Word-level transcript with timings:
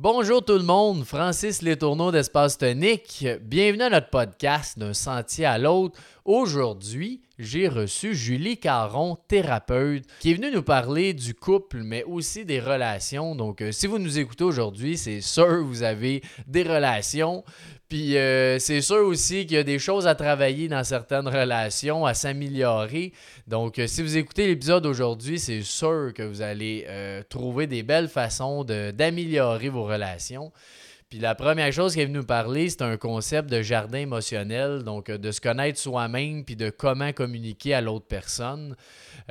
Bonjour 0.00 0.44
tout 0.44 0.52
le 0.52 0.62
monde, 0.62 1.02
Francis 1.02 1.60
Letourneau 1.60 2.12
d'Espace 2.12 2.56
Tonique. 2.56 3.26
Bienvenue 3.42 3.82
à 3.82 3.90
notre 3.90 4.10
podcast 4.10 4.78
d'un 4.78 4.94
sentier 4.94 5.44
à 5.44 5.58
l'autre. 5.58 5.98
Aujourd'hui, 6.24 7.20
j'ai 7.38 7.68
reçu 7.68 8.14
Julie 8.14 8.58
Caron, 8.58 9.16
thérapeute, 9.28 10.04
qui 10.20 10.32
est 10.32 10.34
venue 10.34 10.50
nous 10.50 10.62
parler 10.62 11.14
du 11.14 11.34
couple, 11.34 11.82
mais 11.84 12.02
aussi 12.04 12.44
des 12.44 12.58
relations. 12.58 13.34
Donc, 13.34 13.62
euh, 13.62 13.70
si 13.70 13.86
vous 13.86 13.98
nous 13.98 14.18
écoutez 14.18 14.44
aujourd'hui, 14.44 14.96
c'est 14.96 15.20
sûr 15.20 15.46
que 15.46 15.62
vous 15.62 15.82
avez 15.82 16.22
des 16.46 16.64
relations. 16.64 17.44
Puis 17.88 18.18
euh, 18.18 18.58
c'est 18.58 18.82
sûr 18.82 19.06
aussi 19.06 19.46
qu'il 19.46 19.56
y 19.56 19.60
a 19.60 19.62
des 19.62 19.78
choses 19.78 20.06
à 20.06 20.14
travailler 20.14 20.68
dans 20.68 20.84
certaines 20.84 21.28
relations, 21.28 22.04
à 22.04 22.12
s'améliorer. 22.12 23.12
Donc, 23.46 23.78
euh, 23.78 23.86
si 23.86 24.02
vous 24.02 24.16
écoutez 24.16 24.46
l'épisode 24.46 24.84
aujourd'hui, 24.84 25.38
c'est 25.38 25.62
sûr 25.62 26.12
que 26.14 26.22
vous 26.22 26.42
allez 26.42 26.86
trouver 27.28 27.66
des 27.66 27.82
belles 27.82 28.08
façons 28.08 28.64
d'améliorer 28.64 29.68
vos 29.68 29.84
relations. 29.84 30.52
Puis 31.08 31.20
la 31.20 31.34
première 31.34 31.72
chose 31.72 31.94
qu'elle 31.94 32.02
est 32.02 32.06
venue 32.08 32.18
nous 32.18 32.24
parler, 32.24 32.68
c'est 32.68 32.82
un 32.82 32.98
concept 32.98 33.48
de 33.48 33.62
jardin 33.62 34.00
émotionnel, 34.00 34.82
donc 34.82 35.08
euh, 35.08 35.16
de 35.16 35.30
se 35.30 35.40
connaître 35.40 35.78
soi-même, 35.78 36.44
puis 36.44 36.54
de 36.54 36.68
comment 36.68 37.14
communiquer 37.14 37.72
à 37.72 37.80
l'autre 37.80 38.06
personne. 38.06 38.76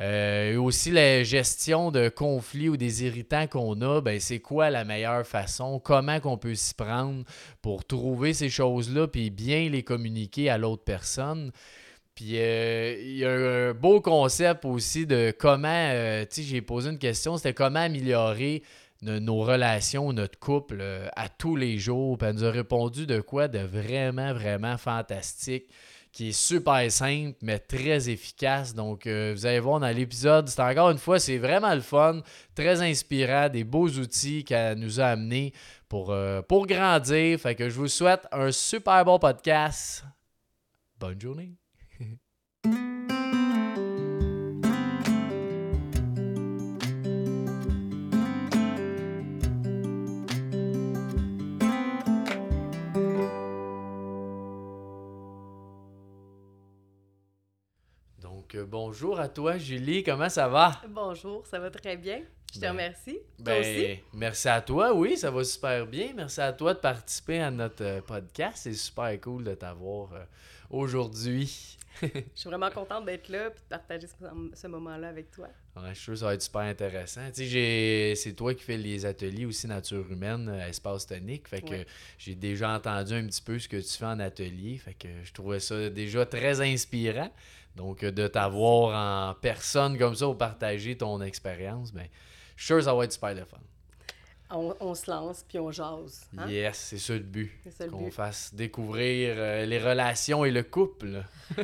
Euh, 0.01 0.53
et 0.53 0.57
aussi 0.57 0.89
la 0.89 1.21
gestion 1.21 1.91
de 1.91 2.09
conflits 2.09 2.69
ou 2.69 2.77
des 2.77 3.05
irritants 3.05 3.45
qu'on 3.45 3.79
a, 3.81 4.01
ben 4.01 4.19
c'est 4.19 4.39
quoi 4.39 4.71
la 4.71 4.85
meilleure 4.85 5.27
façon, 5.27 5.79
comment 5.79 6.19
qu'on 6.19 6.39
peut 6.39 6.55
s'y 6.55 6.73
prendre 6.73 7.23
pour 7.61 7.85
trouver 7.85 8.33
ces 8.33 8.49
choses-là, 8.49 9.07
puis 9.07 9.29
bien 9.29 9.69
les 9.69 9.83
communiquer 9.83 10.49
à 10.49 10.57
l'autre 10.57 10.83
personne? 10.83 11.51
Puis 12.15 12.39
euh, 12.39 12.97
il 12.99 13.17
y 13.17 13.25
a 13.25 13.29
un 13.31 13.73
beau 13.75 14.01
concept 14.01 14.65
aussi 14.65 15.05
de 15.05 15.31
comment, 15.37 15.91
tu 16.21 16.41
sais, 16.41 16.41
j'ai 16.41 16.61
posé 16.63 16.89
une 16.89 16.97
question, 16.97 17.37
c'était 17.37 17.53
comment 17.53 17.81
améliorer 17.81 18.63
no- 19.01 19.19
nos 19.19 19.39
relations, 19.41 20.11
notre 20.13 20.39
couple 20.39 20.77
euh, 20.81 21.07
à 21.15 21.29
tous 21.29 21.55
les 21.55 21.77
jours. 21.77 22.17
Puis 22.17 22.27
elle 22.27 22.35
nous 22.35 22.45
a 22.45 22.51
répondu 22.51 23.05
de 23.05 23.21
quoi 23.21 23.47
de 23.47 23.59
vraiment, 23.59 24.33
vraiment 24.33 24.77
fantastique, 24.77 25.65
qui 26.11 26.29
est 26.29 26.31
super 26.31 26.91
simple, 26.91 27.37
mais 27.41 27.59
très 27.59 28.09
efficace. 28.09 28.73
Donc, 28.73 29.05
euh, 29.05 29.33
vous 29.35 29.45
allez 29.45 29.59
voir 29.59 29.79
dans 29.79 29.95
l'épisode, 29.95 30.47
c'est 30.47 30.61
encore 30.61 30.89
une 30.89 30.97
fois, 30.97 31.19
c'est 31.19 31.37
vraiment 31.37 31.75
le 31.75 31.81
fun, 31.81 32.21
très 32.55 32.81
inspirant, 32.81 33.49
des 33.49 33.63
beaux 33.63 33.87
outils 33.89 34.43
qu'elle 34.43 34.79
nous 34.79 34.99
a 34.99 35.05
amenés 35.07 35.53
pour, 35.87 36.11
euh, 36.11 36.41
pour 36.41 36.65
grandir. 36.65 37.39
Fait 37.39 37.53
que 37.55 37.69
je 37.69 37.75
vous 37.75 37.87
souhaite 37.87 38.25
un 38.31 38.51
super 38.51 39.05
bon 39.05 39.19
podcast. 39.19 40.03
Bonne 40.99 41.21
journée. 41.21 41.53
Donc, 58.47 58.55
euh, 58.55 58.65
bonjour 58.65 59.19
à 59.19 59.27
toi, 59.27 59.57
Julie. 59.57 60.03
Comment 60.03 60.29
ça 60.29 60.47
va? 60.47 60.81
Bonjour, 60.87 61.45
ça 61.47 61.59
va 61.59 61.69
très 61.69 61.97
bien. 61.97 62.21
Je 62.53 62.59
te 62.59 62.61
Ben, 62.61 62.71
remercie. 62.71 63.15
Toi 63.15 63.43
Ben, 63.43 63.59
aussi? 63.59 63.99
merci 64.13 64.47
à 64.47 64.61
toi. 64.61 64.93
Oui, 64.93 65.17
ça 65.17 65.29
va 65.31 65.43
super 65.43 65.85
bien. 65.85 66.13
Merci 66.15 66.39
à 66.39 66.53
toi 66.53 66.73
de 66.73 66.79
participer 66.79 67.41
à 67.41 67.51
notre 67.51 67.83
euh, 67.83 67.99
podcast. 68.01 68.59
C'est 68.59 68.71
super 68.73 69.19
cool 69.19 69.43
de 69.43 69.53
t'avoir 69.53 70.13
euh, 70.13 70.23
aujourd'hui. 70.69 71.77
Je 72.01 72.07
suis 72.35 72.47
vraiment 72.49 72.69
contente 72.71 73.03
d'être 73.05 73.27
là 73.27 73.47
et 73.47 73.49
de 73.49 73.55
partager 73.67 74.07
ce, 74.53 74.67
moment-là 74.67 75.09
avec 75.09 75.29
toi. 75.31 75.47
Ouais, 75.75 75.89
je 75.89 75.93
suis 75.95 76.03
sûr 76.03 76.13
que 76.13 76.19
ça 76.19 76.25
va 76.27 76.33
être 76.35 76.41
super 76.43 76.61
intéressant. 76.61 77.25
Tu 77.29 77.41
sais, 77.41 77.45
j'ai- 77.47 78.13
c'est 78.15 78.33
toi 78.33 78.53
qui 78.53 78.63
fais 78.63 78.77
les 78.77 79.03
ateliers 79.05 79.45
aussi 79.47 79.67
nature 79.67 80.05
humaine, 80.09 80.47
espace 80.69 81.07
tonique. 81.07 81.47
Fait 81.49 81.61
que 81.61 81.71
Ouais. 81.71 81.87
j'ai 82.19 82.35
déjà 82.35 82.69
entendu 82.69 83.13
un 83.13 83.25
petit 83.25 83.41
peu 83.41 83.57
ce 83.59 83.67
que 83.67 83.77
tu 83.77 83.97
fais 83.97 84.05
en 84.05 84.19
atelier. 84.19 84.77
Fait 84.77 84.93
que 84.93 85.07
je 85.23 85.33
trouvais 85.33 85.59
ça 85.59 85.89
déjà 85.89 86.25
très 86.25 86.61
inspirant. 86.61 87.31
Donc, 87.77 88.03
euh, 88.03 88.11
de 88.11 88.27
t'avoir 88.27 89.31
en 89.31 89.33
personne 89.39 89.97
comme 89.97 90.15
ça 90.15 90.25
pour 90.25 90.37
partager 90.37 90.97
ton 90.97 91.21
expérience, 91.21 91.93
ben, 91.93 92.07
je 92.55 92.63
suis 92.63 92.67
sûr 92.67 92.75
que 92.77 92.81
ça 92.83 92.93
va 92.93 93.05
être 93.05 93.13
super 93.13 93.33
le 93.35 93.45
fun. 93.45 93.57
On, 94.49 94.73
on 94.79 94.95
se 94.95 95.11
lance 95.11 95.43
puis 95.47 95.59
on 95.59 95.71
jase. 95.71 96.25
hein? 96.37 96.47
Yes, 96.49 96.77
c'est 96.77 96.97
ça 96.97 97.13
le 97.13 97.19
but. 97.19 97.51
Qu'on 97.91 98.09
fasse 98.11 98.53
découvrir 98.53 99.35
euh, 99.37 99.65
les 99.65 99.77
relations 99.77 100.43
et 100.45 100.51
le 100.51 100.63
couple. 100.63 101.21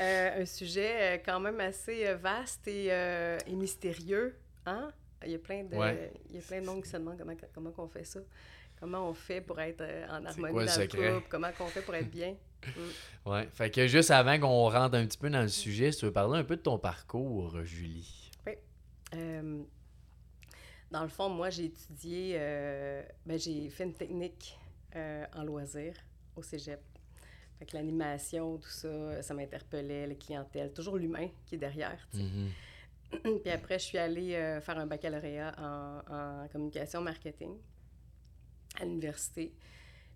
Euh, 0.00 0.42
un 0.42 0.44
sujet 0.46 0.92
euh, 1.16 1.18
quand 1.24 1.40
même 1.40 1.60
assez 1.60 2.12
vaste 2.14 2.66
et, 2.68 2.86
et 2.86 3.54
mystérieux. 3.54 4.36
Hein? 4.66 4.90
Il 5.24 5.32
y 5.32 5.34
a 5.34 5.38
plein 5.38 5.64
de, 5.64 5.74
Ouais. 5.76 6.12
il 6.30 6.36
y 6.36 6.38
a 6.38 6.42
plein 6.42 6.60
de 6.60 6.66
monde 6.66 6.82
qui 6.82 6.88
se 6.90 6.96
demandent 6.96 7.18
comment, 7.18 7.34
comment 7.54 7.72
on 7.78 7.88
fait 7.88 8.04
ça. 8.04 8.20
Comment 8.80 9.08
on 9.08 9.14
fait 9.14 9.40
pour 9.40 9.58
être 9.60 9.80
euh, 9.80 10.06
en 10.08 10.24
harmonie 10.24 10.52
quoi 10.52 10.62
le 10.62 10.66
dans 10.66 10.72
secret? 10.72 11.08
le 11.08 11.14
couple? 11.16 11.26
Comment 11.30 11.48
on 11.60 11.66
fait 11.66 11.82
pour 11.82 11.94
être 11.94 12.10
bien? 12.10 12.34
Ouais. 13.26 13.48
Fait 13.52 13.70
que 13.70 13.86
juste 13.86 14.10
avant 14.10 14.38
qu'on 14.40 14.68
rentre 14.70 14.96
un 14.96 15.06
petit 15.06 15.18
peu 15.18 15.30
dans 15.30 15.42
le 15.42 15.48
sujet, 15.48 15.92
si 15.92 15.98
tu 16.00 16.06
veux 16.06 16.12
parler 16.12 16.38
un 16.38 16.44
peu 16.44 16.56
de 16.56 16.62
ton 16.62 16.78
parcours, 16.78 17.62
Julie? 17.64 18.30
Euh, 19.14 19.62
dans 20.90 21.02
le 21.02 21.08
fond, 21.08 21.28
moi, 21.28 21.50
j'ai 21.50 21.66
étudié, 21.66 22.34
euh, 22.38 23.02
ben, 23.24 23.38
j'ai 23.38 23.68
fait 23.70 23.84
une 23.84 23.94
technique 23.94 24.58
euh, 24.96 25.24
en 25.34 25.44
loisir 25.44 25.94
au 26.34 26.42
cégep. 26.42 26.80
Fait 27.58 27.66
que 27.66 27.76
l'animation, 27.76 28.58
tout 28.58 28.68
ça, 28.68 29.22
ça 29.22 29.32
m'interpellait, 29.34 30.06
la 30.08 30.14
clientèle, 30.14 30.72
toujours 30.72 30.96
l'humain 30.96 31.28
qui 31.46 31.54
est 31.54 31.58
derrière. 31.58 31.98
tu 32.10 32.18
sais. 32.18 32.24
Mhm. 32.24 33.40
Puis 33.42 33.50
après, 33.52 33.78
je 33.78 33.84
suis 33.84 33.98
allée 33.98 34.34
euh, 34.34 34.60
faire 34.60 34.78
un 34.78 34.86
baccalauréat 34.86 35.54
en, 35.58 36.14
en 36.14 36.48
communication 36.48 37.00
marketing 37.00 37.50
à 38.80 38.84
l'université. 38.84 39.52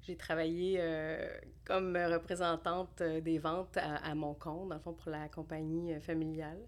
J'ai 0.03 0.17
travaillé 0.17 0.77
euh, 0.81 1.29
comme 1.65 1.97
représentante 1.97 3.01
euh, 3.01 3.21
des 3.21 3.39
ventes 3.39 3.77
à, 3.77 3.97
à 3.97 4.15
mon 4.15 4.35
compte, 4.35 4.69
dans 4.71 4.77
le 4.77 4.81
fond, 4.81 4.95
pour 4.95 5.11
la 5.11 5.29
compagnie 5.29 5.93
euh, 5.93 6.01
familiale. 6.01 6.59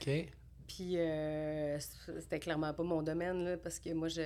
OK. 0.00 0.10
Puis 0.66 0.96
euh, 0.96 1.78
c'était 2.18 2.38
clairement 2.38 2.72
pas 2.72 2.82
mon 2.82 3.02
domaine, 3.02 3.44
là, 3.44 3.56
parce 3.56 3.78
que 3.78 3.92
moi, 3.92 4.08
je, 4.08 4.22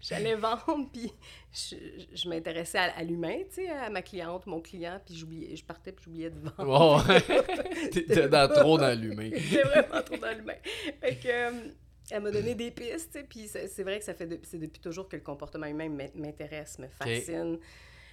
j'allais 0.00 0.34
vendre, 0.34 0.88
puis 0.92 1.10
je, 1.52 1.76
je 2.12 2.28
m'intéressais 2.28 2.78
à, 2.78 2.96
à 2.96 3.02
l'humain, 3.02 3.38
tu 3.48 3.62
sais, 3.62 3.70
à 3.70 3.88
ma 3.88 4.02
cliente, 4.02 4.46
mon 4.46 4.60
client, 4.60 5.00
puis 5.04 5.14
j'oubliais, 5.16 5.56
je 5.56 5.64
partais, 5.64 5.92
puis 5.92 6.04
j'oubliais 6.04 6.30
de 6.30 6.38
vendre. 6.40 7.02
Oh, 7.08 7.12
t'étais 7.92 8.28
dans, 8.28 8.48
trop 8.48 8.76
dans 8.76 8.98
l'humain. 8.98 9.30
J'étais 9.34 9.62
vraiment 9.62 10.02
trop 10.02 10.16
dans 10.18 10.36
l'humain. 10.36 10.56
Fait 11.00 11.16
que, 11.16 11.72
elle 12.10 12.22
m'a 12.22 12.30
donné 12.30 12.54
des 12.54 12.70
pistes, 12.70 13.18
puis 13.28 13.48
c'est 13.48 13.82
vrai 13.82 13.98
que 13.98 14.04
ça 14.04 14.14
fait 14.14 14.26
de- 14.26 14.40
c'est 14.42 14.58
depuis 14.58 14.80
toujours 14.80 15.08
que 15.08 15.16
le 15.16 15.22
comportement 15.22 15.66
humain 15.66 15.88
m'in- 15.88 16.10
m'intéresse, 16.14 16.78
me 16.78 16.88
fascine. 16.88 17.58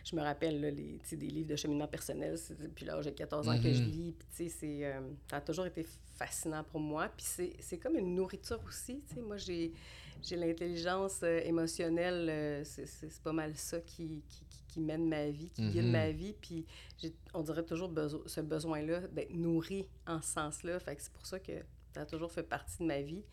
Je 0.05 0.15
me 0.15 0.21
rappelle 0.21 0.61
là, 0.61 0.71
les, 0.71 0.99
des 1.11 1.27
livres 1.27 1.49
de 1.49 1.55
cheminement 1.57 1.87
personnel, 1.87 2.37
c'est 2.37 2.57
depuis 2.57 2.85
l'âge 2.85 3.05
de 3.05 3.11
14 3.11 3.49
ans 3.49 3.61
que 3.61 3.73
je 3.73 3.81
Mhm. 3.83 3.89
lis, 3.89 4.15
puis 4.17 4.27
tu 4.35 4.43
sais, 4.43 4.49
c'est, 4.49 4.85
euh, 4.85 5.01
ça 5.29 5.37
a 5.37 5.41
toujours 5.41 5.65
été 5.65 5.85
fascinant 6.15 6.63
pour 6.63 6.79
moi, 6.79 7.09
puis 7.09 7.25
c'est- 7.25 7.55
c'est 7.59 7.77
comme 7.77 7.97
une 7.97 8.15
nourriture 8.15 8.61
aussi, 8.67 9.01
tu 9.07 9.15
sais, 9.15 9.21
moi 9.21 9.37
j'ai 9.37 9.71
j'ai 10.21 10.35
l'intelligence 10.35 11.21
euh, 11.23 11.39
émotionnelle, 11.45 12.27
euh, 12.29 12.63
c'est- 12.65 13.21
pas 13.23 13.31
mal 13.31 13.55
ça 13.55 13.79
qui, 13.79 14.21
qui, 14.27 14.43
qui- 14.49 14.63
qui 14.67 14.79
mène 14.81 15.07
ma 15.07 15.29
vie, 15.29 15.49
qui 15.49 15.61
guide 15.69 15.85
ma 15.91 16.11
vie, 16.11 16.33
puis 16.33 16.65
j'ai- 16.97 17.13
on 17.33 17.41
dirait 17.41 17.63
toujours 17.63 17.89
beso- 17.89 18.27
ce 18.27 18.41
besoin-là 18.41 19.07
d'être 19.07 19.33
nourri 19.33 19.87
en 20.05 20.21
ce 20.21 20.33
sens-là, 20.33 20.77
fait 20.81 20.97
que 20.97 21.03
c'est 21.03 21.13
pour 21.13 21.25
ça 21.25 21.39
que 21.39 21.53
ça 21.93 22.01
a 22.01 22.05
toujours 22.05 22.31
fait 22.33 22.43
partie 22.43 22.79
de 22.79 22.83
ma 22.83 23.01
vie. 23.01 23.23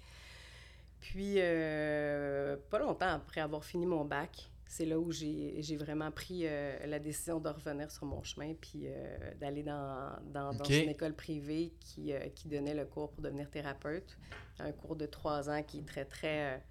Puis, 1.00 1.34
euh, 1.38 2.56
pas 2.70 2.78
longtemps 2.78 3.08
après 3.08 3.40
avoir 3.40 3.64
fini 3.64 3.86
mon 3.86 4.04
bac, 4.04 4.50
c'est 4.68 4.84
là 4.84 4.98
où 4.98 5.12
j'ai 5.12 5.76
vraiment 5.78 6.10
pris 6.10 6.42
euh, 6.44 6.84
la 6.86 6.98
décision 6.98 7.38
de 7.38 7.48
revenir 7.48 7.90
sur 7.90 8.04
mon 8.04 8.22
chemin, 8.24 8.54
puis 8.54 8.82
euh, 8.86 9.16
d'aller 9.40 9.62
dans, 9.62 10.18
dans, 10.32 10.52
une 10.64 10.88
école 10.88 11.14
privée 11.14 11.72
qui, 11.80 12.12
euh, 12.12 12.28
qui 12.34 12.48
donnait 12.48 12.74
le 12.74 12.84
cours 12.84 13.10
pour 13.12 13.22
devenir 13.22 13.48
thérapeute. 13.48 14.18
Un 14.58 14.72
cours 14.72 14.96
de 14.96 15.06
trois 15.06 15.48
ans 15.48 15.62
qui 15.62 15.78
est 15.78 15.86
très, 15.86 16.04
très... 16.04 16.62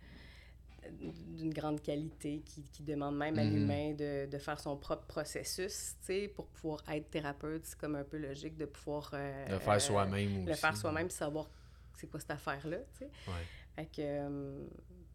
d'une 0.91 1.53
grande 1.53 1.81
qualité, 1.81 2.41
qui, 2.45 2.63
qui 2.63 2.83
demande 2.83 3.15
même 3.17 3.39
à 3.39 3.43
Mhm. 3.45 3.53
l'humain 3.55 3.93
de, 3.93 4.25
de 4.25 4.37
faire 4.37 4.59
son 4.59 4.75
propre 4.75 5.05
processus, 5.05 5.95
tu 6.01 6.05
sais, 6.05 6.27
pour 6.27 6.47
pouvoir 6.47 6.83
être 6.89 7.09
thérapeute. 7.09 7.65
C'est 7.65 7.77
comme 7.79 7.95
un 7.95 8.03
peu 8.03 8.17
logique 8.17 8.57
de 8.57 8.65
pouvoir... 8.65 9.11
Le 9.49 9.57
faire 9.59 9.79
soi-même 9.81 10.39
aussi. 10.39 10.45
le 10.49 10.55
faire 10.55 10.75
soi-même, 10.75 11.09
savoir 11.09 11.49
c'est 11.97 12.07
quoi 12.07 12.19
cette 12.19 12.31
affaire-là, 12.31 12.79
tu 12.97 12.99
sais. 12.99 13.05
Ouais. 13.05 13.33
Fait 13.75 13.85
que, 13.85 14.01
euh, 14.01 14.65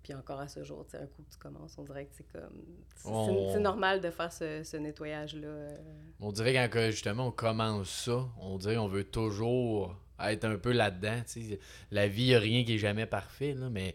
puis 0.03 0.15
encore 0.15 0.41
à 0.41 0.49
ce 0.49 0.62
jour, 0.65 0.87
un 0.95 1.07
coup 1.07 1.23
que 1.23 1.33
tu 1.33 1.39
commences, 1.39 1.77
on 1.79 1.85
dirait 1.85 2.05
que 2.07 2.12
c'est 2.15 2.31
comme... 2.33 2.62
C'est 2.97 3.09
On- 3.11 3.61
normal 3.61 4.01
de 4.01 4.11
faire 4.11 4.33
ce, 4.33 4.62
ce 4.65 4.77
nettoyage-là. 4.77 5.47
euh. 5.49 5.77
On 6.21 6.33
dirait 6.33 6.53
quand 6.55 6.69
que, 6.71 6.91
justement 6.91 7.29
on 7.29 7.33
commence 7.33 7.89
ça, 7.91 8.27
on 8.41 8.59
dirait 8.59 8.77
qu'on 8.77 8.89
veut 8.89 9.05
toujours 9.05 9.95
être 10.23 10.45
un 10.45 10.57
peu 10.59 10.73
là-dedans. 10.73 11.23
La 11.91 12.09
vie, 12.09 12.25
il 12.25 12.27
n'y 12.29 12.35
a 12.35 12.39
rien 12.41 12.65
qui 12.65 12.75
est 12.75 12.79
jamais 12.79 13.07
parfait, 13.07 13.55
là, 13.55 13.69
mais 13.71 13.95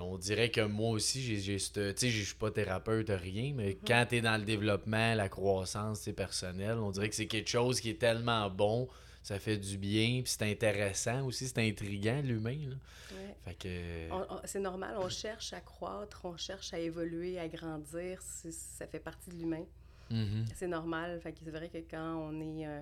on 0.00 0.16
dirait 0.16 0.50
que 0.50 0.60
moi 0.60 0.90
aussi, 0.90 1.20
j'ai, 1.22 1.58
je 1.58 2.24
suis 2.24 2.34
pas 2.36 2.50
thérapeute, 2.50 3.08
rien, 3.10 3.52
mais 3.54 3.70
Mm-hmm. 3.72 3.78
quand 3.86 4.06
tu 4.08 4.16
es 4.16 4.20
dans 4.20 4.36
le 4.38 4.44
développement, 4.44 5.14
la 5.14 5.28
croissance 5.28 6.08
personnelle, 6.16 6.78
on 6.78 6.90
dirait 6.90 7.08
que 7.08 7.14
c'est 7.16 7.26
quelque 7.26 7.50
chose 7.50 7.80
qui 7.80 7.90
est 7.90 8.00
tellement 8.00 8.48
bon 8.50 8.88
ça 9.22 9.38
fait 9.38 9.56
du 9.58 9.78
bien, 9.78 10.22
puis 10.22 10.32
c'est 10.36 10.50
intéressant 10.50 11.24
aussi, 11.26 11.46
c'est 11.48 11.58
intriguant 11.66 12.20
l'humain. 12.22 12.58
là. 12.68 12.76
Ouais. 13.16 13.34
Fait 13.44 13.54
que. 13.54 14.10
On- 14.12 14.40
C'est 14.44 14.60
normal, 14.60 14.96
on 14.98 15.08
cherche 15.08 15.52
à 15.52 15.60
croître, 15.60 16.22
on 16.24 16.36
cherche 16.36 16.72
à 16.74 16.78
évoluer, 16.78 17.38
à 17.38 17.48
grandir, 17.48 18.20
ça 18.22 18.86
fait 18.86 18.98
partie 19.00 19.30
de 19.30 19.36
l'humain. 19.36 19.64
Mhm. 20.10 20.44
C'est 20.54 20.66
normal. 20.68 21.20
Fait 21.22 21.32
que 21.32 21.38
c'est 21.44 21.50
vrai 21.50 21.68
que 21.68 21.78
quand 21.78 22.16
on 22.16 22.40
est, 22.40 22.66
euh, 22.66 22.80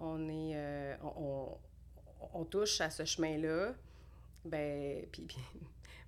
on, 0.00 0.28
est 0.28 0.52
euh, 0.54 0.94
on, 1.02 1.58
on- 2.20 2.28
on 2.34 2.44
touche 2.44 2.80
à 2.80 2.88
ce 2.90 3.04
chemin-là, 3.04 3.74
ben, 4.44 5.04
puis 5.10 5.26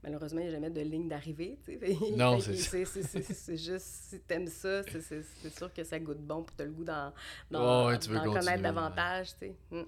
malheureusement, 0.04 0.40
il 0.40 0.44
n'y 0.44 0.48
a 0.50 0.52
jamais 0.52 0.70
de 0.70 0.80
ligne 0.82 1.08
d'arrivée. 1.08 1.58
Non, 2.16 2.38
c'est 2.38 2.84
c'est 2.84 3.56
juste, 3.56 3.86
si 4.10 4.20
t'aimes 4.20 4.46
ça, 4.46 4.82
c'est- 4.84 5.50
sûr 5.50 5.72
que 5.72 5.82
ça 5.82 5.98
goûte 5.98 6.18
bon 6.20 6.42
pour 6.44 6.54
t'as 6.54 6.64
le 6.64 6.70
goût 6.70 6.84
d'en 6.84 7.12
d'en- 7.50 7.88
Ouais, 7.88 7.98
connaître 7.98 8.62
davantage. 8.62 9.28
Mm. 9.70 9.82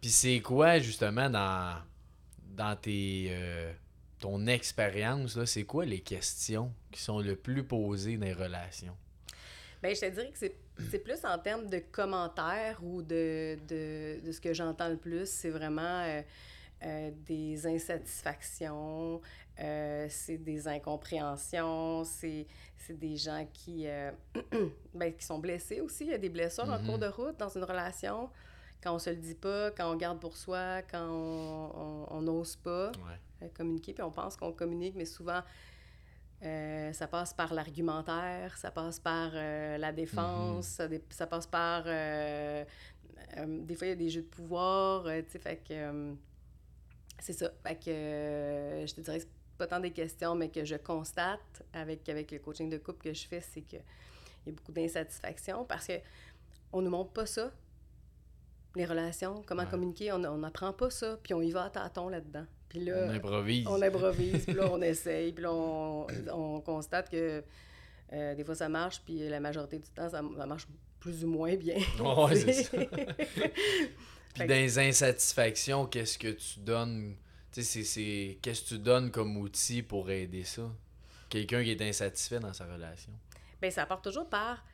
Puis 0.00 0.10
c'est 0.10 0.40
quoi, 0.40 0.78
justement, 0.78 1.30
dans, 1.30 1.76
dans 2.56 2.76
tes, 2.76 3.28
euh, 3.30 3.72
ton 4.18 4.46
expérience, 4.46 5.42
c'est 5.46 5.64
quoi 5.64 5.84
les 5.84 6.00
questions 6.00 6.72
qui 6.90 7.00
sont 7.00 7.20
le 7.20 7.36
plus 7.36 7.64
posées 7.64 8.16
dans 8.18 8.26
les 8.26 8.32
relations? 8.34 8.96
Ben, 9.82 9.94
je 9.94 10.00
te 10.00 10.06
dirais 10.10 10.30
que 10.30 10.38
c'est 10.38 10.56
c'est 10.90 10.98
plus 10.98 11.24
en 11.24 11.38
termes 11.38 11.70
de 11.70 11.78
commentaires 11.90 12.78
ou 12.82 13.00
de, 13.00 13.56
de, 13.66 14.20
de 14.22 14.30
ce 14.32 14.38
que 14.42 14.52
j'entends 14.52 14.90
le 14.90 14.98
plus. 14.98 15.26
C'est 15.26 15.48
vraiment 15.48 16.02
euh, 16.04 16.20
euh, 16.82 17.10
des 17.24 17.66
insatisfactions, 17.66 19.20
euh, 19.60 20.06
c'est 20.10 20.36
des 20.38 20.68
incompréhensions, 20.68 22.04
c'est 22.04 22.46
des 22.90 23.16
gens 23.16 23.46
qui, 23.52 23.86
euh, 23.88 24.10
ben, 24.94 25.12
qui 25.14 25.24
sont 25.24 25.38
blessés 25.38 25.80
aussi. 25.80 26.04
Il 26.04 26.10
y 26.10 26.14
a 26.14 26.18
des 26.18 26.28
blessures 26.28 26.68
en 26.68 26.78
Mhm. 26.78 26.86
cours 26.86 26.98
de 26.98 27.06
route 27.06 27.36
dans 27.38 27.48
une 27.48 27.64
relation. 27.64 28.28
Quand 28.82 28.94
on 28.94 28.98
se 28.98 29.10
le 29.10 29.16
dit 29.16 29.34
pas, 29.34 29.70
quand 29.70 29.90
on 29.90 29.96
garde 29.96 30.20
pour 30.20 30.36
soi, 30.36 30.82
quand 30.82 31.08
on- 31.08 32.20
n'ose 32.20 32.56
pas 32.56 32.92
Ouais. 33.40 33.48
communiquer, 33.54 33.92
puis 33.94 34.02
on 34.02 34.10
pense 34.10 34.36
qu'on 34.36 34.52
communique, 34.52 34.94
mais 34.96 35.04
souvent, 35.06 35.40
ça 36.42 37.06
passe 37.08 37.32
par 37.34 37.54
l'argumentaire, 37.54 38.56
ça 38.58 38.70
passe 38.70 39.00
par 39.00 39.32
la 39.32 39.92
défense, 39.92 40.66
ça, 40.66 40.86
dé- 40.88 41.02
ça 41.10 41.26
passe 41.26 41.46
par... 41.46 41.84
des 41.84 43.74
fois, 43.74 43.86
il 43.86 43.90
y 43.90 43.92
a 43.92 43.96
des 43.96 44.10
jeux 44.10 44.22
de 44.22 44.26
pouvoir, 44.28 45.04
tu 45.04 45.24
sais, 45.30 45.38
fait 45.38 45.56
que... 45.66 46.14
c'est 47.18 47.32
ça. 47.32 47.50
Fait 47.62 47.76
que 47.76 47.90
euh, 47.90 48.86
je 48.86 48.94
te 48.94 49.00
dirais 49.00 49.20
que 49.20 49.24
pas 49.58 49.66
tant 49.66 49.80
des 49.80 49.90
questions, 49.92 50.34
mais 50.34 50.50
que 50.50 50.64
je 50.64 50.76
constate 50.76 51.62
avec, 51.72 52.08
avec 52.08 52.30
le 52.30 52.38
coaching 52.38 52.68
de 52.68 52.76
couple 52.78 53.02
que 53.04 53.14
je 53.14 53.26
fais, 53.26 53.40
c'est 53.40 53.62
qu'il 53.62 53.80
y 54.46 54.50
a 54.50 54.52
beaucoup 54.52 54.72
d'insatisfaction 54.72 55.64
parce 55.64 55.86
que 55.86 55.94
on 56.72 56.82
nous 56.82 56.90
montre 56.90 57.12
pas 57.12 57.24
ça, 57.26 57.50
les 58.74 58.84
relations, 58.84 59.42
comment 59.46 59.62
Ouais. 59.62 59.68
communiquer, 59.70 60.12
on 60.12 60.18
n'apprend 60.18 60.72
pas 60.74 60.90
ça, 60.90 61.18
puis 61.22 61.32
on 61.32 61.40
y 61.40 61.50
va 61.52 61.64
à 61.64 61.70
tâtons 61.70 62.08
là-dedans. 62.10 62.44
Puis 62.68 62.80
là, 62.84 63.06
On 63.08 63.14
improvise. 63.14 63.66
on 63.66 63.80
improvise, 63.80 64.44
puis 64.44 64.54
là, 64.54 64.68
on 64.72 64.82
essaye, 64.82 65.32
puis 65.32 65.44
là, 65.44 65.52
on, 65.54 66.06
on 66.32 66.60
constate 66.60 67.08
que 67.08 67.42
euh, 68.12 68.34
des 68.34 68.44
fois, 68.44 68.54
ça 68.54 68.68
marche, 68.68 69.00
puis 69.06 69.26
la 69.28 69.40
majorité 69.40 69.78
du 69.78 69.88
temps, 69.88 70.10
ça, 70.10 70.20
ça 70.36 70.46
marche 70.46 70.66
plus 71.00 71.24
ou 71.24 71.28
moins 71.28 71.54
bien. 71.56 71.76
Ouais, 71.98 72.36
c'est 72.36 72.52
ça. 72.64 72.76
Puis 74.38 74.48
les 74.48 74.78
insatisfactions, 74.78 75.86
qu'est-ce 75.86 76.18
que 76.18 76.28
tu 76.28 76.60
donnes? 76.60 77.16
Tu 77.52 77.62
sais, 77.62 77.84
c'est-. 77.84 78.38
Qu'est-ce 78.42 78.62
que 78.62 78.68
tu 78.68 78.78
donnes 78.78 79.10
comme 79.10 79.36
outil 79.36 79.82
pour 79.82 80.10
aider 80.10 80.44
ça? 80.44 80.70
Quelqu'un 81.28 81.62
qui 81.64 81.70
est 81.70 81.82
insatisfait 81.82 82.38
dans 82.40 82.52
sa 82.52 82.66
relation. 82.66 83.12
Bien, 83.60 83.70
ça 83.70 83.86
part 83.86 84.02
toujours 84.02 84.28
par... 84.28 84.64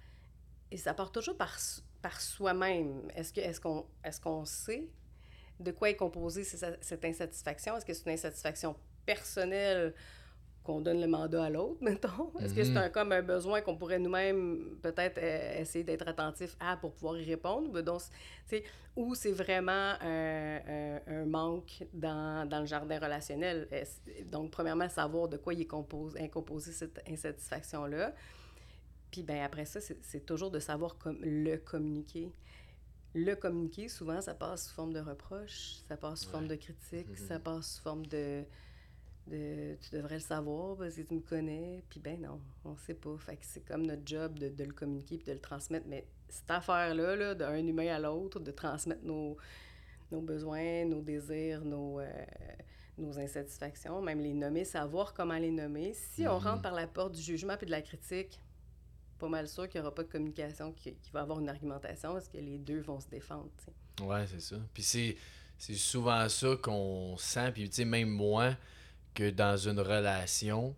Et 0.70 0.76
ça 0.76 0.94
part 0.94 1.12
toujours 1.12 1.36
par, 1.36 1.56
par 2.00 2.20
soi-même. 2.20 3.10
Est-ce 3.14 3.32
que 3.32 3.40
est-ce 3.40 3.60
qu'on 3.60 3.86
est 4.04 4.20
qu'on 4.20 4.44
sait 4.44 4.88
de 5.60 5.70
quoi 5.70 5.90
est 5.90 5.96
composée 5.96 6.44
ce- 6.44 6.76
cette 6.80 7.04
insatisfaction? 7.04 7.76
Est-ce 7.76 7.84
que 7.84 7.92
c'est 7.94 8.06
une 8.06 8.12
insatisfaction 8.12 8.74
personnelle 9.04 9.94
qu'on 10.62 10.80
donne 10.80 11.00
le 11.00 11.06
mandat 11.08 11.44
à 11.44 11.50
l'autre, 11.50 11.78
mettons? 11.82 12.32
Est-ce 12.40 12.54
que 12.54 12.62
c'est 12.64 12.70
Mhm. 12.72 12.76
un, 12.76 12.88
comme 12.90 13.12
un 13.12 13.22
besoin 13.22 13.60
qu'on 13.62 13.76
pourrait 13.76 13.98
nous-mêmes 13.98 14.76
peut-être 14.82 15.18
euh, 15.18 15.60
essayer 15.60 15.84
d'être 15.84 16.06
attentif 16.06 16.56
à 16.60 16.76
pour 16.76 16.92
pouvoir 16.92 17.18
y 17.18 17.24
répondre? 17.24 17.80
Donc, 17.82 18.00
ou 18.94 19.14
c'est 19.14 19.32
vraiment 19.32 19.94
un, 20.00 20.60
un- 20.66 21.00
un 21.06 21.24
manque 21.24 21.84
dans, 21.92 22.48
dans 22.48 22.60
le 22.60 22.66
jardin 22.66 22.98
relationnel? 22.98 23.68
Donc, 24.26 24.50
premièrement, 24.50 24.88
savoir 24.88 25.28
de 25.28 25.36
quoi 25.36 25.54
il 25.54 25.62
est 25.62 25.66
compose, 25.66 26.14
est 26.16 26.28
composé 26.28 26.72
cette 26.72 27.00
insatisfaction-là. 27.08 28.14
Puis 29.10 29.22
ben 29.22 29.42
après 29.42 29.64
ça, 29.66 29.78
c'est 29.80 30.24
toujours 30.24 30.50
de 30.50 30.58
savoir 30.58 30.96
comme 30.96 31.18
le 31.22 31.56
communiquer. 31.56 32.32
Le 33.14 33.34
communiquer, 33.34 33.88
souvent, 33.88 34.22
ça 34.22 34.32
passe 34.34 34.68
sous 34.68 34.74
forme 34.74 34.94
de 34.94 35.00
reproche, 35.00 35.80
ça 35.88 35.98
passe 35.98 36.20
sous 36.22 36.30
forme 36.30 36.48
de 36.48 36.54
critique, 36.54 37.08
Mhm. 37.08 37.16
ça 37.28 37.38
passe 37.38 37.74
sous 37.76 37.82
forme 37.82 38.06
de, 38.06 38.42
de 39.28 39.76
tu 39.80 39.90
devrais 39.94 40.16
le 40.16 40.20
savoir 40.20 40.76
parce 40.76 40.94
que 40.96 41.02
tu 41.02 41.14
me 41.14 41.20
connais. 41.20 41.82
Puis 41.88 42.00
ben 42.00 42.20
non, 42.20 42.40
on 42.64 42.76
sait 42.76 42.94
pas. 42.94 43.16
Fait 43.18 43.36
que 43.36 43.44
c'est 43.46 43.64
comme 43.64 43.86
notre 43.86 44.02
job 44.06 44.38
de, 44.38 44.48
de 44.48 44.64
le 44.64 44.72
communiquer 44.72 45.16
puis 45.18 45.26
de 45.26 45.32
le 45.32 45.40
transmettre. 45.40 45.86
Mais 45.88 46.06
cette 46.28 46.50
affaire-là, 46.50 47.16
là, 47.16 47.34
d'un 47.34 47.56
humain 47.66 47.88
à 47.94 47.98
l'autre, 47.98 48.40
de 48.40 48.50
transmettre 48.50 49.04
nos, 49.04 49.36
nos 50.10 50.20
besoins, 50.20 50.84
nos 50.86 51.00
désirs, 51.02 51.64
nos, 51.64 52.00
euh, 52.00 52.08
nos 52.98 53.18
insatisfactions, 53.18 54.02
même 54.02 54.20
les 54.20 54.34
nommer, 54.34 54.64
savoir 54.64 55.14
comment 55.14 55.38
les 55.38 55.50
nommer. 55.50 55.94
Si 55.94 56.26
on 56.26 56.38
Mhm. 56.38 56.44
rentre 56.46 56.62
par 56.62 56.74
la 56.74 56.86
porte 56.86 57.14
du 57.14 57.22
jugement 57.22 57.56
puis 57.56 57.66
de 57.66 57.70
la 57.70 57.82
critique, 57.82 58.40
pas 59.18 59.28
mal 59.28 59.46
sûr 59.46 59.68
qu'il 59.68 59.80
n'y 59.80 59.86
aura 59.86 59.94
pas 59.94 60.02
de 60.02 60.10
communication, 60.10 60.72
qu'il 60.72 60.94
va 61.12 61.20
y 61.20 61.22
avoir 61.22 61.38
une 61.38 61.48
argumentation 61.48 62.12
parce 62.14 62.28
que 62.28 62.38
les 62.38 62.58
deux 62.58 62.80
vont 62.80 62.98
se 62.98 63.08
défendre. 63.08 63.50
sais. 63.64 64.04
Ouais, 64.04 64.26
c'est 64.26 64.40
ça. 64.40 64.56
Puis 64.74 64.82
c'est, 64.82 65.16
c'est 65.58 65.74
souvent 65.74 66.28
ça 66.28 66.56
qu'on 66.60 67.16
sent. 67.18 67.52
Puis, 67.52 67.68
tu 67.70 67.76
sais, 67.76 67.84
même 67.84 68.08
moi, 68.08 68.56
que 69.14 69.30
dans 69.30 69.56
une 69.56 69.80
relation, 69.80 70.74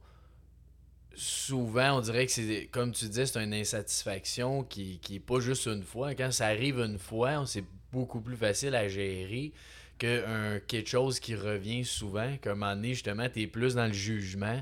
souvent, 1.15 1.99
on 1.99 2.01
dirait 2.01 2.27
que 2.27 2.33
c'est, 2.33 2.69
comme 2.71 2.93
tu 2.93 3.07
disais, 3.07 3.27
c'est 3.27 3.43
une 3.43 3.55
insatisfaction 3.55 4.65
qui, 4.65 4.99
qui 5.01 5.17
est 5.17 5.21
pas 5.21 5.41
juste 5.41 5.67
une 5.67 5.83
fois. 5.83 6.15
Quand 6.15 6.31
ça 6.33 6.47
arrive 6.47 6.79
une 6.81 6.99
fois, 6.99 7.45
c'est 7.47 7.65
beaucoup 7.93 8.21
plus 8.21 8.37
facile 8.37 8.75
à 8.75 8.89
gérer 8.89 9.53
que 9.99 10.25
un, 10.27 10.61
quelque 10.61 10.89
chose 10.89 11.21
qui 11.21 11.37
revient 11.37 11.85
souvent. 11.85 12.37
Qu'à 12.39 12.53
un 12.53 12.55
moment 12.55 12.75
donné, 12.75 12.89
justement, 12.95 13.29
t'es 13.29 13.47
plus 13.47 13.75
dans 13.75 13.87
le 13.87 13.93
jugement 13.93 14.61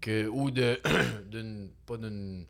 que, 0.00 0.26
ou 0.26 0.50
de, 0.50 0.78
d'une, 1.30 1.70
pas 1.86 1.96
d'une, 1.96 2.46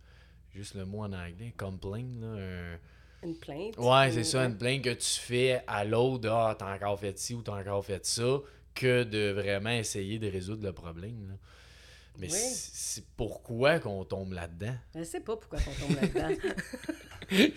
juste 0.52 0.74
le 0.74 0.84
mot 0.84 1.00
en 1.04 1.12
anglais, 1.12 1.54
complain, 1.56 2.04
là, 2.20 2.26
un- 2.26 2.78
Une 3.22 3.36
plainte. 3.36 3.76
Ouais, 3.78 4.08
ou- 4.08 4.12
c'est 4.12 4.24
ça, 4.24 4.44
une 4.44 4.58
plainte 4.58 4.82
que 4.82 4.90
tu 4.94 5.20
fais 5.20 5.62
à 5.68 5.84
l'autre, 5.84 6.28
ah, 6.30 6.56
t'as 6.58 6.74
encore 6.74 6.98
fait 6.98 7.16
ci 7.18 7.34
ou 7.34 7.42
t'as 7.42 7.60
encore 7.60 7.84
fait 7.84 8.04
ça, 8.04 8.40
que 8.76 9.02
de 9.02 9.32
vraiment 9.32 9.70
essayer 9.70 10.18
de 10.20 10.28
résoudre 10.30 10.64
le 10.64 10.72
problème. 10.72 11.28
là. 11.28 11.34
Mais 12.18 12.28
Oui. 12.32 12.38
c'est 12.38 13.04
pourquoi 13.16 13.78
qu'on 13.80 14.04
tombe 14.04 14.32
là-dedans? 14.32 14.74
Je 14.94 15.02
sais 15.02 15.20
pas 15.20 15.36
pourquoi 15.36 15.58
on 15.66 15.86
tombe 15.86 15.96
là-dedans. 16.00 16.34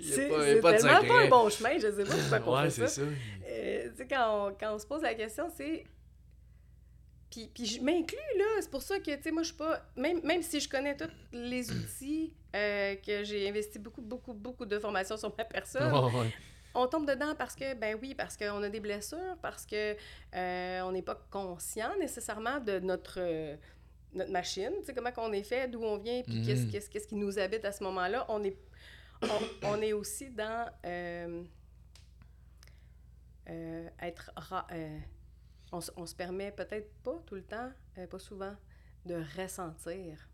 C'est 0.00 0.60
pas 0.60 0.74
tellement 0.74 1.04
pas 1.06 1.20
un 1.24 1.28
bon 1.28 1.50
chemin, 1.50 1.78
je 1.78 1.90
sais 1.90 2.04
pas 2.04 2.38
pourquoi 2.38 2.60
on 2.60 2.62
Ouais, 2.62 2.70
fait 2.70 2.86
ça. 2.86 2.88
ça. 2.88 3.02
Euh, 3.48 3.88
quand 4.08 4.48
on, 4.50 4.54
quand 4.54 4.74
on 4.74 4.78
se 4.78 4.86
pose 4.86 5.02
la 5.02 5.14
question, 5.14 5.48
c'est. 5.54 5.84
Puis, 7.30 7.50
puis 7.52 7.66
je 7.66 7.80
m'inclus, 7.82 8.16
là. 8.38 8.44
C'est 8.60 8.70
pour 8.70 8.82
ça 8.82 8.98
que, 9.00 9.14
tu 9.16 9.22
sais, 9.22 9.30
moi, 9.32 9.42
je 9.42 9.48
suis 9.48 9.56
pas. 9.56 9.82
Même, 9.96 10.20
même 10.22 10.42
si 10.42 10.60
je 10.60 10.68
connais 10.68 10.96
tous 10.96 11.10
les 11.32 11.70
outils, 11.72 12.32
euh, 12.54 12.94
que 13.04 13.24
j'ai 13.24 13.48
investi 13.48 13.78
beaucoup, 13.80 14.00
beaucoup, 14.02 14.32
beaucoup 14.32 14.64
de 14.64 14.78
formations 14.78 15.16
sur 15.16 15.34
ma 15.36 15.44
personne, 15.44 15.92
ouais. 15.92 16.32
On 16.76 16.86
tombe 16.88 17.08
dedans 17.08 17.34
parce 17.36 17.54
que, 17.56 17.74
ben 17.74 17.98
oui, 18.00 18.14
parce 18.14 18.36
qu'on 18.36 18.62
a 18.62 18.68
des 18.68 18.80
blessures, 18.80 19.36
parce 19.42 19.64
que 19.66 19.96
euh, 20.34 20.80
on 20.82 20.92
n'est 20.92 21.02
pas 21.02 21.14
conscient 21.30 21.96
nécessairement 21.98 22.60
de 22.60 22.78
notre, 22.80 23.18
euh, 23.18 23.56
notre 24.12 24.30
machine, 24.30 24.72
tu 24.80 24.84
sais, 24.86 24.94
comment 24.94 25.10
qu'on 25.12 25.32
est 25.32 25.42
fait, 25.42 25.68
d'où 25.68 25.82
on 25.82 25.96
vient, 25.98 26.22
puis 26.22 26.42
qu'est-ce, 26.44 26.62
Mhm. 26.64 26.70
qu'est-ce, 26.70 26.90
qu'est-ce 26.90 27.08
qui 27.08 27.16
nous 27.16 27.38
habite 27.38 27.64
à 27.64 27.72
ce 27.72 27.82
moment-là. 27.84 28.24
On 28.28 28.42
est, 28.44 28.56
on, 29.22 29.28
on 29.62 29.80
est 29.82 29.92
aussi 29.92 30.30
dans 30.30 30.70
euh, 30.84 31.42
être... 34.00 34.30
ra- 34.36 34.66
on, 35.72 35.80
se- 35.80 35.90
on 35.96 36.06
se 36.06 36.14
permet 36.14 36.52
peut-être 36.52 36.92
pas 37.02 37.20
tout 37.26 37.34
le 37.34 37.42
temps, 37.42 37.70
pas 38.10 38.18
souvent, 38.18 38.54
de 39.04 39.22
ressentir. 39.40 40.28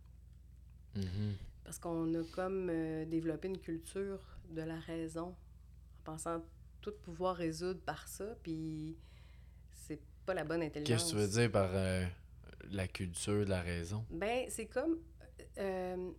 Mhm. 0.94 1.34
Parce 1.64 1.78
qu'on 1.78 2.12
a 2.14 2.22
comme 2.34 2.66
développé 3.06 3.48
une 3.48 3.58
culture 3.58 4.20
de 4.50 4.62
la 4.62 4.78
raison, 4.80 5.34
pensant 6.02 6.42
tout 6.80 6.92
pouvoir 7.04 7.36
résoudre 7.36 7.80
par 7.80 8.08
ça, 8.08 8.24
puis 8.42 8.96
c'est 9.86 10.00
pas 10.26 10.34
la 10.34 10.44
bonne 10.44 10.62
intelligence. 10.62 11.02
Qu'est-ce 11.02 11.12
que 11.12 11.16
tu 11.16 11.22
veux 11.22 11.28
dire 11.42 11.50
par 11.52 11.70
euh, 11.74 12.04
la 12.70 12.88
culture 12.88 13.44
de 13.44 13.50
la 13.50 13.60
raison? 13.62 14.04
Ben, 14.10 14.46
c'est 14.48 14.66
comme... 14.66 14.98
euh, 15.58 16.10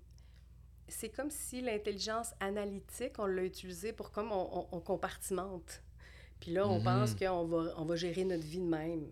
c'est 0.87 1.09
comme 1.09 1.31
si 1.31 1.61
l'intelligence 1.61 2.33
analytique, 2.39 3.13
on 3.17 3.25
l'a 3.25 3.43
utilisée 3.43 3.93
pour 3.93 4.11
comme 4.11 4.31
on, 4.31 4.59
on- 4.59 4.67
on 4.71 4.79
compartimente. 4.79 5.81
Puis 6.39 6.51
là, 6.51 6.67
on 6.67 6.77
Mhm. 6.79 6.83
pense 6.83 7.15
qu'on 7.15 7.45
va, 7.45 7.73
on 7.77 7.85
va 7.85 7.95
gérer 7.95 8.25
notre 8.25 8.43
vie 8.43 8.59
de 8.59 8.65
même. 8.65 9.07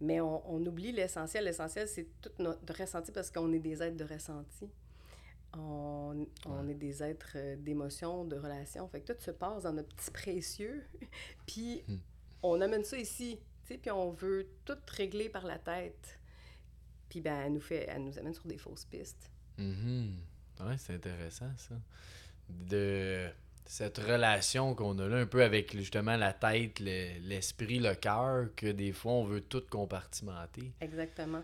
Mais 0.00 0.20
on, 0.20 0.50
on 0.50 0.64
oublie 0.66 0.92
l'essentiel. 0.92 1.44
L'essentiel, 1.44 1.86
c'est 1.88 2.08
tout 2.20 2.30
notre 2.38 2.74
ressenti 2.78 3.12
parce 3.12 3.30
qu'on 3.30 3.52
est 3.52 3.58
des 3.58 3.82
êtres 3.82 3.96
de 3.96 4.04
ressenti. 4.04 4.68
On, 5.58 6.26
on 6.46 6.64
Ouais. 6.64 6.70
est 6.72 6.74
des 6.74 7.02
êtres 7.02 7.32
euh, 7.36 7.56
d'émotion, 7.56 8.24
de 8.24 8.36
relations. 8.36 8.88
Fait 8.88 9.00
que 9.00 9.12
tout 9.12 9.20
se 9.20 9.30
passe 9.30 9.64
dans 9.64 9.72
notre 9.72 9.94
petit 9.94 10.10
précieux. 10.10 10.84
puis 11.46 11.82
Hmm. 11.88 11.96
on 12.42 12.60
amène 12.60 12.84
ça 12.84 12.98
ici, 12.98 13.38
puis 13.64 13.90
on 13.90 14.10
veut 14.12 14.46
tout 14.64 14.76
régler 14.88 15.28
par 15.28 15.44
la 15.46 15.58
tête. 15.58 16.18
Puis 17.08 17.20
ben, 17.20 17.36
elle 17.46 17.52
nous, 17.54 17.60
fait, 17.60 17.86
elle 17.88 18.04
nous 18.04 18.18
amène 18.18 18.34
sur 18.34 18.46
des 18.46 18.58
fausses 18.58 18.84
pistes. 18.84 19.30
Mhm. 19.58 20.16
Ouais, 20.60 20.76
c'est 20.78 20.94
intéressant 20.94 21.50
ça. 21.56 21.74
De 22.48 23.28
cette 23.64 23.98
relation 23.98 24.74
qu'on 24.74 24.98
a 25.00 25.08
là 25.08 25.16
un 25.16 25.26
peu 25.26 25.42
avec 25.42 25.76
justement 25.76 26.16
la 26.16 26.32
tête, 26.32 26.78
le- 26.80 27.18
l'esprit, 27.20 27.78
le 27.80 27.94
cœur, 27.94 28.48
que 28.54 28.66
des 28.70 28.92
fois 28.92 29.12
on 29.12 29.24
veut 29.24 29.40
tout 29.40 29.62
compartimenter. 29.68 30.72
Exactement. 30.80 31.42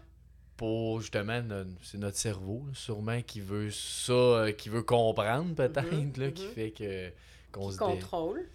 Pour 0.63 1.01
justement, 1.01 1.43
c'est 1.83 1.99
notre 1.99 2.17
cerveau 2.17 2.63
là, 2.69 2.73
sûrement 2.75 3.21
qui 3.21 3.41
veut 3.41 3.73
ça, 3.73 4.13
euh, 4.13 4.53
qui 4.53 4.69
veut 4.69 4.85
comprendre 4.85 5.57
peut-être, 5.57 5.91
Mhm, 5.91 6.13
là, 6.17 6.31
qui 6.31 6.45
mhm. 6.45 6.51
fait 6.53 6.71
que 6.71 7.11
qu'on 7.51 7.69
se 7.73 7.79
dé- 7.79 7.83
contrôle. 7.85 8.49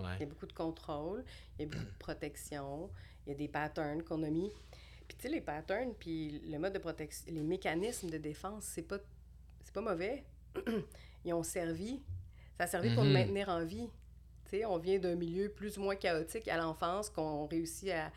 Il 0.00 0.02
y 0.02 0.08
Ouais. 0.08 0.22
a 0.24 0.26
beaucoup 0.26 0.46
de 0.46 0.52
contrôle, 0.52 1.24
il 1.56 1.62
y 1.62 1.64
a 1.66 1.68
beaucoup 1.70 1.84
de 1.84 1.98
protection, 2.00 2.90
il 3.24 3.30
y 3.30 3.32
a 3.32 3.38
des 3.38 3.46
patterns 3.46 4.02
qu'on 4.02 4.24
a 4.24 4.28
mis. 4.28 4.50
Puis 5.06 5.16
tu 5.16 5.22
sais, 5.22 5.28
les 5.28 5.40
patterns, 5.40 5.94
puis 6.00 6.40
le 6.50 6.58
mode 6.58 6.72
de 6.72 6.80
protection, 6.80 7.32
les 7.32 7.40
mécanismes 7.42 8.10
de 8.10 8.18
défense, 8.18 8.64
c'est 8.64 8.82
pas, 8.82 8.98
c'est 9.62 9.72
pas 9.72 9.82
mauvais. 9.82 10.24
Ils 11.24 11.32
ont 11.32 11.44
servi. 11.44 12.02
Ça 12.58 12.64
a 12.64 12.66
servi 12.66 12.90
pour 12.90 13.04
nous 13.04 13.10
Mhm. 13.10 13.14
maintenir 13.14 13.48
en 13.50 13.64
vie. 13.64 13.88
Tu 14.46 14.50
sais, 14.58 14.64
on 14.64 14.78
vient 14.78 14.98
d'un 14.98 15.14
milieu 15.14 15.48
plus 15.48 15.78
ou 15.78 15.82
moins 15.82 15.94
chaotique 15.94 16.48
à 16.48 16.56
l'enfance 16.56 17.08
qu'on 17.08 17.46
réussit 17.46 17.90
à, 17.90 18.10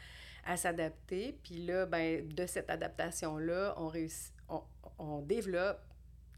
à 0.45 0.57
s'adapter. 0.57 1.37
Puis 1.43 1.65
là, 1.65 1.85
ben, 1.85 2.27
de 2.27 2.45
cette 2.45 2.69
adaptation-là, 2.69 3.73
on, 3.77 3.87
réussit, 3.87 4.33
on, 4.49 4.61
on 4.99 5.21
développe 5.21 5.81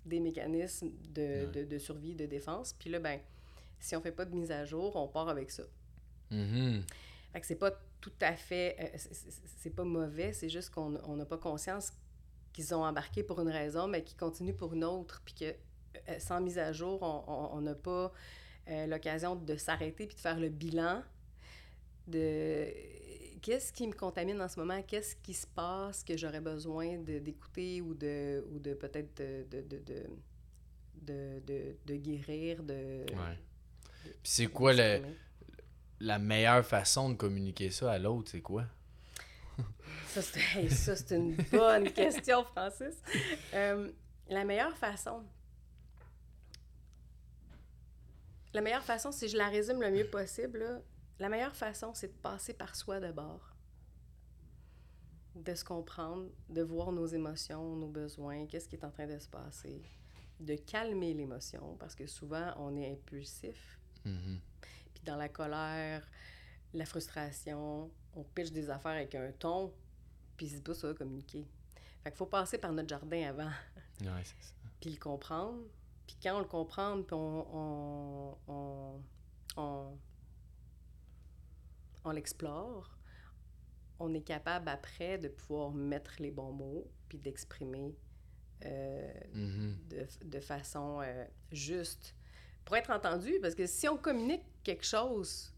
des 0.06 0.20
mécanismes 0.20 0.92
de, 1.10 1.22
Ouais. 1.22 1.46
de, 1.48 1.64
de 1.66 1.78
survie, 1.78 2.16
de 2.16 2.26
défense. 2.26 2.74
Puis 2.74 2.90
là, 2.90 3.00
ben, 3.00 3.20
si 3.80 3.96
on 3.96 4.02
fait 4.02 4.12
pas 4.14 4.26
de 4.26 4.34
mise 4.34 4.52
à 4.52 4.64
jour, 4.66 4.96
on 4.96 5.08
part 5.08 5.28
avec 5.30 5.52
ça. 5.52 5.64
Fait 6.30 7.42
que 7.42 7.46
c'est 7.46 7.56
pas 7.56 7.72
tout 8.02 8.14
à 8.22 8.36
fait... 8.36 8.76
euh, 8.80 8.98
c'est- 8.98 9.70
pas 9.70 9.84
mauvais, 9.84 10.32
c'est 10.34 10.50
juste 10.50 10.70
qu'on 10.70 10.96
on 11.06 11.16
n'a 11.18 11.26
pas 11.26 11.38
conscience 11.38 11.92
qu'ils 12.54 12.74
ont 12.74 12.84
embarqué 12.86 13.22
pour 13.24 13.42
une 13.42 13.50
raison, 13.50 13.88
mais 13.88 14.04
qu'ils 14.04 14.18
continuent 14.18 14.54
pour 14.56 14.74
une 14.74 14.84
autre, 14.86 15.22
puis 15.26 15.34
que 15.36 15.46
euh, 16.10 16.20
sans 16.20 16.40
mise 16.42 16.58
à 16.58 16.72
jour, 16.72 17.02
on 17.04 17.60
n'a 17.62 17.76
pas 17.76 18.12
euh, 18.70 18.88
l'occasion 18.88 19.36
de 19.36 19.56
s'arrêter 19.58 20.08
puis 20.08 20.16
de 20.16 20.22
faire 20.22 20.40
le 20.40 20.50
bilan 20.50 21.04
de 22.08 22.68
qu'est-ce 23.42 23.72
qui 23.72 23.88
me 23.88 23.94
contamine 23.94 24.42
en 24.42 24.48
ce 24.48 24.60
moment, 24.60 24.82
qu'est-ce 24.82 25.16
qui 25.18 25.34
se 25.34 25.48
passe 25.48 26.04
que 26.04 26.18
j'aurais 26.18 26.42
besoin 26.42 26.98
d'écouter 26.98 27.82
ou 27.82 27.94
de, 27.94 28.44
ou 28.52 28.60
de 28.60 28.74
peut-être 28.74 29.18
de, 29.18 29.46
de, 29.50 29.62
de, 29.62 31.40
de, 31.46 31.76
de, 31.86 31.96
guérir, 31.96 32.64
de... 32.64 33.06
Ouais. 33.12 33.38
Puis 34.04 34.12
c'est 34.24 34.48
quoi 34.48 34.74
le- 34.74 35.02
la 36.00 36.20
meilleure 36.20 36.66
façon 36.66 37.10
de 37.10 37.16
communiquer 37.16 37.70
ça 37.72 37.92
à 37.92 37.98
l'autre, 37.98 38.30
c'est 38.32 38.42
quoi? 38.42 38.66
Ça, 40.08 40.22
c'est 40.22 40.40
hey, 40.60 40.70
ça, 40.70 40.96
c'est 40.96 41.16
une 41.16 41.36
bonne 41.52 41.92
question, 41.92 42.44
Francis. 42.46 42.96
Euh, 43.54 43.92
la 44.30 44.44
meilleure 44.46 44.76
façon. 44.78 45.24
La 48.54 48.62
meilleure 48.62 48.84
façon, 48.84 49.12
si 49.12 49.28
je 49.28 49.38
la 49.38 49.48
résume 49.50 49.82
le 49.82 49.92
mieux 49.92 50.08
possible, 50.08 50.60
là, 50.60 50.82
la 51.20 51.30
meilleure 51.30 51.56
façon, 51.56 51.94
c'est 51.94 52.08
de 52.08 52.18
passer 52.22 52.54
par 52.54 52.76
soi 52.76 53.00
d'abord. 53.00 53.54
De 55.36 55.54
se 55.54 55.64
comprendre, 55.64 56.30
de 56.50 56.62
voir 56.64 56.92
nos 56.92 57.06
émotions, 57.06 57.76
nos 57.76 57.88
besoins, 57.88 58.46
qu'est-ce 58.48 58.68
qui 58.68 58.76
est 58.76 58.84
en 58.86 58.92
train 58.92 59.06
de 59.08 59.20
se 59.20 59.28
passer. 59.28 59.82
De 60.40 60.56
calmer 60.56 61.14
l'émotion, 61.14 61.76
parce 61.80 61.94
que 61.96 62.08
souvent, 62.08 62.54
on 62.58 62.76
est 62.76 62.92
impulsif. 62.92 63.80
Mhm. 64.06 64.40
Puis 64.94 65.04
dans 65.04 65.16
la 65.16 65.30
colère, 65.30 66.08
la 66.74 66.86
frustration, 66.86 67.92
on 68.16 68.24
pitche 68.24 68.52
des 68.52 68.70
affaires 68.70 68.92
avec 68.94 69.14
un 69.16 69.32
ton, 69.32 69.74
puis 70.38 70.50
c'est 70.50 70.64
pas 70.64 70.74
ça 70.74 70.94
communiquer. 70.94 71.48
Fait 72.04 72.10
qu'il 72.12 72.18
faut 72.18 72.26
passer 72.26 72.58
par 72.58 72.72
notre 72.72 72.90
jardin 72.90 73.28
avant, 73.30 73.52
Ouais, 74.02 74.24
c'est 74.24 74.42
ça. 74.44 74.54
puis 74.80 74.92
le 74.92 74.98
comprendre. 74.98 75.60
Puis 76.06 76.18
quand 76.22 76.36
on 76.38 76.40
le 76.40 76.46
comprend, 76.46 77.02
puis 77.02 77.14
on, 77.16 77.56
on, 77.58 78.38
on, 78.48 79.02
on, 79.58 79.98
on 82.08 82.12
l'explore, 82.12 82.98
on 84.00 84.14
est 84.14 84.22
capable 84.22 84.70
après 84.70 85.18
de 85.18 85.28
pouvoir 85.28 85.72
mettre 85.72 86.16
les 86.20 86.32
bons 86.32 86.52
mots, 86.52 86.88
puis 87.10 87.18
d'exprimer 87.18 87.96
euh, 88.66 89.14
Mhm. 89.34 89.78
de, 89.90 90.08
de 90.26 90.40
façon 90.40 91.02
euh, 91.02 91.26
juste 91.52 92.16
pour 92.66 92.76
être 92.76 92.90
entendu. 92.92 93.34
Parce 93.42 93.54
que 93.56 93.68
si 93.68 93.88
on 93.88 93.98
communique 93.98 94.44
quelque 94.64 94.86
chose, 94.86 95.54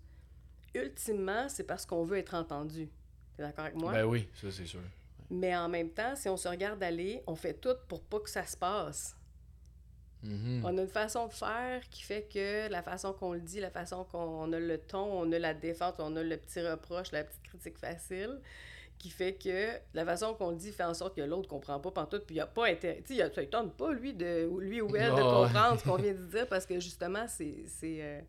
ultimement, 0.76 1.48
c'est 1.50 1.64
parce 1.64 1.86
qu'on 1.86 2.04
veut 2.04 2.18
être 2.18 2.34
entendu. 2.34 2.90
T'es 3.36 3.44
d'accord 3.44 3.66
avec 3.66 3.76
moi? 3.78 3.94
Ben 3.94 4.06
oui, 4.06 4.28
ça 4.36 4.52
c'est 4.52 4.66
sûr. 4.66 4.82
Mais 5.30 5.56
en 5.56 5.70
même 5.70 5.92
temps, 5.92 6.16
si 6.16 6.28
on 6.28 6.36
se 6.38 6.48
regarde 6.48 6.82
aller, 6.84 7.24
on 7.28 7.36
fait 7.36 7.54
tout 7.54 7.76
pour 7.88 8.04
pas 8.04 8.20
que 8.20 8.30
ça 8.30 8.46
se 8.46 8.58
passe. 8.58 9.16
Mhm. 10.24 10.62
On 10.66 10.78
a 10.78 10.82
une 10.82 10.88
façon 10.88 11.28
de 11.28 11.34
faire 11.34 11.82
qui 11.90 12.04
fait 12.04 12.28
que 12.32 12.70
la 12.70 12.82
façon 12.84 13.14
qu'on 13.14 13.34
le 13.34 13.40
dit, 13.40 13.60
la 13.60 13.70
façon 13.70 14.04
qu'on 14.04 14.52
a 14.52 14.60
le 14.60 14.78
ton, 14.78 15.22
on 15.22 15.32
a 15.32 15.40
la 15.40 15.54
défense, 15.54 15.94
on 16.00 16.16
a 16.16 16.24
le 16.24 16.38
petit 16.38 16.62
reproche, 16.62 17.12
la 17.12 17.24
petite 17.24 17.44
critique 17.44 17.78
facile, 17.78 18.40
qui 18.98 19.10
fait 19.10 19.34
que 19.34 19.72
la 19.94 20.04
façon 20.04 20.34
qu'on 20.34 20.50
le 20.52 20.58
dit 20.58 20.74
fait 20.74 20.84
en 20.84 20.94
sorte 20.94 21.16
que 21.16 21.22
l'autre 21.22 21.48
comprend 21.48 21.80
pas 21.80 21.92
pantoute, 21.92 22.26
puis 22.26 22.36
il 22.36 22.42
a 22.42 22.48
pas 22.48 22.68
intérêt, 22.68 23.02
tu 23.06 23.16
sais, 23.16 23.32
il 23.38 23.48
tente 23.50 23.78
pas, 23.78 23.94
lui, 23.94 24.14
de, 24.14 24.50
lui 24.60 24.82
ou 24.82 24.94
elle, 24.96 25.12
de 25.12 25.22
Ah 25.22 25.44
comprendre 25.46 25.80
ce 25.80 25.86
qu'on 25.86 25.96
vient 25.96 26.14
de 26.14 26.26
dire, 26.26 26.48
parce 26.50 26.66
que 26.66 26.80
justement, 26.82 27.26
c'est 27.28 27.64
c'est 27.68 28.02
euh, 28.02 28.22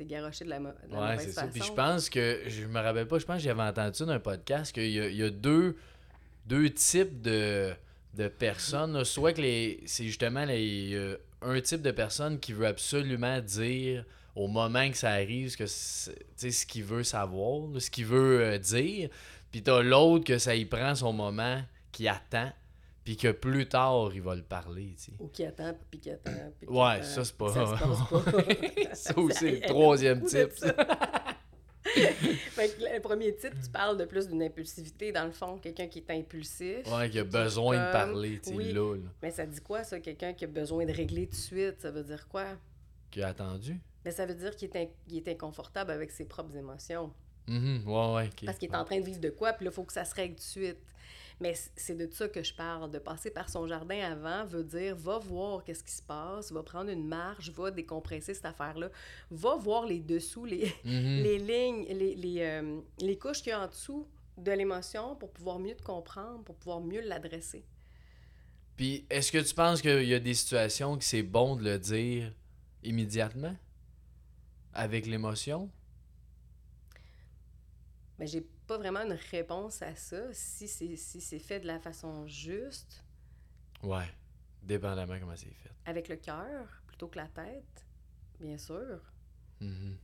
garoché 0.00 0.44
de 0.44 0.50
la, 0.50 0.58
de 0.58 0.64
la 0.64 0.72
Ouais, 1.00 1.12
mauvaise 1.12 1.20
c'est 1.26 1.32
ça. 1.32 1.40
façon. 1.42 1.52
Puis 1.52 1.62
je 1.62 1.72
pense 1.72 2.10
que, 2.10 2.42
je 2.46 2.66
me 2.66 2.78
rappelle 2.78 3.08
pas, 3.08 3.18
je 3.18 3.24
pense 3.24 3.36
que 3.38 3.42
j'avais 3.42 3.62
entendu 3.62 3.94
ça 3.96 4.04
dans 4.04 4.12
un 4.12 4.20
podcast, 4.20 4.72
qu'il 4.72 4.84
y 4.90 5.16
y 5.16 5.22
a 5.24 5.30
deux, 5.30 5.76
deux 6.44 6.68
types 6.68 7.22
de, 7.22 7.72
de 8.16 8.28
personnes. 8.28 8.92
là. 8.94 9.04
Soit 9.04 9.32
que 9.32 9.40
les 9.42 9.82
c'est 9.86 10.04
justement 10.06 10.44
les, 10.44 10.94
euh, 10.94 11.16
un 11.42 11.60
type 11.60 11.82
de 11.82 11.90
personne 11.90 12.38
qui 12.40 12.52
veut 12.52 12.66
absolument 12.66 13.40
dire 13.40 14.04
au 14.34 14.48
moment 14.48 14.90
que 14.90 14.96
ça 14.96 15.10
arrive 15.12 15.48
ce 15.50 15.56
que 15.56 15.66
ce 15.66 16.66
qu'il 16.66 16.84
veut 16.84 17.04
savoir, 17.04 17.68
ce 17.80 17.90
qu'il 17.90 18.06
veut 18.06 18.40
euh, 18.42 18.58
dire. 18.58 19.08
Puis 19.50 19.62
t'as 19.62 19.80
l'autre 19.82 20.24
que 20.24 20.38
ça 20.38 20.54
y 20.54 20.64
prend 20.66 20.94
son 20.94 21.12
moment, 21.12 21.62
qui 21.92 22.08
attend, 22.08 22.52
puis 23.04 23.16
que 23.16 23.28
plus 23.32 23.66
tard, 23.68 24.10
il 24.12 24.20
va 24.20 24.34
le 24.34 24.42
parler. 24.42 24.94
Ou 25.20 25.28
qui 25.28 25.44
attend, 25.44 25.72
puis 25.90 26.00
qui 26.00 26.10
attend, 26.10 26.32
Ouais, 26.68 26.82
attend, 26.96 27.02
ça, 27.04 27.24
c'est 27.24 27.36
pas- 27.36 27.54
Ça 27.54 27.64
pas. 27.64 28.32
Ça 28.94 29.18
aussi, 29.18 29.50
le 29.52 29.60
troisième 29.60 30.22
type. 30.26 30.50
fait 32.50 32.68
que 32.76 32.82
le 32.94 33.00
premier 33.00 33.34
type, 33.34 33.54
tu 33.62 33.70
parles 33.70 33.96
de 33.96 34.04
plus 34.04 34.28
d'une 34.28 34.42
impulsivité, 34.42 35.12
dans 35.12 35.24
le 35.24 35.30
fond, 35.32 35.58
quelqu'un 35.58 35.86
qui 35.86 35.98
est 36.00 36.10
impulsif. 36.10 36.86
Ouais, 36.92 37.08
qui 37.10 37.18
a 37.18 37.24
besoin 37.24 37.76
de 37.86 37.92
parler, 37.92 38.40
tu 38.42 38.50
sais, 38.50 38.56
oui. 38.56 38.72
là, 38.72 38.94
là. 38.96 39.08
Mais 39.22 39.30
ça 39.30 39.46
dit 39.46 39.60
quoi, 39.60 39.84
ça? 39.84 40.00
Quelqu'un 40.00 40.32
qui 40.32 40.44
a 40.44 40.48
besoin 40.48 40.84
de 40.84 40.92
régler 40.92 41.26
tout 41.26 41.32
de 41.32 41.36
suite, 41.36 41.80
ça 41.80 41.90
veut 41.90 42.02
dire 42.04 42.26
quoi? 42.28 42.46
Qui 43.10 43.22
a 43.22 43.28
attendu? 43.28 43.76
Mais 44.04 44.10
ça 44.10 44.26
veut 44.26 44.34
dire 44.34 44.54
qu'il 44.54 44.68
est, 44.68 44.76
in- 44.76 44.88
il 45.08 45.16
est 45.16 45.28
inconfortable 45.28 45.90
avec 45.90 46.10
ses 46.10 46.24
propres 46.26 46.56
émotions. 46.56 47.12
Mhm, 47.48 47.82
ouais, 47.86 48.14
ouais, 48.14 48.26
ok. 48.26 48.44
Parce 48.46 48.58
qu'il 48.58 48.70
est 48.70 48.76
en 48.76 48.84
train 48.84 48.98
de 49.00 49.04
vivre 49.04 49.20
de 49.20 49.30
quoi, 49.30 49.52
puis 49.52 49.64
là, 49.64 49.70
il 49.70 49.74
faut 49.74 49.84
que 49.84 49.92
ça 49.92 50.04
se 50.04 50.14
règle 50.14 50.34
tout 50.34 50.40
de 50.40 50.64
suite. 50.64 50.78
Mais 51.38 51.54
c'est 51.76 51.94
de 51.96 52.10
ça 52.12 52.28
que 52.28 52.42
je 52.42 52.54
parle. 52.54 52.90
De 52.90 52.98
passer 52.98 53.30
par 53.30 53.50
son 53.50 53.66
jardin 53.66 53.98
avant 54.00 54.46
veut 54.46 54.64
dire 54.64 54.96
va 54.96 55.18
voir 55.18 55.62
qu'est-ce 55.64 55.84
qui 55.84 55.92
se 55.92 56.02
passe, 56.02 56.50
va 56.50 56.62
prendre 56.62 56.90
une 56.90 57.06
marche, 57.06 57.50
va 57.50 57.70
décompresser 57.70 58.32
cette 58.32 58.46
affaire-là, 58.46 58.90
va 59.30 59.56
voir 59.56 59.84
les 59.84 60.00
dessous, 60.00 60.46
les, 60.46 60.72
Mhm. 60.84 61.22
les 61.22 61.38
lignes, 61.38 61.84
les, 61.88 62.14
les, 62.14 62.40
euh, 62.40 62.80
les 63.00 63.18
couches 63.18 63.42
qu'il 63.42 63.50
y 63.50 63.52
a 63.52 63.60
en 63.60 63.68
dessous 63.68 64.08
de 64.38 64.50
l'émotion 64.52 65.14
pour 65.16 65.30
pouvoir 65.30 65.58
mieux 65.58 65.74
te 65.74 65.82
comprendre, 65.82 66.42
pour 66.44 66.54
pouvoir 66.56 66.80
mieux 66.80 67.00
l'adresser. 67.02 67.64
Puis, 68.76 69.06
est-ce 69.10 69.30
que 69.32 69.38
tu 69.38 69.54
penses 69.54 69.80
qu'il 69.82 70.04
y 70.04 70.14
a 70.14 70.18
des 70.20 70.34
situations 70.34 70.96
que 70.98 71.04
c'est 71.04 71.22
bon 71.22 71.56
de 71.56 71.64
le 71.64 71.78
dire 71.78 72.32
immédiatement? 72.82 73.56
Avec 74.74 75.06
l'émotion? 75.06 75.70
Mais 78.18 78.26
j'ai 78.26 78.46
pas 78.66 78.78
vraiment 78.78 79.00
une 79.00 79.16
réponse 79.30 79.82
à 79.82 79.94
ça. 79.94 80.18
Si 80.32 80.68
c'est 80.68 80.96
si 80.96 81.20
c'est 81.20 81.38
fait 81.38 81.60
de 81.60 81.66
la 81.66 81.78
façon 81.78 82.26
juste, 82.26 83.02
Ouais. 83.82 84.06
Dépendamment 84.62 85.16
comment 85.20 85.36
c'est 85.36 85.46
fait. 85.46 85.70
avec 85.84 86.08
le 86.08 86.16
cœur 86.16 86.66
plutôt 86.86 87.06
que 87.08 87.18
la 87.18 87.28
tête, 87.28 87.86
bien 88.40 88.58
sûr. 88.58 89.00
Mhm. 89.60 89.96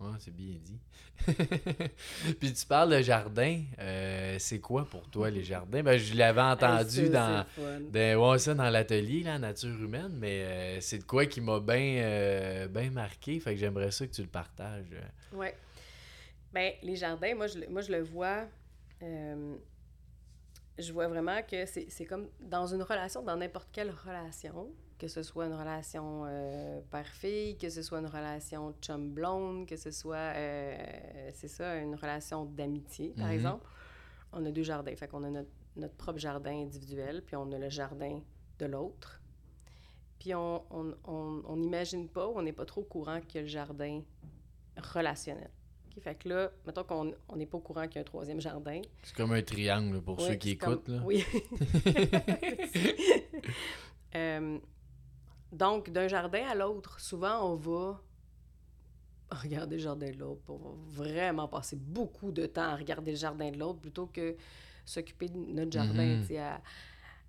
Ouais, 0.00 0.16
c'est 0.18 0.34
bien 0.34 0.56
dit. 0.60 0.80
Puis 2.40 2.52
tu 2.52 2.66
parles 2.66 2.90
de 2.96 3.02
jardin. 3.02 3.62
euh, 3.78 4.36
c'est 4.40 4.58
quoi 4.58 4.84
pour 4.84 5.08
toi 5.08 5.30
les 5.30 5.44
jardins? 5.44 5.82
Ben, 5.84 5.96
je 5.96 6.14
l'avais 6.14 6.40
entendu 6.56 7.06
ça, 7.12 7.46
dans, 7.92 8.20
ouais, 8.20 8.38
ça, 8.38 8.54
dans 8.54 8.68
l'atelier, 8.70 9.22
là, 9.22 9.38
nature 9.38 9.70
humaine, 9.80 10.16
mais 10.18 10.42
euh, 10.42 10.80
c'est 10.80 10.98
de 10.98 11.04
quoi 11.04 11.26
qui 11.26 11.40
m'a 11.40 11.60
bien 11.60 12.02
euh, 12.02 12.66
bien 12.66 12.90
marqué. 12.90 13.38
Fait 13.38 13.54
que 13.54 13.60
j'aimerais 13.60 13.92
ça 13.92 14.04
que 14.06 14.12
tu 14.12 14.22
le 14.22 14.28
partages. 14.28 14.86
Ouais. 15.32 15.54
Ben, 16.52 16.72
les 16.82 16.96
jardins, 16.96 17.34
moi, 17.34 17.46
je, 17.46 17.58
le- 17.58 17.68
moi, 17.68 17.80
je 17.82 17.92
le 17.92 18.02
vois. 18.02 18.46
euh, 19.02 19.56
je 20.78 20.92
vois 20.92 21.06
vraiment 21.08 21.42
que 21.42 21.66
c'est 21.66 22.04
comme 22.06 22.28
dans 22.40 22.66
une 22.66 22.82
relation, 22.82 23.22
dans 23.22 23.36
n'importe 23.36 23.68
quelle 23.72 23.90
relation, 23.90 24.70
que 24.98 25.06
ce 25.06 25.22
soit 25.22 25.46
une 25.46 25.52
relation 25.54 26.24
euh, 26.26 26.80
père-fille, 26.90 27.56
que 27.58 27.68
ce 27.68 27.82
soit 27.82 27.98
une 27.98 28.06
relation 28.06 28.72
chum-blonde, 28.80 29.66
que 29.66 29.76
ce 29.76 29.90
soit, 29.90 30.16
euh, 30.16 31.30
c'est 31.34 31.48
ça, 31.48 31.76
une 31.76 31.94
relation 31.94 32.44
d'amitié, 32.46 33.10
par 33.16 33.26
Mhm. 33.26 33.32
exemple. 33.32 33.66
On 34.32 34.44
a 34.46 34.50
deux 34.50 34.62
jardins. 34.62 34.94
Fait 34.96 35.08
qu'on 35.08 35.22
a 35.24 35.30
notre, 35.30 35.50
notre 35.76 35.94
propre 35.94 36.18
jardin 36.18 36.62
individuel, 36.62 37.22
puis 37.22 37.36
on 37.36 37.50
a 37.52 37.58
le 37.58 37.68
jardin 37.68 38.20
de 38.58 38.66
l'autre. 38.66 39.20
Puis 40.18 40.34
on 40.34 40.62
on- 40.70 40.94
on- 41.04 41.42
on 41.44 41.56
n'imagine 41.56 42.08
pas, 42.08 42.26
ou 42.28 42.38
on 42.38 42.42
n'est 42.42 42.52
pas 42.52 42.64
trop 42.64 42.80
au 42.80 42.84
courant 42.84 43.20
qu'il 43.20 43.36
y 43.36 43.38
a 43.38 43.42
le 43.42 43.48
jardin 43.48 44.02
relationnel. 44.76 45.50
Fait 46.00 46.14
que 46.14 46.28
là, 46.28 46.50
mettons 46.66 46.84
qu'on 46.84 47.14
on 47.28 47.36
n'est 47.36 47.46
pas 47.46 47.58
au 47.58 47.60
courant 47.60 47.86
qu'il 47.86 47.96
y 47.96 47.98
a 47.98 48.00
un 48.00 48.04
troisième 48.04 48.40
jardin. 48.40 48.80
C'est 49.02 49.14
comme 49.14 49.32
un 49.32 49.42
triangle 49.42 50.00
pour 50.00 50.20
ceux 50.20 50.34
qui 50.34 50.56
comme- 50.56 50.74
écoutent. 50.74 50.88
Là. 50.88 51.02
Oui. 51.04 51.24
Euh, 54.14 54.58
donc, 55.50 55.88
d'un 55.88 56.06
jardin 56.06 56.44
à 56.46 56.54
l'autre, 56.54 57.00
souvent, 57.00 57.50
on 57.50 57.54
va 57.56 57.98
regarder 59.30 59.76
le 59.76 59.82
jardin 59.82 60.10
de 60.10 60.18
l'autre. 60.18 60.42
On 60.48 60.58
va 60.58 60.70
vraiment 60.90 61.48
passer 61.48 61.76
beaucoup 61.76 62.30
de 62.30 62.44
temps 62.44 62.62
à 62.68 62.76
regarder 62.76 63.12
le 63.12 63.16
jardin 63.16 63.50
de 63.50 63.58
l'autre 63.58 63.80
plutôt 63.80 64.06
que 64.06 64.36
s'occuper 64.84 65.28
de 65.28 65.38
notre 65.38 65.72
jardin, 65.72 66.22
sais, 66.24 66.38
à, 66.38 66.60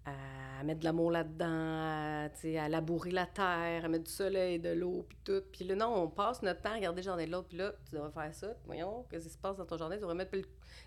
à 0.06 0.64
mettre 0.64 0.80
de 0.82 0.86
l'amour 0.86 1.12
là-dedans, 1.12 1.48
à, 1.48 2.70
labourer 2.70 3.12
la 3.12 3.26
terre, 3.26 3.86
à 3.86 3.88
mettre 3.88 4.06
du 4.06 4.12
soleil, 4.12 4.60
de 4.60 4.70
l'eau, 4.70 5.06
puis 5.08 5.18
tout. 5.24 5.42
Puis 5.52 5.66
là, 5.66 5.76
non, 5.76 6.04
on 6.04 6.08
passe 6.10 6.42
notre 6.42 6.62
temps 6.62 6.72
à 6.72 6.76
regarder 6.76 7.02
le 7.02 7.06
jardin 7.06 7.26
de 7.26 7.32
l'autre, 7.32 7.48
puis 7.48 7.58
là, 7.58 7.74
tu 7.86 7.96
devrais 7.96 8.12
faire 8.12 8.34
ça. 8.34 8.56
Voyons, 8.66 9.06
qu'est-ce 9.10 9.28
qui 9.28 9.34
se 9.34 9.38
passe 9.38 9.58
dans 9.58 9.66
ton 9.66 9.78
jardin? 9.78 9.96
Tu 9.96 10.02
devrais 10.02 10.16
mettre 10.16 10.38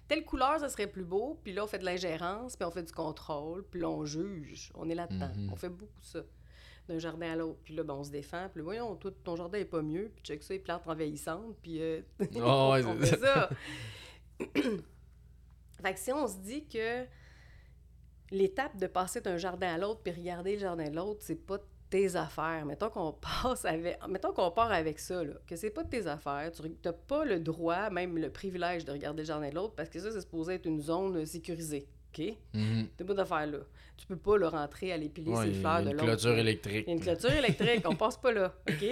telle- 0.08 0.24
couleur, 0.24 0.58
ça 0.60 0.68
serait 0.68 0.86
plus 0.86 1.04
beau. 1.04 1.38
Puis 1.42 1.52
là, 1.52 1.64
on 1.64 1.66
fait 1.66 1.78
de 1.78 1.84
l'ingérence, 1.84 2.56
puis 2.56 2.66
on 2.66 2.70
fait 2.70 2.82
du 2.82 2.92
contrôle, 2.92 3.64
puis 3.70 3.80
là, 3.80 3.88
on 3.88 4.04
juge. 4.04 4.70
On 4.74 4.88
est 4.88 4.94
là-dedans. 4.94 5.30
Mhm. 5.34 5.50
On 5.52 5.56
fait 5.56 5.68
beaucoup 5.68 6.02
ça, 6.02 6.20
d'un 6.88 6.98
jardin 6.98 7.32
à 7.32 7.36
l'autre. 7.36 7.58
Puis 7.64 7.74
là, 7.74 7.82
ben, 7.82 7.94
on 7.94 8.04
se 8.04 8.10
défend. 8.10 8.48
Puis 8.50 8.58
là, 8.60 8.64
voyons, 8.64 8.96
toi, 8.96 9.10
ton 9.24 9.36
jardin 9.36 9.58
est 9.58 9.64
pas 9.64 9.82
mieux. 9.82 10.10
Puis 10.14 10.24
check 10.24 10.42
ça, 10.42 10.52
les 10.54 10.60
plantes 10.60 10.86
envahissantes, 10.86 11.56
puis 11.62 11.80
euh, 11.82 12.00
Oh, 12.36 12.70
ouais, 12.72 12.84
on 12.86 12.98
c'est 13.00 13.06
fait 13.16 13.20
ça. 13.20 13.48
fait 15.82 15.94
que 15.94 16.00
si 16.00 16.12
on 16.12 16.26
se 16.26 16.36
dit 16.38 16.66
que 16.66 17.04
l'étape 18.30 18.76
de 18.76 18.86
passer 18.86 19.20
d'un 19.20 19.36
jardin 19.36 19.74
à 19.74 19.78
l'autre 19.78 20.00
puis 20.02 20.12
regarder 20.12 20.54
le 20.54 20.58
jardin 20.60 20.88
de 20.90 20.96
l'autre, 20.96 21.20
c'est 21.22 21.46
pas 21.46 21.58
tes 21.90 22.16
affaires. 22.16 22.64
Mettons 22.66 22.90
qu'on 22.90 23.12
passe 23.42 23.64
avec 23.64 23.98
mettons 24.08 24.32
qu'on 24.32 24.50
part 24.50 24.72
avec 24.72 24.98
ça 24.98 25.22
là, 25.22 25.34
que 25.46 25.54
c'est 25.56 25.70
pas 25.70 25.84
de 25.84 25.88
tes 25.90 26.06
affaires, 26.06 26.50
tu 26.52 26.62
n'as 26.84 26.92
pas 26.92 27.24
le 27.24 27.38
droit, 27.40 27.90
même 27.90 28.18
le 28.18 28.30
privilège 28.30 28.84
de 28.84 28.92
regarder 28.92 29.22
le 29.22 29.26
jardin 29.26 29.48
de 29.50 29.54
l'autre 29.54 29.74
parce 29.76 29.88
que 29.88 30.00
ça 30.00 30.10
c'est 30.10 30.20
supposé 30.20 30.54
être 30.54 30.66
une 30.66 30.80
zone 30.80 31.24
sécurisée. 31.26 31.86
OK? 32.18 32.32
T'as 32.96 33.04
pas 33.04 33.14
d'affaires 33.14 33.46
là. 33.46 33.58
Tu 33.98 34.06
peux 34.06 34.16
pas 34.16 34.36
le 34.36 34.46
rentrer 34.48 34.92
aller 34.92 35.08
piler 35.08 35.30
Ouais, 35.30 35.44
ses 35.44 35.50
il 35.50 35.56
y 35.56 35.60
fleurs 35.60 35.72
a 35.74 35.82
de 35.82 35.86
une 35.86 35.92
l'autre. 35.92 36.04
clôture 36.06 36.38
électrique. 36.38 36.84
Il 36.86 36.88
y 36.88 36.92
a 36.92 36.94
une 36.96 37.00
clôture 37.02 37.32
électrique, 37.32 37.82
on 37.88 37.94
passe 37.94 38.16
pas 38.18 38.32
là, 38.32 38.52
OK? 38.68 38.84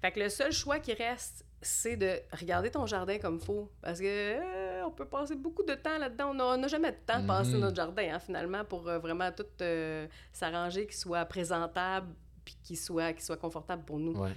Fait 0.00 0.12
que 0.12 0.20
le 0.20 0.28
seul 0.28 0.52
choix 0.52 0.78
qui 0.78 0.92
reste, 0.94 1.44
c'est 1.62 1.96
de 1.96 2.10
regarder 2.32 2.70
ton 2.70 2.86
jardin 2.86 3.18
comme 3.18 3.40
faut. 3.40 3.70
Parce 3.82 3.98
que 3.98 4.04
euh, 4.06 4.75
on 4.86 4.90
peut 4.90 5.04
passer 5.06 5.34
beaucoup 5.34 5.62
de 5.62 5.74
temps 5.74 5.98
là-dedans. 5.98 6.30
On 6.30 6.56
n'a- 6.56 6.68
jamais 6.68 6.92
de 6.92 6.96
temps 7.06 7.20
de 7.20 7.26
passer 7.26 7.54
Mhm. 7.54 7.60
notre 7.60 7.76
jardin, 7.76 8.14
hein, 8.14 8.18
finalement, 8.18 8.64
pour 8.64 8.88
euh, 8.88 8.98
vraiment 8.98 9.30
tout 9.32 9.44
euh, 9.60 10.06
s'arranger, 10.32 10.86
qu'il 10.86 10.96
soit 10.96 11.24
présentable, 11.26 12.08
puis 12.44 12.56
qu'il 12.62 12.76
soit, 12.78 13.12
qu'il 13.12 13.22
soit 13.24 13.36
confortable 13.36 13.84
pour 13.84 13.98
nous. 13.98 14.16
Ouais. 14.20 14.32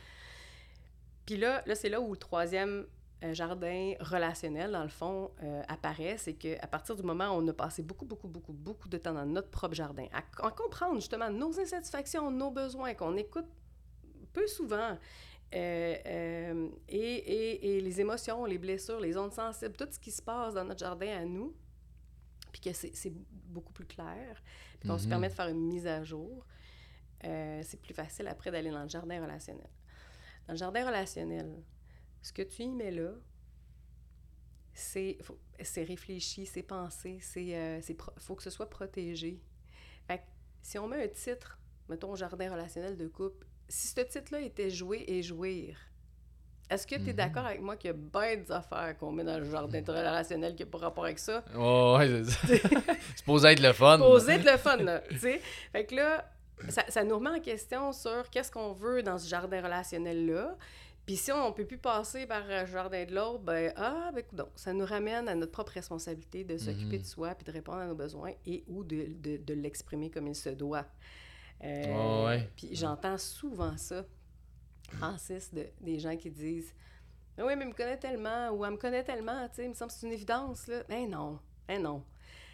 Puis 1.25 1.37
là, 1.37 1.61
là 1.65 1.75
c'est 1.75 1.89
là 1.89 2.01
où 2.01 2.11
le 2.11 2.17
troisième 2.17 2.85
euh, 3.23 3.33
jardin 3.33 3.93
relationnel, 3.99 4.71
dans 4.71 4.83
le 4.83 4.87
fond, 4.89 5.29
euh, 5.43 5.61
apparaît. 5.67 6.15
C'est 6.17 6.35
qu'à 6.35 6.65
partir 6.67 6.95
du 6.95 7.03
moment 7.03 7.25
où 7.35 7.41
on 7.43 7.47
a 7.49 7.53
passé 7.53 7.83
beaucoup, 7.83 8.05
beaucoup, 8.05 8.29
beaucoup, 8.29 8.53
beaucoup 8.53 8.87
de 8.87 8.97
temps 8.97 9.13
dans 9.13 9.25
notre 9.25 9.49
propre 9.49 9.75
jardin, 9.75 10.05
à, 10.13 10.19
à 10.47 10.51
comprendre 10.51 10.95
justement 10.95 11.29
nos 11.29 11.59
insatisfactions, 11.59 12.31
nos 12.31 12.49
besoins, 12.49 12.93
qu'on 12.93 13.17
écoute 13.17 13.47
peu 14.31 14.47
souvent, 14.47 14.97
euh, 15.53 15.95
euh, 16.05 16.69
et, 16.87 16.97
et- 16.97 17.77
et 17.77 17.81
les 17.81 18.01
émotions, 18.01 18.45
les 18.45 18.57
blessures, 18.57 18.99
les 18.99 19.17
ondes 19.17 19.33
sensibles, 19.33 19.75
tout 19.75 19.87
ce 19.91 19.99
qui 19.99 20.11
se 20.11 20.21
passe 20.21 20.53
dans 20.53 20.63
notre 20.65 20.79
jardin 20.79 21.09
à 21.17 21.25
nous, 21.25 21.55
puis 22.51 22.61
que 22.61 22.73
c'est 22.73 23.13
beaucoup 23.45 23.73
plus 23.73 23.85
clair, 23.85 24.41
puis 24.79 24.89
qu'on 24.89 24.97
se 24.97 25.03
Mhm. 25.05 25.09
permet 25.09 25.29
de 25.29 25.33
faire 25.33 25.47
une 25.47 25.65
mise 25.67 25.87
à 25.87 26.03
jour, 26.03 26.45
euh, 27.25 27.61
c'est 27.63 27.81
plus 27.81 27.93
facile 27.93 28.27
après 28.27 28.51
d'aller 28.51 28.69
dans 28.71 28.83
le 28.83 28.89
jardin 28.89 29.21
relationnel. 29.21 29.69
Dans 30.47 30.53
le 30.53 30.57
jardin 30.59 30.85
relationnel, 30.85 31.63
ce 32.21 32.31
que 32.33 32.41
tu 32.43 32.63
y 32.63 32.69
mets 32.69 32.91
là, 32.91 33.11
c'est 34.73 35.17
réfléchi, 35.83 36.45
c'est 36.45 36.63
pensé, 36.63 37.19
c'est 37.21 37.97
faut 38.19 38.35
que 38.35 38.43
ce 38.43 38.49
soit 38.49 38.69
protégé. 38.69 39.41
Fait 40.07 40.19
que 40.19 40.23
si 40.61 40.77
on 40.79 40.87
met 40.87 41.03
un 41.03 41.07
titre, 41.07 41.59
mettons 41.89 42.15
jardin 42.15 42.51
relationnel 42.51 42.95
de 42.97 43.07
couple, 43.07 43.45
si 43.69 43.87
ce 43.89 44.01
titre-là 44.01 44.41
était 44.41 44.69
jouer 44.69 45.03
et 45.07 45.21
jouir, 45.23 45.77
est-ce 46.69 46.85
que 46.85 46.95
tu 46.95 47.01
es 47.01 47.05
Mhm. 47.07 47.13
d'accord 47.13 47.45
avec 47.45 47.61
moi 47.61 47.75
qu'il 47.77 47.89
y 47.89 47.93
a 47.93 47.97
bien 47.97 48.35
des 48.37 48.51
affaires 48.51 48.95
qu'on 48.97 49.11
met 49.11 49.23
dans 49.23 49.39
le 49.39 49.49
jardin 49.49 49.81
relationnel 49.87 50.55
qui 50.55 50.63
n'a 50.63 50.69
pas 50.69 50.77
rapport 50.79 51.05
avec 51.05 51.17
ça? 51.19 51.43
Oh, 51.57 51.95
ouais, 51.97 52.23
c'est 52.47 52.61
supposé 53.17 53.47
être 53.49 53.61
le 53.61 53.73
fun. 53.73 53.97
Poser 53.97 54.37
de 54.39 54.45
le 54.49 54.57
fun, 54.57 54.77
là, 54.77 54.99
tu 55.09 55.17
sais. 55.17 55.41
Fait 55.71 55.85
que 55.85 55.95
là, 55.95 56.29
ça, 56.67 56.83
ça 56.89 57.03
nous 57.03 57.15
remet 57.15 57.29
en 57.31 57.39
question 57.39 57.91
sur 57.91 58.29
qu'est-ce 58.29 58.51
qu'on 58.51 58.73
veut 58.73 59.01
dans 59.01 59.17
ce 59.17 59.27
jardin 59.27 59.61
relationnel-là. 59.63 60.55
Puis 61.07 61.15
si 61.15 61.31
on 61.31 61.51
peut 61.53 61.65
plus 61.65 61.79
passer 61.79 62.27
par 62.27 62.43
le 62.47 62.67
jardin 62.67 63.03
de 63.05 63.15
l'autre, 63.15 63.39
ben, 63.39 63.73
ah, 63.75 64.11
ben, 64.13 64.21
coudonc, 64.23 64.49
ça 64.55 64.71
nous 64.73 64.85
ramène 64.85 65.27
à 65.27 65.33
notre 65.33 65.51
propre 65.51 65.71
responsabilité 65.71 66.43
de 66.43 66.55
s'occuper 66.57 66.97
Mhm. 66.97 67.01
de 67.01 67.07
soi 67.07 67.33
puis 67.33 67.45
de 67.45 67.51
répondre 67.51 67.79
à 67.79 67.87
nos 67.87 67.95
besoins 67.95 68.33
et 68.45 68.63
ou 68.67 68.83
de, 68.83 69.07
de, 69.09 69.37
de 69.37 69.53
l'exprimer 69.55 70.11
comme 70.11 70.27
il 70.27 70.35
se 70.35 70.49
doit. 70.49 70.85
Euh, 71.63 72.25
ouais. 72.25 72.49
Puis 72.55 72.69
j'entends 72.75 73.17
souvent 73.17 73.75
ça, 73.77 74.05
Francis, 74.91 75.53
de, 75.53 75.67
des 75.81 75.99
gens 75.99 76.15
qui 76.15 76.29
disent 76.31 76.73
Ah 77.37 77.45
Oui, 77.45 77.55
mais 77.55 77.65
il 77.65 77.69
me 77.69 77.73
connaît 77.73 77.97
tellement, 77.97 78.49
ou 78.51 78.65
elle 78.65 78.71
me 78.71 78.77
connaît 78.77 79.03
tellement, 79.03 79.47
tu 79.49 79.55
sais, 79.55 79.63
il 79.65 79.69
me 79.69 79.73
semble 79.73 79.91
que 79.91 79.97
c'est 79.97 80.07
une 80.07 80.13
évidence, 80.13 80.67
là. 80.67 80.83
Ben 80.87 81.09
non, 81.09 81.39
ben 81.67 81.81
non. 81.81 82.03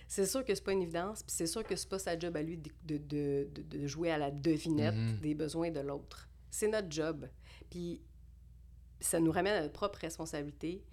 C'est 0.08 0.26
sûr 0.28 0.46
que 0.46 0.54
c'est 0.54 0.64
pas 0.64 0.74
une 0.74 0.84
évidence, 0.84 1.24
puis 1.24 1.32
c'est 1.32 1.48
sûr 1.48 1.64
que 1.64 1.76
c'est 1.76 1.90
pas 1.90 1.98
sa 2.00 2.18
job 2.18 2.36
à 2.38 2.42
lui 2.44 2.58
de, 2.58 2.98
de, 2.98 3.48
de, 3.50 3.88
jouer 3.88 4.12
à 4.12 4.18
la 4.20 4.30
devinette 4.30 4.94
Mhm. 4.94 5.20
des 5.20 5.34
besoins 5.34 5.72
de 5.72 5.80
l'autre. 5.80 6.30
C'est 6.52 6.68
notre 6.68 6.92
job. 6.92 7.28
Puis 7.72 8.02
ça 9.00 9.20
nous 9.20 9.32
ramène 9.32 9.54
à 9.56 9.62
notre 9.62 9.74
propre 9.74 9.98
responsabilité 10.00 10.84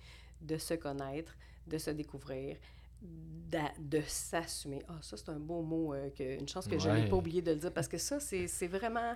de 0.40 0.56
se 0.56 0.74
connaître, 0.74 1.36
de 1.66 1.76
se 1.78 1.90
découvrir, 1.90 2.56
de 3.02 4.00
s'assumer. 4.06 4.82
Ah, 4.88 4.98
ça, 5.02 5.16
c'est 5.16 5.28
un 5.28 5.38
beau 5.38 5.62
mot, 5.62 5.94
euh, 5.94 6.10
que, 6.10 6.38
une 6.38 6.48
chance 6.48 6.66
que 6.66 6.78
je 6.78 6.88
n'ai 6.88 7.08
pas 7.08 7.16
oublié 7.16 7.42
de 7.42 7.52
le 7.52 7.58
dire, 7.58 7.72
parce 7.72 7.88
que 7.88 7.98
ça, 7.98 8.20
c'est 8.20 8.66
vraiment... 8.68 9.14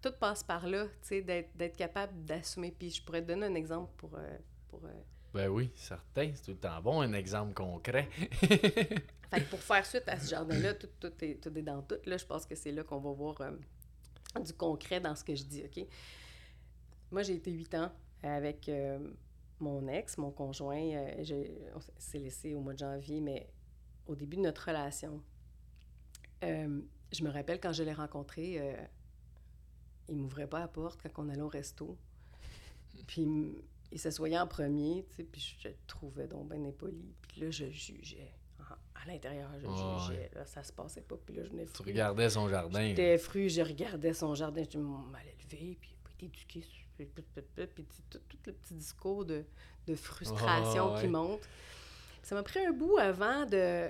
Tout 0.00 0.12
passe 0.20 0.42
par 0.42 0.66
là, 0.66 0.84
tu 0.84 0.90
sais, 1.00 1.22
d'être 1.22 1.56
d'être 1.56 1.78
capable 1.78 2.26
d'assumer. 2.26 2.74
Puis 2.78 2.90
je 2.90 3.02
pourrais 3.02 3.22
te 3.22 3.28
donner 3.28 3.46
un 3.46 3.54
exemple 3.54 3.90
pour... 3.96 4.14
euh, 4.16 4.36
pour 4.68 4.84
euh, 4.84 4.90
Ben 5.32 5.48
oui, 5.48 5.70
certain. 5.74 6.30
C'est 6.34 6.42
tout 6.42 6.50
le 6.50 6.56
temps 6.58 6.82
bon, 6.82 7.00
un 7.00 7.14
exemple 7.14 7.54
concret. 7.54 8.10
Fait 8.42 9.40
que 9.40 9.48
pour 9.48 9.60
faire 9.60 9.86
suite 9.86 10.06
à 10.06 10.20
ce 10.20 10.28
jardin-là, 10.28 10.74
tout, 10.74 10.90
tout, 11.00 11.12
est, 11.22 11.42
tout 11.42 11.56
est 11.56 11.62
dans 11.62 11.80
tout. 11.80 11.96
Là, 12.04 12.18
je 12.18 12.26
pense 12.26 12.44
que 12.44 12.54
c'est 12.54 12.70
là 12.70 12.84
qu'on 12.84 13.00
va 13.00 13.12
voir 13.12 13.40
du 14.44 14.52
concret 14.52 15.00
dans 15.00 15.16
ce 15.16 15.24
que 15.24 15.34
je 15.34 15.44
dis, 15.44 15.64
OK? 15.64 15.86
Moi, 17.10 17.22
j'ai 17.22 17.36
été 17.36 17.50
huit 17.50 17.74
ans 17.74 17.90
avec 18.22 18.68
mon 19.60 19.86
ex, 19.88 20.18
mon 20.18 20.30
conjoint. 20.30 20.76
euh, 20.80 21.14
j'ai- 21.22 21.56
on 21.74 21.80
s'est 21.98 22.18
laissé 22.18 22.54
au 22.54 22.60
mois 22.60 22.72
de 22.74 22.78
janvier, 22.78 23.20
mais 23.20 23.48
au 24.06 24.14
début 24.14 24.36
de 24.36 24.42
notre 24.42 24.66
relation, 24.66 25.22
euh, 26.42 26.80
je 27.12 27.24
me 27.24 27.30
rappelle 27.30 27.60
quand 27.60 27.72
je 27.72 27.82
l'ai 27.82 27.92
rencontré, 27.92 28.58
euh, 28.60 28.76
il 30.08 30.16
m'ouvrait 30.16 30.46
pas 30.48 30.58
la 30.58 30.68
porte 30.68 31.00
quand 31.02 31.24
on 31.24 31.28
allait 31.28 31.40
au 31.42 31.48
resto. 31.48 31.96
Puis 33.06 33.26
il 33.92 33.98
s'assoyait 33.98 34.38
en 34.38 34.46
premier, 34.46 35.04
tu 35.10 35.16
sais, 35.16 35.24
puis 35.24 35.56
je 35.60 35.68
le 35.68 35.74
trouvais 35.86 36.26
donc 36.26 36.48
bien 36.50 36.64
impoli. 36.64 37.14
Puis 37.28 37.40
là, 37.42 37.50
je 37.50 37.66
jugeais. 37.70 38.32
En- 38.60 38.74
À 39.02 39.06
l'intérieur, 39.06 39.50
je 39.60 39.66
Ah, 39.68 39.98
jugeais. 40.08 40.30
Là, 40.34 40.44
ça 40.46 40.62
se 40.64 40.72
passait 40.72 41.02
pas. 41.02 41.16
Puis 41.24 41.34
là, 41.36 41.44
je 41.44 41.50
venais 41.50 41.66
Tu 41.66 41.82
regardais 41.82 42.28
son 42.30 42.48
jardin. 42.48 42.88
J'étais 42.88 43.18
fru, 43.18 43.48
je 43.48 43.60
regardais 43.60 44.12
son 44.14 44.34
jardin. 44.34 44.64
Je 44.68 44.78
me 44.78 44.84
mal 45.10 45.22
élevé, 45.26 45.76
puis 45.80 45.94
été 46.14 46.26
éduqué. 46.26 46.64
Puis, 46.96 47.06
tout, 48.10 48.18
tout 48.28 48.36
le 48.46 48.52
petit 48.52 48.74
discours 48.74 49.24
de, 49.24 49.44
de 49.86 49.94
frustration 49.94 50.94
qui 51.00 51.06
monte. 51.08 51.40
Ça 52.22 52.34
m'a 52.34 52.42
pris 52.42 52.64
un 52.64 52.72
bout 52.72 52.96
avant 52.98 53.44
de, 53.46 53.88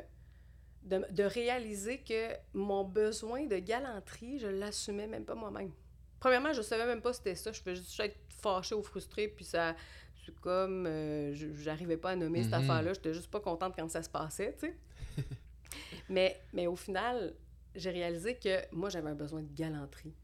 de, 0.82 1.04
de 1.10 1.22
réaliser 1.22 1.98
que 1.98 2.30
mon 2.52 2.84
besoin 2.84 3.46
de 3.46 3.58
galanterie, 3.58 4.38
je 4.38 4.46
l'assumais 4.48 5.06
même 5.06 5.24
pas 5.24 5.34
moi-même. 5.34 5.70
Premièrement, 6.18 6.52
je 6.52 6.62
savais 6.62 6.86
même 6.86 7.02
pas 7.02 7.12
c'était 7.12 7.34
ça. 7.34 7.52
Je 7.52 7.60
faisais 7.60 7.76
juste 7.76 8.00
être 8.00 8.16
fâchée 8.28 8.74
ou 8.74 8.82
frustrée, 8.82 9.28
puis 9.28 9.44
ça... 9.44 9.76
C'est 10.24 10.34
comme... 10.40 10.86
euh, 10.86 11.34
je- 11.34 11.52
j'arrivais 11.56 11.98
pas 11.98 12.12
à 12.12 12.16
nommer 12.16 12.42
cette 12.42 12.52
Mhm. 12.54 12.62
affaire-là. 12.70 12.94
J'étais 12.94 13.12
juste 13.12 13.30
pas 13.30 13.40
contente 13.40 13.74
quand 13.76 13.90
ça 13.90 14.02
se 14.02 14.08
passait, 14.08 14.56
tu 14.58 14.68
sais. 14.68 14.76
mais, 16.08 16.40
mais 16.54 16.66
au 16.66 16.76
final, 16.76 17.34
j'ai 17.74 17.90
réalisé 17.90 18.36
que 18.36 18.56
moi, 18.74 18.88
j'avais 18.88 19.10
un 19.10 19.14
besoin 19.14 19.42
de 19.42 19.52
galanterie. 19.54 20.14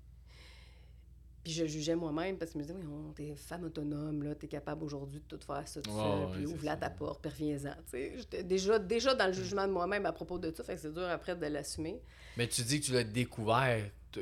Puis 1.42 1.53
je 1.55 1.64
jugeais 1.64 1.94
moi-même 1.96 2.37
parce 2.37 2.50
que 2.53 2.59
je 2.59 2.64
me 2.64 2.66
disais, 2.68 2.79
oui, 2.87 3.12
t'es 3.14 3.35
femme 3.35 3.64
autonome, 3.64 4.22
là, 4.22 4.35
t'es 4.35 4.46
capable 4.46 4.85
aujourd'hui 4.85 5.20
de 5.20 5.37
tout 5.37 5.42
faire 5.44 5.66
ça 5.66 5.81
tout 5.81 5.90
seul, 5.90 6.31
puis 6.33 6.42
c'est 6.46 6.53
ouvre 6.53 6.64
la 6.66 6.72
ça. 6.72 6.76
ta 6.76 6.90
porte, 6.90 7.22
puis 7.22 7.31
reviens-en. 7.31 7.74
J'étais 7.92 8.42
déjà, 8.42 8.79
déjà 8.79 9.14
dans 9.14 9.26
le 9.26 9.33
jugement 9.33 9.66
de 9.66 9.72
moi-même 9.72 10.05
à 10.05 10.12
propos 10.12 10.38
de 10.38 10.53
ça, 10.55 10.62
fait 10.62 10.74
que 10.74 10.81
c'est 10.83 10.92
dur 10.92 11.09
après 11.09 11.35
de 11.37 11.46
l'assumer. 11.46 11.98
Mais 12.37 12.46
tu 12.46 12.61
dis 12.62 12.81
que 12.81 12.87
tu 12.87 12.92
l'as 12.92 13.05
découvert. 13.05 13.83
Tu- 14.12 14.20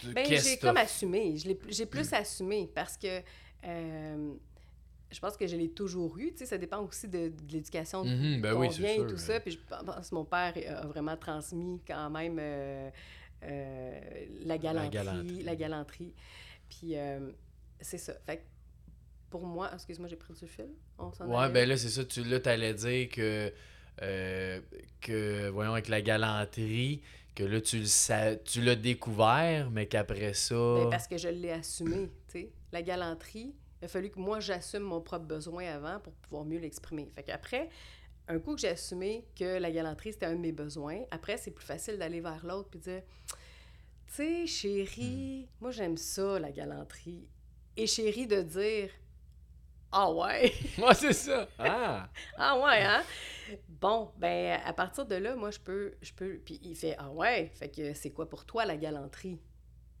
tu- 0.00 0.12
Ben, 0.12 0.26
j'ai 0.26 0.58
comme 0.58 0.76
assumé. 0.76 1.36
Je 1.38 1.48
l'ai- 1.48 1.58
J'ai 1.70 1.86
plus 1.86 2.12
assumé 2.12 2.70
parce 2.74 2.96
que 2.98 3.22
euh, 3.64 4.32
je 5.10 5.18
pense 5.20 5.36
que 5.38 5.46
je 5.46 5.56
l'ai 5.56 5.70
toujours 5.70 6.18
eu. 6.18 6.32
Tu 6.32 6.38
sais, 6.40 6.46
ça 6.46 6.58
dépend 6.58 6.80
aussi 6.84 7.08
de, 7.08 7.28
de 7.28 7.52
l'éducation 7.52 8.04
ben 8.04 8.42
qu'on 8.42 8.60
oui, 8.60 8.68
c'est 8.70 8.78
vient 8.82 8.94
sûr, 8.94 9.04
et 9.04 9.06
tout 9.06 9.14
mais- 9.14 9.18
ça. 9.20 9.40
Puis 9.40 9.52
je 9.52 9.58
pense 9.84 10.10
que 10.10 10.14
mon 10.14 10.24
père 10.26 10.52
a 10.68 10.86
vraiment 10.86 11.16
transmis 11.16 11.80
quand 11.86 12.10
même 12.10 12.36
euh, 12.38 12.90
euh, 13.44 14.00
la 14.44 14.58
galanterie. 14.58 14.90
La 15.42 15.56
galanterie. 15.56 15.56
galanterie. 15.56 16.14
Puis 16.68 16.96
euh, 16.96 17.30
c'est 17.80 17.98
ça. 17.98 18.14
Fait 18.26 18.38
que 18.38 18.42
pour 19.30 19.44
moi, 19.46 19.70
excuse-moi, 19.74 20.08
j'ai 20.08 20.16
pris 20.16 20.32
du 20.34 20.46
fil. 20.46 20.70
On 20.98 21.12
s'en 21.12 21.28
Ouais, 21.28 21.36
allait? 21.44 21.52
ben 21.52 21.68
là, 21.68 21.76
c'est 21.76 21.88
ça. 21.90 22.04
Tu, 22.04 22.24
là, 22.24 22.40
t'allais 22.40 22.74
dire 22.74 23.08
que, 23.10 23.52
euh, 24.02 24.60
que, 25.00 25.48
voyons, 25.48 25.72
avec 25.72 25.88
la 25.88 26.00
galanterie, 26.00 27.02
que 27.34 27.44
là, 27.44 27.60
tu 27.60 27.78
le 27.78 28.36
tu 28.44 28.62
l'as 28.62 28.74
découvert, 28.74 29.70
mais 29.70 29.86
qu'après 29.86 30.32
ça... 30.34 30.54
Ben, 30.54 30.90
parce 30.90 31.06
que 31.06 31.18
je 31.18 31.28
l'ai 31.28 31.52
assumé, 31.52 32.10
tu 32.28 32.32
sais. 32.40 32.52
La 32.72 32.82
galanterie, 32.82 33.54
il 33.80 33.84
a 33.84 33.88
fallu 33.88 34.10
que 34.10 34.18
moi, 34.18 34.40
j'assume 34.40 34.82
mon 34.82 35.00
propre 35.00 35.26
besoin 35.26 35.66
avant 35.66 36.00
pour 36.00 36.12
pouvoir 36.14 36.44
mieux 36.44 36.58
l'exprimer. 36.58 37.10
Fait 37.14 37.22
qu'après, 37.22 37.68
un 38.28 38.38
coup 38.38 38.54
que 38.54 38.60
j'ai 38.60 38.68
assumé 38.68 39.24
que 39.38 39.58
la 39.58 39.70
galanterie, 39.70 40.12
c'était 40.12 40.26
un 40.26 40.34
de 40.34 40.40
mes 40.40 40.52
besoins, 40.52 41.00
après, 41.10 41.36
c'est 41.36 41.50
plus 41.50 41.64
facile 41.64 41.96
d'aller 41.98 42.20
vers 42.20 42.44
l'autre 42.44 42.68
puis 42.70 42.80
dire, 42.80 43.02
tu 44.08 44.14
sais, 44.14 44.46
chérie, 44.46 45.48
moi, 45.60 45.70
j'aime 45.70 45.96
ça, 45.96 46.38
la 46.38 46.50
galanterie. 46.52 47.28
Et 47.76 47.86
chérie, 47.86 48.26
de 48.26 48.42
dire, 48.42 48.90
ah 49.92 50.12
ouais, 50.12 50.52
Ouais, 50.78 50.94
c'est 50.94 51.12
ça. 51.12 51.48
Ah! 51.58 52.08
ah 52.36 52.58
ouais, 52.60 52.82
hein? 52.82 53.04
Bon, 53.68 54.12
ben, 54.18 54.60
à 54.64 54.72
partir 54.72 55.06
de 55.06 55.14
là, 55.16 55.36
moi, 55.36 55.50
je 55.50 55.58
peux, 55.60 55.94
je 56.02 56.12
peux, 56.12 56.38
puis 56.44 56.60
il 56.62 56.74
fait, 56.76 56.94
ah 56.98 57.10
ouais, 57.10 57.50
fait 57.54 57.68
que 57.70 57.94
c'est 57.94 58.10
quoi 58.10 58.28
pour 58.28 58.44
toi, 58.44 58.64
la 58.66 58.76
galanterie? 58.76 59.40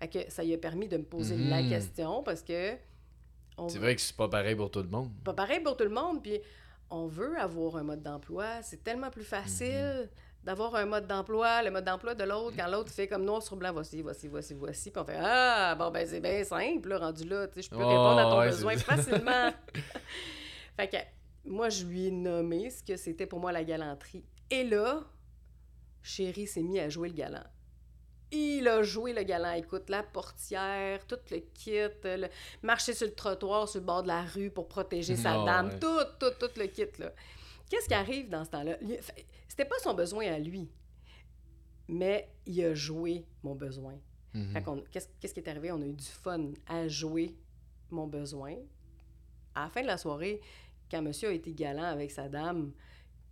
Fait 0.00 0.08
que 0.08 0.30
ça 0.30 0.44
lui 0.44 0.54
a 0.54 0.58
permis 0.58 0.88
de 0.88 0.98
me 0.98 1.04
poser 1.04 1.36
la 1.36 1.62
Mhm. 1.62 1.68
question 1.68 2.22
parce 2.22 2.42
que 2.42 2.76
on 3.58 3.68
C'est 3.68 3.78
vrai 3.78 3.94
que 3.96 4.00
c'est 4.00 4.16
pas 4.16 4.28
pareil 4.28 4.54
pour 4.56 4.70
tout 4.70 4.82
le 4.82 4.88
monde. 4.88 5.10
pas 5.24 5.34
pareil 5.34 5.60
pour 5.60 5.76
tout 5.76 5.84
le 5.84 5.90
monde, 5.90 6.22
puis 6.22 6.40
on 6.90 7.06
veut 7.06 7.38
avoir 7.38 7.76
un 7.76 7.82
mode 7.82 8.02
d'emploi. 8.02 8.62
C'est 8.62 8.82
tellement 8.84 9.10
plus 9.10 9.24
facile 9.24 10.10
d'avoir 10.48 10.74
un 10.76 10.86
mode 10.86 11.06
d'emploi, 11.06 11.62
le 11.62 11.70
mode 11.70 11.84
d'emploi 11.84 12.14
de 12.14 12.24
l'autre, 12.24 12.56
quand 12.56 12.68
l'autre 12.68 12.90
fait 12.90 13.06
comme 13.06 13.22
noir 13.22 13.42
sur 13.42 13.54
blanc, 13.54 13.70
voici, 13.70 14.00
voici, 14.00 14.28
voici, 14.28 14.54
voici, 14.54 14.90
puis 14.90 14.98
on 14.98 15.04
fait 15.04 15.18
Ah, 15.20 15.74
bon, 15.78 15.90
ben 15.90 16.06
c'est 16.08 16.20
bien 16.20 16.42
simple, 16.42 16.88
là, 16.88 16.98
rendu 17.00 17.28
là, 17.28 17.46
tu 17.48 17.56
sais, 17.56 17.62
je 17.62 17.68
peux 17.68 17.76
Oh, 17.76 17.86
répondre 17.86 18.18
à 18.18 18.30
ton 18.30 18.38
ouais, 18.38 18.46
besoin 18.46 18.74
facilement. 18.78 19.50
fait 20.76 20.88
que 20.88 20.96
moi, 21.44 21.68
je 21.68 21.84
lui 21.84 22.06
ai 22.06 22.10
nommé 22.10 22.70
ce 22.70 22.82
que 22.82 22.96
c'était 22.96 23.26
pour 23.26 23.40
moi 23.40 23.52
la 23.52 23.62
galanterie. 23.62 24.24
Et 24.50 24.64
là, 24.64 25.04
chéri 26.02 26.46
s'est 26.46 26.62
mis 26.62 26.80
à 26.80 26.88
jouer 26.88 27.10
le 27.10 27.14
galant. 27.14 27.44
Il 28.30 28.66
a 28.68 28.82
joué 28.82 29.12
le 29.12 29.24
galant. 29.24 29.52
Écoute, 29.52 29.90
la 29.90 30.02
portière, 30.02 31.06
tout 31.06 31.18
le 31.30 31.40
kit, 31.40 31.72
le... 32.04 32.28
marcher 32.62 32.94
sur 32.94 33.06
le 33.06 33.14
trottoir, 33.14 33.68
sur 33.68 33.80
le 33.80 33.86
bord 33.86 34.02
de 34.02 34.08
la 34.08 34.22
rue 34.22 34.48
pour 34.48 34.66
protéger 34.66 35.14
sa 35.14 35.44
dame, 35.44 35.68
ouais. 35.68 35.78
tout, 35.78 36.04
tout, 36.18 36.32
tout 36.40 36.58
le 36.58 36.68
kit, 36.68 36.86
là. 36.98 37.12
Qu'est-ce 37.68 37.86
qui 37.86 37.94
arrive 37.94 38.30
dans 38.30 38.46
ce 38.46 38.50
temps-là? 38.50 38.78
C'était 39.58 39.70
pas 39.70 39.80
son 39.80 39.92
besoin 39.92 40.24
à 40.32 40.38
lui, 40.38 40.70
mais 41.88 42.30
il 42.46 42.64
a 42.64 42.74
joué 42.74 43.26
mon 43.42 43.56
besoin. 43.56 43.98
Mhm. 44.32 44.84
Qu'est-ce 44.92 45.08
qu'est-ce 45.18 45.34
qui 45.34 45.40
est 45.40 45.48
arrivé? 45.48 45.72
On 45.72 45.82
a 45.82 45.84
eu 45.84 45.94
du 45.94 46.04
fun 46.04 46.52
à 46.68 46.86
jouer 46.86 47.34
mon 47.90 48.06
besoin. 48.06 48.54
À 49.56 49.64
la 49.64 49.70
fin 49.70 49.82
de 49.82 49.88
la 49.88 49.98
soirée, 49.98 50.40
quand 50.88 51.02
monsieur 51.02 51.30
a 51.30 51.32
été 51.32 51.52
galant 51.54 51.82
avec 51.82 52.12
sa 52.12 52.28
dame, 52.28 52.70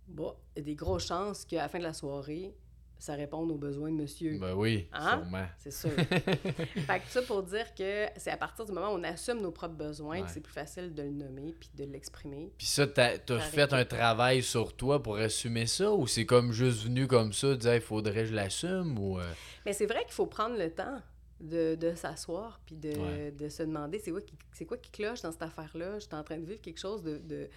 bon, 0.05 0.35
il 0.53 0.59
y 0.59 0.61
a 0.63 0.65
des 0.65 0.75
grosses 0.75 1.07
chances 1.07 1.45
qu'à 1.45 1.61
la 1.61 1.69
fin 1.69 1.79
de 1.79 1.83
la 1.83 1.93
soirée, 1.93 2.53
ça 2.99 3.13
réponde 3.13 3.51
aux 3.51 3.57
besoins 3.57 3.91
de 3.91 3.95
monsieur. 3.95 4.37
Ben 4.39 4.53
oui, 4.53 4.87
Hein? 4.93 5.19
sûrement. 5.21 5.45
C'est 5.57 5.71
sûr. 5.71 5.89
fait 6.15 6.99
que 6.99 7.07
ça 7.09 7.21
pour 7.21 7.43
dire 7.43 7.73
que 7.75 8.07
c'est 8.17 8.31
à 8.31 8.37
partir 8.37 8.65
du 8.65 8.71
moment 8.71 8.89
où 8.93 8.97
on 8.97 9.03
assume 9.03 9.41
nos 9.41 9.51
propres 9.51 9.75
besoins 9.75 10.17
Ouais. 10.19 10.23
que 10.23 10.31
c'est 10.31 10.41
plus 10.41 10.53
facile 10.53 10.93
de 10.93 11.03
le 11.03 11.11
nommer 11.11 11.53
puis 11.59 11.69
de 11.75 11.83
l'exprimer. 11.83 12.51
Puis 12.57 12.67
ça, 12.67 12.87
t'as 12.87 13.17
fait 13.39 13.73
un 13.73 13.85
travail 13.85 14.41
sur 14.43 14.75
toi 14.75 15.01
pour 15.01 15.17
assumer 15.17 15.65
ça 15.67 15.91
ou 15.91 16.07
c'est 16.07 16.25
comme 16.25 16.51
juste 16.51 16.83
venu 16.83 17.07
comme 17.07 17.33
ça, 17.33 17.55
dire 17.55 17.75
il 17.75 17.81
faudrait 17.81 18.13
que 18.23 18.25
je 18.25 18.33
l'assume 18.33 18.97
ou. 18.99 19.19
euh, 19.19 19.23
Mais 19.65 19.73
c'est 19.73 19.85
vrai 19.85 20.03
qu'il 20.03 20.13
faut 20.13 20.27
prendre 20.27 20.57
le 20.57 20.71
temps 20.71 21.01
de, 21.39 21.75
de 21.75 21.93
s'asseoir 21.93 22.59
puis 22.65 22.75
de, 22.75 22.97
Ouais. 22.97 23.31
de 23.31 23.47
se 23.49 23.61
demander 23.63 23.99
c'est 23.99 24.11
quoi, 24.11 24.21
qui, 24.21 24.33
c'est 24.53 24.65
quoi 24.65 24.77
qui 24.77 24.89
cloche 24.89 25.21
dans 25.21 25.31
cette 25.31 25.43
affaire-là? 25.43 25.99
Je 25.99 26.05
suis 26.05 26.15
en 26.15 26.23
train 26.23 26.37
de 26.37 26.45
vivre 26.45 26.61
quelque 26.61 26.79
chose 26.79 27.03
de- 27.03 27.47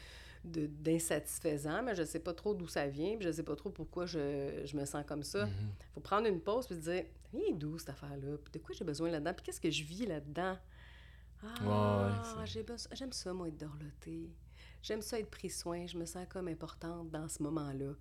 d'insatisfaisant, 0.45 1.83
mais 1.83 1.95
je 1.95 2.03
sais 2.03 2.19
pas 2.21 2.33
trop 2.35 2.55
d'où 2.55 2.67
ça 2.67 2.87
vient, 2.87 3.17
puis 3.17 3.27
je 3.27 3.33
sais 3.33 3.43
pas 3.43 3.57
trop 3.57 3.71
pourquoi 3.71 4.07
je, 4.07 4.63
je 4.65 4.77
me 4.77 4.85
sens 4.85 5.05
comme 5.07 5.23
ça. 5.23 5.47
mhm. 5.47 5.53
faut 5.95 6.01
prendre 6.01 6.27
une 6.27 6.41
pause 6.41 6.67
puis 6.67 6.77
se 6.77 6.81
dire 6.81 7.05
il 7.33 7.41
est 7.51 7.53
d'où 7.55 7.79
cette 7.79 7.91
affaire-là 7.91 8.37
puis 8.43 8.53
de 8.53 8.59
quoi 8.59 8.75
j'ai 8.77 8.85
besoin 8.85 9.11
là-dedans 9.11 9.35
puis 9.35 9.45
qu'est-ce 9.45 9.61
que 9.61 9.71
je 9.71 9.85
vis 9.85 10.07
là-dedans? 10.07 10.57
Ah 11.43 12.09
Ouais, 12.43 12.43
besoin 12.63 12.89
j'aime 12.95 13.13
ça 13.13 13.33
moi 13.33 13.49
être 13.49 13.57
dorlotée 13.57 14.29
j'aime 14.83 15.01
ça 15.01 15.19
être 15.19 15.31
pris 15.31 15.49
soin 15.49 15.87
je 15.87 15.97
me 15.97 16.05
sens 16.05 16.27
comme 16.29 16.49
importante 16.49 17.11
dans 17.11 17.29
ce 17.29 17.43
moment-là 17.43 17.93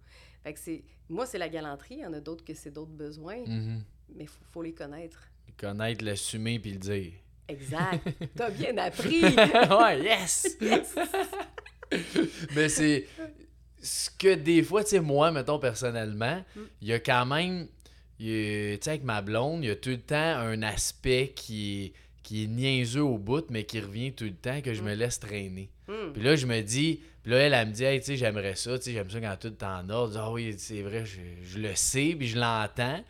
fait 0.43 0.53
que 0.53 0.59
c'est 0.59 0.83
moi 1.07 1.25
c'est 1.25 1.37
la 1.37 1.47
galanterie 1.47 1.95
il 1.95 1.99
y 2.01 2.05
en 2.05 2.13
a 2.13 2.19
d'autres 2.19 2.43
que 2.43 2.53
c'est 2.53 2.71
d'autres 2.71 2.91
besoins 2.91 3.43
Mhm. 3.45 3.83
mais 4.15 4.25
faut, 4.25 4.43
faut 4.51 4.61
les 4.61 4.73
connaître 4.73 5.21
Connaître, 5.57 6.03
l'assumer 6.05 6.57
puis 6.59 6.71
le 6.73 6.79
dire. 6.79 7.13
exact 7.47 8.07
t'as 8.35 8.49
bien 8.49 8.77
appris 8.77 9.21
ouais, 9.23 10.01
yes! 10.01 10.57
Yes! 10.59 10.95
Mais 12.55 12.69
c'est 12.69 13.05
ce 13.81 14.09
que 14.17 14.35
des 14.35 14.61
fois, 14.63 14.83
tu 14.83 14.91
sais, 14.91 14.99
moi, 14.99 15.31
mettons 15.31 15.59
personnellement, 15.59 16.43
Mm. 16.55 16.59
il 16.81 16.87
y 16.89 16.93
a 16.93 16.99
quand 16.99 17.25
même, 17.25 17.67
tu 18.19 18.25
sais, 18.25 18.79
avec 18.89 19.03
ma 19.03 19.21
blonde, 19.21 19.63
il 19.63 19.67
y 19.67 19.71
a 19.71 19.75
tout 19.75 19.89
le 19.89 19.99
temps 19.99 20.15
un 20.15 20.61
aspect 20.63 21.31
qui 21.35 21.85
est, 21.85 21.93
qui 22.23 22.43
est 22.43 22.47
niaiseux 22.47 23.01
au 23.03 23.17
bout, 23.17 23.45
mais 23.49 23.63
qui 23.63 23.79
revient 23.79 24.11
tout 24.13 24.25
le 24.25 24.33
temps, 24.33 24.61
que 24.61 24.73
je 24.73 24.81
Mm. 24.81 24.85
me 24.85 24.93
laisse 24.95 25.19
traîner. 25.19 25.69
Hmm. 25.87 26.13
Puis 26.13 26.21
là, 26.21 26.35
je 26.35 26.45
me 26.45 26.61
dis, 26.61 26.99
puis 27.23 27.31
là, 27.31 27.37
elle, 27.39 27.53
elle 27.53 27.67
me 27.69 27.73
dit, 27.73 27.83
hey, 27.83 27.99
tu 27.99 28.05
sais, 28.07 28.17
j'aimerais 28.17 28.55
ça, 28.55 28.77
tu 28.77 28.85
sais, 28.85 28.91
j'aime 28.93 29.09
ça 29.09 29.19
quand 29.19 29.35
tout 29.39 29.47
est 29.47 29.63
en 29.63 29.89
ordre. 29.89 30.19
Ah 30.19 30.31
oui, 30.31 30.53
c'est 30.57 30.81
vrai, 30.81 31.05
je, 31.05 31.19
je 31.43 31.57
le 31.59 31.73
sais, 31.75 32.15
puis 32.17 32.27
je 32.27 32.37
l'entends. 32.37 33.03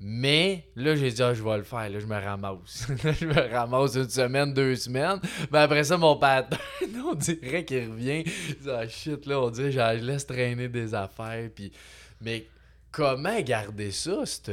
Mais 0.00 0.68
là, 0.74 0.96
j'ai 0.96 1.10
dit, 1.10 1.22
ah, 1.22 1.32
je 1.34 1.42
vais 1.42 1.56
le 1.56 1.62
faire. 1.62 1.88
Là, 1.88 1.98
je 1.98 2.06
me 2.06 2.14
ramasse. 2.14 2.88
là, 3.04 3.12
je 3.12 3.26
me 3.26 3.52
ramasse 3.52 3.94
une 3.94 4.08
semaine, 4.08 4.52
deux 4.52 4.76
semaines. 4.76 5.20
Mais 5.50 5.60
après 5.60 5.84
ça, 5.84 5.96
mon 5.96 6.16
pattern, 6.16 6.60
on 7.10 7.14
dirait 7.14 7.64
qu'il 7.64 7.90
revient. 7.90 8.24
Je 8.26 8.54
dis, 8.54 8.70
Ah, 8.70 8.88
shit, 8.88 9.24
là, 9.26 9.40
on 9.40 9.50
dirait, 9.50 9.72
je, 9.72 9.78
je 9.78 10.04
laisse 10.04 10.26
traîner 10.26 10.68
des 10.68 10.94
affaires. 10.94 11.48
Puis... 11.54 11.72
Mais 12.20 12.46
comment 12.90 13.40
garder 13.40 13.90
ça, 13.90 14.26
cette... 14.26 14.50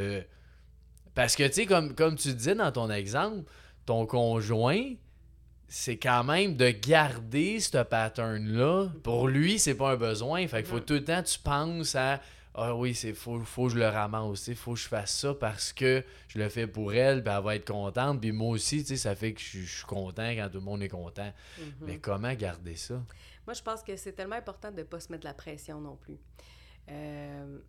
Parce 1.13 1.36
que, 1.36 1.47
tu 1.47 1.54
sais, 1.54 1.65
comme, 1.65 1.93
comme 1.95 2.15
tu 2.15 2.34
disais 2.34 2.56
dans 2.56 2.71
ton 2.71 2.89
exemple, 2.89 3.43
ton 3.86 4.06
conjoint, 4.06 4.93
c'est 5.67 5.97
quand 5.97 6.23
même 6.23 6.56
de 6.56 6.69
garder 6.69 7.60
ce 7.60 7.82
pattern-là. 7.84 8.89
Pour 9.04 9.27
lui, 9.27 9.60
c'est 9.60 9.75
pas 9.75 9.91
un 9.91 9.95
besoin. 9.95 10.45
Fait 10.47 10.58
qu'il 10.58 10.65
faut 10.65 10.80
tout 10.80 10.93
le 10.93 11.04
temps, 11.04 11.23
tu 11.23 11.39
penses 11.39 11.95
à 11.95 12.21
Ah 12.53 12.75
oui, 12.75 12.93
c'est 12.93 13.13
faut, 13.13 13.39
faut 13.45 13.67
que 13.67 13.73
je 13.73 13.77
le 13.79 13.87
ramasse, 13.87 14.47
il 14.47 14.55
faut 14.55 14.73
que 14.73 14.79
je 14.79 14.87
fasse 14.89 15.15
ça 15.19 15.33
parce 15.33 15.71
que 15.71 16.03
je 16.27 16.37
le 16.37 16.49
fais 16.49 16.67
pour 16.67 16.93
elle, 16.93 17.23
puis 17.23 17.33
elle 17.33 17.43
va 17.43 17.55
être 17.55 17.67
contente. 17.71 18.19
Puis 18.19 18.31
moi 18.33 18.49
aussi, 18.49 18.79
tu 18.81 18.87
sais, 18.89 18.97
ça 18.97 19.15
fait 19.15 19.33
que 19.33 19.39
je, 19.39 19.59
je 19.59 19.77
suis 19.77 19.85
content 19.85 20.29
quand 20.35 20.49
tout 20.49 20.57
le 20.57 20.65
monde 20.65 20.83
est 20.83 20.89
content. 20.89 21.31
Mhm. 21.57 21.65
Mais 21.81 21.97
comment 21.99 22.33
garder 22.33 22.75
ça? 22.75 23.01
Moi, 23.47 23.53
je 23.53 23.61
pense 23.61 23.81
que 23.83 23.95
c'est 23.95 24.11
tellement 24.13 24.35
important 24.35 24.69
de 24.69 24.77
ne 24.77 24.83
pas 24.83 24.99
se 24.99 25.11
mettre 25.11 25.25
la 25.25 25.33
pression 25.33 25.79
non 25.79 25.95
plus. 25.95 26.17
Euh, 26.89 27.59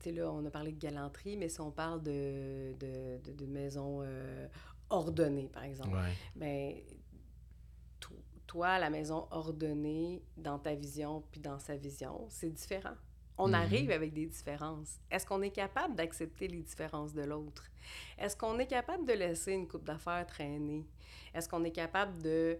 tu 0.00 0.04
sais, 0.04 0.12
là, 0.12 0.30
on 0.32 0.44
a 0.46 0.50
parlé 0.50 0.72
de 0.72 0.78
galanterie, 0.78 1.36
mais 1.36 1.48
si 1.50 1.60
on 1.60 1.70
parle 1.70 2.02
de, 2.02 2.72
de, 2.80 3.18
de, 3.24 3.32
de 3.32 3.46
maison 3.46 4.00
euh, 4.02 4.46
ordonnée, 4.88 5.50
par 5.52 5.64
exemple, 5.64 5.94
Ouais. 5.94 6.12
ben, 6.34 6.74
to- 8.00 8.14
toi, 8.46 8.78
la 8.78 8.88
maison 8.90 9.26
ordonnée 9.30 10.22
dans 10.36 10.58
ta 10.58 10.74
vision 10.74 11.22
puis 11.30 11.40
dans 11.40 11.58
sa 11.58 11.76
vision, 11.76 12.24
c'est 12.30 12.50
différent. 12.50 12.94
On 13.38 13.48
Mhm. 13.48 13.54
arrive 13.54 13.90
avec 13.92 14.12
des 14.12 14.26
différences. 14.26 14.98
Est-ce 15.10 15.24
qu'on 15.24 15.42
est 15.42 15.50
capable 15.50 15.94
d'accepter 15.94 16.48
les 16.48 16.62
différences 16.62 17.12
de 17.14 17.22
l'autre? 17.22 17.64
Est-ce 18.18 18.36
qu'on 18.36 18.58
est 18.58 18.66
capable 18.66 19.04
de 19.06 19.12
laisser 19.12 19.52
une 19.52 19.68
coupe 19.68 19.84
d'affaires 19.84 20.26
traîner? 20.26 20.84
Est-ce 21.32 21.48
qu'on 21.48 21.62
est 21.64 21.70
capable 21.70 22.20
de 22.22 22.58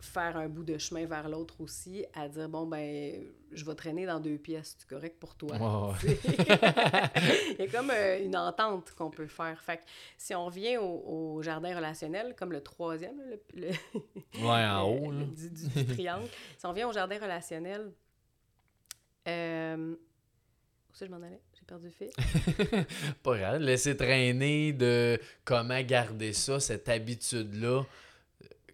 faire 0.00 0.36
un 0.36 0.48
bout 0.48 0.62
de 0.64 0.76
chemin 0.78 1.06
vers 1.06 1.28
l'autre 1.28 1.60
aussi, 1.60 2.04
à 2.14 2.28
dire, 2.28 2.48
bon, 2.48 2.66
ben, 2.66 3.24
je 3.50 3.64
vais 3.64 3.74
traîner 3.74 4.04
dans 4.06 4.20
deux 4.20 4.36
pièces, 4.36 4.76
c'est 4.78 4.88
correct 4.88 5.18
pour 5.18 5.34
toi? 5.36 5.56
Il 6.02 7.56
y 7.58 7.62
a 7.62 7.68
comme 7.68 7.90
euh, 7.90 8.22
une 8.22 8.36
entente 8.36 8.92
qu'on 8.94 9.10
peut 9.10 9.26
faire. 9.26 9.60
Fait 9.62 9.78
que 9.78 9.82
si 10.18 10.34
on 10.34 10.46
revient 10.46 10.76
au, 10.78 11.02
au 11.36 11.42
jardin 11.42 11.74
relationnel, 11.74 12.34
comme 12.36 12.52
le 12.52 12.62
troisième, 12.62 13.18
le, 13.20 13.40
le- 13.54 13.68
Ouais, 14.40 14.64
en 14.66 14.82
le- 15.00 15.00
haut, 15.08 15.12
là. 15.12 15.18
le- 15.20 15.26
du, 15.26 15.50
du- 15.50 15.68
du 15.68 15.86
triangle, 15.86 16.28
si 16.58 16.66
on 16.66 16.72
vient 16.72 16.88
au 16.88 16.92
jardin 16.92 17.18
relationnel, 17.18 17.92
euh, 19.28 19.96
que 21.00 21.06
je 21.06 21.10
m'en 21.10 21.22
allais? 21.24 21.40
J'ai 21.58 21.64
perdu 21.64 21.86
le 21.86 21.92
fil. 21.92 22.86
pas 23.22 23.36
grave. 23.38 23.60
Laisser 23.60 23.96
traîner 23.96 24.72
de 24.72 25.18
comment 25.44 25.80
garder 25.82 26.32
ça, 26.32 26.60
cette 26.60 26.88
habitude-là, 26.88 27.82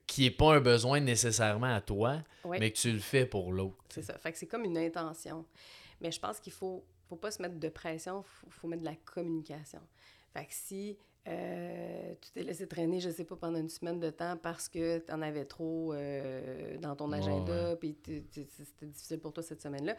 qui 0.07 0.23
n'est 0.23 0.31
pas 0.31 0.55
un 0.57 0.61
besoin 0.61 1.01
nécessairement 1.01 1.75
à 1.75 1.81
toi, 1.81 2.19
Ouais. 2.45 2.59
mais 2.59 2.71
que 2.73 2.77
tu 2.79 2.93
le 2.93 2.99
fais 2.99 3.25
pour 3.25 3.53
l'autre. 3.53 3.77
C'est 3.89 4.03
ça. 4.03 4.19
Fait 4.19 4.33
que 4.33 4.39
c'est 4.39 4.47
comme 4.49 4.65
une 4.65 4.77
intention. 4.79 5.45
Mais 6.01 6.11
je 6.11 6.19
pense 6.19 6.41
qu'il 6.41 6.53
faut, 6.53 6.85
faut 7.09 7.15
pas 7.17 7.31
se 7.31 7.41
mettre 7.41 7.59
de 7.61 7.69
pression, 7.69 8.23
faut, 8.23 8.51
faut 8.51 8.67
mettre 8.69 8.83
de 8.83 8.87
la 8.89 8.97
communication. 9.05 9.81
Fait 10.33 10.45
que 10.47 10.53
si 10.53 10.99
euh, 11.29 12.15
tu 12.21 12.31
t'es 12.33 12.43
laissé 12.43 12.67
traîner, 12.67 12.99
je 13.01 13.11
sais 13.11 13.25
pas, 13.25 13.37
pendant 13.37 13.59
une 13.59 13.69
semaine 13.69 14.01
de 14.01 14.11
temps 14.11 14.37
parce 14.37 14.69
que 14.69 14.99
tu 14.99 15.13
en 15.13 15.23
avais 15.23 15.45
trop 15.45 15.93
euh, 15.93 16.77
dans 16.79 16.97
ton 16.97 17.13
agenda, 17.13 17.77
puis 17.77 17.97
c'était 18.05 18.87
difficile 18.87 19.19
pour 19.21 19.33
toi 19.33 19.43
cette 19.43 19.63
semaine-là, 19.63 19.97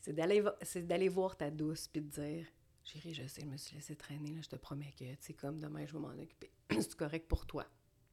c'est 0.00 0.12
d'aller 0.14 0.40
vo- 0.40 0.50
c'est 0.62 0.86
d'aller 0.86 1.08
voir 1.08 1.36
ta 1.36 1.50
douce 1.50 1.88
puis 1.88 2.00
de 2.00 2.08
dire 2.08 2.46
Chérie, 2.84 3.14
je 3.14 3.26
sais, 3.28 3.42
je 3.42 3.46
me 3.46 3.56
suis 3.56 3.76
laissé 3.76 3.94
traîner, 3.94 4.30
là, 4.34 4.40
je 4.42 4.48
te 4.48 4.56
promets 4.56 4.92
que, 4.98 5.04
tu 5.04 5.16
sais, 5.20 5.34
comme 5.34 5.60
demain, 5.60 5.86
je 5.86 5.92
vais 5.92 6.00
m'en 6.00 6.08
occuper. 6.08 6.50
c'est 6.70 6.96
correct 6.96 7.28
pour 7.28 7.46
toi. 7.46 7.64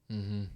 Mhm. 0.09 0.47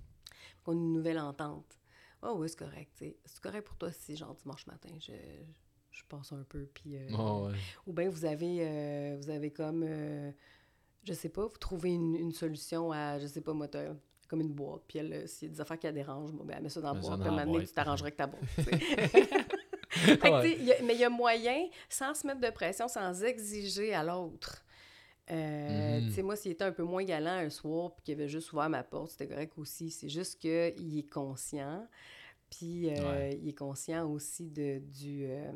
Qu'on 0.63 0.73
ait 0.73 0.75
une 0.75 0.93
nouvelle 0.93 1.19
entente. 1.19 1.79
Oh 2.21 2.35
oui, 2.37 2.47
c'est 2.47 2.59
correct. 2.59 2.91
C'est 3.25 3.41
correct 3.41 3.65
pour 3.65 3.75
toi 3.77 3.91
si, 3.91 4.15
genre, 4.15 4.35
dimanche 4.35 4.67
matin, 4.67 4.89
je, 4.99 5.13
je 5.89 6.03
passe 6.07 6.31
un 6.31 6.43
peu, 6.43 6.67
puis... 6.73 6.95
euh, 6.97 7.09
ouais. 7.47 7.57
ou 7.87 7.93
bien 7.93 8.07
vous 8.09 8.23
avez, 8.25 8.57
euh, 8.61 9.17
vous 9.19 9.29
avez 9.31 9.51
comme, 9.51 9.83
euh, 9.83 10.31
je 11.03 11.13
sais 11.13 11.29
pas, 11.29 11.45
vous 11.45 11.57
trouvez 11.57 11.93
une, 11.93 12.15
une 12.15 12.31
solution 12.31 12.91
à, 12.91 13.19
je 13.19 13.27
sais 13.27 13.41
pas 13.41 13.53
moi, 13.53 13.67
comme 14.29 14.41
une 14.41 14.53
boîte, 14.53 14.81
puis 14.87 14.99
elle, 14.99 15.13
euh, 15.13 15.27
s'il 15.27 15.47
y 15.49 15.51
a 15.51 15.53
des 15.55 15.61
affaires 15.61 15.77
qui 15.77 15.85
la 15.85 15.91
dérangent, 15.91 16.31
bon, 16.31 16.43
ben, 16.43 16.55
elle 16.57 16.63
met 16.63 16.69
ça 16.69 16.81
dans 16.81 16.93
la 16.93 16.99
boîte, 16.99 17.19
puis 17.19 17.29
à 17.29 17.31
un 17.31 17.35
moment 17.35 17.51
donné, 17.53 17.65
tu 17.67 17.73
t'arrangerais 17.73 18.07
avec 18.07 18.17
ta 18.17 18.27
boîte. 18.27 18.43
Ouais. 20.23 20.57
y 20.59 20.71
a- 20.73 20.81
mais 20.81 20.95
il 20.95 20.99
y 20.99 21.03
a 21.03 21.09
moyen, 21.09 21.67
sans 21.87 22.15
se 22.15 22.25
mettre 22.25 22.39
de 22.41 22.49
pression, 22.49 22.87
sans 22.87 23.23
exiger 23.23 23.93
à 23.93 24.03
l'autre. 24.03 24.63
Euh, 25.31 25.99
Mhm. 26.01 26.07
Tu 26.07 26.13
sais, 26.13 26.23
moi, 26.23 26.35
s'il 26.35 26.51
était 26.51 26.63
un 26.63 26.71
peu 26.71 26.81
moins 26.83 27.03
galant 27.03 27.37
un 27.45 27.49
soir, 27.51 27.93
puis 27.93 28.03
qu'il 28.03 28.13
avait 28.15 28.27
juste 28.27 28.51
ouvert 28.53 28.69
ma 28.69 28.83
porte, 28.83 29.11
c'était 29.11 29.27
correct 29.27 29.53
aussi. 29.57 29.91
C'est 29.91 30.09
juste 30.09 30.39
qu'il 30.39 30.97
est 30.97 31.09
conscient, 31.09 31.87
puis 32.49 32.89
euh, 32.89 32.95
Ouais. 33.11 33.39
il 33.41 33.49
est 33.49 33.57
conscient 33.57 34.09
aussi 34.09 34.49
de, 34.49 34.79
du, 34.79 35.25
euh, 35.27 35.51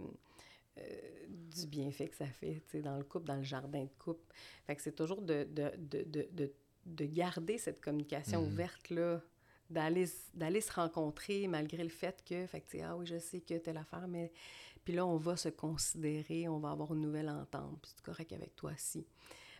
euh, 0.77 1.25
du 1.27 1.65
bienfait 1.67 2.07
que 2.07 2.15
ça 2.15 2.27
fait, 2.27 2.61
tu 2.65 2.71
sais, 2.71 2.81
dans 2.81 2.97
le 2.97 3.03
couple, 3.03 3.25
dans 3.27 3.35
le 3.37 3.43
jardin 3.43 3.83
de 3.83 3.89
couple. 3.99 4.33
Fait 4.65 4.75
que 4.75 4.81
c'est 4.81 4.95
toujours 4.95 5.21
de, 5.21 5.43
de, 5.45 5.71
de, 5.77 6.03
de, 6.03 6.27
de, 6.31 6.53
de 6.85 7.05
garder 7.05 7.57
cette 7.57 7.81
communication 7.81 8.41
Mhm. 8.41 8.47
ouverte-là, 8.47 9.21
d'aller 9.69 10.61
se 10.61 10.71
rencontrer 10.71 11.47
malgré 11.47 11.83
le 11.83 11.89
fait 11.89 12.23
que, 12.23 12.45
fait 12.47 12.61
que, 12.61 12.77
ah 12.83 12.95
oui, 12.95 13.05
je 13.05 13.17
sais 13.19 13.41
que 13.41 13.55
telle 13.55 13.77
affaire, 13.77 14.07
mais... 14.07 14.31
Puis 14.85 14.93
là, 14.95 15.05
on 15.05 15.17
va 15.17 15.35
se 15.35 15.49
considérer, 15.49 16.47
on 16.47 16.59
va 16.59 16.71
avoir 16.71 16.93
une 16.93 17.01
nouvelle 17.01 17.27
entente, 17.29 17.77
puis 17.81 17.91
c'est 17.93 18.05
correct 18.05 18.31
avec 18.31 18.55
toi 18.55 18.71
aussi. 18.73 19.05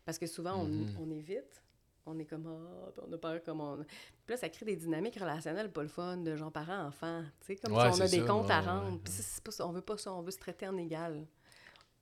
Parce 0.06 0.18
que 0.18 0.26
souvent, 0.26 0.56
on- 0.64 0.68
Mhm. 0.70 0.96
on, 0.98 1.12
évite, 1.12 1.62
on 2.08 2.18
est 2.20 2.26
comme, 2.26 2.48
ah, 2.48 2.92
puis 2.92 3.02
on 3.08 3.14
a 3.14 3.18
peur 3.18 3.44
comme 3.44 3.62
on... 3.62 3.78
Puis 3.78 3.86
là, 4.30 4.38
ça 4.38 4.50
crée 4.50 4.66
des 4.66 4.76
dynamiques 4.76 5.16
relationnelles 5.20 5.72
pas 5.72 5.84
le 5.84 5.90
fun, 5.90 6.18
de 6.18 6.36
genre 6.36 6.52
parents-enfants, 6.52 7.24
tu 7.42 7.48
sais, 7.48 7.56
comme 7.58 7.74
Ouais, 7.76 7.92
si 7.92 8.02
on 8.02 8.04
a 8.04 8.08
des 8.08 8.20
ça, 8.22 8.26
comptes 8.26 8.50
à 8.52 8.60
ouais, 8.62 8.66
rendre. 8.66 8.94
ouais. 8.94 9.00
Puis 9.04 9.14
c'est 9.14 9.44
pas 9.44 9.52
on 9.66 9.72
veut 9.72 9.82
pas 9.82 9.98
ça, 9.98 10.14
on 10.14 10.22
veut 10.22 10.32
se 10.32 10.40
traiter 10.40 10.68
en 10.68 10.78
égal. 10.78 11.26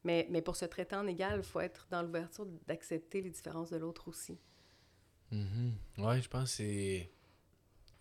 Mais, 0.03 0.27
mais 0.29 0.41
pour 0.41 0.55
se 0.55 0.65
traiter 0.65 0.95
en 0.95 1.07
égal, 1.07 1.39
il 1.39 1.43
faut 1.43 1.59
être 1.59 1.87
dans 1.89 2.01
l'ouverture 2.03 2.45
d'accepter 2.67 3.21
les 3.21 3.31
différences 3.31 3.71
de 3.71 3.77
l'autre 3.77 4.07
aussi. 4.07 4.37
Mhm. 5.31 5.73
Ouais, 5.97 6.21
je 6.21 6.29
pense 6.29 6.43
que 6.51 6.57
c'est. 6.57 7.11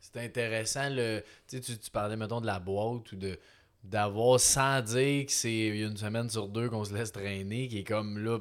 C'est 0.01 0.19
intéressant, 0.19 0.91
le. 0.91 1.23
Tu, 1.49 1.61
tu 1.61 1.91
parlais, 1.91 2.17
mettons, 2.17 2.41
de 2.41 2.47
la 2.47 2.61
boîte 2.61 3.11
ou 3.13 3.17
de 3.17 3.39
d'avoir 3.83 4.41
sans 4.41 4.81
dire 4.83 5.27
que 5.27 5.33
c'est 5.33 5.69
une 5.69 5.97
semaine 5.97 6.31
sur 6.31 6.49
deux 6.49 6.71
qu'on 6.71 6.85
se 6.85 6.95
laisse 6.95 7.13
traîner, 7.13 7.69
qui 7.69 7.79
est 7.81 7.85
comme 7.85 8.19
là, 8.19 8.39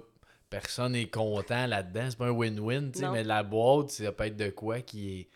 personne 0.53 0.91
n'est 0.91 1.09
content 1.09 1.65
là-dedans. 1.65 2.07
C'est 2.09 2.17
pas 2.17 2.27
un 2.27 2.31
win-win, 2.31 2.91
tu 2.91 2.99
sais, 2.99 3.09
mais 3.09 3.23
la 3.23 3.41
boîte, 3.43 3.89
ça 3.89 4.11
peut 4.11 4.25
être 4.25 4.37
de 4.37 4.49
quoi 4.49 4.81
qui 4.81 5.19
est. 5.21 5.29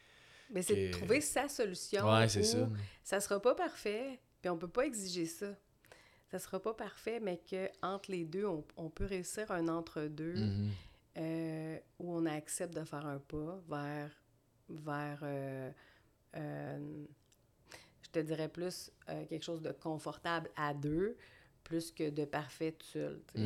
Mais 0.52 0.62
c'est 0.62 0.88
de 0.88 0.92
trouver 0.92 1.22
sa 1.22 1.48
solution. 1.50 2.08
Ouais, 2.08 2.30
c'est 2.30 2.44
ça. 2.44 2.70
Ça 3.04 3.20
sera 3.20 3.40
pas 3.42 3.56
parfait, 3.56 4.20
puis 4.42 4.50
on 4.50 4.58
peut 4.58 4.68
pas 4.68 4.86
exiger 4.86 5.26
ça. 5.26 5.48
Ça 6.30 6.38
sera 6.40 6.60
pas 6.62 6.74
parfait, 6.74 7.20
mais 7.20 7.38
que 7.50 7.68
entre 7.82 8.12
les 8.12 8.26
deux, 8.26 8.46
on, 8.46 8.64
on 8.76 8.90
peut 8.90 9.06
réussir 9.06 9.50
un 9.52 9.68
entre-deux 9.70 10.36
Mhm. 10.36 10.70
euh, 11.18 11.80
où 12.00 12.14
on 12.14 12.26
accepte 12.28 12.76
de 12.76 12.84
faire 12.84 13.06
un 13.06 13.18
pas 13.20 13.60
vers, 13.68 14.12
vers 14.70 15.20
euh, 15.24 15.72
euh, 16.36 17.06
je 18.04 18.10
te 18.12 18.20
dirais 18.20 18.50
plus 18.50 18.92
quelque 19.30 19.44
chose 19.44 19.62
de 19.62 19.72
confortable 19.72 20.50
à 20.56 20.74
deux, 20.74 21.18
plus 21.64 21.92
que 21.92 22.10
de 22.10 22.24
parfait 22.26 22.76
seul. 22.94 23.20
sais. 23.36 23.42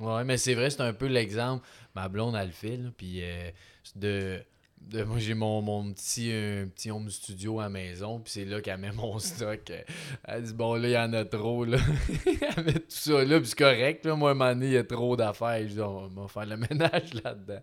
Ouais, 0.00 0.24
mais 0.24 0.36
c'est 0.36 0.54
vrai, 0.54 0.70
c'est 0.70 0.80
un 0.82 0.92
peu 0.92 1.06
l'exemple. 1.06 1.66
Ma 1.94 2.08
blonde, 2.08 2.34
elle 2.36 2.46
le 2.48 2.52
fait, 2.52 2.76
là, 2.76 2.90
puis 2.96 3.20
euh, 3.22 3.50
de, 3.94 4.42
de. 4.80 5.02
Moi, 5.04 5.18
j'ai 5.18 5.34
mon, 5.34 5.62
mon 5.62 5.92
petit, 5.92 6.30
un 6.32 6.68
petit 6.68 6.90
home 6.90 7.08
studio 7.10 7.58
à 7.60 7.64
la 7.64 7.68
maison, 7.70 8.20
puis 8.20 8.32
c'est 8.32 8.44
là 8.44 8.60
qu'elle 8.60 8.78
met 8.78 8.92
mon 8.92 9.18
stock. 9.20 9.70
euh, 9.70 9.82
Elle 10.24 10.42
dit, 10.42 10.52
bon, 10.52 10.74
là, 10.74 10.88
il 10.88 10.92
y 10.92 10.98
en 10.98 11.12
a 11.14 11.24
trop, 11.24 11.64
là. 11.64 11.78
elle 12.56 12.64
met 12.64 12.72
tout 12.74 12.84
ça 12.88 13.24
là, 13.24 13.38
puis 13.40 13.48
c'est 13.48 13.58
correct, 13.58 14.04
là. 14.04 14.14
Moi, 14.16 14.30
à 14.30 14.32
un 14.32 14.34
moment 14.34 14.50
donné, 14.52 14.66
il 14.66 14.72
y 14.72 14.76
a 14.76 14.84
trop 14.84 15.16
d'affaires. 15.16 15.60
Je 15.62 15.72
dis, 15.74 15.80
on 15.80 16.08
va 16.08 16.28
faire 16.28 16.46
le 16.46 16.56
ménage 16.70 17.14
là-dedans. 17.14 17.60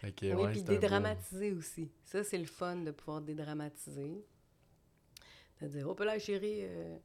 Fait 0.00 0.12
que, 0.12 0.26
Oui, 0.26 0.42
ouais, 0.42 0.52
puis 0.52 0.62
beau- 0.62 0.72
dédramatiser 0.72 1.52
aussi. 1.52 1.88
Ça, 2.04 2.24
c'est 2.24 2.38
le 2.38 2.46
fun 2.46 2.76
de 2.76 2.90
pouvoir 2.90 3.20
dédramatiser. 3.20 4.24
De 5.62 5.68
dire, 5.68 5.86
oh, 5.88 6.02
là, 6.02 6.18
chérie, 6.18 6.60
euh, 6.62 6.96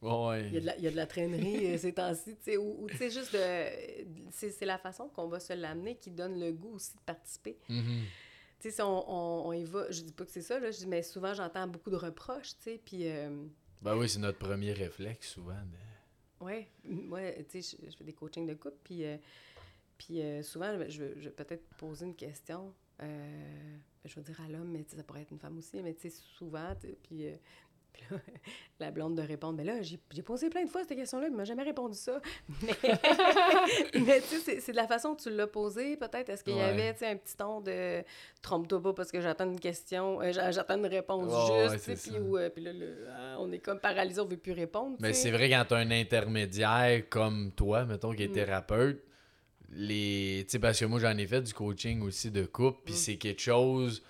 Ouais. 0.00 0.46
il 0.46 0.54
y, 0.54 0.56
a 0.56 0.60
de 0.60 0.66
la- 0.66 0.76
il 0.76 0.84
y 0.84 0.86
a 0.86 0.90
de 0.92 0.96
la 0.96 1.06
traînerie 1.06 1.74
euh, 1.74 1.78
ces 1.78 1.92
temps-ci, 1.92 2.36
tu 2.36 2.42
sais, 2.44 2.56
ou, 2.56 2.86
tu 2.88 2.96
sais, 2.96 3.10
juste 3.10 3.32
de... 3.32 4.28
C'est 4.30 4.50
c'est 4.50 4.64
la 4.66 4.78
façon 4.78 5.08
qu'on 5.08 5.26
va 5.28 5.40
se 5.40 5.52
l'amener 5.52 5.96
qui 5.96 6.10
donne 6.12 6.38
le 6.38 6.52
goût 6.52 6.74
aussi 6.74 6.94
de 6.94 7.00
participer. 7.02 7.58
Mhm. 7.68 8.02
Tu 8.60 8.68
sais, 8.68 8.76
si 8.76 8.82
on, 8.82 9.10
on, 9.10 9.48
on 9.48 9.52
y 9.52 9.64
va, 9.64 9.90
je 9.90 10.02
dis 10.02 10.12
pas 10.12 10.24
que 10.24 10.30
c'est 10.30 10.42
ça, 10.42 10.58
là, 10.60 10.70
je 10.70 10.78
dis, 10.78 10.86
mais 10.86 11.02
souvent, 11.02 11.34
j'entends 11.34 11.66
beaucoup 11.66 11.90
de 11.90 11.96
reproches, 11.96 12.56
tu 12.58 12.62
sais, 12.64 12.80
puis... 12.84 13.08
euh, 13.08 13.44
Ben 13.82 13.96
oui, 13.96 14.08
c'est 14.08 14.18
notre 14.20 14.38
premier 14.38 14.72
réflexe, 14.72 15.30
souvent. 15.30 15.52
de- 15.54 16.44
Ouais, 16.44 16.68
ouais, 17.08 17.44
tu 17.50 17.60
sais, 17.62 17.76
je, 17.82 17.90
je 17.90 17.96
fais 17.96 18.04
des 18.04 18.12
coachings 18.12 18.46
de 18.46 18.54
couple, 18.54 18.76
puis, 18.84 19.04
euh, 19.04 19.16
puis 19.96 20.20
euh, 20.22 20.42
souvent, 20.44 20.72
je, 20.88 21.02
vais- 21.02 21.14
je 21.20 21.24
vais 21.28 21.30
peut-être 21.30 21.64
poser 21.76 22.06
une 22.06 22.14
question, 22.14 22.72
je 23.00 24.14
vais 24.14 24.22
dire 24.22 24.40
à 24.40 24.48
l'homme, 24.48 24.70
mais 24.70 24.84
ça 24.88 25.02
pourrait 25.02 25.22
être 25.22 25.30
une 25.32 25.38
femme 25.40 25.58
aussi, 25.58 25.82
mais 25.82 25.94
tu 25.94 26.08
sais, 26.08 26.16
souvent, 26.36 26.74
puis, 27.02 27.26
puis 27.92 28.02
là, 28.10 28.16
la 28.80 28.90
blonde 28.90 29.16
de 29.16 29.22
répondre, 29.22 29.54
mais 29.56 29.64
là, 29.64 29.82
j'ai 29.82 30.22
posé 30.22 30.50
plein 30.50 30.64
de 30.64 30.68
fois 30.70 30.82
cette 30.86 30.96
question-là, 30.96 31.26
il 31.28 31.34
m'a 31.34 31.44
jamais 31.44 31.62
répondu 31.64 31.96
ça. 31.96 32.20
Mais, 32.62 32.74
mais 34.06 34.20
tu 34.20 34.38
sais, 34.38 34.60
c'est- 34.60 34.70
de 34.72 34.76
la 34.76 34.86
façon 34.86 35.14
que 35.14 35.22
tu 35.22 35.30
l'as 35.30 35.46
posé, 35.46 35.96
peut-être, 35.96 36.28
est-ce 36.28 36.44
qu'il 36.44 36.56
y 36.56 36.60
avait, 36.60 36.92
tu 36.92 37.00
sais, 37.00 37.06
un 37.08 37.16
petit 37.16 37.36
ton 37.36 37.60
de 37.60 38.02
«trompe-toi 38.42 38.82
pas 38.82 38.92
parce 38.92 39.10
que 39.10 39.20
j'attends 39.20 39.50
une 39.50 39.60
question, 39.60 40.20
euh, 40.22 40.32
j'a- 40.32 40.50
j'attends 40.52 40.76
une 40.78 40.86
réponse 40.86 41.32
juste, 41.80 42.02
puis 42.08 42.16
euh, 42.16 42.50
puis 42.50 42.62
là, 42.62 42.72
le- 42.72 43.06
ah, 43.16 43.36
on 43.40 43.50
est 43.52 43.58
comme 43.58 43.80
paralysé, 43.80 44.20
on 44.20 44.26
veut 44.26 44.36
plus 44.36 44.52
répondre, 44.52 44.96
Mais 45.00 45.12
c'est 45.12 45.30
vrai, 45.30 45.48
quand 45.50 45.64
tu 45.68 45.74
as 45.74 45.78
un 45.78 45.90
intermédiaire 45.90 47.02
comme 47.08 47.52
toi, 47.52 47.84
mettons, 47.84 48.12
qui 48.12 48.22
est 48.24 48.28
Mm. 48.28 48.32
thérapeute, 48.32 49.02
les... 49.70 50.44
tu 50.46 50.52
sais, 50.52 50.58
parce 50.58 50.78
que 50.80 50.84
moi, 50.86 50.98
j'en 51.00 51.16
ai 51.16 51.26
fait 51.26 51.42
du 51.42 51.52
coaching 51.52 52.02
aussi 52.02 52.30
de 52.30 52.44
couple, 52.44 52.80
puis 52.84 52.94
Mm. 52.94 52.96
c'est 52.96 53.16
quelque 53.16 53.42
chose 53.42 54.02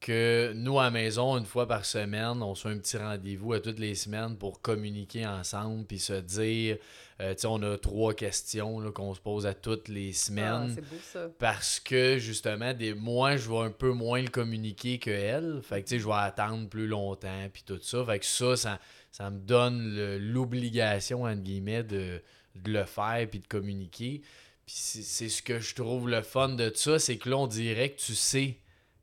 que 0.00 0.52
nous, 0.54 0.78
à 0.78 0.84
la 0.84 0.90
maison, 0.90 1.36
une 1.38 1.44
fois 1.44 1.66
par 1.66 1.84
semaine, 1.84 2.42
on 2.42 2.54
se 2.54 2.68
fait 2.68 2.74
un 2.74 2.78
petit 2.78 2.96
rendez-vous 2.96 3.52
à 3.52 3.60
toutes 3.60 3.78
les 3.80 3.94
semaines 3.94 4.36
pour 4.36 4.60
communiquer 4.60 5.26
ensemble, 5.26 5.84
puis 5.86 5.98
se 5.98 6.12
dire, 6.20 6.76
euh, 7.20 7.34
tu 7.34 7.40
sais, 7.40 7.46
on 7.48 7.60
a 7.62 7.76
trois 7.78 8.14
questions 8.14 8.78
là, 8.78 8.92
qu'on 8.92 9.12
se 9.14 9.20
pose 9.20 9.44
à 9.46 9.54
toutes 9.54 9.88
les 9.88 10.10
Ah, 10.10 10.18
semaines 10.18 10.72
c'est 10.74 10.80
beau, 10.88 10.96
ça. 11.02 11.28
parce 11.40 11.80
que 11.80 12.16
justement 12.18 12.72
des 12.74 12.94
moi 12.94 13.36
je 13.36 13.48
vais 13.50 13.58
un 13.58 13.70
peu 13.72 13.90
moins 13.92 14.22
le 14.22 14.28
communiquer 14.28 14.98
que 15.00 15.10
elle. 15.10 15.60
Fait 15.64 15.82
que 15.82 15.88
tu 15.88 15.96
sais 15.96 15.98
je 16.00 16.06
vais 16.06 16.14
attendre 16.14 16.68
plus 16.68 16.86
longtemps 16.86 17.48
puis 17.52 17.64
tout 17.66 17.80
ça. 17.82 18.04
Fait 18.04 18.20
que 18.20 18.24
ça 18.26 18.56
ça, 18.56 18.78
ça 19.10 19.30
me 19.30 19.40
donne 19.40 20.16
l'obligation 20.18 21.22
entre 21.24 21.42
guillemets 21.42 21.82
de, 21.82 22.22
de 22.54 22.72
le 22.72 22.84
faire 22.84 23.26
puis 23.28 23.40
de 23.40 23.46
communiquer. 23.48 24.22
Puis 24.64 24.74
c'est 24.76 25.02
c'est 25.02 25.28
ce 25.28 25.42
que 25.42 25.58
je 25.58 25.74
trouve 25.74 26.08
le 26.08 26.22
fun 26.22 26.50
de 26.50 26.70
ça 26.74 26.98
c'est 27.00 27.16
que 27.16 27.28
là 27.30 27.36
on 27.38 27.46
dirait 27.48 27.90
que 27.90 27.98
tu 28.00 28.14
sais 28.14 28.58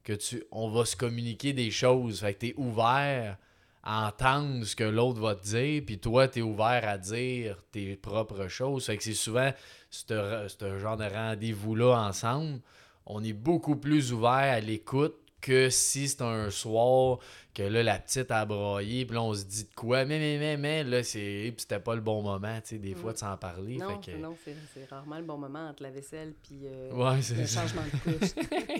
que 0.05 0.13
tu 0.13 0.43
on 0.51 0.69
va 0.69 0.85
se 0.85 0.95
communiquer 0.95 1.51
des 1.51 1.71
choses. 1.71 2.21
Fait 2.21 2.33
que 2.33 2.39
tu 2.39 2.47
es 2.47 2.53
ouvert 2.55 3.37
à 3.83 4.07
entendre 4.07 4.63
ce 4.63 4.75
que 4.75 4.83
l'autre 4.83 5.19
va 5.19 5.35
te 5.35 5.43
dire 5.43 5.83
puis 5.85 5.99
toi 5.99 6.27
tu 6.27 6.39
es 6.39 6.41
ouvert 6.41 6.87
à 6.87 6.97
dire 6.97 7.57
tes 7.71 7.97
propres 7.97 8.47
choses. 8.47 8.85
Fait 8.85 8.95
que 8.95 9.03
c'est 9.03 9.13
souvent 9.13 9.51
ce 9.89 10.79
genre 10.79 10.97
de 10.97 11.05
rendez-vous-là 11.05 12.07
ensemble, 12.07 12.61
on 13.05 13.23
est 13.23 13.33
beaucoup 13.33 13.75
plus 13.75 14.13
ouvert 14.13 14.29
à 14.29 14.59
l'écoute 14.59 15.15
que 15.45 15.69
si 15.69 16.07
c'est 16.07 16.21
un 16.23 16.49
soir 16.49 17.19
que 17.53 17.63
là, 17.63 17.83
la 17.83 17.99
petite 17.99 18.31
a 18.31 18.43
braillé, 18.45 19.05
puis 19.05 19.15
là, 19.15 19.21
on 19.21 19.33
se 19.33 19.43
dit 19.45 19.63
de 19.65 19.73
quoi, 19.75 20.03
mais, 20.03 20.19
mais, 20.19 20.37
mais, 20.39 20.57
mais, 20.57 20.83
là, 20.83 21.03
c'est... 21.03 21.53
puis 21.55 21.55
c'était 21.61 21.79
pas 21.79 21.95
le 21.95 22.01
bon 22.01 22.21
moment, 22.21 22.55
tu 22.61 22.69
sais, 22.69 22.77
des 22.79 22.95
fois, 22.95 23.13
de 23.13 23.17
s'en 23.17 23.37
parler, 23.37 23.77
Non, 23.77 24.01
fait 24.01 24.11
que... 24.13 24.17
non 24.17 24.35
c'est 24.43 24.55
c'est 24.73 24.85
rarement 24.89 25.17
le 25.19 25.23
bon 25.23 25.37
moment 25.37 25.69
entre 25.69 25.83
la 25.83 25.91
vaisselle 25.91 26.33
puis 26.43 26.61
euh, 26.65 26.91
Ouais, 26.91 27.21
c'est 27.21 27.35
le 27.35 27.45
ça. 27.45 27.61
changement 27.61 27.83
de 27.83 28.11
couche. 28.17 28.31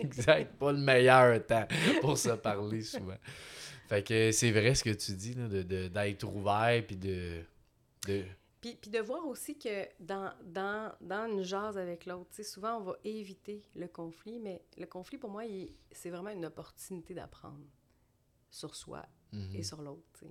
exact, 0.01 0.58
pas 0.58 0.71
le 0.71 0.80
meilleur 0.80 1.45
temps 1.45 1.67
pour 2.01 2.17
se 2.17 2.30
parler 2.30 2.82
souvent. 2.82 3.17
Fait 3.88 4.01
que 4.06 4.32
c'est 4.32 4.51
vrai 4.51 4.73
ce 4.75 4.84
que 4.84 4.89
tu 4.89 5.12
dis, 5.13 5.36
là, 5.36 5.47
de, 5.47 5.62
de- 5.63 5.88
d'être 5.88 6.23
ouvert, 6.25 6.84
puis 6.86 6.95
de... 6.97 7.43
de... 8.08 8.23
Puis, 8.65 8.75
puis 8.82 8.89
de 8.89 8.97
voir 8.99 9.28
aussi 9.28 9.60
que 9.60 9.88
dans, 9.99 10.34
dans, 10.43 10.91
dans 10.99 11.28
une 11.32 11.43
jase 11.43 11.78
avec 11.78 12.08
l'autre, 12.08 12.32
souvent 12.41 12.78
on 12.78 12.82
va 12.82 12.97
éviter 13.04 13.62
le 13.75 13.88
conflit, 13.88 14.39
mais 14.39 14.65
le 14.75 14.88
conflit 14.88 15.19
pour 15.19 15.30
moi, 15.30 15.43
c'est 15.91 16.10
vraiment 16.10 16.32
une 16.32 16.45
opportunité 16.45 17.13
d'apprendre 17.13 17.67
sur 18.49 18.75
soi 18.75 19.06
Mhm. 19.32 19.56
et 19.56 19.62
sur 19.62 19.84
l'autre. 19.84 20.23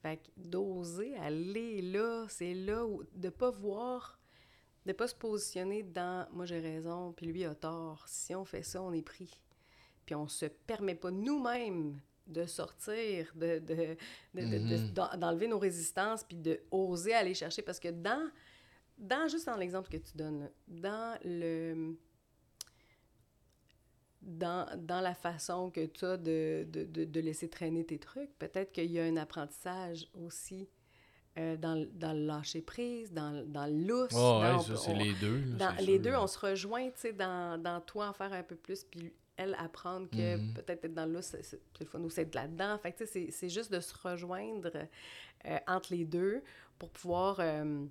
Fait 0.00 0.16
que 0.16 0.28
d'oser 0.36 1.14
aller 1.18 1.82
là, 1.82 2.26
c'est 2.28 2.54
là 2.54 2.84
où, 2.84 3.04
de 3.14 3.28
pas 3.28 3.50
voir, 3.50 4.18
de 4.84 4.92
pas 4.92 5.06
se 5.06 5.14
positionner 5.14 5.84
dans 5.84 6.26
«moi 6.32 6.46
j'ai 6.46 6.58
raison, 6.58 7.12
puis 7.12 7.26
lui 7.26 7.44
a 7.44 7.54
tort». 7.54 8.02
Si 8.08 8.34
on 8.34 8.44
fait 8.44 8.64
ça, 8.64 8.82
on 8.82 8.92
est 8.92 9.02
pris. 9.02 9.40
Puis 10.04 10.16
on 10.16 10.26
se 10.26 10.46
permet 10.46 10.96
pas 10.96 11.12
nous-mêmes 11.12 12.00
de 12.26 12.46
sortir, 12.46 13.32
de, 13.34 13.58
de, 13.58 13.74
de- 14.34 14.40
de- 14.40 14.58
de- 14.58 14.76
Mhm. 15.12 15.18
d'enlever 15.18 15.48
nos 15.48 15.58
résistances, 15.58 16.22
puis 16.24 16.36
de 16.36 16.60
oser 16.70 17.14
aller 17.14 17.34
chercher. 17.34 17.62
Parce 17.62 17.80
que 17.80 17.88
dans, 17.88 18.30
dans 18.98 19.28
juste 19.28 19.46
dans 19.46 19.56
l'exemple 19.56 19.88
que 19.90 19.96
tu 19.98 20.16
donnes, 20.16 20.48
dans 20.68 21.18
le 21.24 21.96
dans, 24.20 24.66
dans 24.78 25.00
la 25.00 25.14
façon 25.14 25.70
que 25.70 25.84
tu 25.86 26.04
as 26.04 26.16
de, 26.16 26.64
de, 26.70 26.84
de, 26.84 27.04
de 27.04 27.20
laisser 27.20 27.48
traîner 27.48 27.84
tes 27.84 27.98
trucs, 27.98 28.30
peut-être 28.38 28.70
qu'il 28.72 28.90
y 28.92 29.00
a 29.00 29.04
un 29.04 29.16
apprentissage 29.16 30.06
aussi 30.14 30.68
euh, 31.38 31.56
dans, 31.56 31.84
dans 31.94 32.12
le 32.12 32.26
lâcher-prise, 32.26 33.12
dans, 33.12 33.44
dans 33.48 33.66
le 33.66 33.72
lousse. 33.84 34.12
Dans- 34.12 34.40
ouais, 34.42 34.52
on 34.52 34.60
ça, 34.60 34.76
c'est 34.76 34.94
les 34.94 35.14
deux. 35.14 35.38
là, 35.40 35.56
dans- 35.56 35.76
c'est 35.76 35.84
les 35.86 35.94
sûr. 35.94 36.02
deux, 36.02 36.14
on 36.14 36.26
se 36.28 36.38
rejoint, 36.38 36.86
tu 36.90 37.00
sais, 37.00 37.12
dans, 37.12 37.60
dans 37.60 37.80
toi 37.80 38.08
en 38.08 38.12
faire 38.12 38.32
un 38.32 38.42
peu 38.44 38.54
plus, 38.54 38.84
puis 38.84 39.12
elle 39.42 39.56
apprendre 39.58 40.08
que 40.10 40.36
Mhm. 40.36 40.54
peut-être 40.54 40.84
être 40.84 40.94
dans 40.94 41.06
le 41.06 41.20
c'est 41.22 41.42
c'est- 41.44 41.60
c'est 41.76 41.84
le 41.84 41.90
fun 41.90 42.00
aussi 42.02 42.20
être 42.20 42.34
là-dedans. 42.34 42.78
Fait 42.78 42.92
tu 42.92 42.98
sais, 42.98 43.06
c'est- 43.06 43.30
c'est 43.30 43.48
juste 43.48 43.72
de 43.72 43.80
se 43.80 43.94
rejoindre 44.02 44.70
euh, 45.44 45.58
entre 45.66 45.92
les 45.94 46.04
deux 46.04 46.42
pour 46.78 46.90
pouvoir 46.90 47.36
euh, 47.40 47.84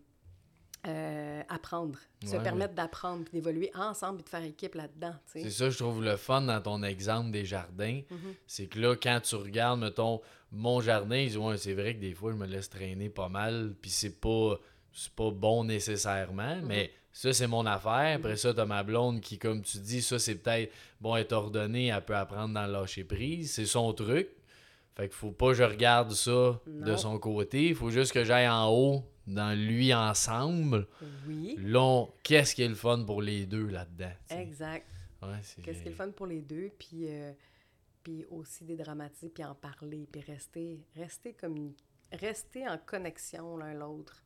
euh, 0.87 1.43
apprendre, 1.47 1.99
se 2.25 2.37
Ouais, 2.37 2.41
permettre 2.43 2.73
d'apprendre, 2.73 3.23
puis 3.25 3.33
d'évoluer 3.33 3.69
ensemble, 3.75 4.21
et 4.21 4.23
de 4.23 4.29
faire 4.29 4.43
équipe 4.43 4.73
là-dedans. 4.73 5.13
C'est 5.27 5.47
ça, 5.51 5.69
je 5.69 5.77
trouve 5.77 6.03
le 6.03 6.17
fun 6.17 6.41
dans 6.41 6.59
ton 6.59 6.81
exemple 6.81 7.29
des 7.29 7.45
jardins. 7.45 8.01
Mhm. 8.09 8.33
C'est 8.47 8.65
que 8.65 8.79
là, 8.79 8.95
quand 8.95 9.19
tu 9.21 9.35
regardes, 9.35 9.79
mettons, 9.79 10.21
mon 10.51 10.81
jardin, 10.81 11.17
ils 11.17 11.27
disent, 11.27 11.37
ouais, 11.37 11.57
c'est 11.57 11.75
vrai 11.75 11.93
que 11.93 11.99
des 11.99 12.15
fois, 12.15 12.31
je 12.31 12.37
me 12.37 12.47
laisse 12.47 12.67
traîner 12.69 13.09
pas 13.09 13.29
mal, 13.29 13.75
puis 13.79 13.91
c'est 13.91 14.19
pas, 14.19 14.57
c'est 14.91 15.13
pas 15.13 15.29
bon 15.29 15.65
nécessairement, 15.65 16.55
Mhm. 16.55 16.65
mais 16.65 16.91
ça, 17.13 17.33
c'est 17.33 17.47
mon 17.47 17.65
affaire. 17.65 18.15
Après 18.17 18.37
ça, 18.37 18.53
t'as 18.53 18.65
ma 18.65 18.83
blonde 18.83 19.19
qui, 19.21 19.37
comme 19.37 19.61
tu 19.61 19.77
dis, 19.79 20.01
ça, 20.01 20.17
c'est 20.19 20.35
peut-être, 20.35 20.71
bon, 20.99 21.15
être 21.15 21.33
ordonnée, 21.33 21.87
elle 21.87 22.03
peut 22.05 22.15
apprendre 22.15 22.53
dans 22.53 22.65
le 22.65 22.71
lâcher 22.73 23.03
prise, 23.03 23.51
c'est 23.51 23.65
son 23.65 23.93
truc. 23.93 24.29
Fait 24.95 25.07
qu'il 25.07 25.15
faut 25.15 25.31
pas 25.31 25.47
que 25.49 25.53
je 25.55 25.63
regarde 25.63 26.11
ça 26.11 26.59
de 26.67 26.95
son 26.97 27.17
côté, 27.19 27.67
il 27.69 27.75
faut 27.75 27.89
juste 27.89 28.11
que 28.11 28.23
j'aille 28.23 28.47
en 28.49 28.69
haut, 28.69 29.03
dans 29.27 29.57
lui 29.57 29.93
ensemble. 29.93 30.87
Oui, 31.27 31.55
Là, 31.59 31.79
on- 31.81 32.11
qu'est-ce 32.23 32.55
qui 32.55 32.63
est 32.63 32.67
le 32.67 32.75
fun 32.75 33.03
pour 33.05 33.21
les 33.21 33.45
deux 33.45 33.67
là-dedans? 33.67 34.11
exact. 34.29 34.85
Ouais, 35.21 35.29
c'est... 35.43 35.61
Qu'est-ce 35.61 35.81
qui 35.81 35.87
est 35.87 35.91
le 35.91 35.95
fun 35.97 36.09
pour 36.11 36.25
les 36.25 36.41
deux, 36.41 36.71
puis, 36.79 37.07
euh, 37.07 37.31
puis 38.03 38.25
aussi 38.31 38.63
dédramatiser, 38.65 39.29
puis 39.29 39.43
en 39.45 39.53
parler, 39.55 40.07
puis 40.11 40.21
rester, 40.21 40.79
rester, 40.95 41.33
communi- 41.39 41.75
rester 42.11 42.67
en 42.67 42.77
connexion 42.79 43.55
l'un 43.57 43.73
l'autre, 43.75 44.23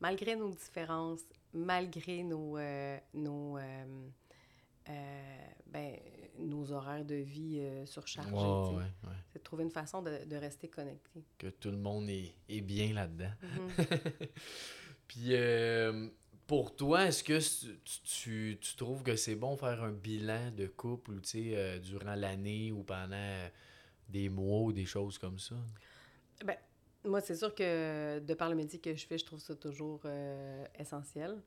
malgré 0.00 0.36
nos 0.36 0.50
différences, 0.50 1.22
malgré 1.54 2.22
nos, 2.22 2.58
euh, 2.58 2.98
nos, 3.14 3.56
euh, 3.58 4.08
euh, 4.88 5.46
ben, 5.66 5.96
nos 6.38 6.70
horaires 6.72 7.04
de 7.04 7.14
vie 7.14 7.62
surchargés. 7.86 8.32
Ouais, 8.34 8.82
ouais. 8.82 9.14
C'est 9.32 9.38
de 9.38 9.44
trouver 9.44 9.64
une 9.64 9.70
façon 9.70 10.02
de, 10.02 10.24
de 10.24 10.36
rester 10.36 10.68
connecté. 10.68 11.24
Que 11.38 11.46
tout 11.48 11.70
le 11.70 11.78
monde 11.78 12.08
est, 12.10 12.34
est 12.48 12.60
bien 12.60 12.92
là-dedans. 12.92 13.32
Mhm. 13.42 13.70
Puis 15.08 15.32
pour 16.46 16.76
toi, 16.76 17.06
est-ce 17.06 17.24
que 17.24 17.38
tu, 17.38 17.78
tu- 18.04 18.58
tu 18.60 18.76
trouves 18.76 19.02
que 19.02 19.16
c'est 19.16 19.34
bon 19.34 19.56
faire 19.56 19.82
un 19.82 19.92
bilan 19.92 20.50
de 20.50 20.66
couple, 20.66 21.20
tu 21.22 21.28
sais, 21.28 21.56
euh, 21.56 21.78
durant 21.78 22.14
l'année 22.14 22.70
ou 22.72 22.82
pendant 22.82 23.48
des 24.08 24.28
mois 24.28 24.60
ou 24.60 24.72
des 24.72 24.84
choses 24.84 25.16
comme 25.18 25.38
ça? 25.38 25.54
Ben, 26.44 26.56
moi, 27.04 27.20
c'est 27.20 27.36
sûr 27.36 27.54
que 27.54 28.18
de 28.20 28.34
par 28.34 28.48
le 28.50 28.56
métier 28.56 28.78
que 28.80 28.94
je 28.94 29.06
fais, 29.06 29.18
je 29.18 29.24
trouve 29.24 29.40
ça 29.40 29.54
toujours 29.54 30.00
euh, 30.04 30.64
essentiel 30.78 31.42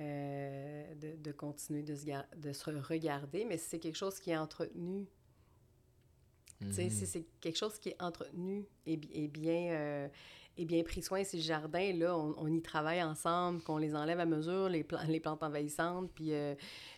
euh, 0.00 0.94
de, 0.94 1.16
de 1.16 1.32
continuer 1.32 1.82
de 1.82 1.94
se, 1.96 2.04
gar- 2.04 2.26
de 2.36 2.52
se 2.52 2.70
regarder. 2.70 3.44
Mais 3.44 3.58
si 3.58 3.68
c'est 3.70 3.78
quelque 3.78 3.96
chose 3.98 4.18
qui 4.20 4.30
est 4.30 4.36
entretenu, 4.38 5.06
si 6.90 7.06
c'est 7.06 7.26
quelque 7.40 7.58
chose 7.58 7.78
qui 7.78 7.90
est 7.90 8.00
entretenu 8.02 8.64
et 8.86 8.96
bien, 9.28 9.72
euh, 9.72 10.08
et 10.58 10.64
bien 10.66 10.82
pris 10.82 11.00
soin, 11.02 11.24
si 11.24 11.36
le 11.36 11.42
jardin, 11.42 11.92
là, 11.94 12.16
on, 12.16 12.34
on 12.36 12.46
y 12.46 12.60
travaille 12.60 13.02
ensemble, 13.02 13.62
qu'on 13.62 13.78
les 13.78 13.94
enlève 13.94 14.20
à 14.20 14.26
mesure, 14.26 14.68
les, 14.68 14.84
plan- 14.84 15.00
les 15.08 15.18
plantes 15.18 15.42
envahissantes, 15.42 16.10
puis 16.14 16.32
euh, 16.34 16.54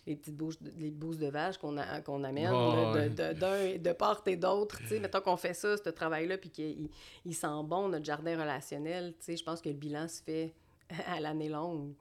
les 0.06 0.16
petites 0.16 0.36
bouches, 0.36 0.60
de- 0.60 0.72
les 0.76 0.90
bousses 0.90 1.18
de 1.18 1.28
vache 1.28 1.56
qu'on 1.58 1.76
qu'on 2.04 2.24
amène 2.24 2.50
Ouais, 2.52 2.76
là, 2.76 3.08
de, 3.08 3.32
de, 3.32 3.38
d'un- 3.38 3.78
de 3.78 3.92
part 3.92 4.22
et 4.26 4.36
d'autre. 4.36 4.78
Tu 4.78 4.88
sais, 4.88 4.98
mettons 5.00 5.20
qu'on 5.20 5.36
fait 5.36 5.54
ça, 5.54 5.76
ce 5.76 5.88
travail-là, 5.90 6.36
puis 6.38 6.50
qu'il 6.50 6.88
il 7.24 7.34
sent 7.34 7.46
bon, 7.64 7.88
notre 7.88 8.04
jardin 8.04 8.38
relationnel, 8.40 9.12
tu 9.18 9.24
sais, 9.26 9.36
je 9.36 9.44
pense 9.44 9.60
que 9.60 9.68
le 9.68 9.76
bilan 9.76 10.08
se 10.08 10.20
fait 10.22 10.52
à 11.06 11.20
l'année 11.20 11.48
longue. 11.48 11.92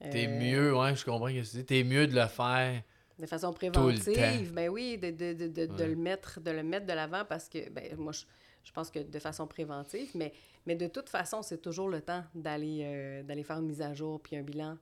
T'es 0.00 0.26
Euh, 0.26 0.38
mieux, 0.40 0.76
ouais, 0.76 0.94
je 0.94 1.04
comprends 1.04 1.28
ce 1.28 1.34
que 1.34 1.40
tu 1.40 1.56
dis. 1.58 1.64
T'es 1.64 1.84
mieux 1.84 2.06
de 2.06 2.14
le 2.14 2.26
faire. 2.26 2.82
de 3.18 3.26
façon 3.26 3.52
préventive, 3.52 4.52
ben 4.52 4.68
oui, 4.70 4.98
de, 4.98 5.10
de, 5.10 5.32
de, 5.32 5.46
de, 5.48 5.66
de 5.66 5.84
le 5.84 5.96
mettre 5.96 6.40
de 6.40 6.50
le 6.50 6.62
mettre 6.62 6.86
de 6.86 6.92
l'avant 6.92 7.24
parce 7.26 7.48
que 7.48 7.70
ben 7.70 7.96
moi 7.96 8.12
je, 8.12 8.24
je 8.66 8.72
pense 8.72 8.90
que 8.90 8.98
de 8.98 9.18
façon 9.20 9.46
préventive, 9.46 10.10
mais, 10.14 10.32
mais 10.66 10.74
de 10.76 10.88
toute 10.88 11.08
façon, 11.08 11.40
c'est 11.42 11.62
toujours 11.62 11.88
le 11.88 12.02
temps 12.02 12.24
d'aller 12.34 12.80
euh, 12.82 13.22
d'aller 13.22 13.44
faire 13.44 13.58
une 13.58 13.66
mise 13.66 13.80
à 13.80 13.94
jour 13.94 14.20
puis 14.20 14.36
un 14.36 14.42
bilan 14.42 14.76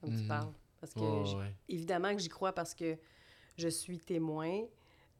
comme 0.00 0.10
tu 0.10 0.22
Mhm. 0.22 0.28
parles 0.28 0.52
parce 0.80 0.92
que 0.94 1.00
ouais. 1.00 1.54
évidemment 1.68 2.14
que 2.14 2.20
j'y 2.20 2.28
crois 2.28 2.52
parce 2.52 2.74
que 2.74 2.96
je 3.56 3.68
suis 3.68 3.98
témoin 3.98 4.62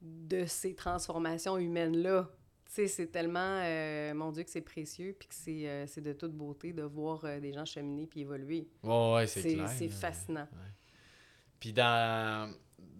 de 0.02 0.44
ces 0.46 0.74
transformations 0.74 1.56
humaines 1.58 1.96
là. 1.96 2.28
Tu 2.66 2.72
sais, 2.76 2.88
c'est 2.88 3.06
tellement, 3.08 3.60
euh, 3.62 4.14
mon 4.14 4.32
Dieu, 4.32 4.44
que 4.44 4.50
c'est 4.50 4.62
précieux, 4.62 5.14
puis 5.18 5.28
que 5.28 5.34
c'est 5.34 5.68
euh, 5.68 5.86
de 5.98 6.12
toute 6.14 6.32
beauté 6.32 6.72
de 6.72 6.82
voir 6.82 7.22
euh, 7.24 7.38
des 7.38 7.52
gens 7.52 7.66
cheminer 7.66 8.06
puis 8.06 8.20
évoluer. 8.20 8.66
Ouais, 8.82 9.12
ouais, 9.14 9.26
c'est 9.26 9.42
clair. 9.54 9.68
c'est 9.68 9.88
fascinant. 9.90 10.48
Puis 11.60 11.72
dans, 11.74 12.50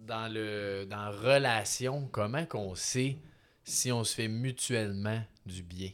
dans, 0.05 0.31
le, 0.31 0.85
dans 0.85 1.09
relation, 1.11 2.07
comment 2.11 2.45
qu'on 2.45 2.75
sait 2.75 3.17
si 3.63 3.91
on 3.91 4.03
se 4.03 4.15
fait 4.15 4.27
mutuellement 4.27 5.21
du 5.45 5.63
bien? 5.63 5.91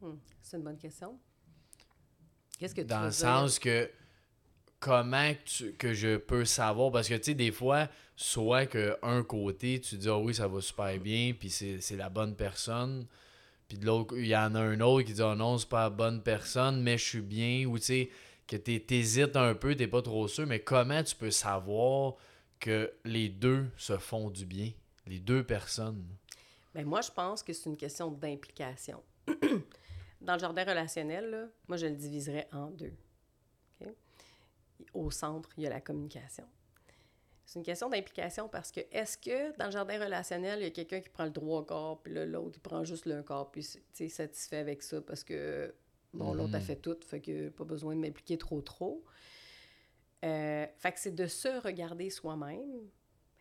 Hmm, 0.00 0.16
C'est 0.42 0.56
une 0.56 0.62
bonne 0.62 0.78
question. 0.78 1.18
Qu'est-ce 2.58 2.74
que 2.74 2.82
tu 2.82 2.98
Dans 2.98 3.02
veux 3.02 3.08
le 3.08 3.12
dire? 3.12 3.34
sens 3.34 3.58
que 3.58 3.90
comment 4.80 5.32
tu- 5.46 5.72
que 5.74 5.94
je 5.94 6.16
peux 6.18 6.44
savoir? 6.46 6.92
Parce 6.92 7.08
que 7.08 7.14
tu 7.14 7.24
sais 7.24 7.34
des 7.34 7.52
fois 7.52 7.88
soit 8.16 8.66
que 8.66 8.96
un 9.02 9.22
côté 9.24 9.80
tu 9.80 9.96
dis 9.96 10.08
ah 10.08 10.18
oui 10.18 10.34
ça 10.34 10.48
va 10.48 10.60
super 10.62 10.98
bien 11.00 11.34
puis 11.38 11.50
c'est 11.50 11.96
la 11.96 12.08
bonne 12.10 12.36
personne 12.36 13.06
puis 13.68 13.78
de 13.78 13.86
l'autre 13.86 14.16
il 14.18 14.26
y 14.26 14.36
en 14.36 14.54
a 14.56 14.60
un 14.60 14.80
autre 14.80 15.06
qui 15.06 15.14
dit 15.14 15.22
ah 15.22 15.34
non 15.36 15.58
c'est 15.58 15.68
pas 15.68 15.84
la 15.84 15.90
bonne 15.90 16.22
personne 16.22 16.82
mais 16.82 16.98
je 16.98 17.04
suis 17.04 17.22
bien 17.22 17.66
ou 17.66 17.78
tu 17.78 17.84
sais 17.86 18.10
que 18.48 18.56
t'hé- 18.56 18.80
t'hésites 18.84 19.36
un 19.36 19.54
peu 19.54 19.74
t'es 19.76 19.88
pas 19.88 20.02
trop 20.02 20.28
sûr 20.28 20.46
mais 20.46 20.60
comment 20.60 21.02
tu 21.04 21.16
peux 21.16 21.30
savoir 21.32 22.14
que 22.60 22.92
les 23.04 23.28
deux 23.30 23.66
se 23.78 23.98
font 23.98 24.30
du 24.30 24.46
bien? 24.46 24.70
Les 25.06 25.20
deux 25.20 25.44
personnes? 25.44 26.04
Ben, 26.74 26.84
moi, 26.86 27.00
je 27.00 27.10
pense 27.10 27.42
que 27.42 27.52
c'est 27.52 27.68
une 27.70 27.76
question 27.76 28.10
d'implication. 28.10 29.02
Dans 30.20 30.34
le 30.34 30.38
jardin 30.38 30.64
relationnel, 30.64 31.30
là, 31.30 31.46
moi, 31.68 31.76
je 31.76 31.86
le 31.86 31.94
diviserais 31.96 32.48
en 32.52 32.70
deux. 32.70 32.92
Au 34.92 35.10
centre, 35.10 35.48
il 35.56 35.62
y 35.64 35.66
a 35.66 35.70
la 35.70 35.80
communication. 35.80 36.44
C'est 37.46 37.58
une 37.58 37.64
question 37.64 37.88
d'implication 37.88 38.48
parce 38.48 38.70
que 38.72 38.80
est-ce 38.90 39.16
que 39.16 39.56
dans 39.56 39.66
le 39.66 39.70
jardin 39.70 39.98
relationnel, 40.02 40.58
il 40.60 40.64
y 40.64 40.66
a 40.66 40.70
quelqu'un 40.70 41.00
qui 41.00 41.08
prend 41.08 41.24
le 41.24 41.30
droit 41.30 41.64
corps, 41.64 42.02
puis 42.02 42.12
l'autre, 42.12 42.56
il 42.56 42.60
prend 42.60 42.84
juste 42.84 43.06
le 43.06 43.22
corps, 43.22 43.50
puis 43.50 43.66
tu 43.94 44.08
satisfait 44.08 44.56
avec 44.58 44.82
ça 44.82 45.00
parce 45.00 45.22
que, 45.24 45.72
bon, 46.12 46.34
l'autre 46.34 46.56
a 46.56 46.58
Mhm. 46.58 46.64
fait 46.64 46.76
tout, 46.76 46.96
fait 47.06 47.20
que 47.20 47.48
pas 47.50 47.64
besoin 47.64 47.94
de 47.94 48.00
m'impliquer 48.00 48.36
trop, 48.36 48.60
trop. 48.60 49.04
Euh, 50.24 50.66
fait 50.76 50.92
que 50.92 50.98
c'est 51.00 51.14
de 51.14 51.26
se 51.26 51.48
regarder 51.60 52.10
soi-même 52.10 52.90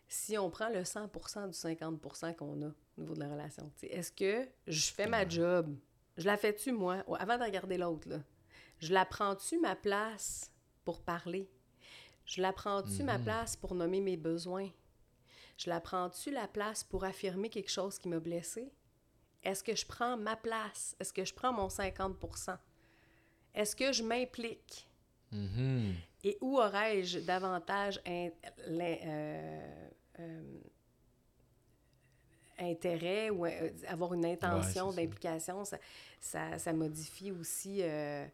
si 0.08 0.38
on 0.38 0.50
prend 0.50 0.70
le 0.70 0.84
100 0.86 1.08
du 1.08 1.54
50% 1.54 2.36
qu'on 2.36 2.62
a 2.62 2.68
au 2.68 3.02
niveau 3.02 3.14
de 3.16 3.20
la 3.20 3.30
relation. 3.30 3.72
Est-ce 3.84 4.12
que 4.12 4.48
je 4.68 4.92
fais 4.92 5.08
ma 5.08 5.28
job? 5.28 5.76
Je 6.18 6.26
la 6.26 6.38
fais-tu, 6.38 6.72
moi? 6.72 7.04
Avant 7.20 7.38
de 7.38 7.44
regarder 7.44 7.78
l'autre, 7.78 8.08
là. 8.10 8.20
Je 8.80 8.94
la 8.94 9.06
prends-tu 9.06 9.60
ma 9.60 9.76
place 9.76 10.52
pour 10.84 11.02
parler? 11.02 11.50
Je 12.26 12.42
la 12.42 12.54
prends-tu 12.54 13.04
ma 13.04 13.18
Mhm. 13.18 13.24
place 13.24 13.56
pour 13.56 13.76
nommer 13.76 14.02
mes 14.02 14.18
besoins? 14.18 14.70
Je 15.58 15.70
la 15.70 15.80
prends-tu 15.80 16.32
la 16.32 16.48
place 16.48 16.84
pour 16.84 17.04
affirmer 17.06 17.50
quelque 17.50 17.70
chose 17.72 17.98
qui 18.00 18.08
m'a 18.10 18.20
blessé? 18.20 18.72
Est-ce 19.44 19.64
que 19.64 19.76
je 19.76 19.86
prends 19.86 20.18
ma 20.18 20.36
place? 20.36 20.96
Est-ce 21.00 21.14
que 21.14 21.24
je 21.24 21.34
prends 21.34 21.54
mon 21.54 21.70
50% 21.70 22.58
Est-ce 23.54 23.76
que 23.76 23.92
je 23.94 24.04
m'implique? 24.04 24.88
Mhm. 25.32 25.94
Et 26.24 26.38
où 26.42 26.58
aurais-je 26.58 27.20
davantage 27.20 28.00
in- 28.06 28.30
euh, 28.68 29.90
intérêt 32.58 33.30
ou 33.30 33.46
euh, 33.46 33.70
avoir 33.88 34.14
une 34.14 34.26
intention 34.26 34.88
Ouais, 34.88 34.92
c'est 34.92 35.02
ça. 35.02 35.02
d'implication? 35.02 35.66
Ça, 35.66 35.78
ça, 36.20 36.58
ça 36.58 36.74
modifie 36.74 37.32
aussi 37.32 37.80
euh, 37.84 38.26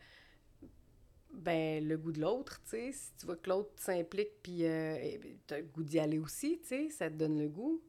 ben, 1.34 1.86
le 1.88 1.98
goût 1.98 2.12
de 2.12 2.20
l'autre, 2.22 2.62
tu 2.64 2.72
sais. 2.72 2.92
Si 2.92 3.12
tu 3.18 3.26
vois 3.26 3.38
que 3.38 3.50
l'autre 3.50 3.72
s'implique, 3.78 4.42
puis 4.44 4.66
euh, 4.66 5.18
tu 5.48 5.54
as 5.54 5.60
le 5.60 5.66
goût 5.66 5.84
d'y 5.84 6.00
aller 6.00 6.20
aussi, 6.20 6.60
tu 6.62 6.68
sais, 6.68 6.90
ça 6.90 7.10
te 7.10 7.16
donne 7.16 7.40
le 7.40 7.48
goût. 7.48 7.82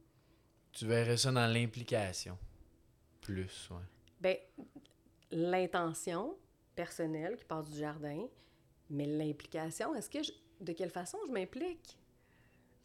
Tu 0.71 0.85
verrais 0.85 1.17
ça 1.17 1.31
dans 1.31 1.47
l'implication. 1.51 2.37
Plus, 3.21 3.69
ouais. 3.71 3.83
Ben, 4.19 4.37
l'intention 5.31 6.37
personnelle 6.75 7.37
qui 7.37 7.45
part 7.45 7.63
du 7.63 7.77
jardin, 7.77 8.27
mais 8.89 9.05
l'implication, 9.05 9.93
est-ce 9.95 10.09
que 10.09 10.23
je- 10.23 10.31
de 10.61 10.73
quelle 10.73 10.89
façon 10.91 11.17
je 11.27 11.31
m'implique? 11.31 11.97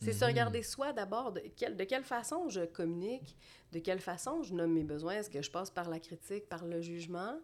C'est 0.00 0.12
se 0.12 0.24
regarder 0.24 0.62
soi 0.62 0.92
d'abord. 0.92 1.32
De, 1.32 1.40
quelle- 1.56 1.76
de 1.76 1.84
quelle 1.84 2.04
façon 2.04 2.48
je 2.48 2.60
communique? 2.64 3.36
De 3.72 3.78
quelle 3.80 4.00
façon 4.00 4.42
je 4.42 4.54
nomme 4.54 4.72
mes 4.72 4.84
besoins? 4.84 5.14
Est-ce 5.14 5.30
que 5.30 5.42
je 5.42 5.50
passe 5.50 5.70
par 5.70 5.88
la 5.90 5.98
critique, 5.98 6.48
par 6.48 6.64
le 6.64 6.80
jugement? 6.80 7.38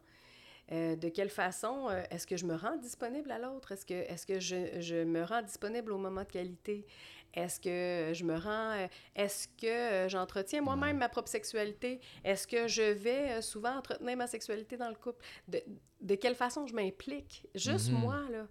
Euh, 0.73 0.97
de 0.97 1.09
quelle 1.11 1.29
façon 1.29 1.89
euh, 1.91 2.03
est-ce 2.11 2.27
que 2.27 2.37
je 2.39 2.47
me 2.47 2.55
rends 2.55 2.77
disponible 2.77 3.31
à 3.33 3.39
l'autre? 3.39 3.73
Est-ce 3.73 3.85
que, 3.85 3.93
est 3.95 4.25
que 4.27 4.41
je, 4.41 4.81
je 4.81 5.05
me 5.05 5.23
rends 5.23 5.43
disponible 5.43 5.93
au 5.93 5.99
moment 5.99 6.23
de 6.23 6.29
qualité? 6.31 6.87
Est-ce 7.35 7.61
que 7.61 8.15
je 8.15 8.25
me 8.25 8.37
rends... 8.39 8.71
euh, 8.73 8.87
Est-ce 9.17 9.49
que 9.61 10.09
j'entretiens 10.09 10.63
moi-même 10.63 10.97
ma 10.99 11.09
propre 11.11 11.29
sexualité? 11.29 12.01
Est-ce 12.25 12.47
que 12.47 12.67
je 12.69 12.83
vais 12.83 13.43
souvent 13.43 13.77
entretenir 13.77 14.17
ma 14.17 14.27
sexualité 14.27 14.77
dans 14.79 14.89
le 14.89 14.95
couple? 14.95 15.23
De, 15.49 15.61
de 16.01 16.15
quelle 16.15 16.37
façon 16.37 16.67
je 16.67 16.75
m'implique? 16.75 17.47
Juste 17.55 17.91
Mhm. 17.91 17.99
moi, 17.99 18.21
là. 18.31 18.47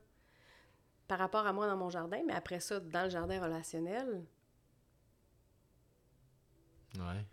Par 1.07 1.19
rapport 1.19 1.45
à 1.45 1.53
moi 1.53 1.67
dans 1.67 1.77
mon 1.77 1.89
jardin, 1.89 2.21
mais 2.25 2.33
après 2.33 2.59
ça, 2.59 2.79
dans 2.79 3.03
le 3.03 3.09
jardin 3.09 3.41
relationnel, 3.41 4.23
Ouais. 6.97 7.25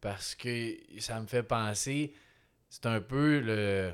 Parce 0.00 0.34
que 0.34 0.76
ça 0.98 1.20
me 1.20 1.26
fait 1.26 1.42
penser, 1.42 2.12
c'est 2.68 2.86
un 2.86 3.00
peu 3.00 3.40
le. 3.40 3.92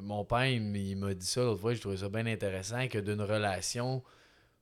Mon 0.00 0.24
père, 0.24 0.46
il 0.46 0.96
m'a 0.96 1.14
dit 1.14 1.26
ça 1.26 1.42
l'autre 1.42 1.60
fois, 1.60 1.74
je 1.74 1.80
trouvais 1.80 1.96
ça 1.96 2.08
bien 2.08 2.26
intéressant, 2.26 2.86
que 2.88 2.98
d'une 2.98 3.22
relation, 3.22 4.02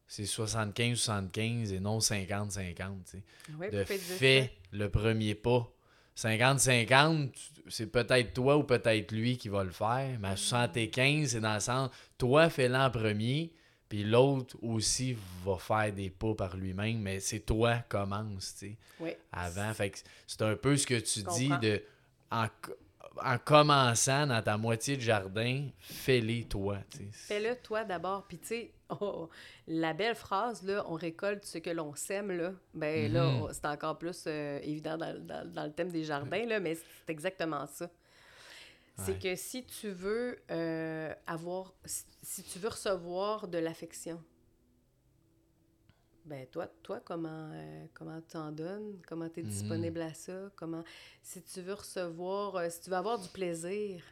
c'est 0.07 0.23
75-75 0.23 1.75
et 1.75 1.81
non 1.81 1.99
50-50. 1.99 2.55
tu 2.55 2.83
sais. 3.05 3.23
ouais, 3.59 3.71
de 3.71 3.85
fait 3.85 4.53
le 4.73 4.89
premier 4.89 5.35
pas. 5.35 5.71
50-50, 6.17 7.31
c'est 7.69 7.89
peut-être 7.89 8.33
toi 8.33 8.57
ou 8.57 8.63
peut-être 8.63 9.13
lui 9.13 9.37
qui 9.37 9.51
va 9.51 9.65
le 9.65 9.71
faire, 9.71 10.19
mais 10.19 10.29
à 10.29 10.37
75, 10.37 11.29
c'est 11.29 11.41
dans 11.41 11.53
le 11.53 11.61
sens, 11.61 11.91
toi 12.17 12.49
fais-le 12.49 12.75
en 12.75 12.91
premier, 12.91 13.53
puis 13.89 14.05
l'autre 14.05 14.57
aussi 14.63 15.17
va 15.45 15.57
faire 15.59 15.93
des 15.93 16.11
pas 16.11 16.35
par 16.35 16.57
lui-même, 16.57 16.99
mais 17.01 17.21
c'est 17.21 17.41
toi 17.41 17.79
commence, 17.89 18.55
tu 18.59 18.71
sais. 18.71 18.77
Ouais. 19.01 19.19
avant. 19.33 19.73
Fait 19.75 19.91
que 19.91 19.99
c'est 20.27 20.43
un 20.43 20.57
peu 20.57 20.77
ce 20.77 20.87
que 20.87 20.99
tu 20.99 21.21
Je 21.21 21.27
dis 21.31 21.49
comprends. 21.49 21.61
de 21.61 21.83
en, 22.31 22.47
en 23.25 23.39
commençant 23.39 24.27
dans 24.27 24.43
ta 24.43 24.57
moitié 24.59 24.97
de 24.97 25.01
jardin, 25.03 25.69
fais-les 25.81 26.45
toi, 26.45 26.79
tu 26.91 26.99
sais. 26.99 27.05
Fais-le 27.13 27.57
toi 27.63 27.85
d'abord. 27.85 28.27
Puis 28.27 28.39
tu 28.39 28.47
sais, 28.49 28.71
oh, 29.01 29.29
la 29.69 29.93
belle 29.95 30.15
phrase, 30.17 30.63
là, 30.63 30.85
on 30.89 30.95
récolte 30.95 31.45
ce 31.45 31.59
que 31.59 31.71
l'on 31.71 31.95
sème, 31.95 32.31
là, 32.33 32.53
ben 32.75 33.13
là, 33.13 33.25
Mhm. 33.27 33.43
on- 33.43 33.53
c'est 33.53 33.67
encore 33.67 33.97
plus 33.99 34.25
euh, 34.27 34.59
évident 34.63 34.97
dans, 34.99 35.19
dans- 35.25 35.51
dans 35.53 35.65
le 35.65 35.73
thème 35.73 35.91
des 35.91 36.05
jardins, 36.05 36.45
là, 36.47 36.59
mais 36.61 36.75
c'est 36.75 37.11
exactement 37.13 37.67
ça. 37.69 37.89
C'est 38.97 39.19
que 39.19 39.37
si 39.37 39.65
tu 39.67 39.91
veux 39.91 40.39
euh, 40.51 41.15
avoir, 41.27 41.75
si, 41.85 42.43
tu 42.43 42.59
veux 42.59 42.69
recevoir 42.71 43.47
de 43.49 43.59
l'affection, 43.59 44.23
ben 46.25 46.47
toi, 46.49 46.67
toi 46.83 47.01
comment, 47.05 47.51
euh, 47.53 47.87
comment 47.95 48.21
tu 48.23 48.37
en 48.37 48.51
donnes? 48.53 49.01
Comment 49.07 49.29
tu 49.29 49.41
es 49.41 49.43
Mhm. 49.43 49.49
disponible 49.51 50.01
à 50.03 50.15
ça? 50.15 50.51
Comment, 50.57 50.83
si 51.23 51.43
tu 51.43 51.61
veux 51.61 51.75
recevoir, 51.75 52.57
euh, 52.57 52.69
si 52.71 52.81
tu 52.81 52.91
veux 52.91 52.97
avoir 52.97 53.19
du 53.19 53.29
plaisir, 53.29 54.03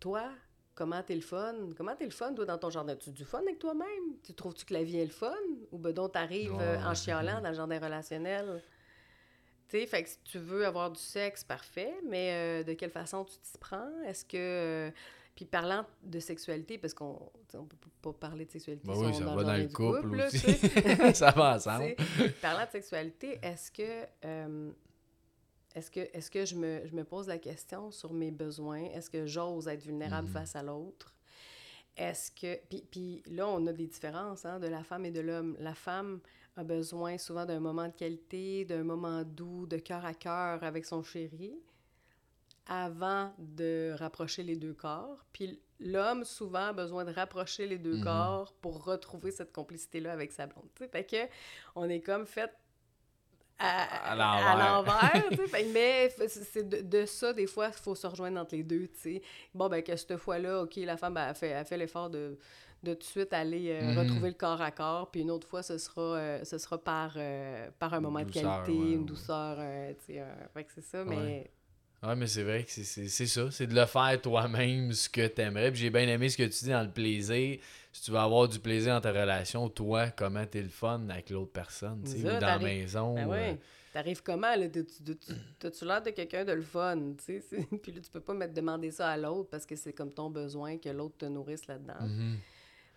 toi, 0.00 0.30
comment 0.74 1.02
t'es 1.02 1.14
le 1.14 1.20
fun? 1.20 1.54
Comment 1.76 1.94
t'es 1.96 2.04
le 2.04 2.10
fun, 2.10 2.34
toi, 2.34 2.44
dans 2.46 2.58
ton 2.58 2.70
jardin? 2.70 2.96
Tu 2.96 3.10
du 3.10 3.24
fun 3.24 3.40
avec 3.40 3.58
toi-même? 3.58 4.18
Tu 4.22 4.34
trouves-tu 4.34 4.64
que 4.64 4.74
la 4.74 4.82
vie 4.84 4.98
est 4.98 5.04
le 5.04 5.10
fun? 5.10 5.34
Ou 5.72 5.78
ben 5.78 5.92
donc 5.92 6.12
t'arrives 6.12 6.52
Ouais, 6.52 6.62
euh, 6.62 6.78
en 6.84 6.94
chialant 6.94 7.40
dans 7.40 7.48
le 7.50 7.54
jardin 7.54 7.78
relationnel? 7.78 8.62
Tu 9.68 9.78
sais, 9.80 9.86
fait 9.86 10.02
que 10.02 10.08
si 10.08 10.18
tu 10.24 10.38
veux 10.38 10.64
avoir 10.66 10.90
du 10.90 11.00
sexe, 11.00 11.44
parfait, 11.44 11.92
mais 12.06 12.32
euh, 12.32 12.64
de 12.64 12.72
quelle 12.72 12.90
façon 12.90 13.24
tu 13.24 13.36
t'y 13.38 13.58
prends? 13.58 13.90
Est-ce 14.06 14.24
que... 14.24 14.36
euh, 14.36 14.90
puis 15.34 15.44
parlant 15.44 15.84
de 16.02 16.18
sexualité, 16.18 16.78
parce 16.78 16.94
qu'on 16.94 17.30
on 17.54 17.64
peut 17.64 17.76
pas 18.02 18.12
parler 18.12 18.44
de 18.44 18.50
sexualité 18.50 18.84
Ben 18.88 18.94
si 18.94 19.00
oui, 19.00 19.06
on 19.08 19.12
ça 19.12 19.20
est 19.20 19.36
va 19.36 19.44
dans 19.44 19.56
le 19.56 19.68
couple, 19.68 20.20
aussi. 20.20 21.14
ça 21.14 21.30
va 21.30 21.54
ensemble. 21.54 21.94
Parlant 22.42 22.64
de 22.66 22.70
sexualité, 22.72 23.38
est-ce 23.42 23.70
que, 23.70 24.04
euh, 24.24 24.70
est-ce 25.76 25.90
que, 25.92 26.00
est-ce 26.12 26.28
que 26.30 26.44
je, 26.44 26.56
me, 26.56 26.84
je 26.86 26.94
me 26.96 27.04
pose 27.04 27.28
la 27.28 27.38
question 27.38 27.92
sur 27.92 28.12
mes 28.12 28.32
besoins? 28.32 28.82
Est-ce 28.86 29.10
que 29.10 29.26
j'ose 29.26 29.68
être 29.68 29.82
vulnérable 29.84 30.26
Mhm. 30.26 30.32
face 30.34 30.56
à 30.56 30.62
l'autre? 30.64 31.14
Est-ce 31.96 32.30
que... 32.32 32.56
Puis, 32.68 32.84
puis 32.90 33.22
là, 33.30 33.46
on 33.48 33.64
a 33.68 33.72
des 33.72 33.86
différences 33.86 34.44
hein, 34.44 34.58
de 34.58 34.66
la 34.66 34.82
femme 34.82 35.04
et 35.04 35.10
de 35.12 35.20
l'homme. 35.20 35.56
La 35.60 35.74
femme 35.74 36.18
a 36.58 36.64
besoin 36.64 37.18
souvent 37.18 37.46
d'un 37.46 37.60
moment 37.60 37.86
de 37.86 37.92
qualité, 37.92 38.64
d'un 38.64 38.82
moment 38.82 39.22
doux, 39.22 39.66
de 39.66 39.76
cœur 39.78 40.04
à 40.04 40.12
cœur 40.12 40.62
avec 40.64 40.84
son 40.84 41.02
chéri 41.04 41.54
avant 42.66 43.32
de 43.38 43.94
rapprocher 43.96 44.42
les 44.42 44.56
deux 44.56 44.74
corps. 44.74 45.24
Puis 45.32 45.58
l'homme, 45.80 46.24
souvent, 46.24 46.66
a 46.66 46.72
besoin 46.72 47.04
de 47.04 47.12
rapprocher 47.12 47.66
les 47.66 47.78
deux 47.78 47.96
Mhm. 47.96 48.04
corps 48.04 48.52
pour 48.60 48.84
retrouver 48.84 49.30
cette 49.30 49.52
complicité-là 49.52 50.12
avec 50.12 50.32
sa 50.32 50.46
blonde. 50.46 50.68
tu 50.74 50.82
sais. 50.84 50.90
Fait 50.90 51.04
que 51.04 51.32
on 51.76 51.88
est 51.88 52.00
comme 52.00 52.26
fait 52.26 52.52
à, 53.60 54.14
l'envers. 54.16 55.24
mais 55.72 56.10
c'est 56.28 56.68
de, 56.68 56.80
de 56.80 57.06
ça, 57.06 57.32
des 57.32 57.46
fois, 57.46 57.68
il 57.68 57.72
faut 57.72 57.94
se 57.94 58.06
rejoindre 58.06 58.40
entre 58.40 58.54
les 58.54 58.62
deux. 58.62 58.86
tu 58.88 58.98
sais. 59.00 59.22
Bon, 59.54 59.68
ben 59.68 59.82
que 59.82 59.96
cette 59.96 60.16
fois-là, 60.16 60.62
OK, 60.62 60.76
la 60.76 60.96
femme 60.96 61.14
ben, 61.14 61.32
fait, 61.34 61.48
elle 61.48 61.64
fait 61.64 61.76
l'effort 61.76 62.10
de, 62.10 62.38
de 62.82 62.92
tout 62.94 62.98
de 63.00 63.04
suite 63.04 63.32
aller 63.32 63.70
euh, 63.70 63.92
Mhm. 63.92 63.98
retrouver 63.98 64.28
le 64.28 64.34
corps 64.36 64.60
à 64.62 64.70
corps. 64.70 65.10
Puis 65.10 65.20
une 65.22 65.30
autre 65.30 65.46
fois, 65.48 65.62
ce 65.62 65.78
sera, 65.78 66.00
euh, 66.16 66.44
ce 66.44 66.58
sera 66.58 66.78
par, 66.78 67.14
euh, 67.16 67.68
par 67.78 67.92
un 67.94 68.00
moment 68.00 68.22
douceur, 68.22 68.62
de 68.62 68.66
qualité, 68.66 68.72
ouais, 68.80 68.92
une 68.92 68.98
ouais. 69.00 69.04
douceur. 69.04 69.58
Fait 70.54 70.64
que 70.64 70.72
c'est 70.74 70.84
ça, 70.84 71.04
mais... 71.04 71.16
Ouais. 71.16 71.50
Ouais, 72.00 72.14
mais 72.14 72.28
c'est 72.28 72.44
vrai 72.44 72.62
que 72.62 72.70
c'est- 72.70 73.08
ça. 73.26 73.50
C'est 73.50 73.66
de 73.66 73.74
le 73.74 73.84
faire 73.84 74.20
toi-même 74.22 74.92
ce 74.92 75.08
que 75.08 75.26
t'aimerais. 75.26 75.72
Puis 75.72 75.80
j'ai 75.80 75.90
bien 75.90 76.06
aimé 76.06 76.28
ce 76.28 76.36
que 76.36 76.44
tu 76.44 76.64
dis 76.64 76.70
dans 76.70 76.84
le 76.84 76.90
plaisir. 76.92 77.58
Si 77.92 78.02
tu 78.04 78.12
veux 78.12 78.18
avoir 78.18 78.46
du 78.46 78.60
plaisir 78.60 78.94
dans 78.94 79.00
ta 79.00 79.10
relation, 79.10 79.68
toi, 79.68 80.10
comment 80.10 80.46
t'es 80.46 80.62
le 80.62 80.68
fun 80.68 81.08
avec 81.08 81.30
l'autre 81.30 81.50
personne, 81.50 82.00
tu 82.04 82.12
sais, 82.12 82.18
ou 82.20 82.22
dans 82.38 82.38
la 82.38 82.58
maison. 82.60 83.14
Ben. 83.28 83.58
T'arrives 83.92 84.22
comment, 84.22 84.54
là? 84.54 84.66
T'as-tu 85.58 85.84
l'air 85.84 86.00
de 86.02 86.10
quelqu'un 86.10 86.44
de 86.44 86.52
le 86.52 86.62
fun, 86.62 87.14
tu 87.24 87.40
sais? 87.40 87.66
Puis 87.82 87.90
là, 87.90 88.00
tu 88.00 88.10
peux 88.12 88.20
pas 88.20 88.34
mettre 88.34 88.54
demander 88.54 88.92
ça 88.92 89.08
à 89.08 89.16
l'autre 89.16 89.48
parce 89.50 89.66
que 89.66 89.74
c'est 89.74 89.92
comme 89.92 90.12
ton 90.12 90.30
besoin 90.30 90.78
que 90.78 90.90
l'autre 90.90 91.16
te 91.18 91.24
nourrisse 91.26 91.66
là-dedans. 91.66 92.00
mhm. 92.06 92.36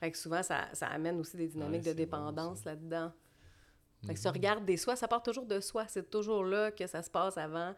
Fait 0.02 0.12
que 0.12 0.18
souvent, 0.18 0.42
ça, 0.44 0.68
ça 0.74 0.88
amène 0.88 1.18
aussi 1.20 1.38
des 1.38 1.48
dynamiques 1.48 1.84
Ouais, 1.84 1.90
de 1.90 1.94
bon, 1.94 1.98
dépendance 1.98 2.66
là-dedans. 2.66 3.14
Fait 4.06 4.16
que 4.16 4.20
se 4.20 4.28
Mhm. 4.28 4.34
regarder 4.34 4.76
soi, 4.78 4.96
ça 4.96 5.08
part 5.08 5.22
toujours 5.24 5.46
de 5.46 5.60
soi. 5.60 5.86
C'est 5.88 6.10
toujours 6.10 6.44
là 6.44 6.72
que 6.72 6.88
ça 6.88 7.02
se 7.04 7.10
passe 7.10 7.38
avant 7.38 7.74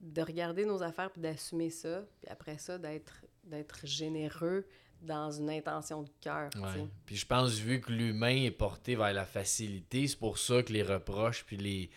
de 0.00 0.20
regarder 0.22 0.64
nos 0.66 0.82
affaires 0.82 1.10
puis 1.10 1.20
d'assumer 1.22 1.70
ça. 1.70 2.04
Puis 2.20 2.30
après 2.30 2.58
ça, 2.58 2.78
d'être 2.78 3.24
d'être 3.44 3.84
généreux 3.86 4.64
dans 5.00 5.32
une 5.32 5.50
intention 5.50 6.02
de 6.02 6.10
cœur. 6.20 6.48
Ouais. 6.54 6.86
Puis 7.06 7.16
je 7.16 7.26
pense, 7.26 7.54
vu 7.54 7.80
que 7.80 7.90
l'humain 7.90 8.44
est 8.44 8.52
porté 8.52 8.94
vers 8.94 9.12
la 9.12 9.24
facilité, 9.24 10.06
c'est 10.06 10.18
pour 10.18 10.38
ça 10.38 10.62
que 10.62 10.72
les 10.72 10.84
reproches 10.84 11.44
puis 11.44 11.56
les 11.56 11.90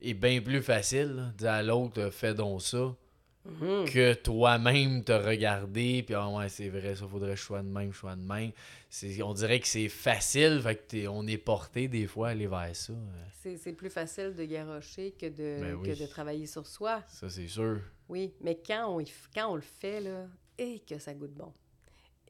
est 0.00 0.14
bien 0.14 0.40
plus 0.40 0.62
facile. 0.62 1.32
Dire 1.38 1.50
à 1.52 1.62
l'autre, 1.62 2.10
fais 2.10 2.34
donc 2.34 2.62
ça, 2.62 2.92
Mhm. 3.46 3.86
que 3.86 4.12
toi-même 4.14 5.02
te 5.02 5.12
regarder, 5.12 6.02
puis 6.02 6.14
ah 6.14 6.28
ouais, 6.28 6.48
c'est 6.50 6.68
vrai, 6.68 6.94
ça 6.94 7.06
faudrait 7.08 7.30
que 7.30 7.36
je 7.36 7.42
sois 7.42 7.62
de 7.62 7.68
même, 7.68 7.90
je 7.92 7.98
sois 7.98 8.14
de 8.14 8.20
même. 8.20 8.52
C'est- 8.90 9.22
On 9.22 9.32
dirait 9.32 9.60
que 9.60 9.66
c'est 9.66 9.88
facile, 9.88 10.60
fait 10.62 10.76
que 10.76 10.82
t'es- 10.88 11.08
on 11.08 11.26
est 11.26 11.38
porté 11.38 11.88
des 11.88 12.06
fois 12.06 12.28
à 12.28 12.30
aller 12.32 12.46
vers 12.46 12.76
ça. 12.76 12.92
euh, 12.92 13.56
C'est 13.56 13.72
plus 13.72 13.88
facile 13.88 14.34
de 14.36 14.44
garrocher 14.44 15.12
que 15.12 15.26
de, 15.26 15.60
Ben 15.62 15.74
oui. 15.74 15.88
que 15.94 15.98
de 15.98 16.06
travailler 16.06 16.46
sur 16.46 16.66
soi. 16.66 17.02
Ça, 17.08 17.30
c'est 17.30 17.48
sûr. 17.48 17.80
Oui, 18.10 18.34
mais 18.42 18.56
quand 18.64 18.94
on, 18.98 19.02
quand 19.34 19.52
on 19.52 19.54
le 19.56 19.62
fait, 19.62 20.00
là, 20.02 20.26
et 20.58 20.80
que 20.80 20.98
ça 20.98 21.14
goûte 21.14 21.32
bon. 21.32 21.52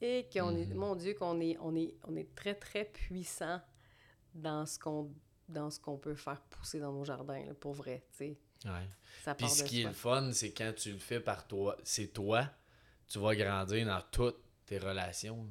Et 0.00 0.26
qu'on 0.32 0.56
est, 0.56 0.66
Mhm. 0.66 0.74
mon 0.74 0.94
Dieu, 0.94 1.14
qu'on 1.14 1.40
est, 1.40 1.56
on 1.60 1.74
est, 1.74 1.94
on 2.06 2.14
est 2.16 2.32
très, 2.36 2.54
très 2.54 2.84
puissant 2.84 3.60
dans 4.34 4.64
ce 4.64 4.78
qu'on 4.78 5.10
dans 5.48 5.68
ce 5.68 5.80
qu'on 5.80 5.96
peut 5.98 6.14
faire 6.14 6.40
pousser 6.42 6.78
dans 6.78 6.92
nos 6.92 7.04
jardins, 7.04 7.44
là, 7.44 7.54
pour 7.58 7.72
vrai, 7.72 8.04
tu 8.12 8.18
sais. 8.18 8.38
Ouais. 8.64 8.88
Ça 9.24 9.34
Puis 9.34 9.48
ce 9.48 9.64
qui 9.64 9.82
est 9.82 9.86
le 9.86 9.92
fun, 9.92 10.30
c'est 10.32 10.50
quand 10.50 10.72
tu 10.76 10.92
le 10.92 10.98
fais 10.98 11.20
par 11.20 11.46
toi, 11.46 11.76
c'est 11.84 12.12
toi, 12.12 12.48
tu 13.08 13.18
vas 13.18 13.34
grandir 13.34 13.86
dans 13.86 14.02
toutes 14.10 14.40
tes 14.66 14.78
relations. 14.78 15.46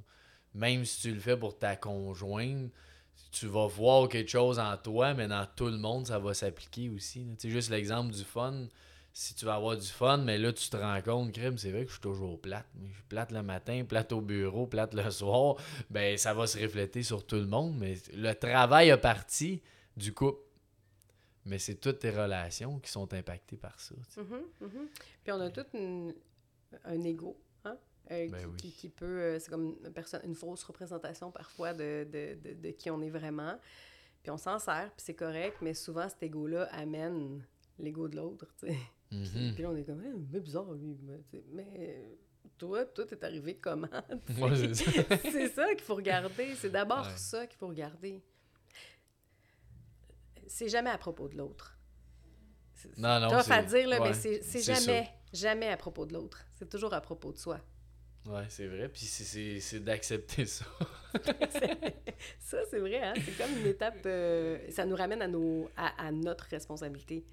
Même 0.53 0.85
si 0.85 1.01
tu 1.01 1.13
le 1.13 1.19
fais 1.19 1.37
pour 1.37 1.57
ta 1.57 1.75
conjointe, 1.75 2.71
tu 3.31 3.47
vas 3.47 3.67
voir 3.67 4.09
quelque 4.09 4.29
chose 4.29 4.57
en 4.57 4.75
toi, 4.77 5.13
mais 5.13 5.27
dans 5.27 5.45
tout 5.55 5.67
le 5.67 5.77
monde, 5.77 6.07
ça 6.07 6.17
va 6.17 6.33
s'appliquer 6.33 6.89
aussi. 6.89 7.27
sais, 7.37 7.49
juste 7.49 7.69
l'exemple 7.69 8.13
du 8.13 8.23
fun. 8.23 8.67
Si 9.11 9.35
tu 9.35 9.45
vas 9.45 9.55
avoir 9.55 9.75
du 9.75 9.87
fun, 9.87 10.17
mais 10.17 10.37
là, 10.37 10.53
tu 10.53 10.69
te 10.69 10.77
rends 10.77 11.01
compte, 11.01 11.33
crème, 11.33 11.57
c'est 11.57 11.71
vrai 11.71 11.81
que 11.81 11.87
je 11.87 11.93
suis 11.93 12.01
toujours 12.01 12.39
plate. 12.39 12.67
Je 12.87 12.93
suis 12.93 13.03
plate 13.09 13.31
le 13.31 13.43
matin, 13.43 13.83
plate 13.87 14.11
au 14.13 14.21
bureau, 14.21 14.65
plate 14.65 14.93
le 14.93 15.09
soir. 15.11 15.55
Ben, 15.89 16.17
ça 16.17 16.33
va 16.33 16.47
se 16.47 16.57
refléter 16.57 17.03
sur 17.03 17.25
tout 17.25 17.35
le 17.35 17.47
monde, 17.47 17.75
mais 17.77 17.95
le 18.13 18.33
travail 18.33 18.91
a 18.91 18.97
parti 18.97 19.61
du 19.97 20.13
couple. 20.13 20.39
Mais 21.49 21.57
c'est 21.59 21.75
toutes 21.75 21.99
tes 21.99 22.11
relations 22.11 22.79
qui 22.79 22.91
sont 22.91 23.11
impactées 23.13 23.57
par 23.57 23.79
ça. 23.79 23.95
Mhm, 24.17 24.41
mhm. 24.61 24.87
Puis 25.23 25.31
on 25.31 25.39
a 25.41 25.49
tout 25.49 25.65
une- 25.73 26.13
un 26.85 27.01
ego, 27.03 27.37
hein? 27.65 27.77
euh, 28.11 28.27
Ben 28.29 28.39
qui, 28.39 28.45
oui. 28.45 28.55
qui- 28.57 28.71
qui 28.71 28.89
peut... 28.89 29.05
euh, 29.05 29.39
c'est 29.39 29.49
comme 29.49 29.75
une, 29.83 29.91
personne, 29.91 30.21
une 30.23 30.35
fausse 30.35 30.63
représentation 30.63 31.31
parfois 31.31 31.73
de, 31.73 32.03
de, 32.11 32.37
de, 32.41 32.53
de 32.61 32.71
qui 32.71 32.89
on 32.91 33.01
est 33.01 33.09
vraiment. 33.09 33.59
Puis 34.21 34.31
on 34.31 34.37
s'en 34.37 34.59
sert, 34.59 34.91
puis 34.95 35.03
c'est 35.05 35.15
correct, 35.15 35.57
mais 35.61 35.73
souvent, 35.73 36.07
cet 36.07 36.21
ego-là 36.21 36.65
amène 36.73 37.43
l'ego 37.79 38.07
de 38.07 38.17
l'autre. 38.17 38.45
Mhm. 39.11 39.53
Puis 39.55 39.63
là, 39.63 39.71
on 39.71 39.75
est 39.75 39.83
comme, 39.85 40.03
Eh, 40.05 40.13
mais 40.31 40.39
bizarre, 40.39 40.71
lui. 40.73 40.95
Mais, 41.51 41.65
euh, 41.79 42.15
toi, 42.59 42.85
toi, 42.85 43.05
t'es 43.05 43.23
arrivé 43.23 43.55
comment? 43.57 43.87
Ouais, 44.39 44.55
c'est 44.55 44.75
ça. 44.75 44.91
c'est 45.31 45.47
ça 45.47 45.73
qu'il 45.73 45.83
faut 45.83 45.95
regarder. 45.95 46.53
C'est 46.55 46.69
d'abord 46.69 47.07
Ouais. 47.07 47.13
ça 47.17 47.47
qu'il 47.47 47.57
faut 47.57 47.69
regarder. 47.69 48.21
C'est 50.49 50.67
jamais 50.69 50.89
à 50.89 50.97
propos 50.97 51.27
de 51.29 51.37
l'autre. 51.37 51.77
Non, 52.97 53.19
non, 53.19 53.41
c'est- 53.41 53.51
à 53.51 53.61
dire, 53.63 53.87
là, 53.87 54.01
ouais, 54.01 54.09
mais 54.09 54.13
c'est 54.41 54.61
jamais, 54.61 55.09
jamais 55.33 55.67
à 55.69 55.77
propos 55.77 56.05
de 56.05 56.13
l'autre. 56.13 56.45
C'est 56.55 56.69
toujours 56.69 56.93
à 56.93 57.01
propos 57.01 57.31
de 57.31 57.37
soi. 57.37 57.59
Ouais, 58.25 58.45
c'est 58.49 58.67
vrai. 58.67 58.89
Puis 58.89 59.05
c'est- 59.05 59.79
d'accepter 59.79 60.45
ça. 60.45 60.65
ça, 62.39 62.57
c'est 62.69 62.79
vrai, 62.79 63.01
hein? 63.01 63.13
C'est 63.25 63.37
comme 63.37 63.57
une 63.59 63.67
étape... 63.67 64.05
euh, 64.05 64.59
ça 64.71 64.85
nous 64.85 64.95
ramène 64.95 65.21
à, 65.21 65.27
nos, 65.27 65.69
à, 65.75 66.07
à 66.07 66.11
notre 66.11 66.45
responsabilité 66.45 67.25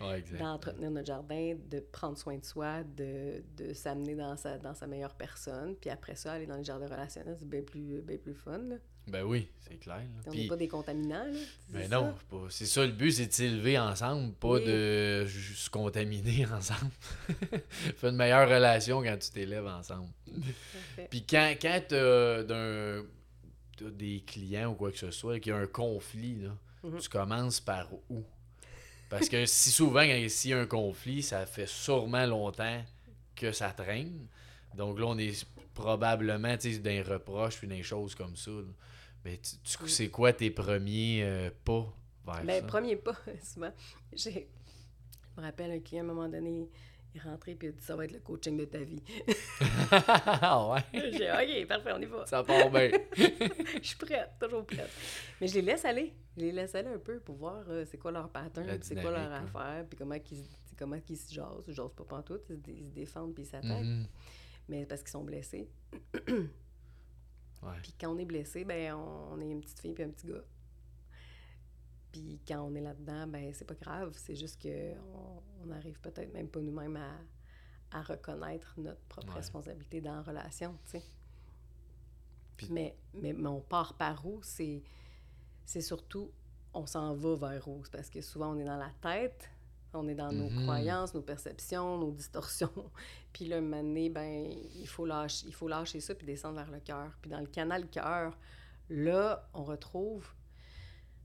Ouais, 0.00 0.20
d'entretenir 0.36 0.90
notre 0.90 1.06
jardin, 1.06 1.54
de 1.68 1.78
prendre 1.78 2.18
soin 2.18 2.36
de 2.36 2.44
soi, 2.44 2.82
de, 2.82 3.44
de 3.56 3.72
s'amener 3.72 4.16
dans 4.16 4.36
sa, 4.36 4.58
dans 4.58 4.74
sa 4.74 4.88
meilleure 4.88 5.14
personne. 5.14 5.76
Puis 5.76 5.90
après 5.90 6.16
ça, 6.16 6.32
aller 6.32 6.46
dans 6.46 6.56
les 6.56 6.64
jardins 6.64 6.88
relationnels, 6.88 7.36
c'est 7.38 7.48
bien 7.48 7.62
plus, 7.62 8.02
bien 8.02 8.18
plus 8.18 8.34
fun. 8.34 8.58
Là. 8.58 8.76
Ben 9.08 9.22
oui, 9.24 9.48
c'est 9.68 9.78
clair. 9.78 9.96
là. 9.98 10.04
On 10.26 10.30
n'est 10.34 10.46
pas 10.46 10.56
des 10.56 10.68
contaminants. 10.68 11.24
Là. 11.24 11.38
Ben 11.70 11.88
ça? 11.88 12.00
non, 12.00 12.14
c'est 12.50 12.66
ça 12.66 12.84
le 12.86 12.92
but, 12.92 13.10
c'est 13.12 13.26
de 13.26 13.32
s'élever 13.32 13.78
ensemble, 13.78 14.32
pas 14.34 14.52
Oui. 14.54 14.64
de 14.64 15.26
se 15.28 15.68
contaminer 15.70 16.46
ensemble. 16.52 16.90
Fais 17.96 18.08
une 18.10 18.16
meilleure 18.16 18.48
relation 18.48 19.02
quand 19.02 19.16
tu 19.18 19.30
t'élèves 19.30 19.66
ensemble. 19.66 20.08
Puis 21.10 21.24
quand, 21.28 21.54
quand 21.60 21.80
t'as 21.88 22.42
d'un- 22.44 23.04
t'as 23.76 23.90
des 23.90 24.22
clients 24.26 24.70
ou 24.70 24.74
quoi 24.74 24.92
que 24.92 24.98
ce 24.98 25.10
soit, 25.10 25.40
qu'il 25.40 25.50
y 25.50 25.54
a 25.54 25.58
un 25.58 25.66
conflit, 25.66 26.36
là, 26.42 26.56
Mhm. 26.84 26.98
tu 27.00 27.08
commences 27.08 27.60
par 27.60 27.88
où? 28.10 28.22
Parce 29.08 29.28
que 29.28 29.44
si 29.46 29.70
souvent, 29.70 30.04
s'il 30.28 30.50
y 30.52 30.54
a 30.54 30.58
un 30.60 30.66
conflit, 30.66 31.22
ça 31.22 31.44
fait 31.44 31.68
sûrement 31.68 32.24
longtemps 32.26 32.82
que 33.36 33.52
ça 33.52 33.70
traîne. 33.70 34.26
Donc 34.74 34.98
là, 34.98 35.06
on 35.06 35.18
est 35.18 35.44
probablement 35.74 36.56
tu 36.56 36.70
les 36.80 37.02
reproches 37.02 37.58
puis 37.58 37.68
des 37.68 37.82
choses 37.82 38.14
comme 38.14 38.36
ça. 38.36 38.50
là. 38.50 38.62
Mais 39.24 39.38
tu, 39.38 39.56
tu- 39.62 39.82
Mm. 39.82 39.88
c'est 39.88 40.08
quoi 40.10 40.32
tes 40.32 40.50
premiers 40.50 41.22
euh, 41.24 41.50
pas 41.64 41.92
vers 42.26 42.44
Ben, 42.44 42.60
ça? 42.60 42.66
premier 42.66 42.96
pas, 42.96 43.16
souvent. 43.42 43.72
J'ai... 44.12 44.48
Je 45.34 45.40
me 45.40 45.46
rappelle 45.46 45.70
un 45.70 45.80
client, 45.80 46.02
à 46.02 46.10
un 46.10 46.14
moment 46.14 46.28
donné, 46.28 46.68
il 47.14 47.18
est 47.18 47.22
rentré 47.24 47.52
et 47.52 47.58
il 47.62 47.68
a 47.68 47.72
dit 47.72 47.82
Ça 47.82 47.96
va 47.96 48.04
être 48.04 48.12
le 48.12 48.20
coaching 48.20 48.56
de 48.58 48.64
ta 48.66 48.78
vie. 48.78 49.02
ah 49.90 50.68
ouais, 50.72 50.80
J'ai 50.92 51.10
dit 51.10 51.62
Ok, 51.62 51.68
parfait, 51.68 51.92
on 51.94 52.00
y 52.00 52.04
va. 52.06 52.26
ça 52.26 52.42
part 52.42 52.70
bien. 52.70 52.90
Je 53.16 53.78
suis 53.82 53.96
prête, 53.96 54.30
toujours 54.40 54.66
prête. 54.66 54.90
Mais 55.40 55.46
je 55.48 55.54
les 55.54 55.62
laisse 55.62 55.84
aller. 55.84 56.12
Je 56.36 56.42
les 56.42 56.52
laisse 56.52 56.74
aller 56.74 56.88
un 56.88 56.98
peu 56.98 57.18
pour 57.20 57.36
voir 57.36 57.64
euh, 57.68 57.84
c'est 57.90 57.98
quoi 57.98 58.10
leur 58.12 58.28
pattern, 58.30 58.78
c'est 58.82 58.94
quoi 59.00 59.10
leur 59.10 59.32
affaire, 59.32 59.84
puis 59.88 59.96
comment 59.98 60.14
ils, 60.14 60.36
se- 60.36 60.74
comment 60.78 60.98
ils 61.08 61.16
se 61.16 61.32
jasent. 61.32 61.64
Ils 61.68 61.74
jasent 61.74 61.94
pas 61.96 62.04
pantoute, 62.04 62.42
ils 62.50 62.56
se, 62.56 62.60
dé- 62.60 62.72
ils 62.78 62.86
se 62.88 62.92
défendent 62.94 63.34
puis 63.34 63.44
ils 63.44 63.46
s'attaquent. 63.46 63.82
Mhm. 63.84 64.06
Mais 64.68 64.86
parce 64.86 65.00
qu'ils 65.02 65.10
sont 65.10 65.24
blessés. 65.24 65.68
Puis 67.82 67.94
quand 68.00 68.10
on 68.14 68.18
est 68.18 68.24
blessé, 68.24 68.64
ben 68.64 68.94
on, 68.94 69.34
on 69.34 69.40
est 69.40 69.48
une 69.50 69.60
petite 69.60 69.78
fille 69.80 69.92
puis 69.92 70.02
un 70.04 70.10
petit 70.10 70.26
gars. 70.26 70.44
Puis 72.10 72.40
quand 72.46 72.60
on 72.62 72.74
est 72.74 72.80
là-dedans, 72.80 73.26
ben 73.26 73.52
c'est 73.54 73.64
pas 73.64 73.74
grave. 73.74 74.12
C'est 74.16 74.34
juste 74.36 74.60
que 74.60 74.92
on, 75.14 75.42
on 75.64 75.70
arrive 75.70 75.98
peut-être 76.00 76.32
même 76.32 76.48
pas 76.48 76.60
nous-mêmes 76.60 76.96
à, 76.96 77.98
à 77.98 78.02
reconnaître 78.02 78.74
notre 78.78 79.00
propre 79.02 79.28
Ouais. 79.28 79.34
responsabilité 79.34 80.00
dans 80.00 80.16
la 80.16 80.22
relation, 80.22 80.76
tu 80.84 80.90
sais. 80.98 81.02
Mais, 82.70 82.96
mais, 83.14 83.32
mais 83.32 83.48
on 83.48 83.60
part 83.60 83.94
par 83.94 84.24
où? 84.26 84.40
C'est, 84.42 84.82
surtout, 85.80 86.30
on 86.74 86.86
s'en 86.86 87.14
va 87.14 87.34
vers 87.34 87.66
où? 87.66 87.82
Parce 87.90 88.08
que 88.08 88.20
souvent, 88.20 88.54
on 88.54 88.58
est 88.58 88.64
dans 88.64 88.76
la 88.76 88.90
tête, 89.00 89.50
on 89.94 90.08
est 90.08 90.14
dans 90.14 90.32
nos 90.32 90.48
Mhm. 90.50 90.62
croyances, 90.64 91.14
nos 91.14 91.22
perceptions, 91.22 91.98
nos 91.98 92.10
distorsions. 92.12 92.72
puis 93.32 93.48
moment 93.60 93.82
donné, 93.82 94.08
ben, 94.10 94.50
il 94.76 94.86
faut 94.88 95.06
lâcher, 95.06 95.46
il 95.46 95.54
faut 95.54 95.68
lâcher 95.68 96.00
ça 96.00 96.14
puis 96.14 96.26
descendre 96.26 96.56
vers 96.56 96.70
le 96.70 96.80
cœur. 96.80 97.16
Puis 97.20 97.30
dans 97.30 97.40
le 97.40 97.46
canal 97.46 97.88
cœur, 97.88 98.36
là, 98.88 99.48
on 99.54 99.64
retrouve 99.64 100.32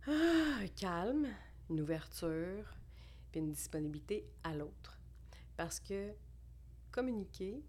ah, 0.08 0.60
un 0.62 0.68
calme, 0.68 1.28
une 1.70 1.82
ouverture, 1.82 2.66
puis 3.32 3.40
une 3.42 3.52
disponibilité 3.52 4.26
à 4.44 4.54
l'autre. 4.54 4.98
Parce 5.58 5.80
que 5.80 6.12
communiquer, 6.92 7.62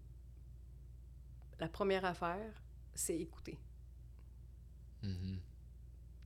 la 1.59 1.67
première 1.67 2.05
affaire, 2.05 2.61
c'est 2.93 3.17
écouter. 3.17 3.57
Mhm. 5.03 5.39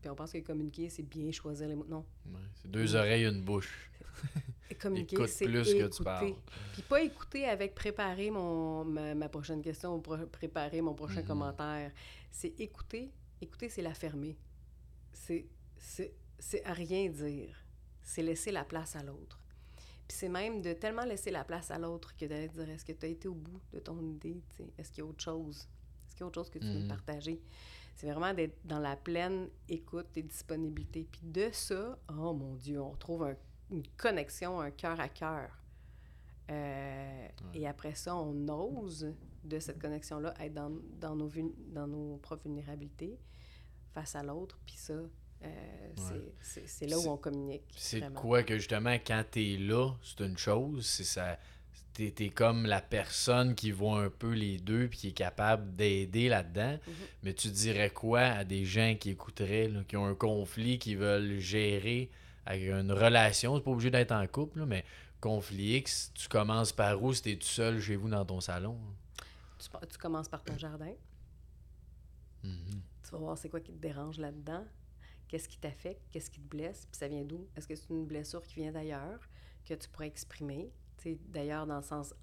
Puis 0.04 0.10
on 0.10 0.16
pense 0.16 0.34
que 0.34 0.40
communiquer, 0.40 0.90
c'est 0.90 1.02
bien 1.04 1.32
choisir 1.32 1.66
les 1.70 1.76
mots. 1.76 1.86
Non. 1.88 2.06
Ouais, 2.26 2.42
C'est 2.56 2.70
deux 2.70 2.94
oreilles, 2.94 3.24
une 3.26 3.42
bouche. 3.42 3.90
Communiquer, 4.82 5.28
c'est 5.28 5.46
plus 5.46 5.64
que 5.64 5.70
écouter. 5.78 5.90
tu 5.96 6.04
parles. 6.04 6.34
Puis 6.74 6.82
pas 6.82 7.02
écouter 7.02 7.46
avec 7.46 7.74
préparer 7.74 8.30
mon, 8.30 8.84
ma, 8.84 9.16
ma 9.16 9.30
prochaine 9.30 9.62
question 9.62 9.96
ou 9.96 10.02
pro- 10.02 10.26
préparer 10.28 10.82
mon 10.82 10.94
prochain 10.94 11.22
Mhm. 11.22 11.28
commentaire. 11.28 11.92
C'est 12.32 12.60
écouter. 12.60 13.12
Écouter, 13.40 13.70
c'est 13.70 13.82
la 13.82 13.94
fermer. 13.94 14.36
C'est, 15.14 15.46
c'est, 15.78 16.14
c'est 16.38 16.66
à 16.66 16.74
rien 16.74 17.08
dire. 17.10 17.56
C'est 18.02 18.24
laisser 18.24 18.52
la 18.52 18.66
place 18.66 18.98
à 18.98 19.04
l'autre. 19.04 19.40
Puis 20.06 20.18
c'est 20.18 20.28
même 20.30 20.62
de 20.62 20.74
tellement 20.74 21.06
laisser 21.06 21.32
la 21.32 21.46
place 21.46 21.72
à 21.72 21.80
l'autre 21.80 22.14
que 22.18 22.26
d'aller 22.26 22.50
dire 22.50 22.70
est-ce 22.70 22.84
que 22.84 22.92
tu 22.92 23.06
as 23.06 23.10
été 23.10 23.30
au 23.30 23.36
bout 23.36 23.62
de 23.72 23.80
ton 23.80 23.98
idée? 24.02 24.42
Est-ce 24.78 24.90
qu'il 24.92 25.02
y 25.02 25.08
a 25.08 25.10
autre 25.10 25.24
chose? 25.24 25.66
Est-ce 26.06 26.16
qu'il 26.16 26.22
y 26.22 26.24
a 26.24 26.28
autre 26.28 26.42
chose 26.42 26.50
que 26.50 26.60
tu 26.60 26.68
veux 26.68 26.74
Mhm. 26.80 26.84
me 26.84 26.90
partager? 26.90 27.40
C'est 27.96 28.10
vraiment 28.12 28.34
d'être 28.34 28.58
dans 28.66 28.80
la 28.80 28.96
pleine 28.96 29.50
écoute 29.70 30.08
et 30.16 30.24
disponibilité. 30.24 31.08
Puis 31.12 31.22
de 31.24 31.50
ça, 31.52 31.98
oh 32.10 32.34
mon 32.34 32.56
Dieu, 32.56 32.82
on 32.82 32.90
retrouve 32.92 33.24
un- 33.24 33.36
une 33.72 33.84
connexion, 33.98 34.60
un 34.60 34.72
cœur 34.72 35.00
à 35.00 35.10
cœur. 35.10 35.50
Euh, 36.50 37.28
Et 37.54 37.68
après 37.68 37.96
ça, 37.96 38.16
on 38.16 38.48
ose 38.50 39.14
de 39.44 39.60
cette 39.60 39.80
connexion-là 39.80 40.34
être 40.40 40.54
dans, 40.54 40.72
dans, 41.00 41.16
nos, 41.16 41.28
vul- 41.28 41.54
dans 41.74 41.88
nos 41.88 42.18
propres 42.18 42.44
vulnérabilités 42.46 43.18
face 43.94 44.16
à 44.16 44.24
l'autre. 44.24 44.60
Puis 44.66 44.76
ça, 44.76 44.94
euh, 44.94 45.90
c'est- 46.42 46.88
là 46.88 46.98
où 46.98 47.08
on 47.10 47.18
communique. 47.18 47.64
C'est 47.78 48.00
quoi 48.20 48.44
que 48.44 48.58
justement, 48.58 48.94
quand 48.96 49.24
t'es 49.30 49.58
là, 49.58 49.92
c'est 50.02 50.22
une 50.26 50.38
chose. 50.38 50.86
C'est 50.86 51.04
ça. 51.04 51.38
T'es, 51.94 52.10
t'es 52.10 52.30
comme 52.30 52.66
la 52.66 52.82
personne 52.82 53.54
qui 53.54 53.70
voit 53.70 54.02
un 54.02 54.10
peu 54.10 54.32
les 54.32 54.58
deux 54.58 54.88
puis 54.88 54.98
qui 54.98 55.08
est 55.10 55.12
capable 55.12 55.76
d'aider 55.76 56.28
là-dedans. 56.28 56.80
Mhm. 56.88 56.94
Mais 57.22 57.34
tu 57.34 57.50
dirais 57.50 57.92
quoi 57.92 58.22
à 58.22 58.44
des 58.44 58.66
gens 58.66 58.96
qui 59.00 59.12
écouteraient, 59.12 59.68
là, 59.68 59.84
qui 59.88 59.96
ont 59.96 60.06
un 60.06 60.16
conflit, 60.16 60.80
qui 60.80 60.96
veulent 60.96 61.38
gérer 61.38 62.10
avec 62.48 62.64
une 62.64 62.92
relation? 62.92 63.56
C'est 63.56 63.64
pas 63.64 63.72
obligé 63.72 63.92
d'être 63.92 64.12
en 64.12 64.26
couple, 64.26 64.60
là, 64.60 64.66
mais 64.66 64.84
conflit 65.22 65.78
X, 65.78 66.12
tu 66.16 66.28
commences 66.28 66.72
par 66.72 67.02
où? 67.02 67.14
Si 67.14 67.22
t'es 67.22 67.36
tout 67.36 67.46
seul 67.46 67.80
chez 67.80 67.96
vous 67.96 68.10
dans 68.10 68.26
ton 68.26 68.42
salon? 68.42 68.78
Tu 69.90 69.98
commences 69.98 70.28
par 70.28 70.44
ton 70.44 70.58
jardin. 70.58 70.94
Mhm. 72.44 72.82
Tu 73.04 73.12
vas 73.12 73.18
voir 73.20 73.38
c'est 73.38 73.50
quoi 73.50 73.62
qui 73.62 73.72
te 73.72 73.80
dérange 73.80 74.18
là-dedans. 74.18 74.66
Qu'est-ce 75.28 75.48
qui 75.48 75.58
t'affecte? 75.58 76.02
Qu'est-ce 76.12 76.30
qui 76.30 76.40
te 76.42 76.48
blesse? 76.48 76.88
Puis 76.92 76.98
ça 76.98 77.08
vient 77.08 77.24
d'où? 77.24 77.48
Est-ce 77.56 77.68
que 77.68 77.76
c'est 77.76 77.90
une 77.90 78.06
blessure 78.06 78.44
qui 78.44 78.56
vient 78.56 78.72
d'ailleurs 78.72 79.20
que 79.64 79.74
tu 79.74 79.88
pourrais 79.90 80.08
exprimer? 80.08 80.72
D'ailleurs, 81.28 81.66
dans 81.68 81.78
le 81.78 81.84
sens 81.84 82.14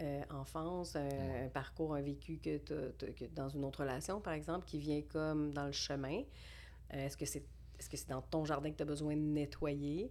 euh, 0.00 0.22
enfance, 0.30 0.96
un, 0.96 1.44
un 1.46 1.48
parcours, 1.48 1.94
un 1.94 2.00
vécu 2.02 2.38
que 2.38 2.56
tu 2.58 3.12
que 3.14 3.24
dans 3.26 3.48
une 3.48 3.64
autre 3.64 3.80
relation, 3.80 4.20
par 4.20 4.32
exemple, 4.32 4.64
qui 4.66 4.78
vient 4.78 5.02
comme 5.02 5.52
dans 5.52 5.66
le 5.66 5.72
chemin. 5.72 6.22
Euh, 6.94 7.06
est-ce 7.06 7.16
que 7.16 7.26
c'est 7.26 7.44
est-ce 7.78 7.88
que 7.88 7.96
c'est 7.96 8.08
dans 8.10 8.22
ton 8.22 8.44
jardin 8.44 8.70
que 8.70 8.76
tu 8.76 8.82
as 8.82 8.86
besoin 8.86 9.14
de 9.16 9.20
nettoyer? 9.22 10.10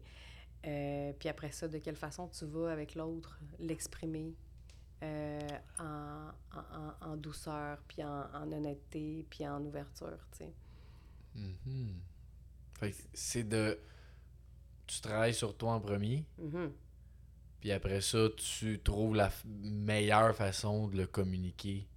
Euh, 0.66 1.14
puis 1.18 1.30
après 1.30 1.52
ça, 1.52 1.68
de 1.68 1.78
quelle 1.78 1.96
façon 1.96 2.28
tu 2.28 2.46
vas 2.46 2.72
avec 2.72 2.96
l'autre 2.96 3.40
l'exprimer 3.60 4.34
en, 5.80 6.30
en- 7.02 7.16
douceur, 7.18 7.82
puis 7.88 8.04
en, 8.04 8.26
en 8.34 8.52
honnêteté, 8.52 9.26
puis 9.30 9.48
en 9.48 9.64
ouverture, 9.64 10.18
tu 10.32 10.40
sais? 10.40 10.54
Fait 12.80 12.92
que 12.92 12.98
c'est 13.14 13.44
de. 13.44 13.80
Tu 14.88 15.02
travailles 15.02 15.34
sur 15.34 15.56
toi 15.56 15.74
en 15.74 15.80
premier, 15.80 16.26
Mhm. 16.38 16.72
Puis 17.60 17.72
après 17.72 18.02
ça, 18.02 18.28
tu 18.38 18.80
trouves 18.82 19.16
la 19.16 19.32
meilleure 19.46 20.36
façon 20.36 20.88
de 20.88 20.98
le 20.98 21.08
communiquer. 21.08 21.88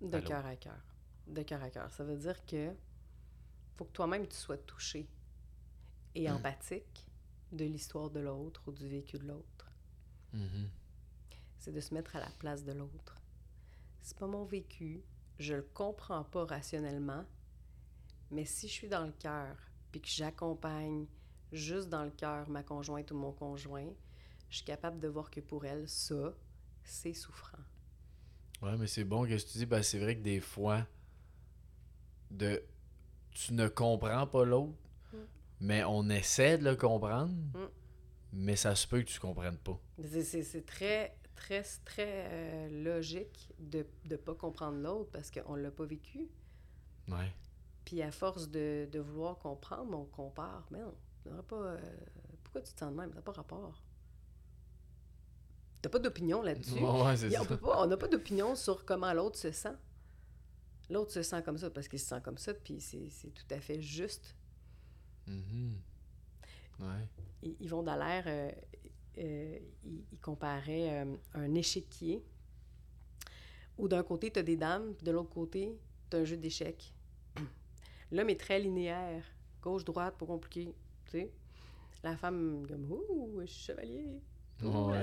De 0.00 0.18
cœur 0.18 0.46
à 0.46 0.56
cœur. 0.56 0.80
De 1.26 1.42
cœur 1.42 1.62
à 1.62 1.70
cœur. 1.70 1.90
Ça 1.90 2.04
veut 2.04 2.16
dire 2.16 2.44
que 2.46 2.70
faut 3.76 3.84
que 3.84 3.92
toi-même 3.92 4.26
tu 4.26 4.36
sois 4.36 4.58
touché 4.58 5.08
et 6.14 6.30
empathique 6.30 7.06
de 7.52 7.64
l'histoire 7.64 8.10
de 8.10 8.20
l'autre 8.20 8.62
ou 8.66 8.72
du 8.72 8.88
vécu 8.88 9.18
de 9.18 9.26
l'autre. 9.26 9.70
Mhm. 10.32 10.68
C'est 11.58 11.72
de 11.72 11.80
se 11.80 11.92
mettre 11.92 12.16
à 12.16 12.20
la 12.20 12.30
place 12.38 12.64
de 12.64 12.72
l'autre. 12.72 13.16
C'est 14.00 14.16
pas 14.16 14.26
mon 14.26 14.44
vécu, 14.44 15.02
je 15.38 15.54
le 15.54 15.62
comprends 15.74 16.24
pas 16.24 16.46
rationnellement, 16.46 17.24
mais 18.30 18.44
si 18.44 18.68
je 18.68 18.72
suis 18.72 18.88
dans 18.88 19.04
le 19.04 19.12
cœur 19.12 19.56
puis 19.90 20.00
que 20.00 20.08
j'accompagne 20.08 21.06
juste 21.52 21.88
dans 21.88 22.04
le 22.04 22.10
cœur 22.10 22.48
ma 22.48 22.62
conjointe 22.62 23.10
ou 23.10 23.16
mon 23.16 23.32
conjoint, 23.32 23.90
je 24.50 24.56
suis 24.56 24.64
capable 24.64 25.00
de 25.00 25.08
voir 25.08 25.30
que 25.30 25.40
pour 25.40 25.64
elle, 25.64 25.88
ça, 25.88 26.34
c'est 26.84 27.14
souffrant. 27.14 27.58
Ouais, 28.62 28.76
mais 28.76 28.86
c'est 28.86 29.04
bon 29.04 29.24
que 29.24 29.34
tu 29.36 29.58
dis, 29.58 29.66
ben, 29.66 29.82
c'est 29.82 29.98
vrai 29.98 30.16
que 30.16 30.22
des 30.22 30.40
fois, 30.40 30.86
de 32.30 32.62
tu 33.32 33.54
ne 33.54 33.68
comprends 33.68 34.26
pas 34.26 34.44
l'autre, 34.44 34.74
Mm. 35.12 35.16
mais 35.60 35.84
on 35.84 36.08
essaie 36.10 36.58
de 36.58 36.64
le 36.64 36.76
comprendre, 36.76 37.32
Mm. 37.54 37.68
mais 38.32 38.56
ça 38.56 38.74
se 38.74 38.86
peut 38.86 39.00
que 39.02 39.08
tu 39.08 39.20
comprennes 39.20 39.58
pas. 39.58 39.78
C'est- 40.02 40.24
C'est 40.24 40.42
c'est 40.42 40.62
très, 40.66 41.16
très, 41.36 41.62
très 41.84 42.26
euh, 42.28 42.82
logique 42.84 43.52
de 43.58 43.86
ne 44.04 44.16
pas 44.16 44.34
comprendre 44.34 44.78
l'autre 44.78 45.10
parce 45.12 45.30
qu'on 45.30 45.56
ne 45.56 45.62
l'a 45.62 45.70
pas 45.70 45.84
vécu. 45.86 46.28
Ouais. 47.08 47.32
Puis 47.84 48.02
à 48.02 48.10
force 48.12 48.48
de, 48.50 48.88
de 48.90 48.98
vouloir 49.00 49.38
comprendre, 49.38 49.96
on 49.96 50.04
compare. 50.04 50.66
Mais 50.70 50.78
non, 50.80 51.42
pas, 51.42 51.56
euh, 51.56 51.80
pourquoi 52.44 52.60
tu 52.62 52.72
te 52.74 52.78
sens 52.80 52.90
de 52.92 52.96
même? 52.96 53.10
Ça 53.10 53.16
n'a 53.16 53.22
pas 53.22 53.32
rapport. 53.32 53.82
T'as 55.82 55.88
pas 55.88 55.98
d'opinion 55.98 56.42
là-dessus? 56.42 56.74
Ouais, 56.74 57.16
c'est 57.16 57.38
on 57.38 57.42
ça. 57.42 57.48
peut 57.48 57.56
pas- 57.58 57.82
on 57.82 57.86
n'a 57.86 57.96
pas 57.96 58.08
d'opinion 58.08 58.54
sur 58.54 58.84
comment 58.84 59.12
l'autre 59.12 59.38
se 59.38 59.50
sent. 59.52 59.74
L'autre 60.90 61.12
se 61.12 61.22
sent 61.22 61.42
comme 61.42 61.56
ça 61.56 61.70
parce 61.70 61.88
qu'il 61.88 61.98
se 62.00 62.06
sent 62.06 62.20
comme 62.22 62.36
ça, 62.38 62.52
puis 62.52 62.80
c'est 62.80 63.08
tout 63.32 63.44
à 63.54 63.60
fait 63.60 63.80
juste. 63.80 64.34
Mhm. 65.26 65.76
Ouais. 66.80 67.08
I- 67.42 67.56
Yvon 67.60 67.82
Dallaire, 67.82 68.24
euh, 68.26 68.50
euh, 69.18 69.58
il, 69.84 70.04
il 70.12 70.18
comparait 70.18 71.02
euh, 71.04 71.16
un 71.34 71.54
échiquier 71.54 72.22
où 73.78 73.88
d'un 73.88 74.02
côté, 74.02 74.30
tu 74.30 74.38
as 74.38 74.42
des 74.42 74.56
dames, 74.56 74.94
puis 74.94 75.06
de 75.06 75.12
l'autre 75.12 75.30
côté, 75.30 75.78
tu 76.10 76.16
as 76.16 76.20
un 76.20 76.24
jeu 76.24 76.36
d'échecs. 76.36 76.92
L'homme 78.12 78.28
est 78.30 78.40
très 78.40 78.58
linéaire, 78.60 79.24
gauche, 79.62 79.84
droite, 79.84 80.18
pas 80.18 80.26
compliqué. 80.26 80.74
Sais? 81.06 81.32
La 82.02 82.16
femme, 82.16 82.66
comme, 82.68 82.90
ouh, 82.92 83.40
je 83.42 83.46
suis 83.46 83.62
chevalier. 83.66 84.20
Oh, 84.64 84.90
Ouais, 84.90 85.02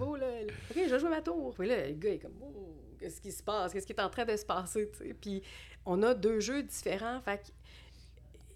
oh 0.00 0.16
là, 0.16 0.42
là. 0.42 0.52
OK, 0.70 0.76
je 0.76 0.90
vais 0.94 0.98
jouer 0.98 1.10
ma 1.10 1.22
tour. 1.22 1.54
Puis 1.54 1.66
là, 1.68 1.88
le 1.88 1.94
gars 1.94 2.10
est 2.12 2.18
comme, 2.18 2.36
oh, 2.42 2.76
qu'est-ce 2.98 3.20
qui 3.20 3.32
se 3.32 3.42
passe? 3.42 3.72
Qu'est-ce 3.72 3.86
qui 3.86 3.92
est 3.92 4.00
en 4.00 4.10
train 4.10 4.24
de 4.24 4.36
se 4.36 4.44
passer? 4.44 4.90
tu 4.92 4.98
sais? 4.98 5.14
Puis 5.14 5.42
on 5.84 6.02
a 6.02 6.14
deux 6.14 6.40
jeux 6.40 6.62
différents. 6.62 7.20
Fait 7.22 7.52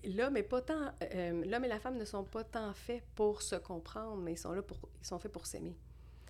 l'homme 0.04 0.36
est 0.36 0.42
pas 0.44 0.60
tant. 0.62 0.92
euh, 1.02 1.44
l'homme 1.46 1.64
et 1.64 1.68
la 1.68 1.80
femme 1.80 1.96
ne 1.98 2.04
sont 2.04 2.24
pas 2.24 2.44
tant 2.44 2.72
faits 2.74 3.02
pour 3.14 3.42
se 3.42 3.56
comprendre, 3.56 4.22
mais 4.22 4.32
ils 4.34 4.38
sont 4.38 4.52
là 4.52 4.62
pour. 4.62 4.78
Ils 5.02 5.06
sont 5.06 5.18
faits 5.18 5.32
pour 5.32 5.46
s'aimer. 5.46 5.76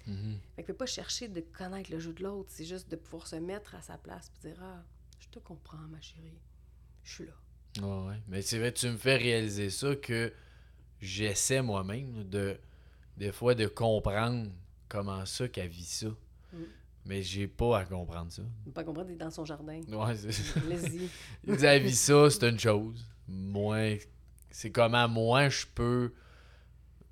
Mhm. 0.06 0.38
Fait 0.54 0.62
que 0.62 0.68
peut 0.68 0.74
pas 0.78 0.86
chercher 0.86 1.28
de 1.28 1.40
connaître 1.40 1.90
le 1.90 1.98
jeu 1.98 2.12
de 2.12 2.22
l'autre, 2.22 2.48
c'est 2.52 2.64
juste 2.64 2.88
de 2.88 2.96
pouvoir 2.96 3.26
se 3.26 3.36
mettre 3.36 3.74
à 3.74 3.82
sa 3.82 3.98
place 3.98 4.30
et 4.44 4.48
dire 4.48 4.58
Ah, 4.62 4.82
je 5.20 5.28
te 5.28 5.38
comprends, 5.40 5.78
ma 5.90 6.00
chérie. 6.00 6.38
Je 7.02 7.12
suis 7.12 7.26
là. 7.26 7.32
Ouais, 7.86 8.08
ouais. 8.08 8.16
Mais 8.28 8.40
c'est 8.40 8.58
vrai, 8.58 8.72
tu 8.72 8.88
me 8.88 8.96
fais 8.96 9.16
réaliser 9.16 9.68
ça 9.68 9.94
que 9.96 10.32
j'essaie 11.00 11.60
moi-même 11.60 12.24
de 12.24 12.56
des 13.16 13.32
fois 13.32 13.54
de 13.54 13.66
comprendre 13.66 14.48
comment 14.88 15.24
ça 15.26 15.48
qu'elle 15.48 15.68
vit 15.68 15.84
ça. 15.84 16.08
Mm. 16.52 16.58
Mais 17.06 17.22
j'ai 17.22 17.46
pas 17.46 17.78
à 17.78 17.84
comprendre 17.84 18.32
ça. 18.32 18.42
Ne 18.66 18.72
pas 18.72 18.82
comprendre, 18.82 19.08
t'es 19.08 19.16
dans 19.16 19.30
son 19.30 19.44
jardin. 19.44 19.80
Ouais, 19.88 20.16
c'est 20.16 20.64
Laisse-y. 20.68 21.08
Il 21.44 21.56
dit, 21.56 21.64
elle 21.64 21.82
vit 21.82 21.94
ça, 21.94 22.28
c'est 22.30 22.48
une 22.48 22.58
chose. 22.58 23.04
Moi, 23.28 23.98
c'est 24.50 24.70
comment 24.70 25.08
moi 25.08 25.48
je 25.48 25.66
peux 25.72 26.12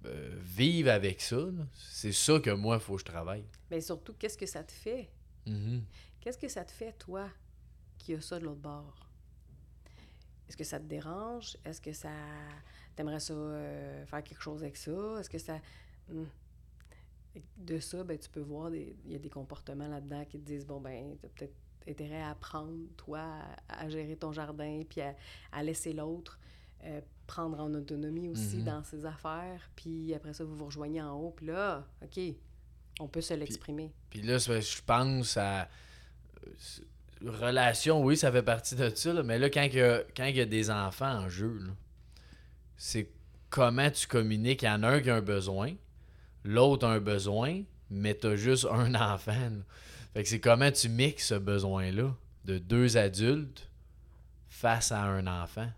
euh, 0.07 0.39
vivre 0.43 0.91
avec 0.91 1.21
ça. 1.21 1.39
C'est 1.75 2.13
ça 2.13 2.39
que 2.41 2.51
moi, 2.51 2.77
il 2.77 2.81
faut 2.81 2.95
que 2.95 3.01
je 3.01 3.05
travaille. 3.05 3.45
Mais 3.71 3.81
surtout, 3.81 4.15
qu'est-ce 4.15 4.37
que 4.37 4.47
ça 4.47 4.65
te 4.65 4.73
fait? 4.73 5.09
Mhm. 5.47 5.83
Qu'est-ce 6.21 6.39
que 6.39 6.49
ça 6.49 6.65
te 6.65 6.73
fait, 6.73 6.93
toi, 6.93 7.29
qui 7.99 8.15
a 8.15 8.21
ça 8.21 8.39
de 8.39 8.45
l'autre 8.45 8.61
bord? 8.61 9.09
Est-ce 10.49 10.57
que 10.57 10.65
ça 10.65 10.79
te 10.79 10.85
dérange? 10.85 11.57
Est-ce 11.65 11.81
que 11.81 11.93
ça. 11.93 12.11
T'aimerais 12.97 13.21
ça 13.21 13.35
euh, 13.35 14.07
faire 14.07 14.23
quelque 14.23 14.43
chose 14.43 14.63
avec 14.63 14.77
ça? 14.77 15.21
Est-ce 15.21 15.31
que 15.31 15.39
ça. 15.39 15.59
De 17.57 17.79
ça, 17.81 18.05
ben, 18.05 18.17
tu 18.17 18.29
peux 18.29 18.41
voir, 18.41 18.73
il 18.75 18.95
y 19.07 19.15
a 19.15 19.19
des 19.19 19.31
comportements 19.31 19.89
là-dedans 19.89 20.25
qui 20.25 20.39
te 20.39 20.45
disent 20.47 20.67
bon, 20.67 20.81
ben, 20.81 21.17
t'as 21.21 21.29
peut-être 21.29 21.55
intérêt 21.89 22.23
à 22.23 22.31
apprendre, 22.31 22.73
toi, 22.97 23.21
à, 23.69 23.85
à 23.85 23.89
gérer 23.89 24.17
ton 24.17 24.33
jardin, 24.33 24.83
puis 24.89 25.01
à, 25.01 25.15
à 25.53 25.63
laisser 25.63 25.93
l'autre 25.93 26.39
euh, 26.85 27.01
prendre 27.27 27.59
en 27.61 27.73
autonomie 27.75 28.29
aussi 28.29 28.59
Mhm. 28.59 28.65
dans 28.65 28.85
ses 28.85 29.05
affaires. 29.07 29.69
Puis 29.75 30.15
après 30.15 30.33
ça, 30.35 30.45
vous 30.45 30.55
vous 30.55 30.67
rejoignez 30.67 31.03
en 31.03 31.13
haut, 31.19 31.31
puis 31.31 31.47
là, 31.47 31.85
OK, 32.03 32.21
on 33.01 33.09
peut 33.09 33.21
se 33.23 33.35
l'exprimer. 33.35 33.93
Puis 34.11 34.23
là, 34.23 34.39
je 34.39 34.83
pense 34.83 35.37
à. 35.37 35.63
euh, 36.47 36.51
Relation, 37.25 38.03
oui, 38.05 38.17
ça 38.19 38.31
fait 38.31 38.43
partie 38.43 38.75
de 38.77 38.91
ça, 38.95 39.13
là, 39.15 39.23
mais 39.23 39.39
là, 39.39 39.49
quand 39.49 39.63
il 39.63 39.75
y, 39.75 39.81
a, 39.81 40.03
quand 40.15 40.27
il 40.27 40.37
y 40.37 40.41
a 40.41 40.45
des 40.47 40.71
enfants 40.71 41.21
en 41.25 41.29
jeu, 41.31 41.59
c'est 42.77 43.09
comment 43.49 43.91
tu 43.91 44.07
communiques. 44.07 44.63
Il 44.63 44.67
y 44.67 44.69
en 44.69 44.83
a 44.83 44.89
un 44.89 45.01
qui 45.01 45.09
a 45.09 45.17
un 45.17 45.23
besoin, 45.23 45.73
l'autre 46.45 46.87
a 46.87 46.91
un 46.93 47.01
besoin, 47.01 47.63
mais 47.91 48.15
t'as 48.15 48.37
juste 48.37 48.67
un 48.71 48.95
enfant. 49.15 49.33
là. 49.33 49.63
Fait 50.13 50.23
que 50.23 50.29
c'est 50.29 50.41
comment 50.41 50.71
tu 50.71 50.89
mixes 50.89 51.29
ce 51.29 51.35
besoin-là 51.35 52.15
de 52.45 52.59
deux 52.59 52.97
adultes 52.97 53.69
face 54.49 54.93
à 54.93 55.03
un 55.03 55.27
enfant. 55.27 55.69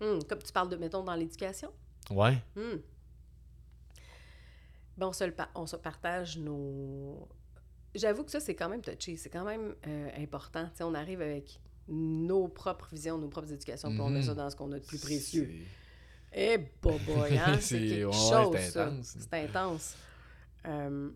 Hmm, 0.00 0.18
comme 0.28 0.38
tu 0.42 0.52
parles 0.52 0.68
de, 0.68 0.76
mettons, 0.76 1.02
dans 1.02 1.14
l'éducation? 1.14 1.70
Ouais. 2.10 2.36
Ben, 4.96 5.06
on, 5.08 5.12
se 5.12 5.24
le 5.24 5.32
pa- 5.32 5.50
on 5.54 5.66
se 5.66 5.76
partage 5.76 6.38
nos... 6.38 7.26
J'avoue 7.94 8.24
que 8.24 8.30
ça, 8.30 8.40
c'est 8.40 8.54
quand 8.54 8.68
même 8.68 8.82
touché. 8.82 9.16
C'est 9.16 9.30
quand 9.30 9.44
même 9.44 9.74
euh, 9.86 10.08
important. 10.18 10.64
Tu 10.66 10.76
sais, 10.78 10.84
on 10.84 10.94
arrive 10.94 11.20
avec 11.20 11.60
nos 11.88 12.48
propres 12.48 12.88
visions, 12.92 13.18
nos 13.18 13.28
propres 13.28 13.52
éducations, 13.52 13.90
puis 13.90 14.00
on 14.00 14.08
met 14.08 14.20
Mhm. 14.20 14.26
ça 14.26 14.34
dans 14.34 14.48
ce 14.50 14.56
qu'on 14.56 14.70
a 14.72 14.78
de 14.78 14.84
plus 14.84 14.98
précieux. 14.98 15.50
Eh, 16.34 16.58
boboy, 16.82 17.36
hein? 17.36 17.58
C'est- 17.60 17.78
quelque 17.86 18.06
ouais, 18.06 18.12
chose, 18.12 18.56
c'est 18.56 18.80
intense. 18.80 19.16
C'est 19.18 19.34
intense. 19.34 19.96
Euh, 20.66 21.10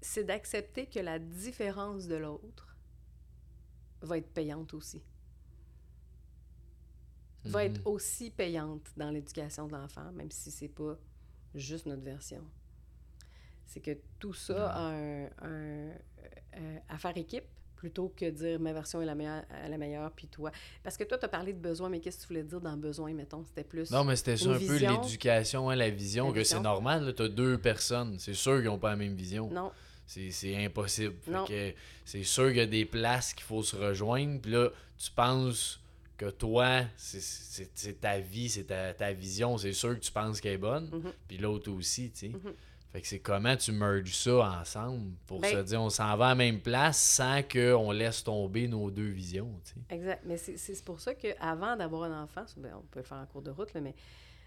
C'est 0.00 0.24
d'accepter 0.24 0.86
que 0.86 1.00
la 1.00 1.18
différence 1.18 2.06
de 2.06 2.14
l'autre 2.16 2.78
va 4.00 4.16
être 4.18 4.32
payante 4.32 4.72
aussi. 4.74 5.02
Va 7.46 7.64
être 7.64 7.80
aussi 7.86 8.30
payante 8.30 8.92
dans 8.96 9.10
l'éducation 9.10 9.66
de 9.68 9.72
l'enfant, 9.72 10.12
même 10.12 10.30
si 10.30 10.50
c'est 10.50 10.68
pas 10.68 10.98
juste 11.54 11.86
notre 11.86 12.02
version. 12.02 12.44
C'est 13.66 13.80
que 13.80 13.96
tout 14.18 14.32
ça 14.32 14.70
a 14.70 14.80
un, 14.92 15.26
un- 15.42 15.92
euh, 16.56 16.78
à 16.88 16.98
faire 16.98 17.16
équipe 17.16 17.44
plutôt 17.76 18.12
que 18.16 18.28
dire 18.28 18.58
ma 18.58 18.72
version 18.72 19.00
est 19.00 19.06
la 19.06 19.14
meilleure, 19.14 19.44
euh, 19.52 19.68
la 19.68 19.78
meilleure 19.78 20.10
puis 20.10 20.26
toi. 20.26 20.50
Parce 20.82 20.96
que 20.96 21.04
toi, 21.04 21.18
tu 21.18 21.24
as 21.24 21.28
parlé 21.28 21.52
de 21.52 21.58
besoin, 21.58 21.88
mais 21.88 22.00
qu'est-ce 22.00 22.18
que 22.18 22.22
tu 22.22 22.28
voulais 22.28 22.42
dire 22.42 22.60
dans 22.60 22.76
besoin, 22.76 23.12
mettons? 23.12 23.44
C'était 23.44 23.64
plus. 23.64 23.90
Non, 23.90 24.04
mais 24.04 24.16
c'était 24.16 24.36
ça 24.36 24.50
un 24.50 24.58
peu 24.58 24.76
l'éducation, 24.76 25.70
hein, 25.70 25.76
la 25.76 25.90
vision, 25.90 26.28
La 26.28 26.34
que 26.34 26.44
c'est 26.44 26.60
normal. 26.60 27.14
Tu 27.14 27.22
as 27.22 27.28
deux 27.28 27.58
personnes. 27.58 28.16
C'est 28.18 28.34
sûr 28.34 28.56
qu'ils 28.56 28.66
n'ont 28.66 28.78
pas 28.78 28.90
la 28.90 28.96
même 28.96 29.14
vision. 29.14 29.50
Non. 29.50 29.70
C'est 30.06 30.30
c'est 30.30 30.64
impossible. 30.64 31.14
C'est 32.04 32.22
sûr 32.22 32.48
qu'il 32.48 32.58
y 32.58 32.60
a 32.60 32.66
des 32.66 32.84
places 32.84 33.34
qu'il 33.34 33.44
faut 33.44 33.62
se 33.62 33.76
rejoindre. 33.76 34.40
Puis 34.40 34.52
là, 34.52 34.70
tu 34.98 35.10
penses 35.10 35.80
que 36.16 36.30
toi, 36.30 36.82
c'est 36.96 38.00
ta 38.00 38.18
vie, 38.18 38.48
c'est 38.48 38.64
ta, 38.64 38.94
ta 38.94 39.12
vision. 39.12 39.58
C'est 39.58 39.72
sûr 39.72 39.94
que 39.94 40.00
tu 40.00 40.12
penses 40.12 40.40
qu'elle 40.40 40.54
est 40.54 40.58
bonne. 40.58 40.88
Mhm. 40.92 41.12
Puis 41.28 41.38
l'autre 41.38 41.70
aussi, 41.70 42.10
tu 42.10 42.18
sais. 42.18 42.28
Mhm. 42.28 42.54
Fait 42.96 43.02
que 43.02 43.08
c'est 43.08 43.18
comment 43.18 43.54
tu 43.56 43.72
merges 43.72 44.14
ça 44.14 44.58
ensemble 44.62 45.10
pour 45.26 45.38
Ben- 45.40 45.52
se 45.54 45.62
dire 45.64 45.82
on 45.82 45.90
s'en 45.90 46.16
va 46.16 46.26
à 46.26 46.28
la 46.30 46.34
même 46.34 46.60
place 46.60 46.98
sans 46.98 47.42
qu'on 47.42 47.90
laisse 47.90 48.24
tomber 48.24 48.68
nos 48.68 48.90
deux 48.90 49.10
visions, 49.10 49.50
tu 49.66 49.72
sais. 49.74 49.94
Exact. 49.94 50.22
Mais 50.24 50.38
c'est 50.38 50.82
pour 50.82 50.98
ça 50.98 51.12
qu'avant 51.14 51.76
d'avoir 51.76 52.04
un 52.04 52.22
enfant, 52.22 52.46
ben, 52.56 52.72
on 52.74 52.80
peut 52.86 53.00
le 53.00 53.04
faire 53.04 53.18
en 53.18 53.26
cours 53.26 53.42
de 53.42 53.50
route, 53.50 53.74
là, 53.74 53.82
mais 53.82 53.94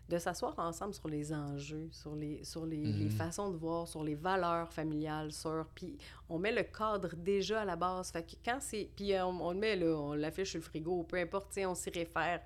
de 0.09 0.17
s'asseoir 0.17 0.55
ensemble 0.57 0.95
sur 0.95 1.07
les 1.07 1.31
enjeux, 1.31 1.89
sur 1.91 2.15
les, 2.15 2.43
sur 2.43 2.65
les, 2.65 2.77
les 2.83 3.05
Mhm. 3.05 3.11
façons 3.11 3.51
de 3.51 3.57
voir, 3.57 3.87
sur 3.87 4.03
les 4.03 4.15
valeurs 4.15 4.73
familiales, 4.73 5.31
sur... 5.31 5.67
Puis 5.75 5.99
on 6.27 6.39
met 6.39 6.51
le 6.51 6.63
cadre 6.63 7.09
déjà 7.15 7.61
à 7.61 7.65
la 7.65 7.75
base. 7.75 8.09
Fait 8.11 8.23
que 8.23 8.33
quand 8.43 8.57
c'est... 8.61 8.89
Puis 8.95 9.13
on, 9.21 9.45
on 9.45 9.51
le 9.51 9.59
met, 9.59 9.75
là, 9.75 9.95
on 9.95 10.13
l'affiche 10.13 10.49
sur 10.49 10.57
le 10.57 10.63
frigo, 10.63 11.03
peu 11.03 11.17
importe, 11.17 11.55
on 11.67 11.75
s'y 11.75 11.91
réfère. 11.91 12.41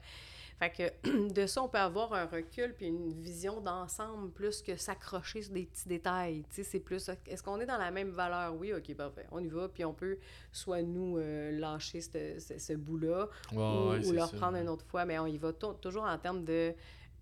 Fait 0.71 0.93
que 1.03 1.29
de 1.33 1.45
ça, 1.45 1.61
on 1.63 1.67
peut 1.67 1.77
avoir 1.77 2.13
un 2.13 2.25
recul 2.25 2.73
puis 2.75 2.87
une 2.87 3.11
vision 3.21 3.59
d'ensemble 3.59 4.31
plus 4.31 4.61
que 4.61 4.75
s'accrocher 4.75 5.41
sur 5.41 5.53
des 5.53 5.65
petits 5.65 5.87
détails. 5.87 6.43
Tu 6.49 6.55
sais, 6.55 6.63
c'est 6.63 6.79
plus... 6.79 7.09
Est-ce 7.27 7.43
qu'on 7.43 7.59
est 7.59 7.65
dans 7.65 7.77
la 7.77 7.91
même 7.91 8.11
valeur? 8.11 8.55
Oui, 8.55 8.71
OK, 8.73 8.93
parfait. 8.95 9.25
On 9.31 9.39
y 9.39 9.47
va, 9.49 9.67
puis 9.67 9.83
on 9.83 9.93
peut 9.93 10.17
soit 10.51 10.81
nous 10.81 11.17
euh, 11.17 11.51
lâcher 11.59 12.01
ce, 12.01 12.39
ce- 12.39 12.57
ce 12.57 12.73
bout-là 12.73 13.27
ou, 13.51 13.55
ouais, 13.91 13.99
ou 13.99 14.03
c'est 14.03 14.13
le 14.13 14.19
reprendre 14.23 14.57
une 14.57 14.69
autre 14.69 14.85
fois, 14.85 15.05
mais 15.05 15.19
on 15.19 15.25
y 15.27 15.37
va 15.37 15.51
tou- 15.53 15.73
toujours 15.73 16.03
en 16.03 16.17
termes 16.17 16.43
de, 16.45 16.73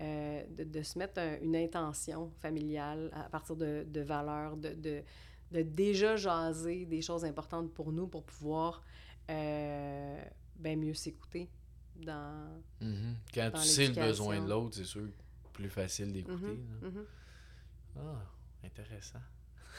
euh, 0.02 0.44
de, 0.50 0.64
de 0.64 0.84
se 0.84 1.00
mettre 1.00 1.20
un- 1.20 1.38
une 1.42 1.56
intention 1.56 2.32
familiale 2.42 3.10
à 3.14 3.30
partir 3.30 3.56
de, 3.56 3.86
de 3.88 4.02
valeurs, 4.02 4.56
de, 4.58 4.74
de, 4.76 5.02
de 5.52 5.62
déjà 5.64 6.16
jaser 6.16 6.86
des 6.86 7.02
choses 7.02 7.26
importantes 7.26 7.74
pour 7.74 7.92
nous 7.92 8.08
pour 8.08 8.24
pouvoir 8.24 8.84
euh, 9.30 10.24
ben 10.58 10.80
mieux 10.80 10.94
s'écouter 10.94 11.50
dans... 12.06 12.62
Mhm. 12.82 13.16
Quand 13.34 13.52
dans 13.52 13.60
tu 13.60 13.68
sais 13.68 13.88
le 13.88 13.94
besoin 13.94 14.42
de 14.42 14.50
l'autre, 14.50 14.76
c'est 14.76 14.86
sûr, 14.86 15.08
plus 15.54 15.70
facile 15.70 16.12
d'écouter. 16.12 16.60
Mhm, 16.82 16.90
mhm. 16.90 17.06
Ah, 17.98 18.24
intéressant. 18.64 19.20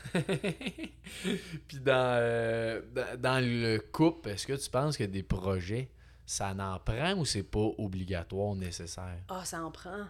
Puis 0.13 1.81
dans, 1.81 2.17
euh, 2.19 2.83
dans, 2.93 3.21
dans 3.21 3.45
le 3.45 3.79
couple, 3.79 4.31
est-ce 4.31 4.47
que 4.47 4.55
tu 4.55 4.71
penses 4.71 4.97
que 4.97 5.05
des 5.05 5.23
projets, 5.23 5.91
ça 6.27 6.55
n'en 6.55 6.79
prend 6.81 7.15
ou 7.15 7.25
c'est 7.25 7.43
pas 7.43 7.71
obligatoire, 7.79 8.55
nécessaire? 8.55 9.23
Ah, 9.29 9.45
ça 9.45 9.63
en 9.63 9.71
prend. 9.71 10.07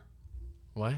Ouais. 0.74 0.96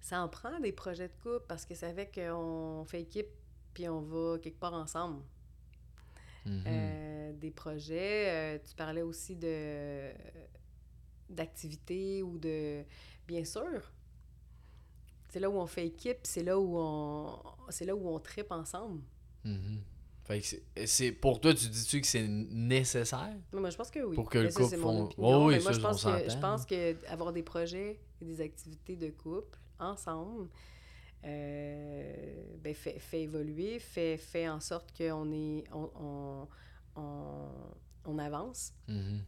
ça 0.00 0.22
en 0.22 0.28
prend 0.28 0.58
des 0.60 0.72
projets 0.72 1.08
de 1.08 1.14
couple 1.22 1.44
parce 1.46 1.66
que 1.66 1.74
ça 1.74 1.92
fait 1.92 2.10
qu'on 2.10 2.84
fait 2.86 3.02
équipe 3.02 3.28
puis 3.74 3.88
on 3.88 4.00
va 4.00 4.38
quelque 4.38 4.58
part 4.58 4.72
ensemble. 4.72 5.22
Mhm. 6.46 6.64
Euh, 6.66 7.32
des 7.34 7.50
projets, 7.50 8.56
euh, 8.56 8.58
tu 8.68 8.74
parlais 8.74 9.02
aussi 9.02 9.34
de 9.36 10.10
d'activités 11.30 12.22
ou 12.22 12.38
de... 12.38 12.84
Bien 13.26 13.44
sûr, 13.44 13.90
c'est 15.30 15.40
là 15.40 15.48
où 15.48 15.54
on 15.54 15.66
fait 15.66 15.86
équipe, 15.86 16.18
c'est 16.22 16.42
là 16.42 16.58
où 16.60 16.76
on 16.76 17.38
c'est 17.70 17.86
là 17.86 17.96
où 17.96 18.06
on 18.08 18.18
tripe 18.20 18.52
ensemble. 18.52 19.00
Mhm. 19.44 19.80
Fait 20.24 20.40
que 20.40 20.86
c'est- 20.86 21.12
pour 21.12 21.40
toi, 21.40 21.52
tu 21.54 21.66
dis-tu 21.68 22.00
que 22.00 22.06
c'est 22.06 22.26
nécessaire? 22.28 23.34
Moi, 23.52 23.68
je 23.70 23.76
pense 23.76 23.90
que 23.90 24.00
oui. 24.00 24.14
Pour 24.14 24.28
que 24.30 24.38
le 24.38 24.44
Mais 24.44 24.52
couple 24.52 24.76
font- 24.76 25.04
opinion. 25.04 25.46
Oui, 25.46 25.54
moi, 25.54 25.60
ça, 25.60 25.72
je 25.72 25.80
pense 25.80 26.04
que, 26.04 26.10
je 26.24 26.28
s'entend, 26.30 26.40
pense 26.40 26.66
que 26.66 27.06
avoir 27.08 27.32
des 27.32 27.42
projets 27.42 28.00
et 28.20 28.24
des 28.24 28.40
activités 28.40 28.96
de 28.96 29.10
couple 29.10 29.58
ensemble 29.78 30.48
euh, 31.24 32.56
ben, 32.58 32.74
fait, 32.74 32.98
fait 32.98 33.22
évoluer, 33.22 33.78
fait, 33.78 34.16
fait 34.16 34.48
en 34.48 34.60
sorte 34.60 34.96
qu'on 34.96 35.32
est 35.32 35.64
on, 35.72 35.90
on, 35.96 36.48
on, 36.96 37.48
on 38.04 38.18
avance. 38.18 38.72
Mhm. 38.88 39.22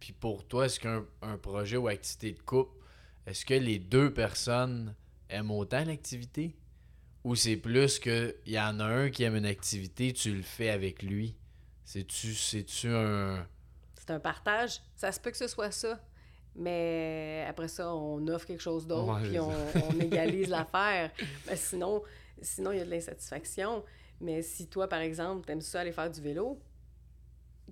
Puis 0.00 0.12
pour 0.12 0.46
toi, 0.46 0.66
est-ce 0.66 0.80
qu'un 0.80 1.04
un 1.22 1.38
projet 1.38 1.76
ou 1.76 1.88
activité 1.88 2.32
de 2.32 2.40
couple, 2.40 2.76
est-ce 3.26 3.44
que 3.44 3.54
les 3.54 3.78
deux 3.78 4.12
personnes 4.12 4.94
aiment 5.28 5.50
autant 5.50 5.84
l'activité? 5.84 6.56
Ou 7.24 7.34
c'est 7.34 7.56
plus 7.56 7.98
que 7.98 8.36
il 8.46 8.52
y 8.52 8.60
en 8.60 8.80
a 8.80 8.84
un 8.84 9.10
qui 9.10 9.24
aime 9.24 9.36
une 9.36 9.46
activité, 9.46 10.12
tu 10.12 10.34
le 10.34 10.42
fais 10.42 10.70
avec 10.70 11.02
lui? 11.02 11.36
C'est-tu 11.84 12.34
c'est-tu 12.34 12.88
un. 12.88 13.46
c'est 13.94 14.10
un 14.10 14.20
partage. 14.20 14.80
Ça 14.94 15.10
se 15.12 15.20
peut 15.20 15.30
que 15.30 15.36
ce 15.36 15.48
soit 15.48 15.70
ça. 15.70 16.00
Mais 16.60 17.44
après 17.48 17.68
ça, 17.68 17.94
on 17.94 18.26
offre 18.28 18.46
quelque 18.46 18.60
chose 18.62 18.86
d'autre, 18.86 19.14
Ouais, 19.22 19.28
puis 19.28 19.38
on, 19.38 19.48
on 19.50 20.00
égalise 20.00 20.48
l'affaire. 20.50 21.12
Ben, 21.46 21.56
sinon, 21.56 22.02
sinon, 22.42 22.72
il 22.72 22.78
y 22.78 22.80
a 22.80 22.84
de 22.84 22.90
l'insatisfaction. 22.90 23.84
Mais 24.20 24.42
si 24.42 24.66
toi, 24.66 24.88
par 24.88 24.98
exemple, 24.98 25.46
t'aimes 25.46 25.60
ça 25.60 25.80
aller 25.80 25.92
faire 25.92 26.10
du 26.10 26.20
vélo, 26.20 26.58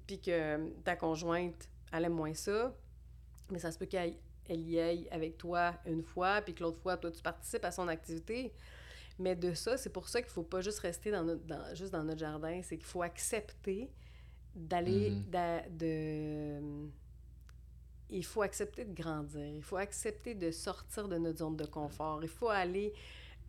puis 0.07 0.21
que 0.21 0.71
ta 0.85 0.95
conjointe, 0.95 1.69
elle 1.93 2.05
aime 2.05 2.13
moins 2.15 2.35
ça, 2.35 2.73
mais 3.51 3.59
ça 3.59 3.73
se 3.73 3.79
peut 3.79 3.87
qu'elle 3.87 4.15
elle 4.49 4.61
y 4.61 4.79
aille 4.79 5.09
avec 5.11 5.37
toi 5.37 5.75
une 5.87 6.03
fois, 6.05 6.41
puis 6.43 6.55
que 6.55 6.63
l'autre 6.63 6.79
fois, 6.79 6.97
toi, 6.97 7.11
tu 7.11 7.21
participes 7.21 7.65
à 7.65 7.73
son 7.73 7.89
activité. 7.89 8.53
Mais 9.19 9.35
de 9.35 9.53
ça, 9.55 9.77
c'est 9.77 9.91
pour 9.91 10.09
ça 10.09 10.23
qu'il 10.23 10.31
faut 10.31 10.45
pas 10.45 10.61
juste 10.61 10.79
rester 10.81 11.11
dans 11.11 11.25
notre, 11.25 11.45
dans- 11.47 11.75
juste 11.75 11.91
dans 11.93 12.05
notre 12.05 12.21
jardin, 12.21 12.61
c'est 12.63 12.77
qu'il 12.77 12.87
faut 12.87 13.03
accepter 13.03 13.91
d'aller 14.55 15.11
d'a- 15.29 15.69
de 15.69 16.61
il 18.11 18.25
faut 18.25 18.43
accepter 18.43 18.85
de 18.85 18.95
grandir 18.95 19.45
il 19.47 19.63
faut 19.63 19.77
accepter 19.77 20.35
de 20.35 20.51
sortir 20.51 21.09
de 21.09 21.17
notre 21.19 21.39
zone 21.39 21.57
de 21.57 21.67
confort 21.67 22.21
il 22.23 22.29
faut 22.29 22.49
aller 22.49 22.93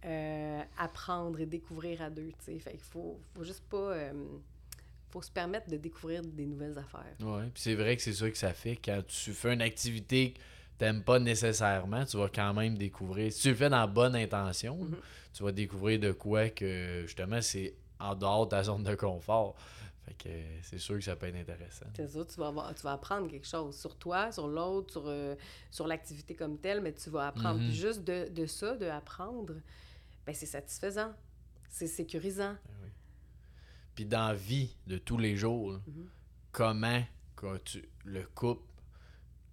euh, 0.05 0.61
apprendre 0.77 1.39
et 1.39 1.45
découvrir 1.45 2.01
à 2.01 2.09
deux 2.09 2.29
tu 2.39 2.45
sais 2.53 2.59
fait 2.59 2.71
qu'il 2.71 2.79
faut 2.79 3.19
faut 3.35 3.43
juste 3.43 3.63
pas 3.69 3.77
euh, 3.93 4.13
faut 5.09 5.21
se 5.21 5.31
permettre 5.31 5.69
de 5.69 5.77
découvrir 5.77 6.21
des 6.21 6.45
nouvelles 6.45 6.77
affaires 6.77 7.15
Ouais. 7.21 7.43
Puis 7.53 7.63
c'est 7.63 7.75
vrai 7.75 7.95
que 7.95 8.01
c'est 8.01 8.13
ça 8.13 8.29
que 8.29 8.37
ça 8.37 8.53
fait. 8.53 8.75
Quand 8.75 9.01
tu 9.07 9.31
fais 9.31 9.53
une 9.53 9.61
activité 9.61 10.33
que 10.33 10.39
t'aimes 10.77 11.01
pas 11.01 11.17
nécessairement, 11.17 12.03
tu 12.05 12.17
vas 12.17 12.27
quand 12.27 12.53
même 12.53 12.77
découvrir. 12.77 13.31
Si 13.31 13.41
tu 13.43 13.49
le 13.49 13.55
fais 13.55 13.69
dans 13.69 13.79
la 13.79 13.87
bonne 13.87 14.15
intention, 14.17 14.75
Mhm. 14.75 14.97
tu 15.33 15.43
vas 15.43 15.51
découvrir 15.53 15.99
de 15.99 16.11
quoi 16.11 16.49
que 16.49 17.03
justement 17.05 17.41
c'est 17.41 17.73
en 17.99 18.15
dehors 18.15 18.45
de 18.47 18.51
ta 18.51 18.63
zone 18.63 18.83
de 18.83 18.95
confort. 18.95 19.55
Fait 20.07 20.13
que 20.13 20.29
c'est 20.61 20.77
sûr 20.79 20.95
que 20.95 21.01
ça 21.01 21.17
peut 21.17 21.25
être 21.27 21.35
intéressant. 21.35 21.85
c'est 21.93 22.07
ça 22.07 22.23
tu 22.25 22.35
vas 22.39 22.47
avoir, 22.47 22.73
tu 22.73 22.81
vas 22.83 22.93
apprendre 22.93 23.29
quelque 23.29 23.45
chose 23.45 23.77
sur 23.77 23.97
toi 23.97 24.31
sur 24.31 24.47
l'autre 24.47 24.91
sur 24.93 25.03
euh, 25.07 25.35
sur 25.69 25.85
l'activité 25.85 26.33
comme 26.33 26.57
telle 26.57 26.79
mais 26.81 26.93
tu 26.93 27.09
vas 27.09 27.27
apprendre. 27.27 27.59
Puis 27.59 27.75
juste 27.75 28.03
de, 28.05 28.29
de 28.29 28.45
ça 28.45 28.77
de 28.77 28.85
apprendre 28.85 29.55
ben 30.25 30.33
c'est 30.33 30.45
satisfaisant 30.45 31.13
c'est 31.69 31.87
sécurisant 31.87 32.55
Puis 33.95 34.05
dans 34.05 34.27
la 34.29 34.33
vie 34.33 34.77
de 34.87 34.97
tous 34.97 35.17
les 35.17 35.35
jours, 35.35 35.73
Mhm. 35.85 36.09
comment 36.53 37.03
quand 37.35 37.61
tu, 37.65 37.87
le 38.05 38.23
couple, 38.23 38.63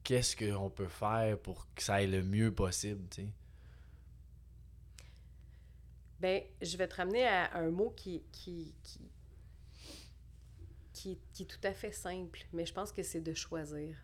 qu'est-ce 0.04 0.36
qu'on 0.36 0.70
peut 0.70 0.86
faire 0.88 1.36
pour 1.38 1.66
que 1.74 1.82
ça 1.82 1.94
aille 1.96 2.10
le 2.10 2.22
mieux 2.22 2.54
possible, 2.54 3.02
tu 3.10 3.22
sais? 3.22 3.28
Ben, 6.20 6.42
je 6.62 6.76
vais 6.76 6.88
te 6.88 6.94
ramener 6.94 7.24
à 7.26 7.54
un 7.56 7.70
mot 7.70 7.90
qui, 7.90 8.22
qui, 8.32 8.74
qui, 8.82 9.00
qui, 11.32 11.42
est 11.42 11.46
tout 11.46 11.66
à 11.66 11.72
fait 11.72 11.92
simple, 11.92 12.40
mais 12.52 12.64
je 12.66 12.72
pense 12.72 12.92
que 12.92 13.02
c'est 13.02 13.20
de 13.20 13.34
choisir. 13.34 13.96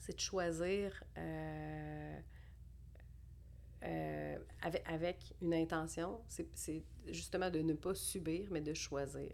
C'est 0.00 0.14
de 0.14 0.20
choisir 0.20 1.02
euh, 1.16 2.20
euh, 3.84 4.38
avec, 4.84 5.34
une 5.40 5.54
intention. 5.54 6.20
C'est 6.28 6.84
justement 7.06 7.50
de 7.50 7.60
ne 7.60 7.74
pas 7.74 7.94
subir, 7.94 8.48
mais 8.50 8.60
de 8.60 8.74
choisir. 8.74 9.32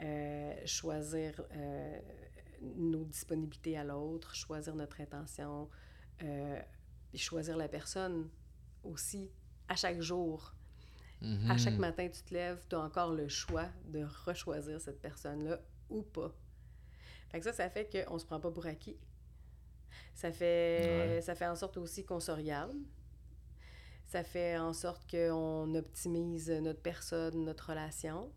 Euh, 0.00 0.54
choisir 0.66 1.40
nos 2.60 3.04
disponibilités 3.04 3.76
à 3.76 3.84
l'autre, 3.84 4.34
choisir 4.34 4.74
notre 4.74 5.00
intention, 5.00 5.68
euh, 6.22 6.60
choisir 7.14 7.56
la 7.56 7.68
personne 7.68 8.28
aussi 8.82 9.30
à 9.68 9.76
chaque 9.76 10.00
jour. 10.00 10.54
À 11.48 11.56
chaque 11.56 11.74
Mhm. 11.74 11.80
matin, 11.80 12.08
tu 12.08 12.22
te 12.22 12.32
lèves, 12.34 12.64
tu 12.68 12.76
as 12.76 12.80
encore 12.80 13.12
le 13.12 13.26
choix 13.28 13.66
de 13.86 14.04
rechoisir 14.26 14.80
cette 14.80 15.00
personne-là 15.00 15.58
ou 15.90 16.02
pas. 16.02 16.32
Fait 17.30 17.38
que 17.40 17.44
ça, 17.44 17.52
ça 17.52 17.68
fait 17.70 17.88
qu'on 18.06 18.18
se 18.18 18.26
prend 18.26 18.38
pas 18.38 18.50
pour 18.50 18.66
acquis. 18.66 18.96
Ça 20.14 20.30
fait, 20.30 21.14
Ouais. 21.16 21.20
ça 21.22 21.34
fait 21.34 21.46
en 21.46 21.56
sorte 21.56 21.76
aussi 21.78 22.04
qu'on 22.04 22.20
se 22.20 22.30
regarde. 22.30 22.76
Ça 24.06 24.22
fait 24.22 24.56
en 24.58 24.72
sorte 24.72 25.10
qu'on 25.10 25.74
optimise 25.74 26.50
notre 26.50 26.80
personne, 26.80 27.44
notre 27.44 27.70
relation. 27.70 28.30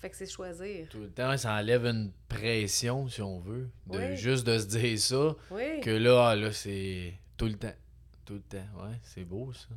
Fait 0.00 0.10
que 0.10 0.16
c'est 0.16 0.26
choisir. 0.26 0.88
Tout 0.88 0.98
le 1.00 1.10
temps, 1.10 1.36
ça 1.36 1.54
enlève 1.54 1.86
une 1.86 2.10
pression, 2.28 3.06
si 3.08 3.22
on 3.22 3.38
veut, 3.38 3.70
de 3.86 3.98
Oui. 3.98 4.16
juste 4.16 4.44
de 4.44 4.58
se 4.58 4.66
dire 4.66 4.98
ça, 4.98 5.36
Oui. 5.52 5.80
que 5.80 5.90
là, 5.90 6.30
ah, 6.30 6.36
là, 6.36 6.50
c'est 6.52 7.14
tout 7.36 7.46
le 7.46 7.54
temps. 7.54 7.72
Tout 8.24 8.34
le 8.34 8.42
temps, 8.42 8.66
ouais, 8.84 8.98
c'est 9.02 9.24
beau, 9.24 9.52
ça. 9.52 9.68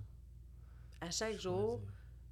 À 1.01 1.09
chaque 1.09 1.39
jour, 1.39 1.81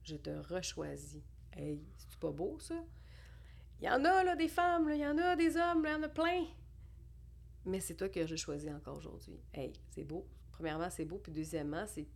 je 0.03 0.15
te 0.15 0.29
rechoisis. 0.29 1.21
Hey, 1.53 1.81
c'est 1.97 2.19
pas 2.19 2.31
beau, 2.31 2.57
ça? 2.59 2.75
Il 3.79 3.85
y 3.85 3.89
en 3.89 4.03
a, 4.05 4.23
là, 4.23 4.35
des 4.35 4.47
femmes, 4.47 4.87
là, 4.87 4.95
il 4.95 5.01
y 5.01 5.07
en 5.07 5.17
a 5.17 5.35
des 5.35 5.57
hommes, 5.57 5.83
là, 5.83 5.89
il 5.91 5.93
y 5.93 5.95
en 5.95 6.03
a 6.03 6.09
plein. 6.09 6.45
Mais 7.65 7.79
c'est 7.79 7.95
toi 7.95 8.09
que 8.09 8.25
je 8.27 8.35
choisis 8.35 8.69
encore 8.71 8.97
aujourd'hui. 8.97 9.39
Hey, 9.53 9.73
c'est 9.89 10.03
beau. 10.03 10.27
Premièrement, 10.51 10.89
c'est 10.89 11.05
beau. 11.05 11.17
Puis 11.17 11.31
deuxièmement, 11.31 11.85
c'est 11.87 12.03
que 12.03 12.09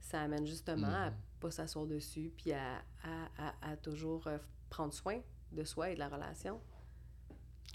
ça 0.00 0.20
amène 0.22 0.46
justement 0.46 0.88
à 0.88 1.10
Mhm. 1.10 1.16
pas 1.40 1.50
s'asseoir 1.50 1.86
dessus, 1.86 2.32
puis 2.36 2.52
à, 2.52 2.82
à, 3.04 3.28
à, 3.38 3.70
à 3.72 3.76
toujours 3.76 4.26
euh, 4.26 4.38
prendre 4.70 4.92
soin 4.92 5.20
de 5.52 5.64
soi 5.64 5.90
et 5.90 5.94
de 5.94 5.98
la 6.00 6.08
relation. 6.08 6.60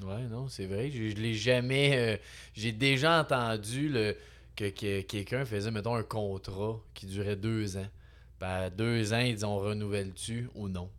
Ouais, 0.03 0.27
non, 0.27 0.47
c'est 0.47 0.65
vrai. 0.67 0.89
Je, 0.91 1.09
je 1.09 1.15
l'ai 1.15 1.33
jamais. 1.33 1.97
euh, 1.97 2.17
J'ai 2.53 2.71
déjà 2.71 3.21
entendu 3.21 3.89
le, 3.89 4.15
que, 4.57 4.69
que 4.69 5.01
quelqu'un 5.01 5.45
faisait, 5.45 5.71
mettons, 5.71 5.95
un 5.95 6.03
contrat 6.03 6.79
qui 6.93 7.05
durait 7.05 7.35
deux 7.37 7.77
ans. 7.77 7.87
Ben, 8.39 8.69
deux 8.69 9.13
ans, 9.13 9.19
ils 9.19 9.35
disent 9.35 9.43
on 9.43 9.57
renouvelle-tu 9.57 10.49
ou 10.55 10.67
non? 10.67 10.91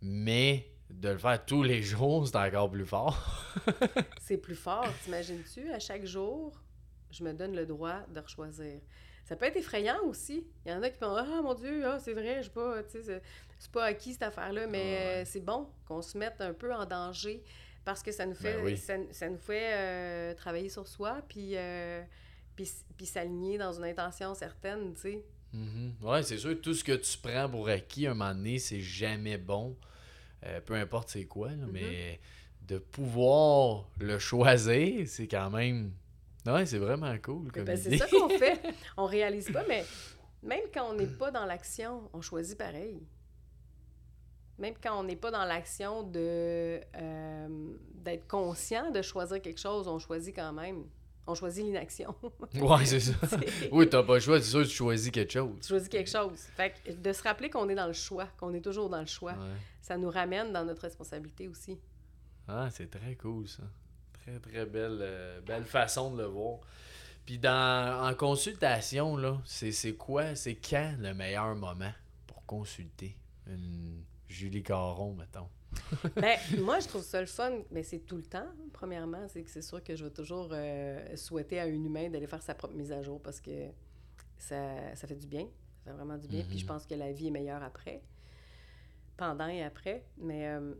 Mais 0.00 0.68
de 0.90 1.10
le 1.10 1.18
faire 1.18 1.44
tous 1.44 1.62
les 1.62 1.82
jours, 1.82 2.26
c'est 2.26 2.36
encore 2.36 2.70
plus 2.70 2.86
fort. 2.86 3.16
C'est 4.20 4.36
plus 4.38 4.54
fort, 4.56 4.88
t'imagines-tu? 5.04 5.70
À 5.72 5.78
chaque 5.78 6.04
jour, 6.06 6.52
je 7.10 7.22
me 7.24 7.32
donne 7.32 7.54
le 7.54 7.66
droit 7.66 8.00
de 8.08 8.20
rechoisir. 8.20 8.80
Ça 9.24 9.36
peut 9.36 9.46
être 9.46 9.56
effrayant 9.56 10.00
aussi. 10.04 10.46
Il 10.64 10.72
y 10.72 10.74
en 10.74 10.82
a 10.82 10.90
qui 10.90 10.98
pensent 10.98 11.18
Ah 11.32 11.42
mon 11.42 11.54
Dieu, 11.54 11.84
ah, 11.86 11.98
c'est 12.00 12.12
vrai, 12.12 12.38
je 12.38 12.44
sais 12.48 12.50
pas, 12.54 12.82
tu 12.84 13.02
sais, 13.02 13.02
c'est- 13.58 13.70
pas 13.70 13.84
acquis 13.84 14.12
cette 14.12 14.22
affaire-là, 14.24 14.66
mais 14.66 14.78
Ouais. 14.78 14.98
euh, 15.22 15.24
c'est 15.24 15.40
bon 15.44 15.68
qu'on 15.86 16.02
se 16.02 16.18
mette 16.18 16.40
un 16.40 16.52
peu 16.52 16.72
en 16.74 16.84
danger 16.84 17.42
parce 17.84 18.02
que 18.02 18.10
ça 18.10 18.26
nous 18.26 18.34
fait, 18.34 18.54
Ben 18.56 18.64
oui. 18.64 18.76
ça, 18.76 18.94
ça 19.12 19.28
nous 19.28 19.38
fait 19.38 19.72
euh, 19.74 20.34
travailler 20.34 20.68
sur 20.68 20.86
soi, 20.88 21.20
puis, 21.28 21.52
euh, 21.56 22.02
puis, 22.54 22.70
puis 22.96 23.06
s'aligner 23.06 23.58
dans 23.58 23.72
une 23.72 23.84
intention 23.84 24.34
certaine, 24.34 24.94
tu 24.94 25.00
sais. 25.00 25.24
Mhm. 25.52 25.94
Ouais, 26.02 26.22
c'est 26.22 26.38
sûr, 26.38 26.60
tout 26.60 26.74
ce 26.74 26.82
que 26.82 26.92
tu 26.92 27.18
prends 27.18 27.48
pour 27.48 27.68
acquis, 27.68 28.06
un 28.06 28.14
moment 28.14 28.34
donné, 28.34 28.58
c'est 28.58 28.80
jamais 28.80 29.36
bon. 29.38 29.76
Euh, 30.44 30.60
peu 30.60 30.74
importe 30.74 31.10
c'est 31.10 31.24
quoi, 31.26 31.50
là, 31.50 31.66
mais 31.70 32.20
de 32.66 32.78
pouvoir 32.78 33.88
le 34.00 34.18
choisir, 34.18 35.06
c'est 35.06 35.28
quand 35.28 35.50
même. 35.50 35.92
Ouais, 36.46 36.66
c'est 36.66 36.78
vraiment 36.78 37.16
cool 37.22 37.52
comme 37.52 37.64
Ben, 37.64 37.76
c'est 37.76 37.96
ça 37.96 38.08
qu'on 38.08 38.28
fait. 38.38 38.60
On 38.96 39.04
réalise 39.06 39.50
pas, 39.52 39.64
mais 39.68 39.84
même 40.42 40.64
quand 40.72 40.90
on 40.90 40.94
n'est 40.94 41.06
pas 41.06 41.30
dans 41.30 41.44
l'action, 41.44 42.08
on 42.12 42.20
choisit 42.20 42.58
pareil. 42.58 43.00
Même 44.58 44.74
quand 44.82 44.98
on 44.98 45.04
n'est 45.04 45.16
pas 45.16 45.30
dans 45.30 45.44
l'action 45.44 46.02
de 46.02 46.80
euh, 46.96 47.48
d'être 47.94 48.26
conscient 48.26 48.90
de 48.90 49.02
choisir 49.02 49.40
quelque 49.40 49.60
chose, 49.60 49.86
on 49.86 49.98
choisit 49.98 50.34
quand 50.34 50.52
même. 50.52 50.84
On 51.26 51.34
choisit 51.34 51.64
l'inaction. 51.64 52.14
ouais, 52.54 52.84
c'est 52.84 52.98
ça. 53.00 53.12
oui, 53.70 53.88
t'as 53.88 54.02
pas 54.02 54.14
le 54.14 54.20
choix, 54.20 54.40
c'est 54.40 54.50
sûr, 54.50 54.62
tu 54.66 54.70
choisis 54.74 55.10
quelque 55.10 55.32
chose. 55.32 55.56
tu 55.60 55.68
choisis 55.68 55.88
quelque 55.88 56.10
chose. 56.10 56.38
Fait 56.56 56.74
que 56.84 56.92
de 56.92 57.12
se 57.12 57.22
rappeler 57.22 57.48
qu'on 57.48 57.68
est 57.68 57.74
dans 57.76 57.86
le 57.86 57.92
choix, 57.92 58.26
qu'on 58.38 58.52
est 58.54 58.60
toujours 58.60 58.90
dans 58.90 59.00
le 59.00 59.06
choix, 59.06 59.32
Ouais. 59.32 59.54
ça 59.80 59.96
nous 59.96 60.10
ramène 60.10 60.52
dans 60.52 60.64
notre 60.64 60.82
responsabilité 60.82 61.46
aussi. 61.48 61.78
Ah, 62.48 62.68
c'est 62.72 62.90
très 62.90 63.14
cool 63.14 63.46
ça. 63.48 63.62
Très, 64.24 64.38
très 64.40 64.66
belle, 64.66 64.98
euh, 65.00 65.40
belle 65.40 65.64
façon 65.64 66.12
de 66.12 66.22
le 66.22 66.28
voir. 66.28 66.58
Puis 67.24 67.38
dans, 67.38 68.04
en 68.08 68.14
consultation, 68.14 69.16
là, 69.16 69.40
c'est 69.44 69.94
quoi, 69.94 70.34
c'est 70.34 70.56
quand 70.56 70.96
le 70.98 71.14
meilleur 71.14 71.54
moment 71.54 71.92
pour 72.26 72.44
consulter 72.46 73.16
une 73.46 74.02
Julie 74.28 74.62
Caron, 74.64 75.14
mettons? 75.14 75.48
ben, 76.16 76.38
moi, 76.58 76.80
je 76.80 76.88
trouve 76.88 77.02
ça 77.02 77.20
le 77.20 77.26
fun, 77.26 77.52
mais 77.70 77.82
c'est 77.82 78.00
tout 78.00 78.16
le 78.16 78.22
temps, 78.22 78.48
premièrement. 78.72 79.26
C'est 79.28 79.42
que 79.42 79.50
c'est 79.50 79.62
sûr 79.62 79.82
que 79.82 79.96
je 79.96 80.04
vais 80.04 80.10
toujours 80.10 80.48
euh, 80.52 81.16
souhaiter 81.16 81.60
à 81.60 81.64
un 81.64 81.72
humain 81.72 82.08
d'aller 82.10 82.26
faire 82.26 82.42
sa 82.42 82.54
propre 82.54 82.74
mise 82.74 82.92
à 82.92 83.02
jour 83.02 83.20
parce 83.20 83.40
que 83.40 83.68
ça, 84.38 84.94
ça 84.94 85.06
fait 85.06 85.16
du 85.16 85.26
bien. 85.26 85.46
Ça 85.84 85.90
fait 85.90 85.96
vraiment 85.96 86.18
du 86.18 86.28
bien. 86.28 86.44
Puis 86.48 86.58
je 86.58 86.64
mhm. 86.64 86.68
pense 86.68 86.86
que 86.86 86.94
la 86.94 87.12
vie 87.12 87.28
est 87.28 87.30
meilleure 87.30 87.62
après, 87.62 88.02
pendant 89.16 89.48
et 89.48 89.62
après. 89.62 90.04
Mais 90.18 90.48
euh, 90.48 90.74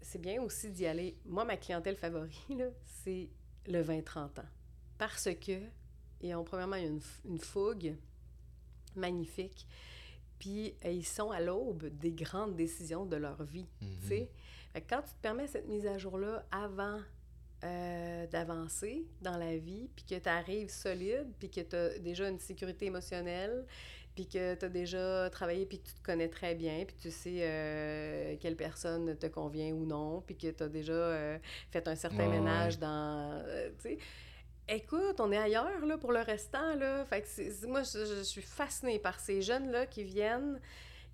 c'est 0.00 0.20
bien 0.20 0.42
aussi 0.42 0.70
d'y 0.70 0.86
aller. 0.86 1.16
Moi, 1.24 1.44
ma 1.44 1.56
clientèle 1.56 1.96
favorite, 1.96 2.62
c'est 2.84 3.28
le 3.66 3.82
20-30 3.82 4.40
ans. 4.40 4.48
Parce 4.96 5.28
que, 5.34 5.60
et 6.20 6.34
ont 6.34 6.44
premièrement, 6.44 6.76
il 6.76 6.82
y 6.82 6.86
a 6.86 6.88
une, 6.88 7.00
une 7.24 7.38
fougue 7.38 7.94
magnifique. 8.96 9.66
Puis 10.38 10.74
euh, 10.84 10.90
ils 10.90 11.06
sont 11.06 11.30
à 11.30 11.40
l'aube 11.40 11.86
des 11.98 12.12
grandes 12.12 12.54
décisions 12.54 13.06
de 13.06 13.16
leur 13.16 13.42
vie. 13.42 13.66
sais. 14.08 14.28
Mhm. 14.74 14.82
quand 14.88 15.02
tu 15.02 15.10
te 15.10 15.20
permets 15.20 15.46
cette 15.46 15.68
mise 15.68 15.86
à 15.86 15.98
jour-là 15.98 16.44
avant 16.50 17.00
euh, 17.64 18.26
d'avancer 18.28 19.04
dans 19.20 19.36
la 19.36 19.56
vie, 19.56 19.88
puis 19.96 20.04
que 20.04 20.14
tu 20.14 20.28
arrives 20.28 20.70
solide, 20.70 21.26
puis 21.38 21.50
que 21.50 21.60
tu 21.60 21.76
as 21.76 21.98
déjà 21.98 22.28
une 22.28 22.38
sécurité 22.38 22.86
émotionnelle, 22.86 23.66
puis 24.14 24.26
que 24.26 24.54
tu 24.54 24.64
as 24.64 24.68
déjà 24.68 25.28
travaillé, 25.30 25.66
puis 25.66 25.80
que 25.80 25.88
tu 25.88 25.94
te 25.94 26.02
connais 26.02 26.28
très 26.28 26.54
bien, 26.54 26.84
puis 26.84 26.96
tu 27.00 27.10
sais 27.10 27.38
euh, 27.40 28.36
quelle 28.40 28.56
personne 28.56 29.16
te 29.16 29.26
convient 29.26 29.72
ou 29.72 29.86
non, 29.86 30.22
puis 30.22 30.36
que 30.36 30.48
tu 30.50 30.62
as 30.62 30.68
déjà 30.68 31.38
fait 31.70 31.86
un 31.88 31.96
certain 31.96 32.28
ménage 32.28 32.78
dans... 32.78 33.44
tu 33.80 33.90
sais, 33.90 33.98
Écoute, 34.68 35.18
on 35.18 35.32
est 35.32 35.38
ailleurs 35.38 35.84
là, 35.86 35.96
pour 35.96 36.12
le 36.12 36.20
restant. 36.20 36.74
Là. 36.76 37.04
Fait 37.06 37.22
que 37.22 37.66
moi, 37.66 37.82
je, 37.82 38.22
suis 38.22 38.42
fascinée 38.42 38.98
par 38.98 39.18
ces 39.18 39.40
jeunes-là 39.40 39.86
qui 39.86 40.04
viennent, 40.04 40.60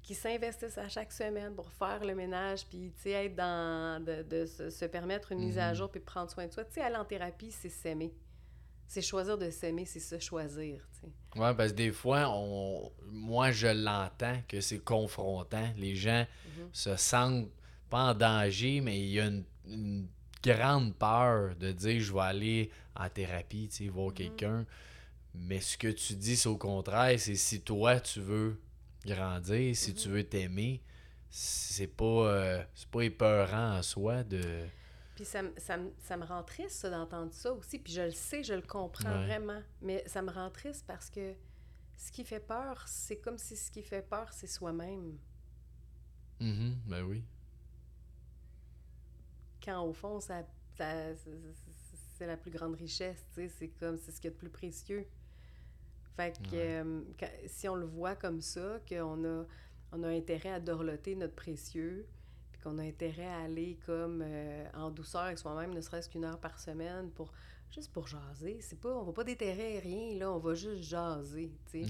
qui 0.03 0.15
s'investissent 0.15 0.79
à 0.79 0.89
chaque 0.89 1.13
semaine 1.13 1.55
pour 1.55 1.71
faire 1.71 2.05
le 2.05 2.17
ménage, 2.17 2.67
puis 2.67 2.93
être 3.05 3.37
dans. 3.37 4.05
de, 4.05 4.47
se, 4.47 4.85
permettre 4.87 5.31
une 5.33 5.39
mise 5.39 5.59
à 5.59 5.69
mhm. 5.69 5.75
jour, 5.77 5.91
puis 5.91 6.01
prendre 6.01 6.31
soin 6.31 6.47
de 6.47 6.53
soi. 6.53 6.65
Tu 6.65 6.75
sais, 6.75 6.81
aller 6.81 6.97
en 6.97 7.05
thérapie, 7.05 7.53
c'est 7.53 7.69
s'aimer. 7.69 8.13
C'est 8.89 9.03
choisir 9.03 9.39
de 9.39 9.49
s'aimer, 9.51 9.87
c'est 9.87 10.01
se 10.01 10.19
choisir. 10.19 10.87
Oui, 11.37 11.49
parce 11.57 11.71
que 11.71 11.77
des 11.77 11.93
fois, 11.93 12.29
on, 12.29 12.93
moi, 13.07 13.53
je 13.53 13.69
l'entends 13.69 14.37
que 14.49 14.61
c'est 14.61 14.81
confrontant. 14.81 15.69
Les 15.77 15.95
gens 15.95 16.27
mhm. 16.59 16.69
se 16.73 16.97
sentent 16.97 17.49
pas 17.89 18.11
en 18.11 18.15
danger, 18.15 18.81
mais 18.81 18.99
il 18.99 19.11
y 19.11 19.21
a 19.21 19.27
une 19.67 20.09
grande 20.45 20.95
peur 20.95 21.57
de 21.57 21.73
dire 21.73 22.01
je 22.01 22.13
vais 22.13 22.21
aller 22.21 22.71
en 22.95 23.09
thérapie, 23.09 23.69
tu 23.69 23.77
sais, 23.77 23.89
voir 23.89 24.11
mm-hmm. 24.11 24.15
quelqu'un. 24.15 24.67
Mais 25.35 25.61
ce 25.61 25.77
que 25.77 25.89
tu 25.89 26.15
dis, 26.15 26.37
c'est 26.37 26.49
au 26.49 26.59
contraire, 26.59 27.19
c'est 27.19 27.35
si 27.35 27.61
toi 27.61 27.99
tu 27.99 28.21
veux 28.21 28.61
grandir, 29.05 29.75
si 29.75 29.95
tu 29.95 30.09
mm-hmm. 30.09 30.13
veux 30.13 30.25
t'aimer, 30.25 30.83
c'est 31.31 31.89
pas, 31.89 32.05
euh, 32.05 32.63
pas 32.93 33.03
épeurant 33.03 33.79
en 33.79 33.83
soi 33.83 34.23
de. 34.23 34.67
Puis 35.17 35.25
ça, 35.25 35.43
ça, 35.57 35.79
ça 35.99 36.17
me 36.17 36.25
rend 36.25 36.43
triste 36.43 36.87
d'entendre 36.87 37.33
ça 37.33 37.53
aussi. 37.53 37.79
Puis 37.79 37.93
je 37.93 38.03
le 38.03 38.11
sais, 38.11 38.43
je 38.43 38.55
le 38.55 38.63
comprends 38.63 39.23
vraiment. 39.25 39.63
Mais 39.81 40.03
ça 40.07 40.23
me 40.23 40.31
rend 40.31 40.51
triste 40.51 40.85
parce 40.87 41.09
que 41.09 41.35
ce 41.97 42.11
qui 42.11 42.25
fait 42.25 42.41
peur, 42.41 42.85
c'est 42.87 43.17
comme 43.17 43.39
si 43.39 43.57
ce 43.57 43.71
qui 43.71 43.83
fait 43.83 44.03
peur, 44.03 44.33
c'est 44.33 44.49
soi-même. 44.49 45.19
Mm 46.41 46.73
ben 46.87 47.03
oui 47.03 47.25
quand 49.65 49.83
au 49.83 49.93
fond, 49.93 50.21
ça, 50.21 50.43
c'est 50.77 52.27
la 52.27 52.37
plus 52.37 52.51
grande 52.51 52.75
richesse, 52.75 53.27
tu 53.35 53.43
sais, 53.43 53.49
c'est 53.49 53.69
comme, 53.69 53.97
c'est 53.99 54.13
ce 54.13 54.21
qui 54.21 54.27
est 54.27 54.31
le 54.31 54.37
plus 54.37 54.51
précieux. 54.51 55.07
Fait 56.17 56.37
que 56.39 56.55
euh, 56.55 57.01
si 57.47 57.69
on 57.69 57.75
le 57.75 57.87
voit 57.87 58.15
comme 58.15 58.41
ça, 58.41 58.79
qu'on 58.89 59.25
a, 59.25 59.45
on 59.93 60.03
a 60.05 60.09
intérêt 60.09 60.51
à 60.51 60.61
dorloter 60.61 61.17
notre 61.17 61.35
précieux, 61.35 62.07
puis 62.53 62.61
qu'on 62.61 62.79
a 62.79 62.83
intérêt 62.83 63.27
à 63.27 63.41
aller 63.41 63.79
comme 63.85 64.23
euh, 64.25 64.65
en 64.75 64.91
douceur 64.91 65.23
avec 65.23 65.39
soi-même, 65.39 65.75
ne 65.75 65.81
serait-ce 65.81 66.09
qu'une 66.09 66.25
heure 66.25 66.39
par 66.39 66.61
semaine, 66.61 67.11
pour 67.11 67.33
juste 67.73 67.93
pour 67.93 68.07
jaser. 68.07 68.59
C'est 68.61 68.79
pas, 68.79 68.95
on 68.95 69.03
va 69.03 69.13
pas 69.13 69.25
déterrer 69.25 69.81
rien, 69.81 70.17
là, 70.17 70.31
on 70.31 70.39
va 70.39 70.55
juste 70.55 70.83
jaser, 70.85 71.51
tu 71.67 71.83
sais. 71.83 71.89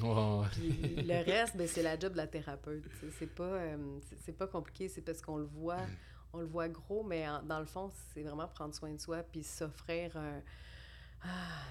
Puis 0.52 0.96
le 1.02 1.22
reste, 1.22 1.56
ben, 1.58 1.68
c'est 1.68 1.82
la 1.82 1.98
job 1.98 2.12
de 2.12 2.16
la 2.16 2.26
thérapeute, 2.26 2.84
c'est 3.18 3.34
pas, 3.34 3.44
euh, 3.44 3.98
c'est 4.24 4.36
pas 4.36 4.46
compliqué, 4.46 4.88
c'est 4.88 5.02
parce 5.02 5.20
qu'on 5.20 5.36
le 5.36 5.44
voit... 5.44 5.80
On 6.34 6.38
le 6.38 6.46
voit 6.46 6.68
gros, 6.68 7.02
mais 7.02 7.26
dans 7.44 7.60
le 7.60 7.66
fond, 7.66 7.90
c'est 8.12 8.22
vraiment 8.22 8.48
prendre 8.48 8.74
soin 8.74 8.92
de 8.92 9.00
soi 9.00 9.22
puis 9.22 9.42
s'offrir 9.42 10.16
ah, 11.24 11.28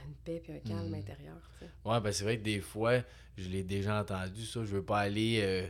une 0.08 0.16
paix 0.16 0.42
puis 0.44 0.54
un 0.54 0.60
calme 0.60 0.90
hmm. 0.90 0.96
intérieur. 0.96 1.38
Ouais, 1.86 2.02
ben 2.02 2.12
c'est 2.12 2.24
vrai 2.24 2.38
que 2.38 2.44
des 2.44 2.60
fois, 2.60 3.02
je 3.38 3.50
l'ai 3.50 3.64
déjà 3.64 4.00
entendu, 4.00 4.46
ça. 4.46 4.64
Je 4.64 4.76
veux 4.76 4.84
pas 4.84 5.00
aller, 5.00 5.42
euh, 5.44 5.68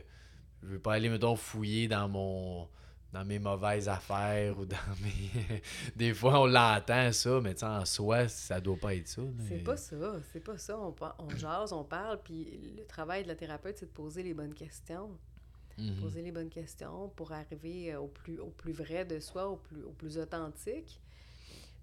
je 0.62 0.68
veux 0.68 0.78
pas 0.78 0.94
aller, 0.94 1.08
mettons, 1.08 1.36
fouiller 1.36 1.88
dans 1.88 2.08
mon 2.08 2.68
dans 3.12 3.24
mes 3.24 3.38
mauvaises 3.38 3.88
affaires 3.88 4.58
ou 4.58 4.66
dans 4.66 4.76
mes... 5.02 5.62
des 5.94 6.12
fois, 6.14 6.40
on 6.40 6.46
l'entend, 6.46 7.12
ça, 7.12 7.40
mais 7.40 7.62
en 7.62 7.84
soi, 7.84 8.26
ça 8.26 8.60
doit 8.60 8.76
pas 8.76 8.92
être 8.96 9.06
ça. 9.06 9.22
C'est 9.46 9.62
pas 9.62 9.76
ça, 9.76 10.16
c'est 10.32 10.42
pas 10.42 10.58
ça. 10.58 10.76
On, 10.76 10.92
on 11.20 11.30
jase, 11.30 11.72
on 11.72 11.84
parle, 11.84 12.20
puis 12.24 12.74
le 12.76 12.84
travail 12.86 13.22
de 13.22 13.28
la 13.28 13.36
thérapeute, 13.36 13.78
c'est 13.78 13.86
de 13.86 13.92
poser 13.92 14.24
les 14.24 14.34
bonnes 14.34 14.54
questions. 14.54 15.16
Mhm. 15.78 16.00
Poser 16.00 16.22
les 16.22 16.32
bonnes 16.32 16.50
questions 16.50 17.08
pour 17.16 17.32
arriver 17.32 17.92
euh, 17.92 18.00
au 18.00 18.08
plus, 18.08 18.38
au 18.38 18.50
plus 18.50 18.72
vrai 18.72 19.04
de 19.04 19.18
soi, 19.20 19.48
au 19.48 19.56
plus, 19.56 19.82
au 19.82 19.92
plus 19.92 20.18
authentique. 20.18 21.00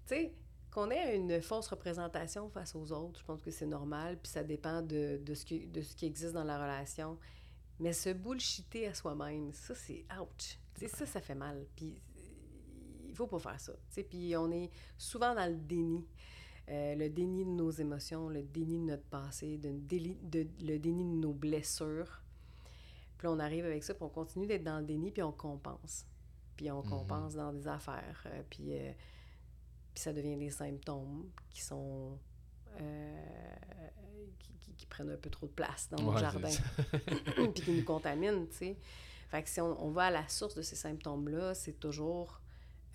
Tu 0.06 0.14
sais, 0.14 0.34
qu'on 0.70 0.90
ait 0.90 1.16
une 1.16 1.42
fausse 1.42 1.68
représentation 1.68 2.48
face 2.48 2.74
aux 2.74 2.90
autres, 2.92 3.20
je 3.20 3.24
pense 3.24 3.42
que 3.42 3.50
c'est 3.50 3.66
normal, 3.66 4.18
puis 4.22 4.32
ça 4.32 4.42
dépend 4.42 4.80
de, 4.80 5.20
de, 5.22 5.34
ce 5.34 5.44
qui, 5.44 5.66
de 5.66 5.82
ce 5.82 5.94
qui 5.94 6.06
existe 6.06 6.32
dans 6.32 6.44
la 6.44 6.58
relation. 6.58 7.18
Mais 7.78 7.92
se 7.92 8.10
bullshiter 8.10 8.86
à 8.86 8.94
soi-même, 8.94 9.52
ça, 9.52 9.74
c'est 9.74 10.04
ouch. 10.18 10.58
Sais, 10.78 10.88
ça, 10.88 11.04
ça 11.04 11.20
fait 11.20 11.34
mal. 11.34 11.66
Puis 11.76 12.00
il 13.12 13.14
faut 13.14 13.26
pas 13.26 13.38
faire 13.38 13.60
ça. 13.60 13.72
Puis 14.08 14.34
on 14.36 14.50
est 14.50 14.70
souvent 14.96 15.34
dans 15.34 15.46
le 15.50 15.58
déni. 15.58 16.06
Euh, 16.68 16.94
le 16.94 17.08
déni 17.10 17.44
de 17.44 17.50
nos 17.50 17.70
émotions, 17.70 18.28
le 18.28 18.42
déni 18.42 18.78
de 18.78 18.84
notre 18.84 19.04
passé, 19.04 19.58
de, 19.58 19.68
le 19.68 20.78
déni 20.78 21.04
de 21.04 21.16
nos 21.16 21.32
blessures. 21.32 22.21
Puis 23.22 23.28
on 23.28 23.38
arrive 23.38 23.64
avec 23.64 23.84
ça, 23.84 23.94
puis 23.94 24.02
on 24.02 24.08
continue 24.08 24.48
d'être 24.48 24.64
dans 24.64 24.80
le 24.80 24.84
déni, 24.84 25.12
puis 25.12 25.22
on 25.22 25.30
compense. 25.30 26.04
Puis 26.56 26.72
on 26.72 26.82
mhm. 26.82 26.90
compense 26.90 27.34
dans 27.34 27.52
des 27.52 27.68
affaires. 27.68 28.24
Euh, 28.26 28.42
puis, 28.50 28.76
euh, 28.76 28.90
puis 29.94 30.02
ça 30.02 30.12
devient 30.12 30.36
des 30.36 30.50
symptômes 30.50 31.30
qui 31.48 31.62
sont. 31.62 32.18
Euh, 32.80 33.24
qui, 34.76 34.86
prennent 34.86 35.10
un 35.10 35.16
peu 35.16 35.30
trop 35.30 35.46
de 35.46 35.52
place 35.52 35.88
dans 35.88 36.02
nos 36.02 36.16
jardins. 36.16 36.48
puis 37.54 37.62
qui 37.62 37.70
nous 37.70 37.84
contaminent, 37.84 38.44
tu 38.46 38.56
sais. 38.56 38.76
Fait 39.28 39.44
que 39.44 39.48
si 39.48 39.60
on, 39.60 39.92
va 39.92 40.06
à 40.06 40.10
la 40.10 40.26
source 40.26 40.56
de 40.56 40.62
ces 40.62 40.74
symptômes-là, 40.74 41.54
c'est 41.54 41.78
toujours 41.78 42.40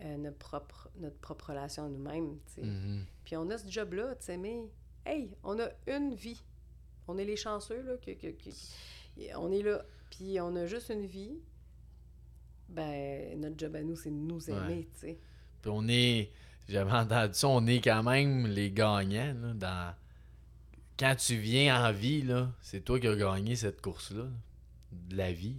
notre, 0.03 0.38
propre, 0.38 0.89
notre 0.97 1.17
propre 1.19 1.51
relation 1.51 1.86
à 1.86 1.88
nous-mêmes, 1.88 2.38
tu 2.47 2.55
sais. 2.55 2.63
Mhm. 2.63 3.05
Puis 3.23 3.38
on 3.38 3.49
a 3.49 3.57
ce 3.57 3.71
job-là, 3.71 4.13
tu 4.15 4.25
sais, 4.25 4.36
mais 4.36 4.59
hey, 5.05 5.38
on 5.41 5.57
a 5.57 5.69
une 5.88 6.13
vie. 6.13 6.43
On 7.07 7.17
est 7.17 7.25
les 7.25 7.38
chanceux, 7.38 7.82
là, 7.82 7.95
que, 7.95 8.11
que, 8.11 8.28
on 9.38 9.53
est 9.53 9.63
là 9.63 9.86
puis 10.09 10.39
on 10.39 10.55
a 10.55 10.65
juste 10.65 10.89
une 10.89 11.05
vie, 11.05 11.39
ben 12.69 13.39
notre 13.39 13.57
job 13.57 13.75
à 13.75 13.83
nous, 13.83 13.95
c'est 13.95 14.09
de 14.09 14.15
nous 14.15 14.49
aimer, 14.49 14.87
tu 14.93 14.99
sais. 14.99 15.19
Puis 15.61 15.71
on 15.73 15.87
est, 15.87 16.31
j'avais 16.67 16.91
entendu 16.91 17.33
ça, 17.33 17.47
on 17.47 17.65
est 17.67 17.81
quand 17.81 18.03
même 18.03 18.47
les 18.47 18.71
gagnants, 18.71 19.33
là, 19.41 19.53
dans... 19.53 19.95
Quand 20.99 21.15
tu 21.15 21.37
viens 21.37 21.85
en 21.85 21.91
vie, 21.91 22.23
là, 22.23 22.51
c'est 22.61 22.83
toi 22.83 22.99
qui 22.99 23.07
as 23.07 23.15
gagné 23.15 23.55
cette 23.55 23.81
course-là, 23.81 24.25
de 24.91 25.15
la 25.15 25.31
vie. 25.31 25.55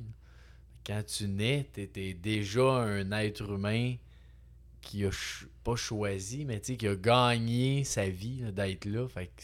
Quand 0.85 1.03
tu 1.07 1.29
nais, 1.29 1.69
tu 1.73 1.83
étais 1.83 2.13
déjà 2.13 2.65
un 2.65 3.13
être 3.13 3.49
humain 3.49 3.95
qui 4.81 5.05
a 5.05 5.11
pas 5.63 5.77
choisi, 5.77 6.45
mais 6.45 6.61
qui 6.61 6.89
a 6.89 6.97
gagné 6.97 7.85
sa 7.85 8.09
vie 8.09 8.43
d'être 8.53 8.85
là. 8.85 9.07
Fait 9.07 9.27
que 9.27 9.43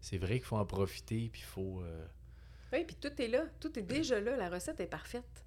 c'est 0.00 0.18
vrai 0.18 0.34
qu'il 0.34 0.44
faut 0.44 0.58
en 0.58 0.66
profiter, 0.66 1.28
puis 1.32 1.42
il 1.42 1.50
faut... 1.50 1.80
Euh, 1.82 2.06
oui, 2.72 2.84
puis 2.84 2.96
tout 2.96 3.20
est 3.20 3.28
là. 3.28 3.44
Tout 3.60 3.78
est 3.78 3.82
déjà 3.82 4.20
là. 4.20 4.36
La 4.36 4.48
recette 4.48 4.80
est 4.80 4.86
parfaite. 4.86 5.44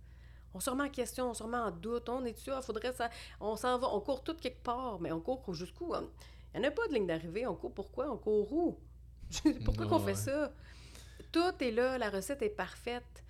On 0.53 0.59
se 0.59 0.69
remet 0.69 0.83
en 0.83 0.89
question, 0.89 1.29
on 1.29 1.33
se 1.33 1.43
remet 1.43 1.57
en 1.57 1.71
doute. 1.71 2.07
On 2.07 2.23
est 2.23 2.37
sûr, 2.37 2.63
faudrait 2.63 2.93
ça. 2.93 3.09
On 3.39 3.55
s'en 3.55 3.77
va, 3.77 3.89
on 3.89 3.99
court 3.99 4.23
tout 4.23 4.35
quelque 4.35 4.63
part, 4.63 4.99
mais 5.01 5.11
on 5.11 5.19
court 5.19 5.53
jusqu'où? 5.53 5.93
Il 6.53 6.61
n'y 6.61 6.65
en 6.65 6.69
a 6.69 6.71
pas 6.71 6.87
de 6.87 6.93
ligne 6.93 7.07
d'arrivée. 7.07 7.45
On 7.45 7.55
court 7.55 7.73
pourquoi? 7.73 8.09
On 8.09 8.17
court 8.17 8.53
où? 8.53 8.79
pourquoi 9.65 9.87
qu'on 9.87 9.99
fait 9.99 10.15
ça? 10.15 10.53
Tout 11.31 11.53
est 11.59 11.71
là, 11.71 11.97
la 11.97 12.09
recette 12.09 12.41
est 12.41 12.49
parfaite. 12.49 13.23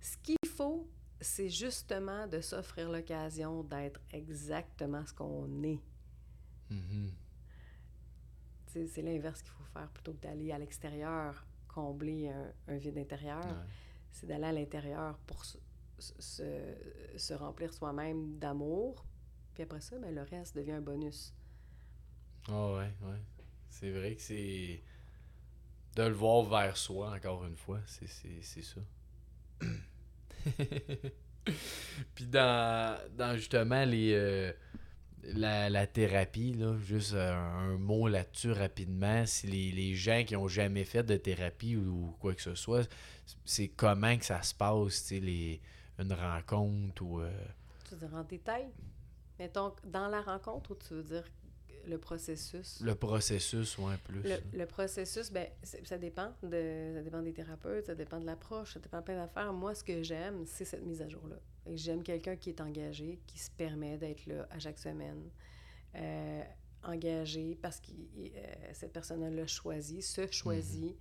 Ce 0.00 0.16
qu'il 0.16 0.36
faut, 0.56 0.88
c'est 1.20 1.48
justement 1.48 2.26
de 2.26 2.40
s'offrir 2.40 2.90
l'occasion 2.90 3.62
d'être 3.62 4.00
exactement 4.12 5.04
ce 5.06 5.12
qu'on 5.12 5.62
est. 5.62 5.80
Mm-hmm. 6.72 7.10
C'est 8.88 9.02
l'inverse 9.02 9.40
qu'il 9.42 9.52
faut 9.52 9.64
faire 9.72 9.88
plutôt 9.90 10.12
que 10.14 10.20
d'aller 10.20 10.50
à 10.50 10.58
l'extérieur 10.58 11.46
combler 11.74 12.30
un, 12.68 12.76
vide 12.76 12.98
intérieur. 12.98 13.44
C'est 14.12 14.26
d'aller 14.26 14.44
à 14.44 14.52
l'intérieur 14.52 15.18
pour 15.26 15.44
se, 15.44 15.58
se, 15.98 17.34
remplir 17.34 17.72
soi-même 17.72 18.38
d'amour, 18.38 19.04
Puis 19.54 19.64
après 19.64 19.80
ça, 19.80 19.98
ben, 19.98 20.14
le 20.14 20.22
reste 20.22 20.54
devient 20.56 20.72
un 20.72 20.80
bonus. 20.80 21.34
Ah 22.48 22.74
ouais, 22.74 22.92
ouais. 23.02 23.20
C'est 23.68 23.90
vrai 23.90 24.14
que 24.14 24.22
c'est. 24.22 24.82
De 25.96 26.02
le 26.02 26.12
voir 26.14 26.42
vers 26.44 26.76
soi, 26.76 27.12
encore 27.12 27.44
une 27.44 27.56
fois, 27.56 27.80
c'est 27.86 28.08
ça. 28.62 28.80
Puis 32.14 32.26
dans, 32.26 32.98
dans 33.16 33.36
justement 33.36 33.84
les. 33.84 34.12
euh, 34.12 34.52
la, 35.34 35.70
la 35.70 35.86
thérapie, 35.86 36.52
là, 36.52 36.76
juste 36.78 37.14
un, 37.14 37.76
mot 37.78 38.08
là-dessus 38.08 38.52
rapidement. 38.52 39.24
Si 39.26 39.46
les, 39.46 39.70
les 39.72 39.94
gens 39.94 40.22
qui 40.24 40.36
ont 40.36 40.48
jamais 40.48 40.84
fait 40.84 41.02
de 41.02 41.16
thérapie 41.16 41.76
ou, 41.76 42.14
quoi 42.20 42.34
que 42.34 42.42
ce 42.42 42.54
soit, 42.54 42.88
c'est 43.44 43.68
comment 43.68 44.16
que 44.16 44.24
ça 44.24 44.42
se 44.42 44.54
passe, 44.54 45.10
les, 45.10 45.60
une 45.98 46.12
rencontre 46.12 47.02
ou. 47.02 47.20
euh, 47.20 47.30
Tu 47.88 47.94
veux 47.94 48.06
dire 48.06 48.16
en 48.16 48.24
détail? 48.24 48.66
Mettons, 49.38 49.72
dans 49.84 50.08
la 50.08 50.20
rencontre 50.20 50.72
ou 50.72 50.74
tu 50.76 50.94
veux 50.94 51.02
dire 51.02 51.24
le 51.86 51.98
processus? 51.98 52.80
le 52.80 52.94
processus, 52.94 53.76
ouais, 53.78 53.96
plus. 54.04 54.22
Le, 54.22 54.36
le 54.58 54.66
processus, 54.66 55.30
ben, 55.30 55.46
ça 55.62 55.98
dépend, 55.98 56.32
de, 56.42 56.92
ça 56.94 57.02
dépend 57.02 57.20
des 57.22 57.32
thérapeutes, 57.32 57.86
ça 57.86 57.94
dépend 57.94 58.20
de 58.20 58.26
l'approche, 58.26 58.74
ça 58.74 58.80
dépend 58.80 58.98
de 59.00 59.04
plein 59.04 59.16
d'affaires. 59.16 59.52
Moi, 59.52 59.74
ce 59.74 59.84
que 59.84 60.02
j'aime, 60.02 60.44
c'est 60.46 60.64
cette 60.64 60.84
mise 60.84 61.02
à 61.02 61.08
jour-là. 61.08 61.36
J'aime 61.72 62.02
quelqu'un 62.02 62.36
qui 62.36 62.50
est 62.50 62.60
engagé, 62.60 63.20
qui 63.26 63.38
se 63.38 63.50
permet 63.50 63.96
d'être 63.96 64.26
là 64.26 64.46
à 64.50 64.58
chaque 64.58 64.78
semaine. 64.78 65.30
Euh, 65.94 66.42
engagé 66.82 67.56
parce 67.62 67.80
que 67.80 67.92
cette 68.72 68.92
personne 68.92 69.26
l'a 69.34 69.46
choisi, 69.46 70.02
se 70.02 70.30
choisit. 70.30 70.94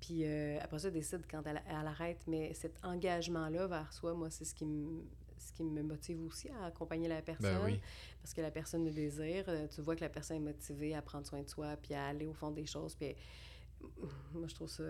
Puis 0.00 0.24
euh, 0.24 0.58
après 0.60 0.78
ça, 0.80 0.90
décide 0.90 1.22
quand 1.30 1.42
elle, 1.46 1.62
elle 1.68 1.86
arrête. 1.86 2.24
Mais 2.26 2.52
cet 2.54 2.82
engagement-là 2.84 3.66
vers 3.66 3.92
soi, 3.92 4.14
moi, 4.14 4.30
c'est 4.30 4.44
ce 4.44 4.54
qui 4.54 4.64
me 4.64 5.04
ce 5.38 5.52
qui 5.54 5.62
me 5.64 5.82
motive 5.82 6.22
aussi 6.26 6.50
à 6.50 6.66
accompagner 6.66 7.08
la 7.08 7.22
personne 7.22 7.58
Ben 7.60 7.64
oui. 7.64 7.80
parce 8.20 8.34
que 8.34 8.42
la 8.42 8.50
personne 8.50 8.84
le 8.84 8.90
désire. 8.90 9.44
Euh, 9.48 9.66
Tu 9.68 9.80
vois 9.80 9.96
que 9.96 10.02
la 10.02 10.10
personne 10.10 10.36
est 10.36 10.40
motivée 10.40 10.94
à 10.94 11.00
prendre 11.00 11.26
soin 11.26 11.40
de 11.42 11.48
soi, 11.48 11.76
puis 11.80 11.94
à 11.94 12.08
aller 12.08 12.26
au 12.26 12.34
fond 12.34 12.50
des 12.50 12.66
choses. 12.66 12.94
Puis 12.94 13.14
moi, 14.34 14.48
je 14.48 14.54
trouve 14.54 14.68
ça. 14.68 14.82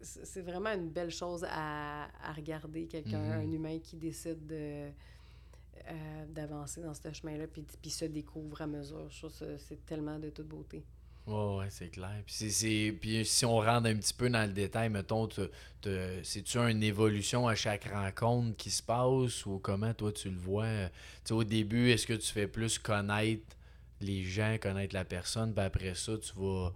C'est 0.00 0.42
vraiment 0.42 0.72
une 0.72 0.90
belle 0.90 1.10
chose 1.10 1.44
à, 1.48 2.04
à 2.22 2.32
regarder, 2.32 2.86
quelqu'un, 2.86 3.18
Mhm. 3.18 3.32
un 3.48 3.52
humain 3.52 3.78
qui 3.82 3.96
décide 3.96 4.46
de. 4.46 4.90
euh, 5.88 6.24
d'avancer 6.28 6.80
dans 6.82 6.94
ce 6.94 7.12
chemin-là, 7.12 7.46
puis, 7.46 7.64
puis 7.80 7.90
se 7.90 8.06
découvre 8.06 8.60
à 8.62 8.66
mesure. 8.66 9.08
Je 9.10 9.18
trouve 9.18 9.38
que 9.38 9.56
c'est 9.58 9.84
tellement 9.86 10.18
de 10.18 10.30
toute 10.30 10.48
beauté. 10.48 10.84
Ouais, 11.26 11.56
ouais, 11.58 11.70
c'est 11.70 11.88
clair. 11.88 12.22
Puis, 12.24 12.50
c'est- 12.50 12.92
puis 13.00 13.24
si 13.24 13.44
on 13.44 13.56
rentre 13.56 13.88
un 13.88 13.96
petit 13.96 14.14
peu 14.14 14.28
dans 14.30 14.46
le 14.46 14.52
détail, 14.52 14.88
mettons, 14.90 15.28
c'est-tu 16.22 16.58
une 16.58 16.82
évolution 16.82 17.46
à 17.48 17.54
chaque 17.54 17.84
rencontre 17.84 18.56
qui 18.56 18.70
se 18.70 18.82
passe 18.82 19.44
ou 19.46 19.58
comment 19.58 19.92
toi 19.94 20.12
tu 20.12 20.30
le 20.30 20.36
vois? 20.38 20.88
Tu 20.88 20.92
sais, 21.24 21.34
au 21.34 21.44
début, 21.44 21.90
est-ce 21.90 22.06
que 22.06 22.14
tu 22.14 22.32
fais 22.32 22.46
plus 22.46 22.78
connaître 22.78 23.56
les 24.00 24.22
gens, 24.22 24.56
connaître 24.60 24.94
la 24.94 25.04
personne, 25.04 25.54
puis 25.54 25.64
après 25.64 25.94
ça, 25.94 26.16
tu 26.18 26.32
vas 26.36 26.72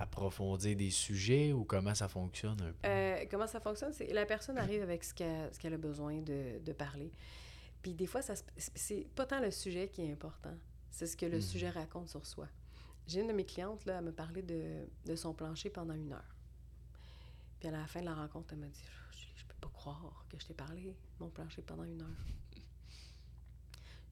approfondir 0.00 0.76
des 0.76 0.90
sujets 0.90 1.52
ou 1.52 1.64
comment 1.64 1.94
ça 1.94 2.08
fonctionne 2.08 2.60
un 2.62 2.72
peu? 2.72 2.88
Euh, 2.88 3.24
comment 3.30 3.46
ça 3.46 3.60
fonctionne? 3.60 3.92
C'est 3.92 4.12
la 4.12 4.24
personne 4.24 4.56
arrive 4.58 4.82
avec 4.82 5.04
ce 5.04 5.12
qu'elle, 5.14 5.74
a 5.74 5.76
besoin 5.78 6.20
de, 6.22 6.58
de 6.58 6.72
parler. 6.72 7.12
Puis 7.82 7.94
des 7.94 8.06
fois, 8.06 8.20
c'est 8.22 9.06
pas 9.14 9.26
tant 9.26 9.40
le 9.40 9.50
sujet 9.50 9.88
qui 9.88 10.02
est 10.02 10.12
important, 10.12 10.56
c'est 10.90 11.06
ce 11.06 11.16
que 11.16 11.26
le 11.26 11.36
Mhm. 11.36 11.42
sujet 11.42 11.70
raconte 11.70 12.08
sur 12.08 12.24
soi. 12.26 12.48
J'ai 13.06 13.20
une 13.20 13.28
de 13.28 13.32
mes 13.32 13.44
clientes, 13.44 13.84
là, 13.86 13.98
elle 13.98 14.04
me 14.04 14.12
parlait 14.12 14.42
de, 14.42 14.86
de 15.04 15.16
son 15.16 15.34
plancher 15.34 15.70
pendant 15.70 15.94
une 15.94 16.12
heure. 16.12 16.36
Puis 17.58 17.68
à 17.68 17.72
la 17.72 17.86
fin 17.86 18.00
de 18.00 18.06
la 18.06 18.14
rencontre, 18.14 18.52
elle 18.52 18.60
m'a 18.60 18.68
dit 18.68 18.82
Julie, 19.12 19.32
je 19.36 19.44
peux 19.44 19.54
pas 19.60 19.68
croire 19.68 20.24
que 20.30 20.38
je 20.38 20.46
t'ai 20.46 20.54
parlé 20.54 20.82
de 20.82 20.94
mon 21.24 21.28
plancher 21.28 21.62
pendant 21.62 21.84
une 21.84 22.00
heure. 22.00 22.26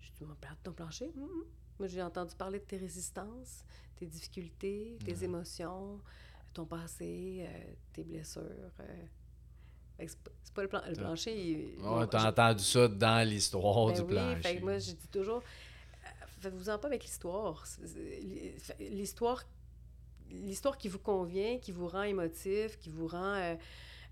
Je 0.00 0.10
dis, 0.18 0.24
parle 0.40 0.56
de 0.56 0.62
ton 0.64 0.72
plancher? 0.72 1.12
Moi, 1.78 1.88
j'ai 1.88 2.02
entendu 2.02 2.34
parler 2.34 2.58
de 2.58 2.64
tes 2.64 2.76
résistances, 2.76 3.64
tes 3.96 4.06
difficultés, 4.06 4.98
tes 5.04 5.24
émotions, 5.24 6.00
ton 6.52 6.64
passé, 6.64 7.46
euh, 7.48 7.72
tes 7.92 8.02
blessures. 8.04 8.42
euh. 8.80 9.06
C'est 10.00 10.54
pas, 10.54 10.62
le, 10.62 10.68
plan- 10.68 10.82
le 10.88 10.94
plancher. 10.94 11.36
il- 11.76 11.80
Ouais, 11.84 12.06
t'as 12.06 12.28
entendu 12.30 12.62
ça 12.62 12.86
dans 12.88 13.28
l'histoire 13.28 13.86
ben 13.88 13.94
du 13.94 14.00
oui, 14.02 14.06
plancher. 14.08 14.42
fait 14.42 14.56
que 14.58 14.62
moi, 14.62 14.78
je 14.78 14.92
dis 14.92 15.08
toujours, 15.08 15.38
euh, 15.38 16.08
faites-vous-en 16.40 16.78
pas 16.78 16.86
avec 16.86 17.02
l'histoire. 17.02 17.64
L'histoire, 18.78 19.42
l'histoire 20.30 20.78
qui 20.78 20.88
vous 20.88 21.00
convient, 21.00 21.58
qui 21.58 21.72
vous 21.72 21.88
rend 21.88 22.02
émotif, 22.04 22.78
qui 22.78 22.90
vous 22.90 23.08
rend, 23.08 23.34
euh, 23.34 23.56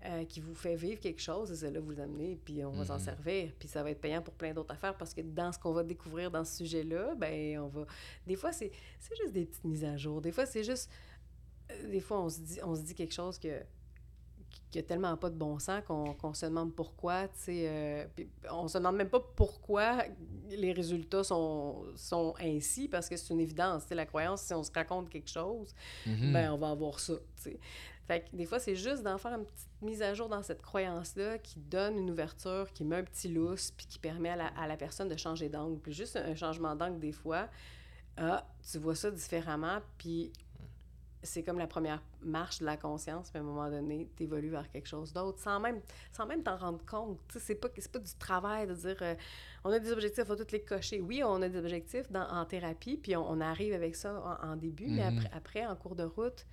euh, 0.05 0.25
qui 0.25 0.39
vous 0.39 0.53
fait 0.53 0.75
vivre 0.75 0.99
quelque 0.99 1.21
chose, 1.21 1.49
c'est 1.49 1.55
celle-là 1.55 1.79
vous 1.79 1.99
amenez, 1.99 2.35
puis 2.43 2.63
on 2.63 2.71
va 2.71 2.85
s'en 2.85 2.93
Mhm. 2.95 2.99
servir, 2.99 3.51
puis 3.57 3.67
ça 3.67 3.81
va 3.83 3.89
être 3.91 3.99
payant 4.01 4.21
pour 4.21 4.33
plein 4.35 4.53
d'autres 4.53 4.71
affaires 4.73 4.95
parce 4.95 5.13
que 5.13 5.21
dans 5.21 5.51
ce 5.51 5.57
qu'on 5.59 5.73
va 5.73 5.83
découvrir 5.83 6.29
dans 6.29 6.45
ce 6.45 6.57
sujet-là, 6.57 7.15
ben 7.15 7.59
on 7.59 7.67
va. 7.67 7.85
Des 8.25 8.35
fois, 8.35 8.51
c'est 8.51 8.71
juste 9.17 9.33
des 9.33 9.45
petites 9.45 9.63
mises 9.65 9.83
à 9.83 9.97
jour. 9.97 10.21
Des 10.21 10.31
fois, 10.31 10.45
c'est 10.45 10.63
juste. 10.63 10.89
euh, 11.71 11.89
Des 11.89 11.99
fois, 11.99 12.21
on 12.21 12.29
se 12.29 12.39
dit, 12.41 12.59
on 12.63 12.75
se 12.75 12.81
dit 12.81 12.93
quelque 12.95 13.13
chose 13.13 13.37
que 13.39 13.61
qui 14.69 14.79
a 14.79 14.83
tellement 14.83 15.15
pas 15.15 15.29
de 15.29 15.35
bon 15.37 15.59
sens 15.59 15.81
qu'on 15.87 16.13
qu'on 16.13 16.33
se 16.33 16.45
demande 16.45 16.73
pourquoi, 16.75 17.27
tu 17.29 17.33
sais, 17.39 17.65
euh, 17.69 18.05
on 18.51 18.67
se 18.67 18.77
demande 18.77 18.97
même 18.97 19.09
pas 19.09 19.21
pourquoi 19.35 20.03
les 20.49 20.73
résultats 20.73 21.23
sont, 21.23 21.85
sont 21.95 22.33
ainsi, 22.41 22.89
parce 22.89 23.07
que 23.07 23.15
c'est 23.15 23.33
une 23.33 23.39
évidence, 23.39 23.87
tu 23.87 23.95
la 23.95 24.05
croyance, 24.05 24.41
si 24.41 24.53
on 24.53 24.63
se 24.63 24.71
raconte 24.71 25.09
quelque 25.09 25.29
chose, 25.29 25.73
Mhm. 26.05 26.33
ben 26.33 26.51
on 26.51 26.57
va 26.57 26.71
avoir 26.71 26.99
ça, 26.99 27.13
tu 27.37 27.43
sais. 27.43 27.59
Fait 28.07 28.21
que 28.21 28.35
des 28.35 28.45
fois, 28.45 28.59
c'est 28.59 28.75
juste 28.75 29.03
d'en 29.03 29.17
faire 29.17 29.33
une 29.33 29.45
petite 29.45 29.67
mise 29.81 30.01
à 30.01 30.13
jour 30.13 30.29
dans 30.29 30.41
cette 30.41 30.61
croyance-là 30.61 31.37
qui 31.39 31.59
donne 31.59 31.97
une 31.97 32.09
ouverture, 32.09 32.71
qui 32.73 32.85
met 32.85 32.95
un 32.97 33.03
petit 33.03 33.27
lousse, 33.27 33.71
puis 33.71 33.85
qui 33.85 33.99
permet 33.99 34.29
à 34.29 34.35
la, 34.37 34.47
à 34.57 34.65
la 34.65 34.77
personne 34.77 35.09
de 35.09 35.17
changer 35.17 35.49
d'angle. 35.49 35.77
Puis 35.79 35.91
juste 35.93 36.15
un 36.15 36.33
changement 36.35 36.73
d'angle, 36.75 36.99
des 36.99 37.11
fois, 37.11 37.49
ah, 38.15 38.47
tu 38.71 38.77
vois 38.79 38.95
ça 38.95 39.11
différemment, 39.11 39.79
puis 39.97 40.31
c'est 41.23 41.43
comme 41.43 41.57
la 41.59 41.67
première 41.67 42.01
marche 42.21 42.59
de 42.59 42.65
la 42.65 42.77
conscience, 42.77 43.29
puis 43.29 43.39
à 43.39 43.41
un 43.41 43.43
moment 43.45 43.69
donné, 43.69 44.09
tu 44.15 44.23
évolues 44.23 44.49
vers 44.49 44.69
quelque 44.69 44.87
chose 44.87 45.11
d'autre, 45.11 45.39
sans 45.39 45.59
même 45.59 45.81
sans 46.13 46.25
même 46.25 46.41
t'en 46.43 46.55
rendre 46.55 46.85
compte. 46.85 47.19
C'est 47.37 47.55
pas, 47.55 47.67
pas 47.67 47.99
du 47.99 48.13
travail 48.17 48.67
de 48.67 48.73
dire 48.73 48.95
euh, 49.01 49.15
on 49.65 49.71
a 49.71 49.79
des 49.79 49.91
objectifs, 49.91 50.23
il 50.23 50.27
faut 50.27 50.35
tous 50.35 50.51
les 50.53 50.61
cocher. 50.61 51.01
Oui, 51.01 51.23
on 51.25 51.41
a 51.41 51.49
des 51.49 51.57
objectifs 51.57 52.09
dans, 52.11 52.27
en 52.29 52.45
thérapie, 52.45 52.95
puis 52.97 53.15
on, 53.17 53.29
on 53.29 53.41
arrive 53.41 53.73
avec 53.73 53.95
ça 53.95 54.39
en, 54.41 54.51
en 54.51 54.55
début, 54.55 54.87
mais 54.87 55.01
Mhm. 55.11 55.17
après, 55.17 55.29
après, 55.33 55.65
en 55.65 55.75
cours 55.75 55.95
de 55.95 56.03
route, 56.03 56.45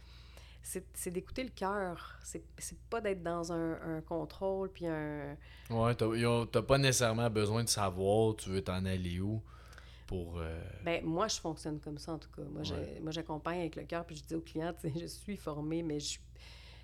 c'est 0.65 1.11
d'écouter 1.11 1.45
le 1.45 1.51
cœur. 1.51 2.19
C'est 2.23 2.43
pas 2.91 3.01
d'être 3.01 3.23
dans 3.23 3.53
un, 3.53 3.97
un 3.97 4.01
contrôle, 4.01 4.71
puis 4.73 4.87
un. 4.87 5.37
Ouais, 5.71 5.95
t'as 5.95 6.63
pas 6.63 6.79
nécessairement 6.79 7.29
besoin 7.31 7.63
de 7.65 7.69
savoir 7.69 8.35
tu 8.37 8.49
veux 8.51 8.63
t'en 8.63 8.85
aller 8.85 9.21
où 9.21 9.43
pour. 10.07 10.39
euh, 10.39 10.61
Ben, 10.85 11.05
moi, 11.05 11.29
je 11.29 11.39
fonctionne 11.39 11.79
comme 11.81 11.99
ça, 11.99 12.13
en 12.13 12.19
tout 12.19 12.31
cas. 12.31 12.43
Moi, 12.43 12.63
Ouais. 12.63 13.01
j'accompagne 13.13 13.61
avec 13.61 13.77
le 13.77 13.85
cœur, 13.85 14.05
puis 14.07 14.17
je 14.17 14.25
dis 14.25 14.35
aux 14.35 14.41
clients, 14.41 14.75
je 14.83 15.07
suis 15.07 15.37
formée, 15.37 15.83
mais 15.83 16.01
je, 16.01 16.19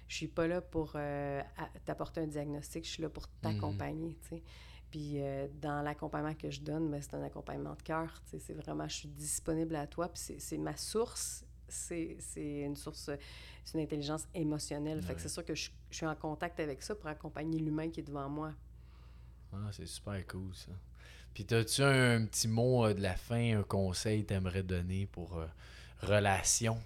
je 0.09 0.14
suis 0.14 0.28
pas 0.28 0.47
là 0.47 0.61
pour 0.61 0.93
euh, 0.97 1.43
t'apporter 1.87 2.20
un 2.20 2.26
diagnostic, 2.26 2.85
je 2.85 2.91
suis 2.91 3.03
là 3.03 3.09
pour 3.09 3.28
t'accompagner, 3.41 4.16
tu 4.22 4.28
sais. 4.37 4.43
Puis 4.91 5.22
euh, 5.22 5.47
dans 5.62 5.83
l'accompagnement 5.83 6.35
que 6.35 6.51
je 6.51 6.61
donne, 6.62 6.91
ben, 6.91 7.01
c'est 7.01 7.14
un 7.14 7.22
accompagnement 7.22 7.74
de 7.74 7.83
cœur. 7.83 8.20
C'est 8.26 8.53
vraiment, 8.55 8.89
je 8.89 8.97
suis 8.97 9.09
disponible 9.09 9.76
à 9.76 9.87
toi, 9.87 10.09
puis 10.09 10.20
c'est 10.39 10.59
ma 10.59 10.76
source, 10.76 11.45
c'est 11.70 12.16
c'est 12.18 12.60
une 12.60 12.76
source, 12.76 13.10
c'est 13.64 13.78
une 13.78 13.84
intelligence 13.84 14.26
émotionnelle. 14.34 15.02
Fait 15.02 15.14
que 15.14 15.20
c'est 15.20 15.28
sûr 15.28 15.44
que 15.44 15.54
je, 15.54 15.70
je 15.90 15.96
suis 15.96 16.06
en 16.06 16.14
contact 16.14 16.60
avec 16.60 16.82
ça 16.82 16.94
pour 16.94 17.06
accompagner 17.08 17.58
l'humain 17.58 17.90
qui 17.90 18.00
est 18.00 18.04
devant 18.04 18.28
moi. 18.28 18.52
Ah, 19.52 19.70
c'est 19.72 19.86
super 19.86 20.26
cool 20.26 20.54
ça. 20.54 20.72
Puis 21.34 21.44
t'as-tu 21.44 21.82
un, 21.82 22.26
petit 22.26 22.48
mot 22.48 22.84
euh, 22.84 22.94
de 22.94 23.00
la 23.00 23.14
fin, 23.14 23.58
un 23.58 23.62
conseil 23.62 24.22
que 24.22 24.28
t'aimerais 24.28 24.62
donner 24.62 25.06
pour 25.06 25.38
euh, 25.38 25.46
relation? 26.02 26.78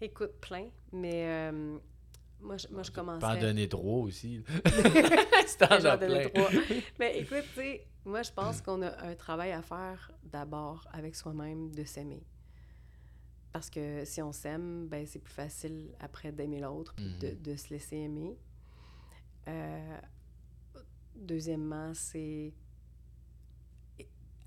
Écoute, 0.00 0.32
plein, 0.40 0.68
mais 0.92 1.26
euh, 1.26 1.78
moi, 2.40 2.56
je, 2.56 2.68
moi, 2.68 2.82
je 2.82 2.90
Tu 2.90 2.94
commencerais... 2.94 3.36
en 3.36 3.40
donner 3.40 3.68
trois 3.68 3.98
aussi. 4.00 4.42
J'en 5.60 5.90
as 5.90 5.96
donnais 5.96 6.28
plein. 6.28 6.44
trois. 6.44 6.60
Mais 6.98 7.18
écoute, 7.18 7.44
tu 7.54 7.60
sais, 7.60 7.86
moi, 8.04 8.22
je 8.22 8.30
pense 8.30 8.60
qu'on 8.62 8.82
a 8.82 8.98
un 9.04 9.14
travail 9.14 9.52
à 9.52 9.62
faire 9.62 10.10
d'abord 10.24 10.86
avec 10.92 11.14
soi-même 11.14 11.74
de 11.74 11.84
s'aimer. 11.84 12.22
Parce 13.52 13.68
que 13.70 14.04
si 14.04 14.22
on 14.22 14.32
s'aime, 14.32 14.86
ben, 14.88 15.06
c'est 15.06 15.18
plus 15.18 15.32
facile 15.32 15.92
après 15.98 16.30
d'aimer 16.32 16.60
l'autre 16.60 16.94
puis 16.94 17.06
Mhm. 17.06 17.42
de 17.42 17.56
se 17.56 17.70
laisser 17.70 17.96
aimer. 17.96 18.38
Euh, 19.48 19.98
deuxièmement, 21.16 21.92
c'est 21.94 22.54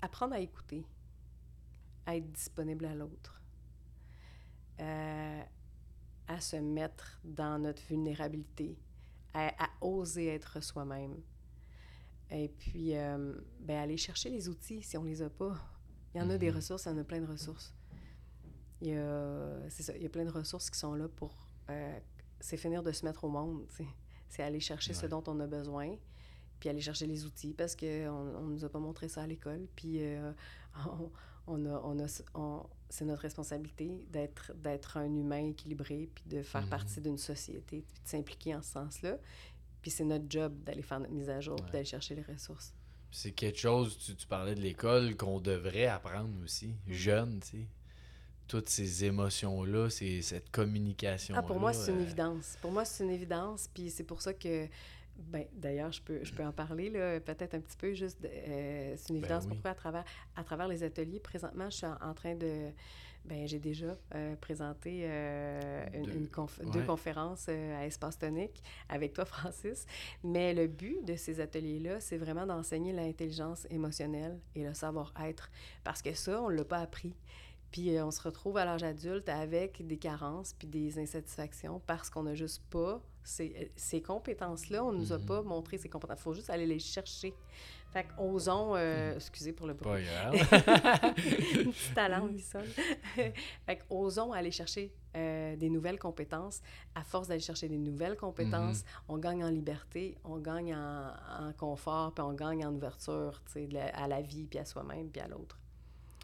apprendre 0.00 0.34
à 0.34 0.40
écouter, 0.40 0.86
à 2.06 2.16
être 2.16 2.30
disponible 2.32 2.84
à 2.86 2.94
l'autre, 2.94 3.40
euh, 4.80 5.42
à 6.28 6.40
se 6.40 6.56
mettre 6.56 7.20
dans 7.24 7.58
notre 7.58 7.82
vulnérabilité, 7.82 8.78
à, 9.34 9.64
à 9.64 9.68
oser 9.80 10.28
être 10.28 10.62
soi-même. 10.62 11.16
Et 12.30 12.48
puis, 12.48 12.96
euh, 12.96 13.34
ben, 13.60 13.82
aller 13.82 13.96
chercher 13.98 14.30
les 14.30 14.48
outils 14.48 14.82
si 14.82 14.96
on 14.96 15.04
les 15.04 15.20
a 15.22 15.28
pas. 15.30 15.54
Il 16.14 16.18
y 16.18 16.20
en 16.22 16.30
a 16.30 16.38
des 16.38 16.48
Mhm. 16.50 16.56
ressources, 16.56 16.84
il 16.86 16.88
y 16.88 16.92
en 16.92 16.98
a 16.98 17.04
plein 17.04 17.20
de 17.20 17.26
ressources. 17.26 17.74
Il 18.80 18.88
y 18.88 18.96
a, 18.96 19.68
c'est 19.70 19.82
ça, 19.82 19.96
il 19.96 20.02
y 20.02 20.06
a 20.06 20.08
plein 20.08 20.24
de 20.24 20.30
ressources 20.30 20.70
qui 20.70 20.78
sont 20.78 20.94
là 20.94 21.08
pour... 21.08 21.48
euh, 21.70 21.98
c'est 22.40 22.56
finir 22.56 22.82
de 22.82 22.92
se 22.92 23.04
mettre 23.04 23.24
au 23.24 23.28
monde. 23.28 23.66
C'est 24.28 24.42
aller 24.42 24.60
chercher 24.60 24.92
ce 24.92 25.06
dont 25.06 25.22
on 25.26 25.40
a 25.40 25.46
besoin, 25.46 25.96
puis 26.60 26.68
aller 26.68 26.80
chercher 26.80 27.06
les 27.06 27.24
outils 27.24 27.54
parce 27.54 27.74
qu'on 27.76 27.86
ne 27.86 28.52
nous 28.52 28.64
a 28.64 28.68
pas 28.68 28.78
montré 28.78 29.08
ça 29.08 29.22
à 29.22 29.26
l'école. 29.26 29.66
Puis 29.76 30.02
euh, 30.02 30.32
on, 31.46 31.64
a, 31.64 31.80
on 31.84 31.98
a, 32.00 32.66
c'est 32.90 33.04
notre 33.04 33.22
responsabilité 33.22 34.02
d'être, 34.10 34.52
d'être 34.56 34.96
un 34.96 35.14
humain 35.14 35.48
équilibré, 35.48 36.10
puis 36.14 36.24
de 36.26 36.42
faire 36.42 36.64
mhm. 36.64 36.68
partie 36.68 37.00
d'une 37.00 37.18
société, 37.18 37.82
puis 37.82 38.02
de 38.02 38.08
s'impliquer 38.08 38.54
en 38.54 38.62
ce 38.62 38.72
sens-là. 38.72 39.18
Puis 39.80 39.90
c'est 39.90 40.04
notre 40.04 40.26
job 40.28 40.54
d'aller 40.64 40.82
faire 40.82 41.00
notre 41.00 41.12
mise 41.12 41.30
à 41.30 41.40
jour, 41.40 41.56
d'aller 41.72 41.84
chercher 41.84 42.14
les 42.14 42.22
ressources. 42.22 42.74
C'est 43.10 43.32
quelque 43.32 43.58
chose, 43.58 43.96
tu, 43.98 44.16
tu 44.16 44.26
parlais 44.26 44.54
de 44.54 44.60
l'école, 44.60 45.16
qu'on 45.16 45.40
devrait 45.40 45.86
apprendre 45.86 46.34
aussi, 46.42 46.74
mhm. 46.86 46.92
jeune, 46.92 47.40
tu 47.40 47.48
sais 47.48 47.66
toutes 48.46 48.68
ces 48.68 49.04
émotions-là, 49.04 49.88
cette 49.90 50.50
communication-là. 50.50 51.40
Ah, 51.42 51.46
pour 51.46 51.58
moi, 51.58 51.72
c'est 51.72 51.92
une 51.92 51.98
euh, 51.98 52.02
évidence. 52.02 52.58
Pour 52.60 52.72
moi, 52.72 52.84
c'est 52.84 53.04
une 53.04 53.10
évidence. 53.10 53.68
Puis 53.72 53.90
c'est 53.90 54.04
pour 54.04 54.22
ça 54.22 54.34
que 54.34 54.68
ben, 55.16 55.44
d'ailleurs, 55.52 55.92
je 55.92 56.02
peux, 56.02 56.24
je 56.24 56.32
peux 56.32 56.44
en 56.44 56.52
parler 56.52 56.90
là, 56.90 57.20
peut-être 57.20 57.54
un 57.54 57.60
petit 57.60 57.76
peu 57.76 57.94
juste. 57.94 58.18
Euh, 58.24 58.94
c'est 58.96 59.10
une 59.10 59.20
ben 59.20 59.24
évidence 59.24 59.46
pourquoi 59.46 59.70
à 59.70 59.74
travers, 59.74 60.04
à 60.36 60.44
travers 60.44 60.68
les 60.68 60.82
ateliers, 60.82 61.20
présentement, 61.20 61.70
je 61.70 61.76
suis 61.76 61.86
en, 61.86 62.14
train 62.14 62.34
de. 62.34 62.70
Ben, 63.24 63.46
j'ai 63.48 63.58
déjà 63.58 63.96
euh, 64.14 64.36
présenté 64.36 65.04
euh, 65.04 65.86
une, 65.94 66.28
deux 66.72 66.82
conférences 66.82 67.48
à 67.48 67.86
Espace 67.86 68.18
Tonique 68.18 68.62
avec 68.88 69.14
toi, 69.14 69.24
Francis. 69.24 69.86
Mais 70.22 70.52
le 70.52 70.66
but 70.66 71.02
de 71.04 71.16
ces 71.16 71.40
ateliers-là, 71.40 72.00
c'est 72.00 72.18
vraiment 72.18 72.44
d'enseigner 72.44 72.92
l'intelligence 72.92 73.66
émotionnelle 73.70 74.38
et 74.54 74.64
le 74.64 74.74
savoir-être. 74.74 75.50
Parce 75.84 76.02
que 76.02 76.12
ça, 76.12 76.42
on 76.42 76.50
ne 76.50 76.56
l'a 76.56 76.64
pas 76.64 76.80
appris. 76.80 77.14
Puis 77.74 78.00
on 78.00 78.12
se 78.12 78.22
retrouve 78.22 78.56
à 78.56 78.64
l'âge 78.64 78.84
adulte 78.84 79.28
avec 79.28 79.84
des 79.84 79.96
carences 79.96 80.52
puis 80.52 80.68
des 80.68 80.96
insatisfactions 81.00 81.82
parce 81.88 82.08
qu'on 82.08 82.22
n'a 82.22 82.36
juste 82.36 82.62
pas 82.70 83.02
ces, 83.24 83.72
ces 83.74 84.00
compétences-là, 84.00 84.84
on 84.84 84.92
ne 84.92 84.98
nous 84.98 85.12
a 85.12 85.18
mhm. 85.18 85.26
pas 85.26 85.42
montré 85.42 85.76
ces 85.76 85.88
compétences. 85.88 86.20
Il 86.20 86.22
faut 86.22 86.34
juste 86.34 86.50
aller 86.50 86.66
les 86.66 86.78
chercher. 86.78 87.34
Fait 87.90 88.04
qu'osons, 88.04 88.76
euh, 88.76 89.10
mhm. 89.10 89.16
excusez 89.16 89.52
pour 89.52 89.66
le 89.66 89.74
bruit. 89.74 90.04
Une 90.32 91.72
petite 91.72 91.94
talent 91.96 92.28
qui 92.28 92.42
sonne. 92.42 92.62
fait 93.66 93.78
qu'osons 93.78 94.32
aller 94.32 94.52
chercher 94.52 94.94
euh, 95.16 95.56
des 95.56 95.68
nouvelles 95.68 95.98
compétences. 95.98 96.60
À 96.94 97.02
force 97.02 97.26
d'aller 97.26 97.40
chercher 97.40 97.68
des 97.68 97.78
nouvelles 97.78 98.16
compétences, 98.16 98.84
mhm. 98.84 98.88
on 99.08 99.18
gagne 99.18 99.42
en 99.42 99.50
liberté, 99.50 100.16
on 100.22 100.38
gagne 100.38 100.76
en, 100.76 101.08
en 101.40 101.52
confort, 101.54 102.14
puis 102.14 102.22
on 102.22 102.34
gagne 102.34 102.64
en 102.64 102.72
ouverture 102.72 103.42
à 103.94 104.06
la 104.06 104.22
vie, 104.22 104.46
puis 104.46 104.60
à 104.60 104.64
soi-même, 104.64 105.10
puis 105.10 105.20
à 105.20 105.26
l'autre. 105.26 105.58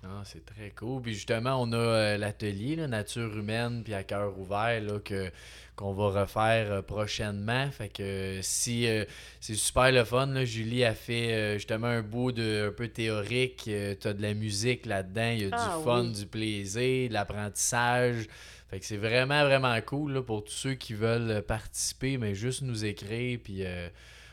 Ah, 0.03 0.23
c'est 0.25 0.45
très 0.47 0.71
cool. 0.71 1.03
Puis 1.03 1.15
justement, 1.15 1.61
on 1.61 1.73
a 1.73 1.77
euh, 1.77 2.17
l'atelier 2.17 2.77
Nature 2.77 3.37
humaine 3.37 3.83
puis 3.85 3.93
à 3.93 4.03
cœur 4.03 4.39
ouvert 4.39 4.81
là, 4.81 4.99
que, 4.99 5.31
qu'on 5.77 5.93
va 5.93 6.23
refaire 6.23 6.73
euh, 6.73 6.83
prochainement. 6.83 7.71
Fait 7.71 7.91
que 7.91 8.39
si 8.41 8.89
euh, 8.89 9.05
c'est 9.41 9.57
super 9.57 9.93
le 9.93 10.05
fun, 10.05 10.27
là. 10.27 10.47
Julie 10.47 10.85
a 10.85 10.95
fait 10.95 11.59
justement 11.59 11.89
un 11.89 12.01
bout 12.01 12.33
de 12.33 12.69
un 12.69 12.73
peu 12.73 12.89
théorique. 12.89 13.65
tu 13.65 14.09
as 14.09 14.13
de 14.15 14.23
la 14.23 14.33
musique 14.33 14.87
là-dedans, 14.87 15.31
il 15.33 15.43
y 15.43 15.45
a 15.45 15.49
du 15.49 15.55
ah 15.57 15.79
fun, 15.85 16.05
du 16.05 16.25
plaisir, 16.25 17.11
de 17.11 17.15
l'apprentissage. 17.15 18.27
Fait 18.71 18.81
que 18.81 18.87
c'est 18.87 18.97
vraiment, 18.97 19.45
vraiment 19.45 19.79
cool 19.83 20.13
là, 20.13 20.23
pour 20.23 20.45
tous 20.45 20.53
ceux 20.53 20.75
qui 20.75 20.95
veulent 20.95 21.43
participer, 21.43 22.17
mais 22.17 22.35
juste 22.35 22.63
nous 22.63 22.85
écrire 22.87 23.39
puis 23.43 23.65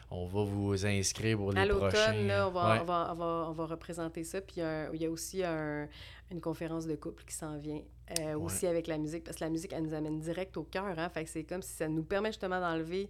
on 0.10 0.26
va 0.26 0.44
vous 0.44 0.86
inscrire 0.86 1.38
pour 1.38 1.52
les 1.52 1.62
à 1.62 1.68
prochains. 1.68 2.14
Là, 2.14 2.48
on, 2.48 2.52
va, 2.52 2.82
on, 2.82 2.86
va, 2.86 3.10
on, 3.12 3.16
va, 3.16 3.48
on, 3.50 3.52
va, 3.54 3.66
représenter 3.66 4.24
ça. 4.24 4.42
Puis 4.42 4.62
il 4.94 5.02
y 5.02 5.06
a 5.06 5.12
aussi 5.12 5.44
un, 5.44 5.88
une 6.32 6.42
conférence 6.42 6.86
de 6.86 6.96
couple 6.96 7.24
qui 7.26 7.34
s'en 7.34 7.58
vient 7.58 7.82
euh, 8.20 8.38
aussi 8.40 8.68
avec 8.68 8.88
la 8.88 8.98
musique, 8.98 9.24
parce 9.24 9.38
que 9.38 9.44
la 9.44 9.50
musique, 9.50 9.74
elle 9.74 9.84
nous 9.84 9.94
amène 9.94 10.20
direct 10.20 10.56
au 10.58 10.64
cœur. 10.64 10.98
Hein? 10.98 11.10
Fait 11.10 11.24
que 11.24 11.30
c'est 11.30 11.44
comme 11.44 11.62
si 11.62 11.74
ça 11.74 11.88
nous 11.88 12.04
permet 12.04 12.30
justement 12.30 12.60
d'enlever 12.60 13.10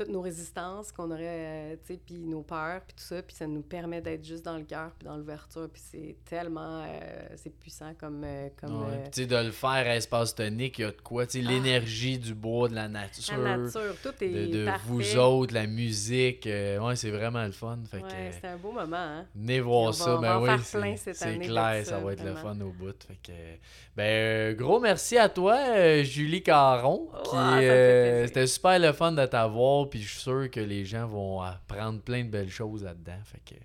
toutes 0.00 0.12
nos 0.12 0.22
résistances 0.22 0.92
qu'on 0.92 1.10
aurait, 1.10 1.72
euh, 1.72 1.76
tu 1.86 1.92
sais, 1.92 2.00
puis 2.02 2.14
nos 2.24 2.42
peurs, 2.42 2.80
puis 2.86 2.96
tout 2.96 3.04
ça, 3.04 3.22
puis 3.22 3.36
ça 3.36 3.46
nous 3.46 3.60
permet 3.60 4.00
d'être 4.00 4.24
juste 4.24 4.44
dans 4.44 4.56
le 4.56 4.64
cœur, 4.64 4.92
puis 4.98 5.06
dans 5.06 5.16
l'ouverture, 5.16 5.68
puis 5.70 5.82
c'est 5.84 6.16
tellement, 6.24 6.82
euh, 6.82 6.88
c'est 7.36 7.50
puissant 7.50 7.92
comme... 7.98 8.22
Euh, 8.24 8.48
comme 8.58 8.86
tu 9.12 9.22
sais, 9.22 9.26
de 9.26 9.36
le 9.36 9.50
faire 9.50 9.68
à 9.68 9.96
espace 9.96 10.34
tonique, 10.34 10.78
il 10.78 10.82
y 10.82 10.84
a 10.86 10.90
de 10.90 11.00
quoi, 11.02 11.26
tu 11.26 11.38
sais, 11.38 11.44
ah. 11.46 11.50
l'énergie 11.50 12.18
du 12.18 12.34
bois, 12.34 12.70
de 12.70 12.76
la 12.76 12.88
nature. 12.88 13.36
La 13.36 13.58
nature, 13.58 13.94
tout 14.02 14.24
est 14.24 14.46
De, 14.46 14.64
de 14.64 14.70
vous 14.86 15.18
autres, 15.18 15.52
la 15.52 15.66
musique, 15.66 16.46
ouais, 16.46 16.96
c'est 16.96 17.10
vraiment 17.10 17.44
le 17.44 17.52
fun. 17.52 17.78
Fait 17.90 17.98
ouais, 17.98 18.30
c'est 18.40 18.48
un 18.48 18.56
beau 18.56 18.72
moment, 18.72 18.96
hein. 18.96 19.26
Venez 19.34 19.60
voir 19.60 19.92
ça, 19.92 20.16
ben 20.16 20.40
oui, 20.40 20.48
c'est 20.96 21.38
clair, 21.40 21.84
ça, 21.84 21.98
va 21.98 22.12
être 22.14 22.24
le 22.24 22.36
fun 22.36 22.58
au 22.60 22.70
bout. 22.70 22.96
Fait 23.06 23.18
que, 23.22 23.32
ben, 23.94 24.56
gros 24.56 24.80
merci 24.80 25.18
à 25.18 25.28
toi, 25.28 26.02
Julie 26.02 26.42
Caron, 26.42 27.10
qui, 27.24 27.36
c'était 28.26 28.46
super 28.46 28.78
le 28.78 28.92
fun 28.92 29.12
de 29.12 29.26
t'avoir, 29.26 29.89
puis 29.90 30.00
je 30.00 30.08
suis 30.08 30.20
sûr 30.20 30.50
que 30.50 30.60
les 30.60 30.84
gens 30.84 31.06
vont 31.06 31.40
apprendre 31.42 32.00
plein 32.00 32.24
de 32.24 32.30
belles 32.30 32.50
choses 32.50 32.84
là-dedans. 32.84 33.18
Fait 33.24 33.42
que 33.44 33.60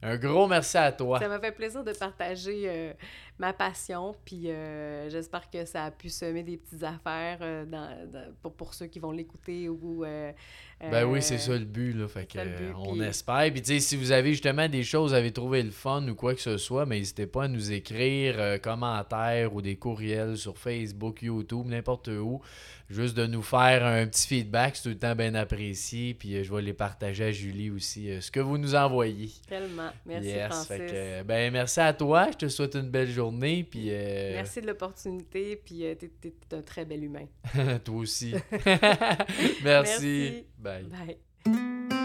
un 0.00 0.16
gros 0.16 0.46
merci 0.46 0.76
à 0.76 0.92
toi. 0.92 1.18
Ça 1.18 1.28
m'a 1.28 1.40
fait 1.40 1.50
plaisir 1.50 1.82
de 1.82 1.92
partager 1.92 2.62
euh, 2.66 2.92
ma 3.36 3.52
passion, 3.52 4.14
puis 4.24 4.48
euh, 4.48 5.10
j'espère 5.10 5.50
que 5.50 5.64
ça 5.64 5.86
a 5.86 5.90
pu 5.90 6.08
semer 6.08 6.44
des 6.44 6.56
petites 6.56 6.84
affaires 6.84 7.38
euh, 7.40 7.64
dans, 7.64 7.88
pour, 8.40 8.52
pour, 8.52 8.74
ceux 8.74 8.86
qui 8.86 9.00
vont 9.00 9.10
l'écouter 9.10 9.68
ou... 9.68 10.04
ben 10.80 11.04
oui, 11.04 11.20
c'est 11.20 11.38
ça 11.38 11.52
le 11.52 11.64
but, 11.64 11.94
là, 11.94 12.06
fait 12.06 12.26
que, 12.26 12.38
on 12.76 13.00
espère. 13.00 13.50
Puis 13.50 13.60
tu 13.60 13.72
sais, 13.72 13.80
si 13.80 13.96
vous 13.96 14.12
avez 14.12 14.32
justement 14.32 14.68
des 14.68 14.84
choses, 14.84 15.14
avez 15.14 15.32
trouvé 15.32 15.64
le 15.64 15.72
fun 15.72 16.06
ou 16.06 16.14
quoi 16.14 16.32
que 16.34 16.40
ce 16.40 16.58
soit, 16.58 16.86
mais 16.86 16.98
n'hésitez 16.98 17.26
pas 17.26 17.44
à 17.44 17.48
nous 17.48 17.72
écrire 17.72 18.60
commentaires 18.60 19.52
ou 19.52 19.62
des 19.62 19.74
courriels 19.74 20.36
sur 20.36 20.58
Facebook, 20.58 21.22
YouTube, 21.22 21.66
n'importe 21.66 22.06
où 22.06 22.40
juste 22.88 23.16
de 23.16 23.26
nous 23.26 23.42
faire 23.42 23.84
un 23.84 24.06
petit 24.06 24.26
feedback, 24.26 24.76
c'est 24.76 24.82
tout 24.82 24.88
le 24.88 24.98
temps 24.98 25.14
bien 25.14 25.34
apprécié. 25.34 26.14
Puis 26.14 26.36
euh, 26.36 26.44
je 26.44 26.52
vais 26.52 26.62
les 26.62 26.72
partager 26.72 27.24
à 27.24 27.32
Julie 27.32 27.70
aussi, 27.70 28.10
euh, 28.10 28.20
ce 28.20 28.30
que 28.30 28.40
vous 28.40 28.58
nous 28.58 28.74
envoyez. 28.74 29.30
Tellement. 29.48 29.90
Merci, 30.06 30.34
Francis. 30.48 30.92
ben, 31.26 31.52
merci 31.52 31.80
à 31.80 31.92
toi. 31.92 32.30
Je 32.32 32.36
te 32.36 32.48
souhaite 32.48 32.74
une 32.74 32.90
belle 32.90 33.10
journée. 33.10 33.64
Puis, 33.64 33.88
euh, 33.90 34.32
Merci 34.34 34.60
de 34.60 34.66
l'opportunité. 34.66 35.56
Puis 35.56 35.84
tu 35.98 36.28
es, 36.28 36.56
un 36.56 36.62
très 36.62 36.84
bel 36.84 37.04
humain. 37.04 37.26
toi 37.84 37.96
aussi. 37.96 38.34
merci. 39.62 40.46
Bye. 40.58 40.84
Bye. 40.84 41.97